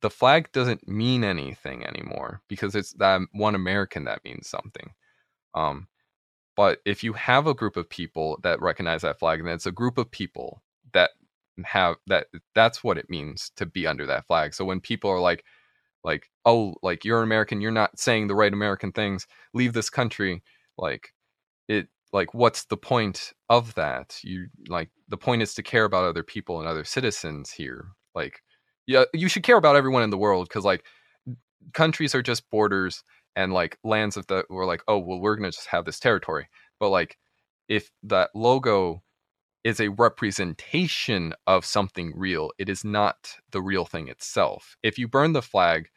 the 0.02 0.10
flag 0.10 0.52
doesn't 0.52 0.88
mean 0.88 1.24
anything 1.24 1.86
anymore 1.86 2.42
because 2.48 2.76
it's 2.76 2.94
that 2.94 3.22
one 3.32 3.56
American 3.56 4.04
that 4.06 4.24
means 4.24 4.48
something. 4.48 4.92
Um, 5.56 5.88
but 6.58 6.80
if 6.86 7.04
you 7.04 7.14
have 7.14 7.46
a 7.46 7.54
group 7.54 7.78
of 7.78 7.88
people 7.88 8.40
that 8.42 8.62
recognize 8.62 9.04
that 9.04 9.20
flag, 9.20 9.44
then 9.44 9.54
it's 9.54 9.68
a 9.68 9.72
group 9.72 10.00
of 10.00 10.10
people 10.10 10.64
that 10.92 11.12
have 11.64 11.98
that. 12.08 12.28
That's 12.56 12.84
what 12.84 12.98
it 12.98 13.12
means 13.12 13.52
to 13.58 13.68
be 13.68 13.86
under 13.86 14.08
that 14.08 14.26
flag. 14.26 14.56
So 14.56 14.66
when 14.66 14.82
people 14.82 15.12
are 15.12 15.20
like, 15.20 15.46
like, 16.04 16.32
oh, 16.46 16.74
like 16.82 17.06
you're 17.06 17.20
an 17.20 17.26
American, 17.26 17.62
you're 17.62 17.72
not 17.72 18.00
saying 18.00 18.28
the 18.28 18.36
right 18.36 18.52
American 18.52 18.92
things. 18.92 19.28
Leave 19.54 19.74
this 19.74 19.92
country. 19.92 20.44
Like 20.78 21.14
it. 21.70 21.88
Like 22.12 22.34
what's 22.34 22.66
the 22.66 22.78
point 22.78 23.34
of 23.50 23.76
that? 23.76 24.20
You 24.24 24.48
like 24.68 24.90
the 25.10 25.18
point 25.18 25.44
is 25.44 25.54
to 25.56 25.64
care 25.64 25.84
about 25.84 26.06
other 26.06 26.24
people 26.24 26.60
and 26.60 26.68
other 26.68 26.86
citizens 26.86 27.52
here. 27.52 27.90
Like 28.16 28.42
yeah, 28.88 29.04
you 29.14 29.28
should 29.28 29.44
care 29.44 29.58
about 29.58 29.76
everyone 29.76 30.04
in 30.04 30.10
the 30.10 30.18
world 30.18 30.48
because 30.48 30.66
like 30.66 30.86
countries 31.74 32.16
are 32.16 32.22
just 32.22 32.50
borders 32.50 33.04
and 33.36 33.54
like 33.54 33.78
lands 33.84 34.18
of 34.18 34.28
the 34.28 34.46
we're 34.50 34.66
like, 34.66 34.84
oh 34.88 34.98
well, 34.98 35.20
we're 35.20 35.36
gonna 35.36 35.52
just 35.52 35.68
have 35.68 35.86
this 35.86 36.00
territory. 36.00 36.48
But 36.80 36.90
like 36.90 37.18
if 37.70 37.90
that 38.04 38.30
logo 38.36 39.04
is 39.64 39.80
a 39.80 39.90
representation 39.90 41.34
of 41.48 41.66
something 41.66 42.14
real, 42.16 42.52
it 42.58 42.70
is 42.70 42.86
not 42.86 43.36
the 43.52 43.62
real 43.62 43.86
thing 43.86 44.08
itself. 44.08 44.78
If 44.84 44.98
you 44.98 45.08
burn 45.08 45.34
the 45.34 45.42
flag, 45.42 45.90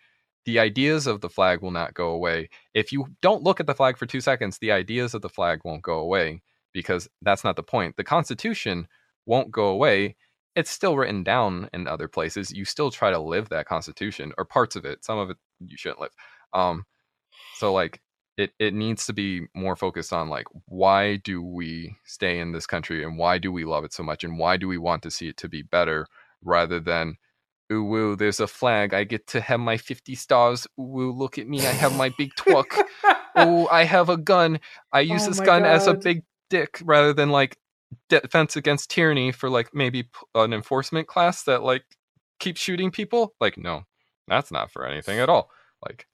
the 0.45 0.59
ideas 0.59 1.07
of 1.07 1.21
the 1.21 1.29
flag 1.29 1.63
will 1.63 1.71
not 1.71 1.95
go 1.95 2.11
away. 2.11 2.49
If 2.75 2.93
you 2.93 3.07
don't 3.23 3.43
look 3.43 3.61
at 3.61 3.67
the 3.67 3.75
flag 3.75 3.97
for 3.97 4.07
two 4.07 4.21
seconds, 4.21 4.59
the 4.59 4.73
ideas 4.73 5.15
of 5.15 5.23
the 5.23 5.29
flag 5.29 5.61
won't 5.65 5.83
go 5.83 6.01
away 6.01 6.43
because 6.73 7.09
that's 7.23 7.45
not 7.45 7.57
the 7.57 7.63
point. 7.63 7.97
The 7.97 8.05
Constitution 8.05 8.89
won't 9.27 9.51
go 9.51 9.67
away 9.69 10.17
it's 10.57 10.71
still 10.71 10.97
written 10.97 11.23
down 11.23 11.69
in 11.73 11.87
other 11.87 12.09
places. 12.09 12.51
You 12.51 12.65
still 12.65 12.91
try 12.91 13.11
to 13.11 13.19
live 13.19 13.49
that 13.49 13.67
constitution 13.67 14.33
or 14.37 14.45
parts 14.45 14.77
of 14.77 14.85
it. 14.85 15.05
Some 15.05 15.19
of 15.19 15.31
it 15.31 15.37
you 15.61 15.77
shouldn't 15.77 16.01
live. 16.01 16.11
Um, 16.53 16.85
so 17.61 17.73
like 17.75 18.01
it 18.39 18.53
it 18.59 18.73
needs 18.73 19.07
to 19.07 19.13
be 19.13 19.47
more 19.55 19.77
focused 19.77 20.15
on 20.15 20.31
like 20.31 20.47
why 20.65 21.17
do 21.17 21.43
we 21.43 21.95
stay 22.05 22.39
in 22.39 22.53
this 22.53 22.67
country 22.67 23.05
and 23.05 23.19
why 23.19 23.37
do 23.37 23.53
we 23.53 23.67
love 23.67 23.85
it 23.85 23.93
so 23.93 24.03
much 24.03 24.25
and 24.25 24.39
why 24.39 24.57
do 24.57 24.67
we 24.67 24.79
want 24.79 25.03
to 25.03 25.11
see 25.11 25.29
it 25.29 25.37
to 25.37 25.49
be 25.49 25.63
better 25.63 26.07
rather 26.43 26.81
than 26.81 27.17
ooh 27.71 27.85
woo 27.85 28.17
there's 28.17 28.41
a 28.41 28.47
flag. 28.47 28.95
I 28.95 29.05
get 29.05 29.27
to 29.29 29.41
have 29.43 29.61
my 29.61 29.77
50 29.77 30.15
stars. 30.15 30.67
Ooh 30.79 30.83
woo 30.83 31.13
look 31.13 31.39
at 31.39 31.47
me. 31.47 31.61
I 31.61 31.73
have 31.73 31.95
my 31.97 32.11
big 32.17 32.33
twerk. 32.35 32.83
oh 33.37 33.69
I 33.71 33.85
have 33.85 34.09
a 34.09 34.17
gun. 34.17 34.59
I 34.91 35.01
oh 35.01 35.03
use 35.03 35.27
Oh 35.27 35.29
this 35.29 35.41
gun 35.41 35.67
as 35.67 35.87
a 35.87 35.95
big 35.95 36.23
dick 36.49 36.81
rather 36.83 37.13
than 37.13 37.29
like 37.29 37.59
defense 38.09 38.57
against 38.57 38.89
tyranny 38.91 39.33
for 39.33 39.51
like 39.51 39.75
maybe 39.75 40.09
an 40.35 40.55
enforcement 40.55 41.09
class 41.09 41.43
that 41.43 41.63
like 41.63 41.85
keeps 42.39 42.61
shooting 42.61 42.91
people. 42.91 43.35
Like 43.39 43.59
no 43.59 43.83
that's 44.29 44.51
not 44.51 44.71
for 44.71 44.87
anything 44.87 45.19
at 45.19 45.29
all. 45.29 45.51
Like 45.87 46.07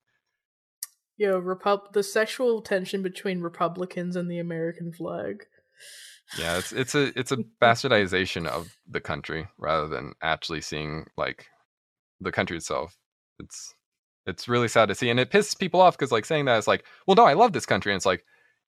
Yo, 1.17 1.39
Repub- 1.39 1.93
the 1.93 2.03
sexual 2.03 2.61
tension 2.61 3.03
between 3.03 3.41
Republicans 3.41 4.17
and 4.17 4.31
the 4.31 4.39
American 4.39 4.93
flag. 4.93 5.47
yeah 6.39 6.59
it's 6.59 6.73
it's 6.73 6.95
a 6.95 7.19
it's 7.19 7.33
a 7.33 7.37
bastardization 7.63 8.47
of 8.47 8.77
the 8.89 9.01
country 9.01 9.47
rather 9.59 9.89
than 9.89 10.13
actually 10.23 10.61
seeing 10.61 11.07
like 11.17 11.47
the 12.21 12.33
country 12.33 12.57
itself. 12.57 12.97
It's 13.39 13.75
it's 14.27 14.49
really 14.49 14.69
sad 14.69 14.89
to 14.89 14.95
see 14.95 15.09
and 15.09 15.21
it 15.21 15.31
pisses 15.31 15.59
people 15.59 15.81
off 15.81 15.97
because 15.97 16.13
like 16.13 16.25
saying 16.25 16.47
that 16.47 16.59
is 16.59 16.67
like 16.67 16.85
well 17.07 17.15
no 17.15 17.25
i 17.25 17.35
love 17.35 17.53
this 17.53 17.65
country 17.65 17.93
and 17.93 17.97
it's 17.97 18.07
like 18.07 18.25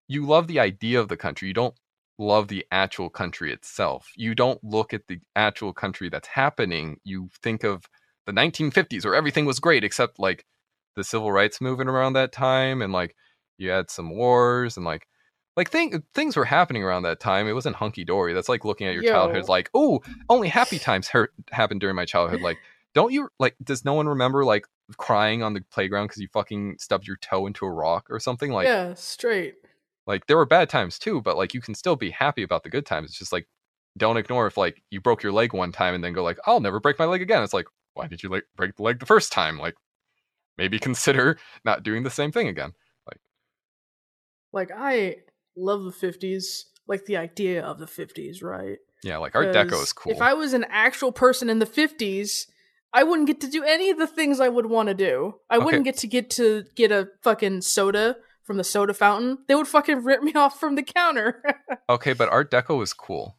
you 0.06 0.24
love 0.24 0.46
the 0.46 0.60
idea 0.60 1.00
of 1.00 1.08
the 1.08 1.16
country 1.16 1.48
you 1.48 1.54
don't 1.54 1.74
love 2.18 2.48
the 2.48 2.66
actual 2.72 3.08
country 3.08 3.52
itself. 3.52 4.10
You 4.16 4.34
don't 4.34 4.62
look 4.62 4.92
at 4.92 5.06
the 5.06 5.20
actual 5.36 5.72
country 5.72 6.08
that's 6.08 6.28
happening. 6.28 6.98
You 7.04 7.30
think 7.42 7.64
of 7.64 7.84
the 8.26 8.32
1950s 8.32 9.04
where 9.04 9.14
everything 9.14 9.46
was 9.46 9.60
great 9.60 9.84
except 9.84 10.18
like 10.18 10.44
the 10.98 11.04
civil 11.04 11.32
rights 11.32 11.60
movement 11.60 11.88
around 11.88 12.12
that 12.14 12.32
time 12.32 12.82
and 12.82 12.92
like 12.92 13.14
you 13.56 13.70
had 13.70 13.88
some 13.88 14.10
wars 14.10 14.76
and 14.76 14.84
like 14.84 15.06
like 15.56 15.70
thing, 15.70 15.92
uh, 15.94 15.98
things 16.14 16.36
were 16.36 16.44
happening 16.44 16.84
around 16.84 17.02
that 17.02 17.18
time. 17.18 17.48
It 17.48 17.52
wasn't 17.52 17.74
hunky-dory. 17.74 18.32
That's 18.32 18.48
like 18.48 18.64
looking 18.64 18.86
at 18.86 18.94
your 18.94 19.02
Yo. 19.02 19.12
childhood 19.12 19.48
like 19.48 19.70
oh 19.74 20.00
only 20.28 20.48
happy 20.48 20.78
times 20.78 21.08
hurt 21.08 21.32
happened 21.50 21.80
during 21.80 21.96
my 21.96 22.04
childhood. 22.04 22.42
Like 22.42 22.58
don't 22.94 23.12
you 23.12 23.28
like 23.38 23.56
does 23.62 23.84
no 23.84 23.94
one 23.94 24.08
remember 24.08 24.44
like 24.44 24.66
crying 24.96 25.42
on 25.42 25.54
the 25.54 25.62
playground 25.70 26.06
because 26.08 26.20
you 26.20 26.28
fucking 26.28 26.76
stubbed 26.78 27.06
your 27.06 27.16
toe 27.16 27.46
into 27.46 27.64
a 27.64 27.70
rock 27.70 28.06
or 28.10 28.20
something? 28.20 28.52
Like 28.52 28.66
yeah, 28.66 28.94
straight. 28.94 29.54
like 30.06 30.26
there 30.26 30.36
were 30.36 30.46
bad 30.46 30.68
times 30.68 30.98
too 30.98 31.22
but 31.22 31.36
like 31.36 31.54
you 31.54 31.60
can 31.60 31.74
still 31.74 31.96
be 31.96 32.10
happy 32.10 32.42
about 32.42 32.64
the 32.64 32.70
good 32.70 32.86
times. 32.86 33.10
It's 33.10 33.18
just 33.18 33.32
like 33.32 33.48
don't 33.96 34.16
ignore 34.16 34.46
if 34.46 34.56
like 34.56 34.82
you 34.90 35.00
broke 35.00 35.22
your 35.22 35.32
leg 35.32 35.52
one 35.52 35.72
time 35.72 35.94
and 35.94 36.04
then 36.04 36.12
go 36.12 36.22
like 36.22 36.38
i'll 36.46 36.60
never 36.60 36.78
break 36.78 36.98
my 36.98 37.04
leg 37.04 37.22
again. 37.22 37.42
It's 37.42 37.54
like 37.54 37.66
why 37.94 38.06
did 38.06 38.22
you 38.22 38.28
like 38.28 38.44
break 38.56 38.76
the 38.76 38.82
leg 38.82 39.00
the 39.00 39.06
first 39.06 39.32
time? 39.32 39.58
Like 39.58 39.74
maybe 40.58 40.78
consider 40.78 41.38
not 41.64 41.82
doing 41.82 42.02
the 42.02 42.10
same 42.10 42.32
thing 42.32 42.48
again 42.48 42.72
Like 43.06 43.20
like 44.52 44.70
I 44.76 45.16
love 45.56 45.84
the 45.84 45.92
50s, 45.92 46.66
like 46.86 47.04
the 47.06 47.16
idea 47.16 47.64
of 47.64 47.78
the 47.78 47.86
50s, 47.86 48.42
right? 48.42 48.78
yeah 49.02 49.16
like 49.18 49.34
art 49.34 49.54
Deco 49.54 49.82
is 49.82 49.92
cool 49.92 50.12
If 50.12 50.20
I 50.22 50.34
was 50.34 50.52
an 50.52 50.66
actual 50.68 51.12
person 51.12 51.48
in 51.48 51.58
the 51.60 51.66
50s, 51.66 52.46
I 52.92 53.04
wouldn't 53.04 53.26
get 53.28 53.40
to 53.42 53.48
do 53.48 53.62
any 53.64 53.90
of 53.90 53.98
the 53.98 54.06
things 54.06 54.40
I 54.40 54.48
would 54.48 54.66
want 54.66 54.88
to 54.88 54.94
do. 54.94 55.34
I 55.50 55.56
Okay. 55.56 55.64
wouldn't 55.64 55.84
get 55.84 55.98
to 55.98 56.06
get 56.06 56.30
to 56.30 56.64
get 56.74 56.90
a 56.90 57.08
fucking 57.22 57.60
soda 57.60 58.16
from 58.48 58.56
the 58.56 58.64
soda 58.64 58.94
fountain, 58.94 59.38
they 59.46 59.54
would 59.54 59.68
fucking 59.68 60.02
rip 60.04 60.22
me 60.22 60.32
off 60.34 60.58
from 60.58 60.74
the 60.74 60.82
counter. 60.82 61.42
Okay, 61.90 62.12
but 62.14 62.28
Art 62.30 62.50
Deco 62.50 62.82
is 62.82 62.92
cool. 62.92 63.36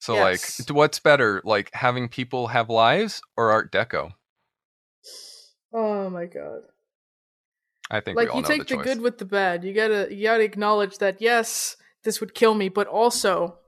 So 0.00 0.14
Yes. 0.14 0.60
like, 0.60 0.70
what's 0.70 0.98
better, 0.98 1.40
like 1.44 1.70
having 1.74 2.08
people 2.08 2.48
have 2.48 2.68
lives 2.68 3.22
or 3.36 3.50
Art 3.52 3.70
Deco? 3.72 4.12
Oh 5.74 6.08
my 6.08 6.24
god. 6.26 6.62
I 7.90 8.00
think 8.00 8.16
Like 8.16 8.34
you 8.34 8.42
take 8.42 8.66
the 8.66 8.76
the, 8.76 8.82
good 8.82 9.00
with 9.02 9.18
the 9.18 9.24
bad. 9.26 9.62
You 9.64 9.74
gotta 9.74 10.08
you 10.10 10.22
gotta 10.22 10.42
acknowledge 10.42 10.98
that 10.98 11.20
yes, 11.20 11.76
this 12.02 12.20
would 12.20 12.34
kill 12.34 12.54
me, 12.54 12.68
but 12.68 12.86
also 12.86 13.58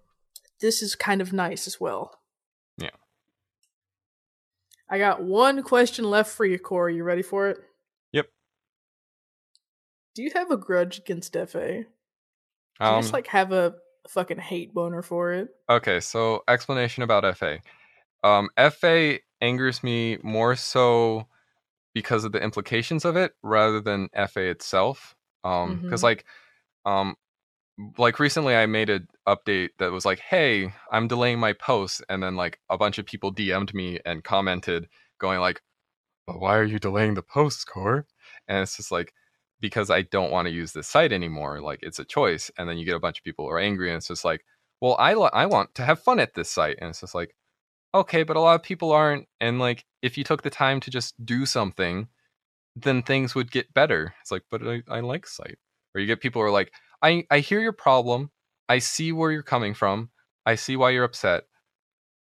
this 0.60 0.82
is 0.82 0.94
kind 0.94 1.20
of 1.20 1.32
nice 1.32 1.66
as 1.66 1.78
well. 1.78 2.18
Yeah. 2.78 2.90
I 4.88 4.98
got 4.98 5.22
one 5.22 5.62
question 5.62 6.08
left 6.08 6.32
for 6.32 6.46
you, 6.46 6.58
Corey. 6.58 6.96
You 6.96 7.04
ready 7.04 7.22
for 7.22 7.48
it? 7.48 7.58
Yep. 8.12 8.26
Do 10.14 10.22
you 10.22 10.30
have 10.34 10.50
a 10.50 10.56
grudge 10.56 10.98
against 10.98 11.34
FA? 11.34 11.48
Do 11.50 12.84
you 12.84 12.86
Um, 12.86 13.02
just 13.02 13.12
like 13.12 13.26
have 13.28 13.52
a 13.52 13.74
fucking 14.08 14.38
hate 14.38 14.72
boner 14.72 15.02
for 15.02 15.32
it? 15.32 15.48
Okay, 15.68 16.00
so 16.00 16.42
explanation 16.48 17.02
about 17.02 17.36
FA. 17.36 17.58
Um, 18.24 18.48
FA 18.56 19.18
angers 19.40 19.82
me 19.82 20.18
more 20.22 20.56
so 20.56 21.26
because 21.96 22.24
of 22.26 22.32
the 22.32 22.42
implications 22.42 23.06
of 23.06 23.16
it 23.16 23.32
rather 23.42 23.80
than 23.80 24.10
FA 24.14 24.42
itself. 24.50 25.16
Um, 25.44 25.78
because 25.80 26.02
Mhm. 26.02 26.04
like, 26.04 26.26
um, 26.86 27.16
like 27.98 28.18
recently 28.20 28.54
I 28.56 28.66
made 28.66 28.90
an 28.90 29.08
update 29.28 29.70
that 29.78 29.92
was 29.92 30.04
like, 30.06 30.20
"Hey, 30.20 30.72
I'm 30.92 31.08
delaying 31.08 31.38
my 31.40 31.52
post," 31.54 32.02
and 32.08 32.22
then 32.22 32.36
like 32.36 32.60
a 32.70 32.78
bunch 32.78 32.98
of 32.98 33.06
people 33.06 33.30
DM'd 33.32 33.74
me 33.74 34.00
and 34.06 34.24
commented, 34.24 34.88
going 35.18 35.40
like, 35.40 35.62
"But 36.26 36.40
why 36.40 36.56
are 36.58 36.64
you 36.64 36.78
delaying 36.78 37.14
the 37.14 37.22
post, 37.22 37.66
Core?" 37.66 38.06
And 38.48 38.58
it's 38.62 38.76
just 38.76 38.92
like 38.92 39.12
because 39.60 39.90
I 39.90 40.02
don't 40.02 40.30
want 40.32 40.46
to 40.48 40.52
use 40.54 40.72
this 40.72 40.88
site 40.88 41.12
anymore. 41.12 41.60
Like 41.62 41.80
it's 41.82 41.98
a 42.00 42.04
choice, 42.04 42.50
and 42.58 42.68
then 42.68 42.78
you 42.78 42.84
get 42.86 42.96
a 42.96 43.00
bunch 43.00 43.18
of 43.18 43.24
people 43.24 43.46
who 43.46 43.52
are 43.52 43.58
angry, 43.60 43.90
and 43.90 43.98
it's 43.98 44.08
just 44.08 44.24
like, 44.24 44.44
well, 44.80 44.96
I 44.98 45.14
li- 45.14 45.30
I 45.32 45.46
want 45.46 45.74
to 45.76 45.84
have 45.84 46.00
fun 46.02 46.20
at 46.20 46.34
this 46.34 46.50
site, 46.50 46.78
and 46.80 46.90
it's 46.90 47.00
just 47.00 47.14
like, 47.14 47.34
okay, 47.94 48.22
but 48.22 48.36
a 48.36 48.40
lot 48.40 48.54
of 48.56 48.62
people 48.62 48.92
aren't, 48.92 49.26
and 49.40 49.58
like 49.58 49.84
if 50.02 50.18
you 50.18 50.24
took 50.24 50.42
the 50.42 50.50
time 50.50 50.80
to 50.80 50.90
just 50.90 51.14
do 51.24 51.46
something, 51.46 52.08
then 52.76 53.02
things 53.02 53.34
would 53.34 53.50
get 53.50 53.72
better. 53.74 54.14
It's 54.20 54.30
like, 54.30 54.44
but 54.50 54.66
I, 54.66 54.82
I 54.88 55.00
like 55.00 55.26
site, 55.26 55.58
or 55.94 56.00
you 56.00 56.06
get 56.06 56.20
people 56.20 56.42
who 56.42 56.46
are 56.46 56.50
like, 56.50 56.72
I 57.02 57.24
I 57.30 57.40
hear 57.40 57.60
your 57.60 57.72
problem, 57.72 58.30
I 58.68 58.78
see 58.80 59.12
where 59.12 59.32
you're 59.32 59.42
coming 59.42 59.74
from, 59.74 60.10
I 60.46 60.56
see 60.56 60.76
why 60.76 60.90
you're 60.90 61.04
upset, 61.04 61.44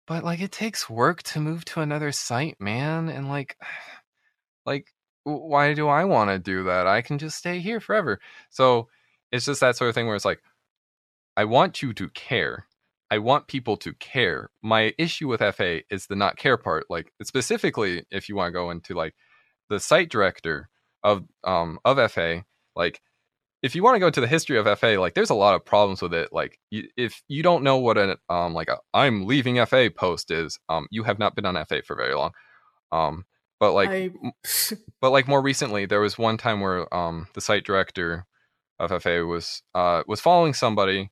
but 0.06 0.24
like 0.24 0.40
it 0.40 0.52
takes 0.52 0.90
work 0.90 1.22
to 1.24 1.40
move 1.40 1.64
to 1.66 1.80
another 1.80 2.12
site, 2.12 2.60
man, 2.60 3.08
and 3.08 3.28
like, 3.28 3.56
like 4.66 4.88
why 5.24 5.74
do 5.74 5.88
I 5.88 6.04
want 6.04 6.30
to 6.30 6.38
do 6.38 6.64
that? 6.64 6.86
I 6.86 7.02
can 7.02 7.18
just 7.18 7.38
stay 7.38 7.60
here 7.60 7.80
forever. 7.80 8.20
So 8.50 8.88
it's 9.32 9.44
just 9.46 9.60
that 9.60 9.76
sort 9.76 9.88
of 9.88 9.94
thing 9.94 10.06
where 10.06 10.16
it's 10.16 10.24
like, 10.24 10.42
I 11.36 11.44
want 11.44 11.82
you 11.82 11.92
to 11.94 12.08
care. 12.10 12.66
I 13.10 13.18
want 13.18 13.48
people 13.48 13.76
to 13.78 13.92
care. 13.94 14.50
My 14.62 14.94
issue 14.98 15.28
with 15.28 15.40
FA 15.54 15.82
is 15.90 16.06
the 16.06 16.16
not 16.16 16.36
care 16.36 16.56
part. 16.56 16.86
Like 16.88 17.12
specifically, 17.22 18.04
if 18.10 18.28
you 18.28 18.36
want 18.36 18.48
to 18.48 18.52
go 18.52 18.70
into 18.70 18.94
like 18.94 19.14
the 19.68 19.80
site 19.80 20.10
director 20.10 20.68
of 21.02 21.24
um 21.44 21.78
of 21.84 22.10
FA, 22.10 22.44
like 22.76 23.00
if 23.62 23.74
you 23.74 23.82
want 23.82 23.96
to 23.96 24.00
go 24.00 24.06
into 24.06 24.20
the 24.20 24.26
history 24.26 24.58
of 24.58 24.78
FA, 24.78 24.96
like 24.98 25.14
there's 25.14 25.30
a 25.30 25.34
lot 25.34 25.54
of 25.54 25.64
problems 25.64 26.00
with 26.00 26.14
it. 26.14 26.32
Like 26.32 26.58
you, 26.70 26.88
if 26.96 27.22
you 27.28 27.42
don't 27.42 27.64
know 27.64 27.78
what 27.78 27.98
an 27.98 28.16
um 28.28 28.54
like 28.54 28.68
a 28.68 28.78
I'm 28.94 29.26
leaving 29.26 29.64
FA 29.66 29.90
post 29.94 30.30
is, 30.30 30.58
um 30.68 30.86
you 30.90 31.02
have 31.02 31.18
not 31.18 31.34
been 31.34 31.46
on 31.46 31.62
FA 31.66 31.82
for 31.82 31.96
very 31.96 32.14
long. 32.14 32.32
Um 32.92 33.24
but 33.58 33.72
like 33.72 33.90
I 33.90 34.10
but 35.00 35.10
like 35.10 35.28
more 35.28 35.42
recently 35.42 35.84
there 35.86 36.00
was 36.00 36.16
one 36.16 36.36
time 36.36 36.60
where 36.60 36.92
um 36.94 37.26
the 37.34 37.40
site 37.40 37.64
director 37.64 38.26
of 38.78 39.02
FA 39.02 39.26
was 39.26 39.62
uh 39.74 40.02
was 40.06 40.20
following 40.20 40.54
somebody 40.54 41.10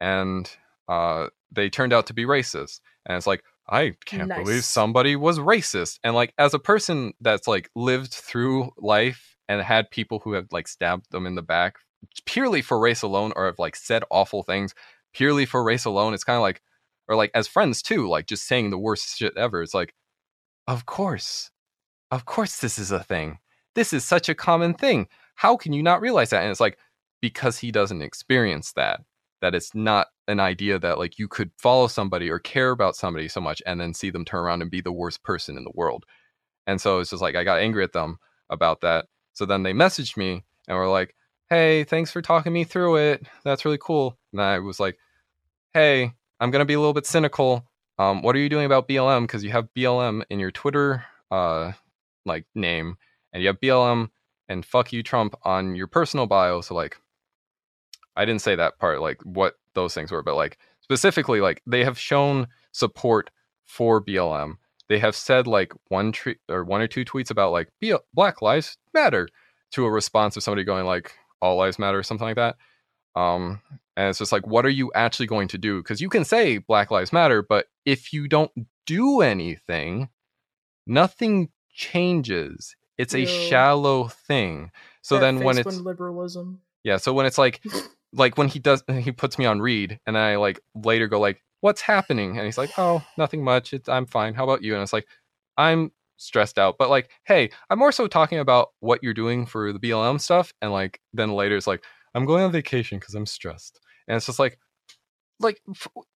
and 0.00 0.50
uh 0.88 1.28
they 1.52 1.68
turned 1.70 1.92
out 1.92 2.06
to 2.06 2.14
be 2.14 2.24
racist 2.24 2.80
and 3.06 3.16
it's 3.16 3.26
like 3.26 3.42
I 3.68 3.94
can't 4.04 4.28
believe 4.28 4.64
somebody 4.64 5.14
was 5.14 5.38
racist. 5.38 6.00
And 6.02 6.14
like 6.14 6.34
as 6.38 6.54
a 6.54 6.58
person 6.58 7.12
that's 7.20 7.46
like 7.46 7.70
lived 7.76 8.12
through 8.12 8.72
life 8.76 9.36
and 9.48 9.62
had 9.62 9.90
people 9.90 10.18
who 10.18 10.32
have 10.32 10.48
like 10.50 10.66
stabbed 10.66 11.06
them 11.12 11.26
in 11.26 11.36
the 11.36 11.42
back 11.42 11.76
purely 12.24 12.62
for 12.62 12.80
race 12.80 13.02
alone 13.02 13.32
or 13.36 13.46
have 13.46 13.58
like 13.58 13.76
said 13.76 14.02
awful 14.10 14.42
things 14.42 14.74
purely 15.12 15.44
for 15.44 15.62
race 15.62 15.84
alone 15.84 16.14
it's 16.14 16.24
kind 16.24 16.36
of 16.36 16.42
like 16.42 16.62
or 17.08 17.14
like 17.14 17.30
as 17.34 17.46
friends 17.46 17.82
too 17.82 18.08
like 18.08 18.26
just 18.26 18.46
saying 18.46 18.70
the 18.70 18.78
worst 18.78 19.18
shit 19.18 19.36
ever 19.36 19.62
it's 19.62 19.74
like 19.74 19.92
of 20.66 20.86
course 20.86 21.50
of 22.10 22.24
course 22.24 22.58
this 22.58 22.78
is 22.78 22.90
a 22.90 23.02
thing. 23.02 23.38
This 23.74 23.92
is 23.92 24.04
such 24.04 24.28
a 24.28 24.34
common 24.34 24.74
thing. 24.74 25.06
How 25.36 25.56
can 25.56 25.72
you 25.72 25.82
not 25.82 26.00
realize 26.00 26.30
that? 26.30 26.42
And 26.42 26.50
it's 26.50 26.60
like 26.60 26.78
because 27.20 27.58
he 27.58 27.70
doesn't 27.70 28.02
experience 28.02 28.72
that 28.72 29.00
that 29.40 29.54
it's 29.54 29.74
not 29.74 30.08
an 30.28 30.40
idea 30.40 30.78
that 30.78 30.98
like 30.98 31.18
you 31.18 31.28
could 31.28 31.50
follow 31.58 31.86
somebody 31.86 32.30
or 32.30 32.38
care 32.38 32.70
about 32.70 32.96
somebody 32.96 33.28
so 33.28 33.40
much 33.40 33.62
and 33.66 33.80
then 33.80 33.94
see 33.94 34.10
them 34.10 34.24
turn 34.24 34.40
around 34.40 34.62
and 34.62 34.70
be 34.70 34.80
the 34.80 34.92
worst 34.92 35.22
person 35.22 35.56
in 35.56 35.64
the 35.64 35.72
world. 35.74 36.04
And 36.66 36.80
so 36.80 37.00
it's 37.00 37.10
just 37.10 37.22
like 37.22 37.36
i 37.36 37.44
got 37.44 37.60
angry 37.60 37.82
at 37.84 37.92
them 37.92 38.18
about 38.50 38.80
that. 38.82 39.06
So 39.32 39.46
then 39.46 39.62
they 39.62 39.72
messaged 39.72 40.16
me 40.16 40.44
and 40.68 40.76
were 40.76 40.88
like 40.88 41.14
hey 41.48 41.84
thanks 41.84 42.10
for 42.10 42.22
talking 42.22 42.52
me 42.52 42.64
through 42.64 42.96
it. 42.96 43.26
That's 43.44 43.64
really 43.64 43.78
cool. 43.80 44.18
And 44.32 44.40
i 44.40 44.58
was 44.58 44.80
like 44.80 44.98
hey 45.74 46.12
i'm 46.40 46.50
to 46.50 46.64
be 46.64 46.74
a 46.74 46.80
little 46.80 46.94
bit 46.94 47.06
cynical. 47.06 47.66
Um, 47.98 48.22
what 48.22 48.34
are 48.34 48.38
you 48.38 48.48
doing 48.48 48.66
about 48.66 48.88
blm 48.88 49.22
because 49.22 49.44
you 49.44 49.50
have 49.50 49.68
blm 49.76 50.22
in 50.30 50.38
your 50.38 50.50
twitter 50.50 51.04
uh, 51.30 51.72
like 52.24 52.46
name 52.54 52.96
and 53.32 53.42
you 53.42 53.48
have 53.48 53.60
blm 53.60 54.08
and 54.50 54.66
fuck 54.66 54.92
you 54.92 55.02
trump 55.02 55.34
on 55.44 55.76
your 55.76 55.86
personal 55.86 56.26
bio. 56.26 56.60
So 56.60 56.74
like 56.74 57.00
i 58.20 58.24
didn't 58.24 58.42
say 58.42 58.54
that 58.54 58.78
part 58.78 59.00
like 59.00 59.20
what 59.24 59.54
those 59.74 59.94
things 59.94 60.10
were 60.12 60.22
but 60.22 60.36
like 60.36 60.58
specifically 60.80 61.40
like 61.40 61.62
they 61.66 61.82
have 61.84 61.98
shown 61.98 62.46
support 62.72 63.30
for 63.64 64.02
blm 64.04 64.54
they 64.88 64.98
have 64.98 65.14
said 65.14 65.46
like 65.46 65.72
one 65.88 66.10
tre- 66.12 66.38
or 66.48 66.64
one 66.64 66.80
or 66.80 66.88
two 66.88 67.04
tweets 67.04 67.30
about 67.30 67.52
like 67.52 67.68
B- 67.80 67.94
black 68.12 68.42
lives 68.42 68.76
matter 68.92 69.28
to 69.70 69.84
a 69.84 69.90
response 69.90 70.36
of 70.36 70.42
somebody 70.42 70.64
going 70.64 70.84
like 70.84 71.12
all 71.40 71.56
lives 71.56 71.78
matter 71.78 71.98
or 71.98 72.02
something 72.02 72.26
like 72.26 72.34
that. 72.36 72.56
Um 73.14 73.60
and 73.96 74.08
it's 74.08 74.18
just 74.18 74.32
like 74.32 74.46
what 74.48 74.66
are 74.66 74.76
you 74.80 74.90
actually 74.96 75.26
going 75.28 75.46
to 75.48 75.58
do? 75.58 75.78
Because 75.80 76.00
you 76.00 76.08
can 76.08 76.24
say 76.24 76.58
black 76.58 76.90
lives 76.90 77.12
matter 77.12 77.40
but 77.40 77.66
if 77.84 78.12
you 78.12 78.26
don't 78.26 78.50
do 78.84 79.20
anything 79.20 80.08
nothing 80.88 81.50
changes. 81.72 82.74
It's 82.98 83.14
a 83.14 83.20
No. 83.20 83.24
shallow 83.26 84.08
thing. 84.08 84.72
So 85.02 85.14
that 85.14 85.20
then 85.20 85.40
when 85.44 85.56
it's 85.58 85.76
liberalism. 85.80 86.62
yeah, 86.82 86.96
so 86.98 87.12
when 87.12 87.26
it's 87.26 87.38
like 87.38 87.62
like 88.12 88.36
when 88.38 88.48
he 88.48 88.58
does 88.58 88.82
he 88.98 89.12
puts 89.12 89.38
me 89.38 89.46
on 89.46 89.60
read 89.60 89.98
and 90.06 90.16
then 90.16 90.22
I 90.22 90.36
like 90.36 90.60
later 90.74 91.08
go 91.08 91.20
like, 91.20 91.42
What's 91.60 91.82
happening? 91.82 92.36
And 92.36 92.46
he's 92.46 92.58
like, 92.58 92.70
Oh, 92.78 93.04
nothing 93.18 93.44
much. 93.44 93.72
It's 93.72 93.88
I'm 93.88 94.06
fine. 94.06 94.34
How 94.34 94.44
about 94.44 94.62
you? 94.62 94.74
And 94.74 94.82
it's 94.82 94.92
like, 94.92 95.06
I'm 95.56 95.92
stressed 96.16 96.58
out. 96.58 96.76
But 96.78 96.90
like, 96.90 97.10
hey, 97.24 97.50
I'm 97.68 97.78
more 97.78 97.92
so 97.92 98.06
talking 98.06 98.38
about 98.38 98.68
what 98.80 99.02
you're 99.02 99.14
doing 99.14 99.46
for 99.46 99.72
the 99.72 99.78
BLM 99.78 100.20
stuff. 100.20 100.52
And 100.62 100.72
like 100.72 101.00
then 101.12 101.32
later 101.32 101.56
it's 101.56 101.66
like, 101.66 101.84
I'm 102.14 102.26
going 102.26 102.44
on 102.44 102.52
vacation 102.52 102.98
because 102.98 103.14
I'm 103.14 103.26
stressed. 103.26 103.80
And 104.06 104.16
it's 104.16 104.26
just 104.26 104.38
like 104.38 104.58
like 105.40 105.60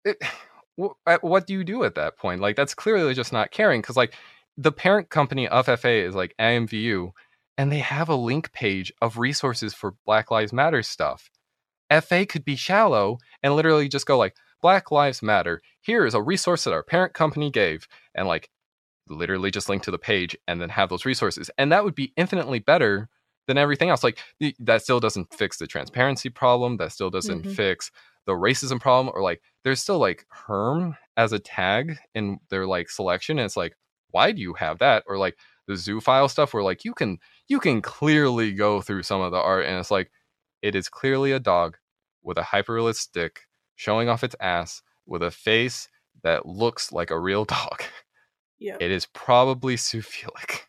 it, 0.05 0.17
wh- 0.79 1.23
what 1.23 1.47
do 1.47 1.53
you 1.53 1.63
do 1.63 1.83
at 1.83 1.95
that 1.95 2.17
point? 2.17 2.41
Like 2.41 2.55
that's 2.55 2.75
clearly 2.75 3.13
just 3.13 3.33
not 3.33 3.51
caring 3.51 3.81
because 3.81 3.97
like 3.97 4.13
the 4.57 4.71
parent 4.71 5.09
company 5.09 5.47
of 5.47 5.65
FA 5.65 5.89
is 5.89 6.15
like 6.15 6.35
IMVU 6.39 7.11
and 7.57 7.71
they 7.71 7.79
have 7.79 8.09
a 8.09 8.15
link 8.15 8.51
page 8.51 8.91
of 9.01 9.17
resources 9.17 9.73
for 9.73 9.95
Black 10.05 10.31
Lives 10.31 10.53
Matter 10.53 10.83
stuff. 10.83 11.29
FA 12.01 12.25
could 12.25 12.45
be 12.45 12.55
shallow 12.55 13.17
and 13.43 13.55
literally 13.55 13.87
just 13.89 14.05
go 14.05 14.17
like 14.17 14.35
Black 14.61 14.91
Lives 14.91 15.21
Matter. 15.21 15.61
Here 15.81 16.05
is 16.05 16.13
a 16.13 16.21
resource 16.21 16.63
that 16.63 16.73
our 16.73 16.83
parent 16.83 17.13
company 17.13 17.51
gave 17.51 17.87
and 18.15 18.27
like 18.27 18.49
literally 19.09 19.51
just 19.51 19.69
link 19.69 19.83
to 19.83 19.91
the 19.91 19.97
page 19.97 20.35
and 20.47 20.61
then 20.61 20.69
have 20.69 20.89
those 20.89 21.05
resources. 21.05 21.49
And 21.57 21.71
that 21.71 21.83
would 21.83 21.95
be 21.95 22.13
infinitely 22.15 22.59
better 22.59 23.09
than 23.47 23.57
everything 23.57 23.89
else. 23.89 24.03
Like 24.03 24.19
that 24.59 24.81
still 24.81 24.99
doesn't 24.99 25.33
fix 25.33 25.57
the 25.57 25.67
transparency 25.67 26.29
problem, 26.29 26.77
that 26.77 26.91
still 26.93 27.09
doesn't 27.09 27.43
Mhm. 27.45 27.55
fix 27.55 27.91
the 28.25 28.31
racism 28.33 28.79
problem 28.79 29.13
or 29.13 29.21
like 29.21 29.41
there's 29.65 29.81
still 29.81 29.99
like 29.99 30.25
herm 30.29 30.95
as 31.17 31.33
a 31.33 31.39
tag 31.39 31.97
in 32.15 32.39
their 32.49 32.65
like 32.65 32.89
selection 32.89 33.37
and 33.37 33.45
it's 33.45 33.57
like 33.57 33.75
why 34.11 34.31
do 34.31 34.41
you 34.41 34.53
have 34.53 34.79
that 34.79 35.03
or 35.07 35.17
like 35.17 35.35
the 35.67 35.73
zoophile 35.73 36.29
stuff 36.29 36.53
where 36.53 36.63
like 36.63 36.85
you 36.85 36.93
can 36.93 37.17
you 37.49 37.59
can 37.59 37.81
clearly 37.81 38.53
go 38.53 38.79
through 38.79 39.03
some 39.03 39.19
of 39.19 39.31
the 39.33 39.37
art 39.37 39.65
and 39.65 39.77
it's 39.77 39.91
like 39.91 40.09
it 40.61 40.73
is 40.73 40.87
clearly 40.87 41.33
a 41.33 41.39
dog 41.39 41.75
with 42.23 42.37
a 42.37 42.41
hyperrealist 42.41 42.97
stick 42.97 43.41
showing 43.75 44.09
off 44.09 44.23
its 44.23 44.35
ass 44.39 44.81
with 45.05 45.21
a 45.21 45.31
face 45.31 45.89
that 46.23 46.45
looks 46.45 46.91
like 46.91 47.11
a 47.11 47.19
real 47.19 47.45
dog. 47.45 47.83
Yeah. 48.59 48.77
it 48.79 48.91
is 48.91 49.07
probably 49.07 49.75
zoophilic 49.75 50.61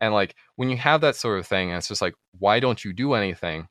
and 0.00 0.12
like 0.12 0.34
when 0.56 0.68
you 0.70 0.76
have 0.76 1.00
that 1.02 1.16
sort 1.16 1.38
of 1.38 1.46
thing 1.46 1.70
and 1.70 1.78
it's 1.78 1.88
just 1.88 2.02
like 2.02 2.14
why 2.38 2.60
don't 2.60 2.84
you 2.84 2.92
do 2.92 3.14
anything? 3.14 3.68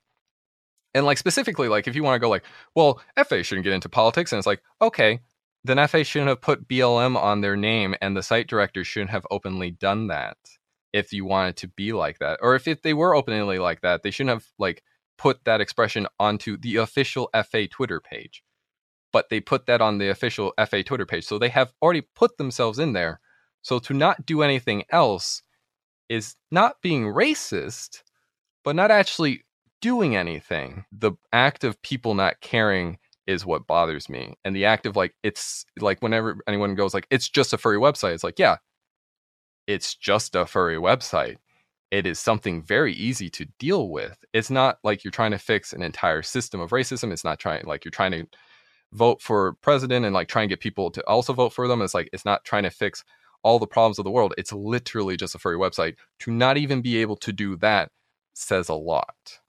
And 0.94 1.06
like 1.06 1.18
specifically 1.18 1.68
like 1.68 1.88
if 1.88 1.96
you 1.96 2.04
want 2.04 2.16
to 2.16 2.20
go 2.20 2.30
like 2.30 2.46
well 2.76 3.02
fa 3.28 3.44
shouldn't 3.44 3.66
get 3.66 3.74
into 3.74 3.90
politics 3.90 4.32
and 4.32 4.38
it's 4.38 4.48
like 4.48 4.62
okay 4.82 5.20
then 5.64 5.86
fa 5.88 6.04
shouldn't 6.04 6.30
have 6.30 6.42
put 6.42 6.68
blm 6.68 7.18
on 7.18 7.42
their 7.42 7.56
name 7.58 7.96
and 8.02 8.16
the 8.16 8.24
site 8.24 8.48
director 8.48 8.84
shouldn't 8.84 9.12
have 9.12 9.28
openly 9.30 9.72
done 9.72 10.08
that 10.08 10.38
if 10.94 11.12
you 11.12 11.26
wanted 11.26 11.58
to 11.58 11.68
be 11.68 11.92
like 11.92 12.20
that. 12.20 12.40
Or 12.42 12.56
if, 12.56 12.70
if 12.70 12.82
they 12.82 12.94
were 12.94 13.14
openly 13.14 13.60
like 13.60 13.82
that 13.82 14.04
they 14.04 14.12
shouldn't 14.12 14.36
have 14.36 14.48
like 14.58 14.84
put 15.18 15.44
that 15.46 15.62
expression 15.62 16.08
onto 16.20 16.58
the 16.58 16.78
official 16.78 17.30
FA 17.50 17.68
Twitter 17.68 18.00
page. 18.00 18.44
But 19.12 19.30
they 19.30 19.40
put 19.40 19.66
that 19.68 19.82
on 19.82 19.98
the 19.98 20.10
official 20.10 20.54
FA 20.68 20.84
Twitter 20.84 21.06
page. 21.06 21.26
So 21.26 21.40
they 21.40 21.50
have 21.50 21.74
already 21.82 22.02
put 22.16 22.38
themselves 22.38 22.80
in 22.80 22.94
there. 22.94 23.20
So 23.62 23.80
to 23.80 23.94
not 23.94 24.26
do 24.26 24.42
anything 24.42 24.84
else 24.92 25.42
is 26.10 26.36
not 26.52 26.82
being 26.82 27.06
racist, 27.06 28.04
but 28.64 28.76
not 28.76 28.92
actually 28.92 29.44
doing 29.82 30.16
anything. 30.16 30.86
The 30.92 31.14
act 31.32 31.64
of 31.64 31.82
people 31.82 32.14
not 32.14 32.42
caring 32.42 32.98
is 33.28 33.46
what 33.46 33.68
bothers 33.68 34.10
me. 34.10 34.36
And 34.44 34.56
the 34.56 34.66
act 34.66 34.86
of 34.86 34.96
like, 34.96 35.16
it's 35.24 35.66
like 35.80 36.02
whenever 36.02 36.38
anyone 36.48 36.76
goes 36.76 36.94
like, 36.94 37.08
it's 37.10 37.30
just 37.30 37.54
a 37.54 37.58
furry 37.58 37.78
website, 37.78 38.14
it's 38.14 38.24
like, 38.24 38.40
yeah, 38.40 38.58
it's 39.68 39.96
just 39.96 40.36
a 40.36 40.46
furry 40.46 40.78
website. 40.78 41.38
It 41.96 42.06
is 42.06 42.20
something 42.20 42.62
very 42.62 42.92
easy 42.92 43.30
to 43.30 43.46
deal 43.58 43.88
with. 43.90 44.18
It's 44.34 44.50
not 44.50 44.80
like 44.84 45.06
you're 45.06 45.12
trying 45.12 45.32
to 45.32 45.38
fix 45.38 45.72
an 45.72 45.82
entire 45.82 46.24
system 46.24 46.60
of 46.60 46.72
racism. 46.72 47.14
It's 47.14 47.24
not 47.24 47.40
trying 47.40 47.64
like 47.66 47.86
you're 47.86 47.92
trying 47.92 48.12
to 48.12 48.28
vote 48.92 49.22
for 49.22 49.54
president 49.62 50.04
and 50.04 50.14
like 50.14 50.28
try 50.28 50.42
and 50.42 50.50
get 50.50 50.60
people 50.60 50.92
to 50.92 51.02
also 51.08 51.32
vote 51.32 51.54
for 51.54 51.70
them. 51.70 51.82
It's 51.82 51.94
like 51.94 52.10
it's 52.12 52.26
not 52.26 52.44
trying 52.44 52.64
to 52.64 52.70
fix 52.70 53.06
all 53.44 53.60
the 53.60 53.66
problems 53.66 53.98
of 53.98 54.04
the 54.04 54.12
world. 54.12 54.34
It's 54.38 54.52
literally 54.52 55.16
just 55.16 55.36
a 55.36 55.40
furry 55.40 55.56
website. 55.56 55.96
To 56.20 56.32
not 56.32 56.58
even 56.58 56.82
be 56.82 56.98
able 56.98 57.16
to 57.16 57.32
do 57.32 57.56
that 57.58 57.92
says 58.34 58.68
a 58.68 58.74
lot. 58.74 59.40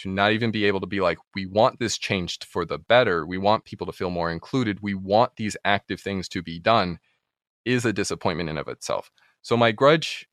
To 0.00 0.10
not 0.10 0.32
even 0.32 0.50
be 0.50 0.66
able 0.66 0.80
to 0.80 0.86
be 0.86 1.00
like, 1.00 1.16
we 1.34 1.46
want 1.46 1.78
this 1.78 1.96
changed 1.96 2.44
for 2.44 2.66
the 2.66 2.76
better. 2.76 3.26
We 3.26 3.38
want 3.38 3.64
people 3.64 3.86
to 3.86 3.94
feel 3.94 4.10
more 4.10 4.30
included. 4.30 4.80
We 4.82 4.92
want 4.92 5.36
these 5.36 5.56
active 5.64 6.02
things 6.02 6.28
to 6.28 6.42
be 6.42 6.58
done 6.58 6.98
is 7.64 7.86
a 7.86 7.94
disappointment 7.94 8.50
in 8.50 8.58
of 8.58 8.68
itself. 8.68 9.10
So 9.40 9.56
my 9.56 9.72
grudge 9.72 10.28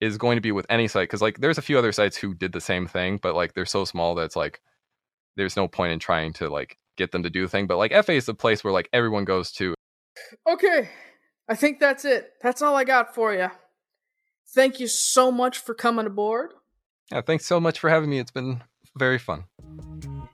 is 0.00 0.16
going 0.16 0.36
to 0.36 0.40
be 0.40 0.52
with 0.52 0.66
any 0.70 0.88
site 0.88 1.08
because 1.08 1.22
like 1.22 1.40
there's 1.40 1.58
a 1.58 1.62
few 1.62 1.78
other 1.78 1.92
sites 1.92 2.16
who 2.16 2.34
did 2.34 2.52
the 2.52 2.60
same 2.60 2.86
thing, 2.86 3.18
but 3.22 3.34
like 3.34 3.54
they're 3.54 3.66
so 3.66 3.84
small 3.84 4.14
that 4.14 4.24
it's 4.24 4.36
like 4.36 4.60
there's 5.36 5.56
no 5.56 5.68
point 5.68 5.92
in 5.92 5.98
trying 5.98 6.32
to 6.34 6.48
like 6.48 6.78
get 6.96 7.12
them 7.12 7.22
to 7.22 7.30
do 7.30 7.42
the 7.42 7.48
thing. 7.48 7.66
But 7.66 7.76
like 7.76 7.92
FA 8.04 8.12
is 8.12 8.26
the 8.26 8.34
place 8.34 8.64
where 8.64 8.72
like 8.72 8.88
everyone 8.92 9.24
goes 9.24 9.52
to. 9.52 9.74
Okay, 10.48 10.88
I 11.48 11.54
think 11.54 11.80
that's 11.80 12.04
it. 12.04 12.32
That's 12.42 12.62
all 12.62 12.76
I 12.76 12.84
got 12.84 13.14
for 13.14 13.34
you. 13.34 13.50
Thank 14.54 14.80
you 14.80 14.88
so 14.88 15.30
much 15.30 15.58
for 15.58 15.74
coming 15.74 16.06
aboard. 16.06 16.54
Yeah, 17.12 17.20
thanks 17.20 17.46
so 17.46 17.60
much 17.60 17.78
for 17.78 17.90
having 17.90 18.10
me. 18.10 18.18
It's 18.18 18.30
been 18.30 18.62
very 18.96 19.18
fun. 19.18 19.44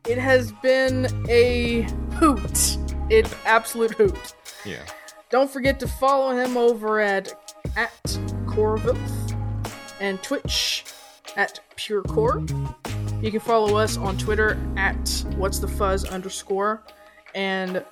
It 0.08 0.18
has 0.18 0.52
been 0.52 1.06
a 1.28 1.82
hoot. 2.14 2.78
It 3.10 3.32
absolute 3.44 3.92
hoot. 3.92 4.34
Yeah. 4.64 4.82
Don't 5.30 5.50
forget 5.50 5.80
to 5.80 5.88
follow 5.88 6.36
him 6.36 6.56
over 6.56 7.00
at 7.00 7.32
at 7.76 7.92
Corvilth 8.46 9.25
and 10.00 10.22
Twitch 10.22 10.84
at 11.36 11.60
PureCore. 11.76 13.22
You 13.22 13.30
can 13.30 13.40
follow 13.40 13.76
us 13.76 13.96
on 13.96 14.16
Twitter 14.18 14.58
at 14.76 15.24
What's 15.36 15.58
the 15.58 15.68
Fuzz 15.68 16.04
underscore. 16.04 16.82
And 17.34 17.84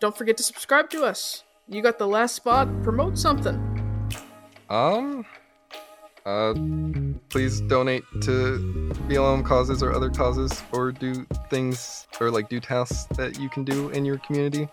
don't 0.00 0.16
forget 0.16 0.36
to 0.36 0.42
subscribe 0.42 0.90
to 0.90 1.04
us. 1.04 1.44
You 1.68 1.82
got 1.82 1.98
the 1.98 2.06
last 2.06 2.34
spot. 2.34 2.68
Promote 2.82 3.18
something. 3.18 4.08
Um. 4.68 5.24
Uh, 6.24 6.54
please 7.30 7.60
donate 7.62 8.04
to 8.20 8.92
BLM 9.08 9.44
causes 9.44 9.82
or 9.82 9.92
other 9.92 10.08
causes, 10.08 10.62
or 10.72 10.92
do 10.92 11.26
things 11.50 12.06
or 12.20 12.30
like 12.30 12.48
do 12.48 12.60
tasks 12.60 13.06
that 13.16 13.40
you 13.40 13.48
can 13.48 13.64
do 13.64 13.88
in 13.90 14.04
your 14.04 14.18
community. 14.18 14.68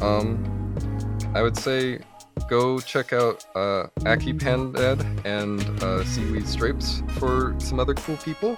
Um, 0.00 0.74
I 1.34 1.42
would 1.42 1.58
say 1.58 2.00
go 2.48 2.80
check 2.80 3.12
out 3.12 3.44
uh, 3.54 3.86
Aki 4.06 4.34
Pandad 4.34 5.04
and 5.24 5.60
uh, 5.82 6.04
Seaweed 6.04 6.46
Stripes 6.46 7.02
for 7.18 7.54
some 7.58 7.80
other 7.80 7.94
cool 7.94 8.16
people. 8.18 8.56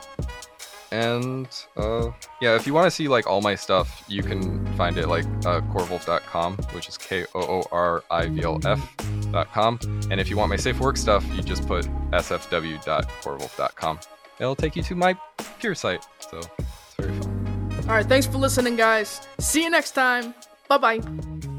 And 0.92 1.46
uh, 1.76 2.10
yeah, 2.40 2.56
if 2.56 2.66
you 2.66 2.74
want 2.74 2.86
to 2.86 2.90
see 2.90 3.06
like 3.06 3.26
all 3.26 3.40
my 3.40 3.54
stuff, 3.54 4.04
you 4.08 4.22
can 4.22 4.66
find 4.74 4.98
it 4.98 5.06
like 5.06 5.24
uh, 5.46 5.60
koorvolf.com, 5.72 6.56
which 6.72 6.88
is 6.88 6.98
K 6.98 7.26
O 7.34 7.40
O 7.40 7.62
R 7.70 8.02
I 8.10 8.26
V 8.26 8.42
L 8.42 8.60
F.com. 8.64 9.78
And 10.10 10.20
if 10.20 10.28
you 10.28 10.36
want 10.36 10.50
my 10.50 10.56
safe 10.56 10.80
work 10.80 10.96
stuff, 10.96 11.24
you 11.34 11.42
just 11.42 11.66
put 11.66 11.86
sfw.koorvolf.com. 12.10 14.00
It'll 14.40 14.56
take 14.56 14.74
you 14.74 14.82
to 14.82 14.94
my 14.94 15.16
pure 15.58 15.74
site, 15.74 16.04
so 16.18 16.38
it's 16.38 16.94
very 16.98 17.12
fun. 17.20 17.84
All 17.88 17.94
right, 17.94 18.06
thanks 18.06 18.26
for 18.26 18.38
listening, 18.38 18.76
guys. 18.76 19.20
See 19.38 19.62
you 19.62 19.70
next 19.70 19.92
time. 19.92 20.34
Bye 20.68 20.78
bye. 20.78 21.49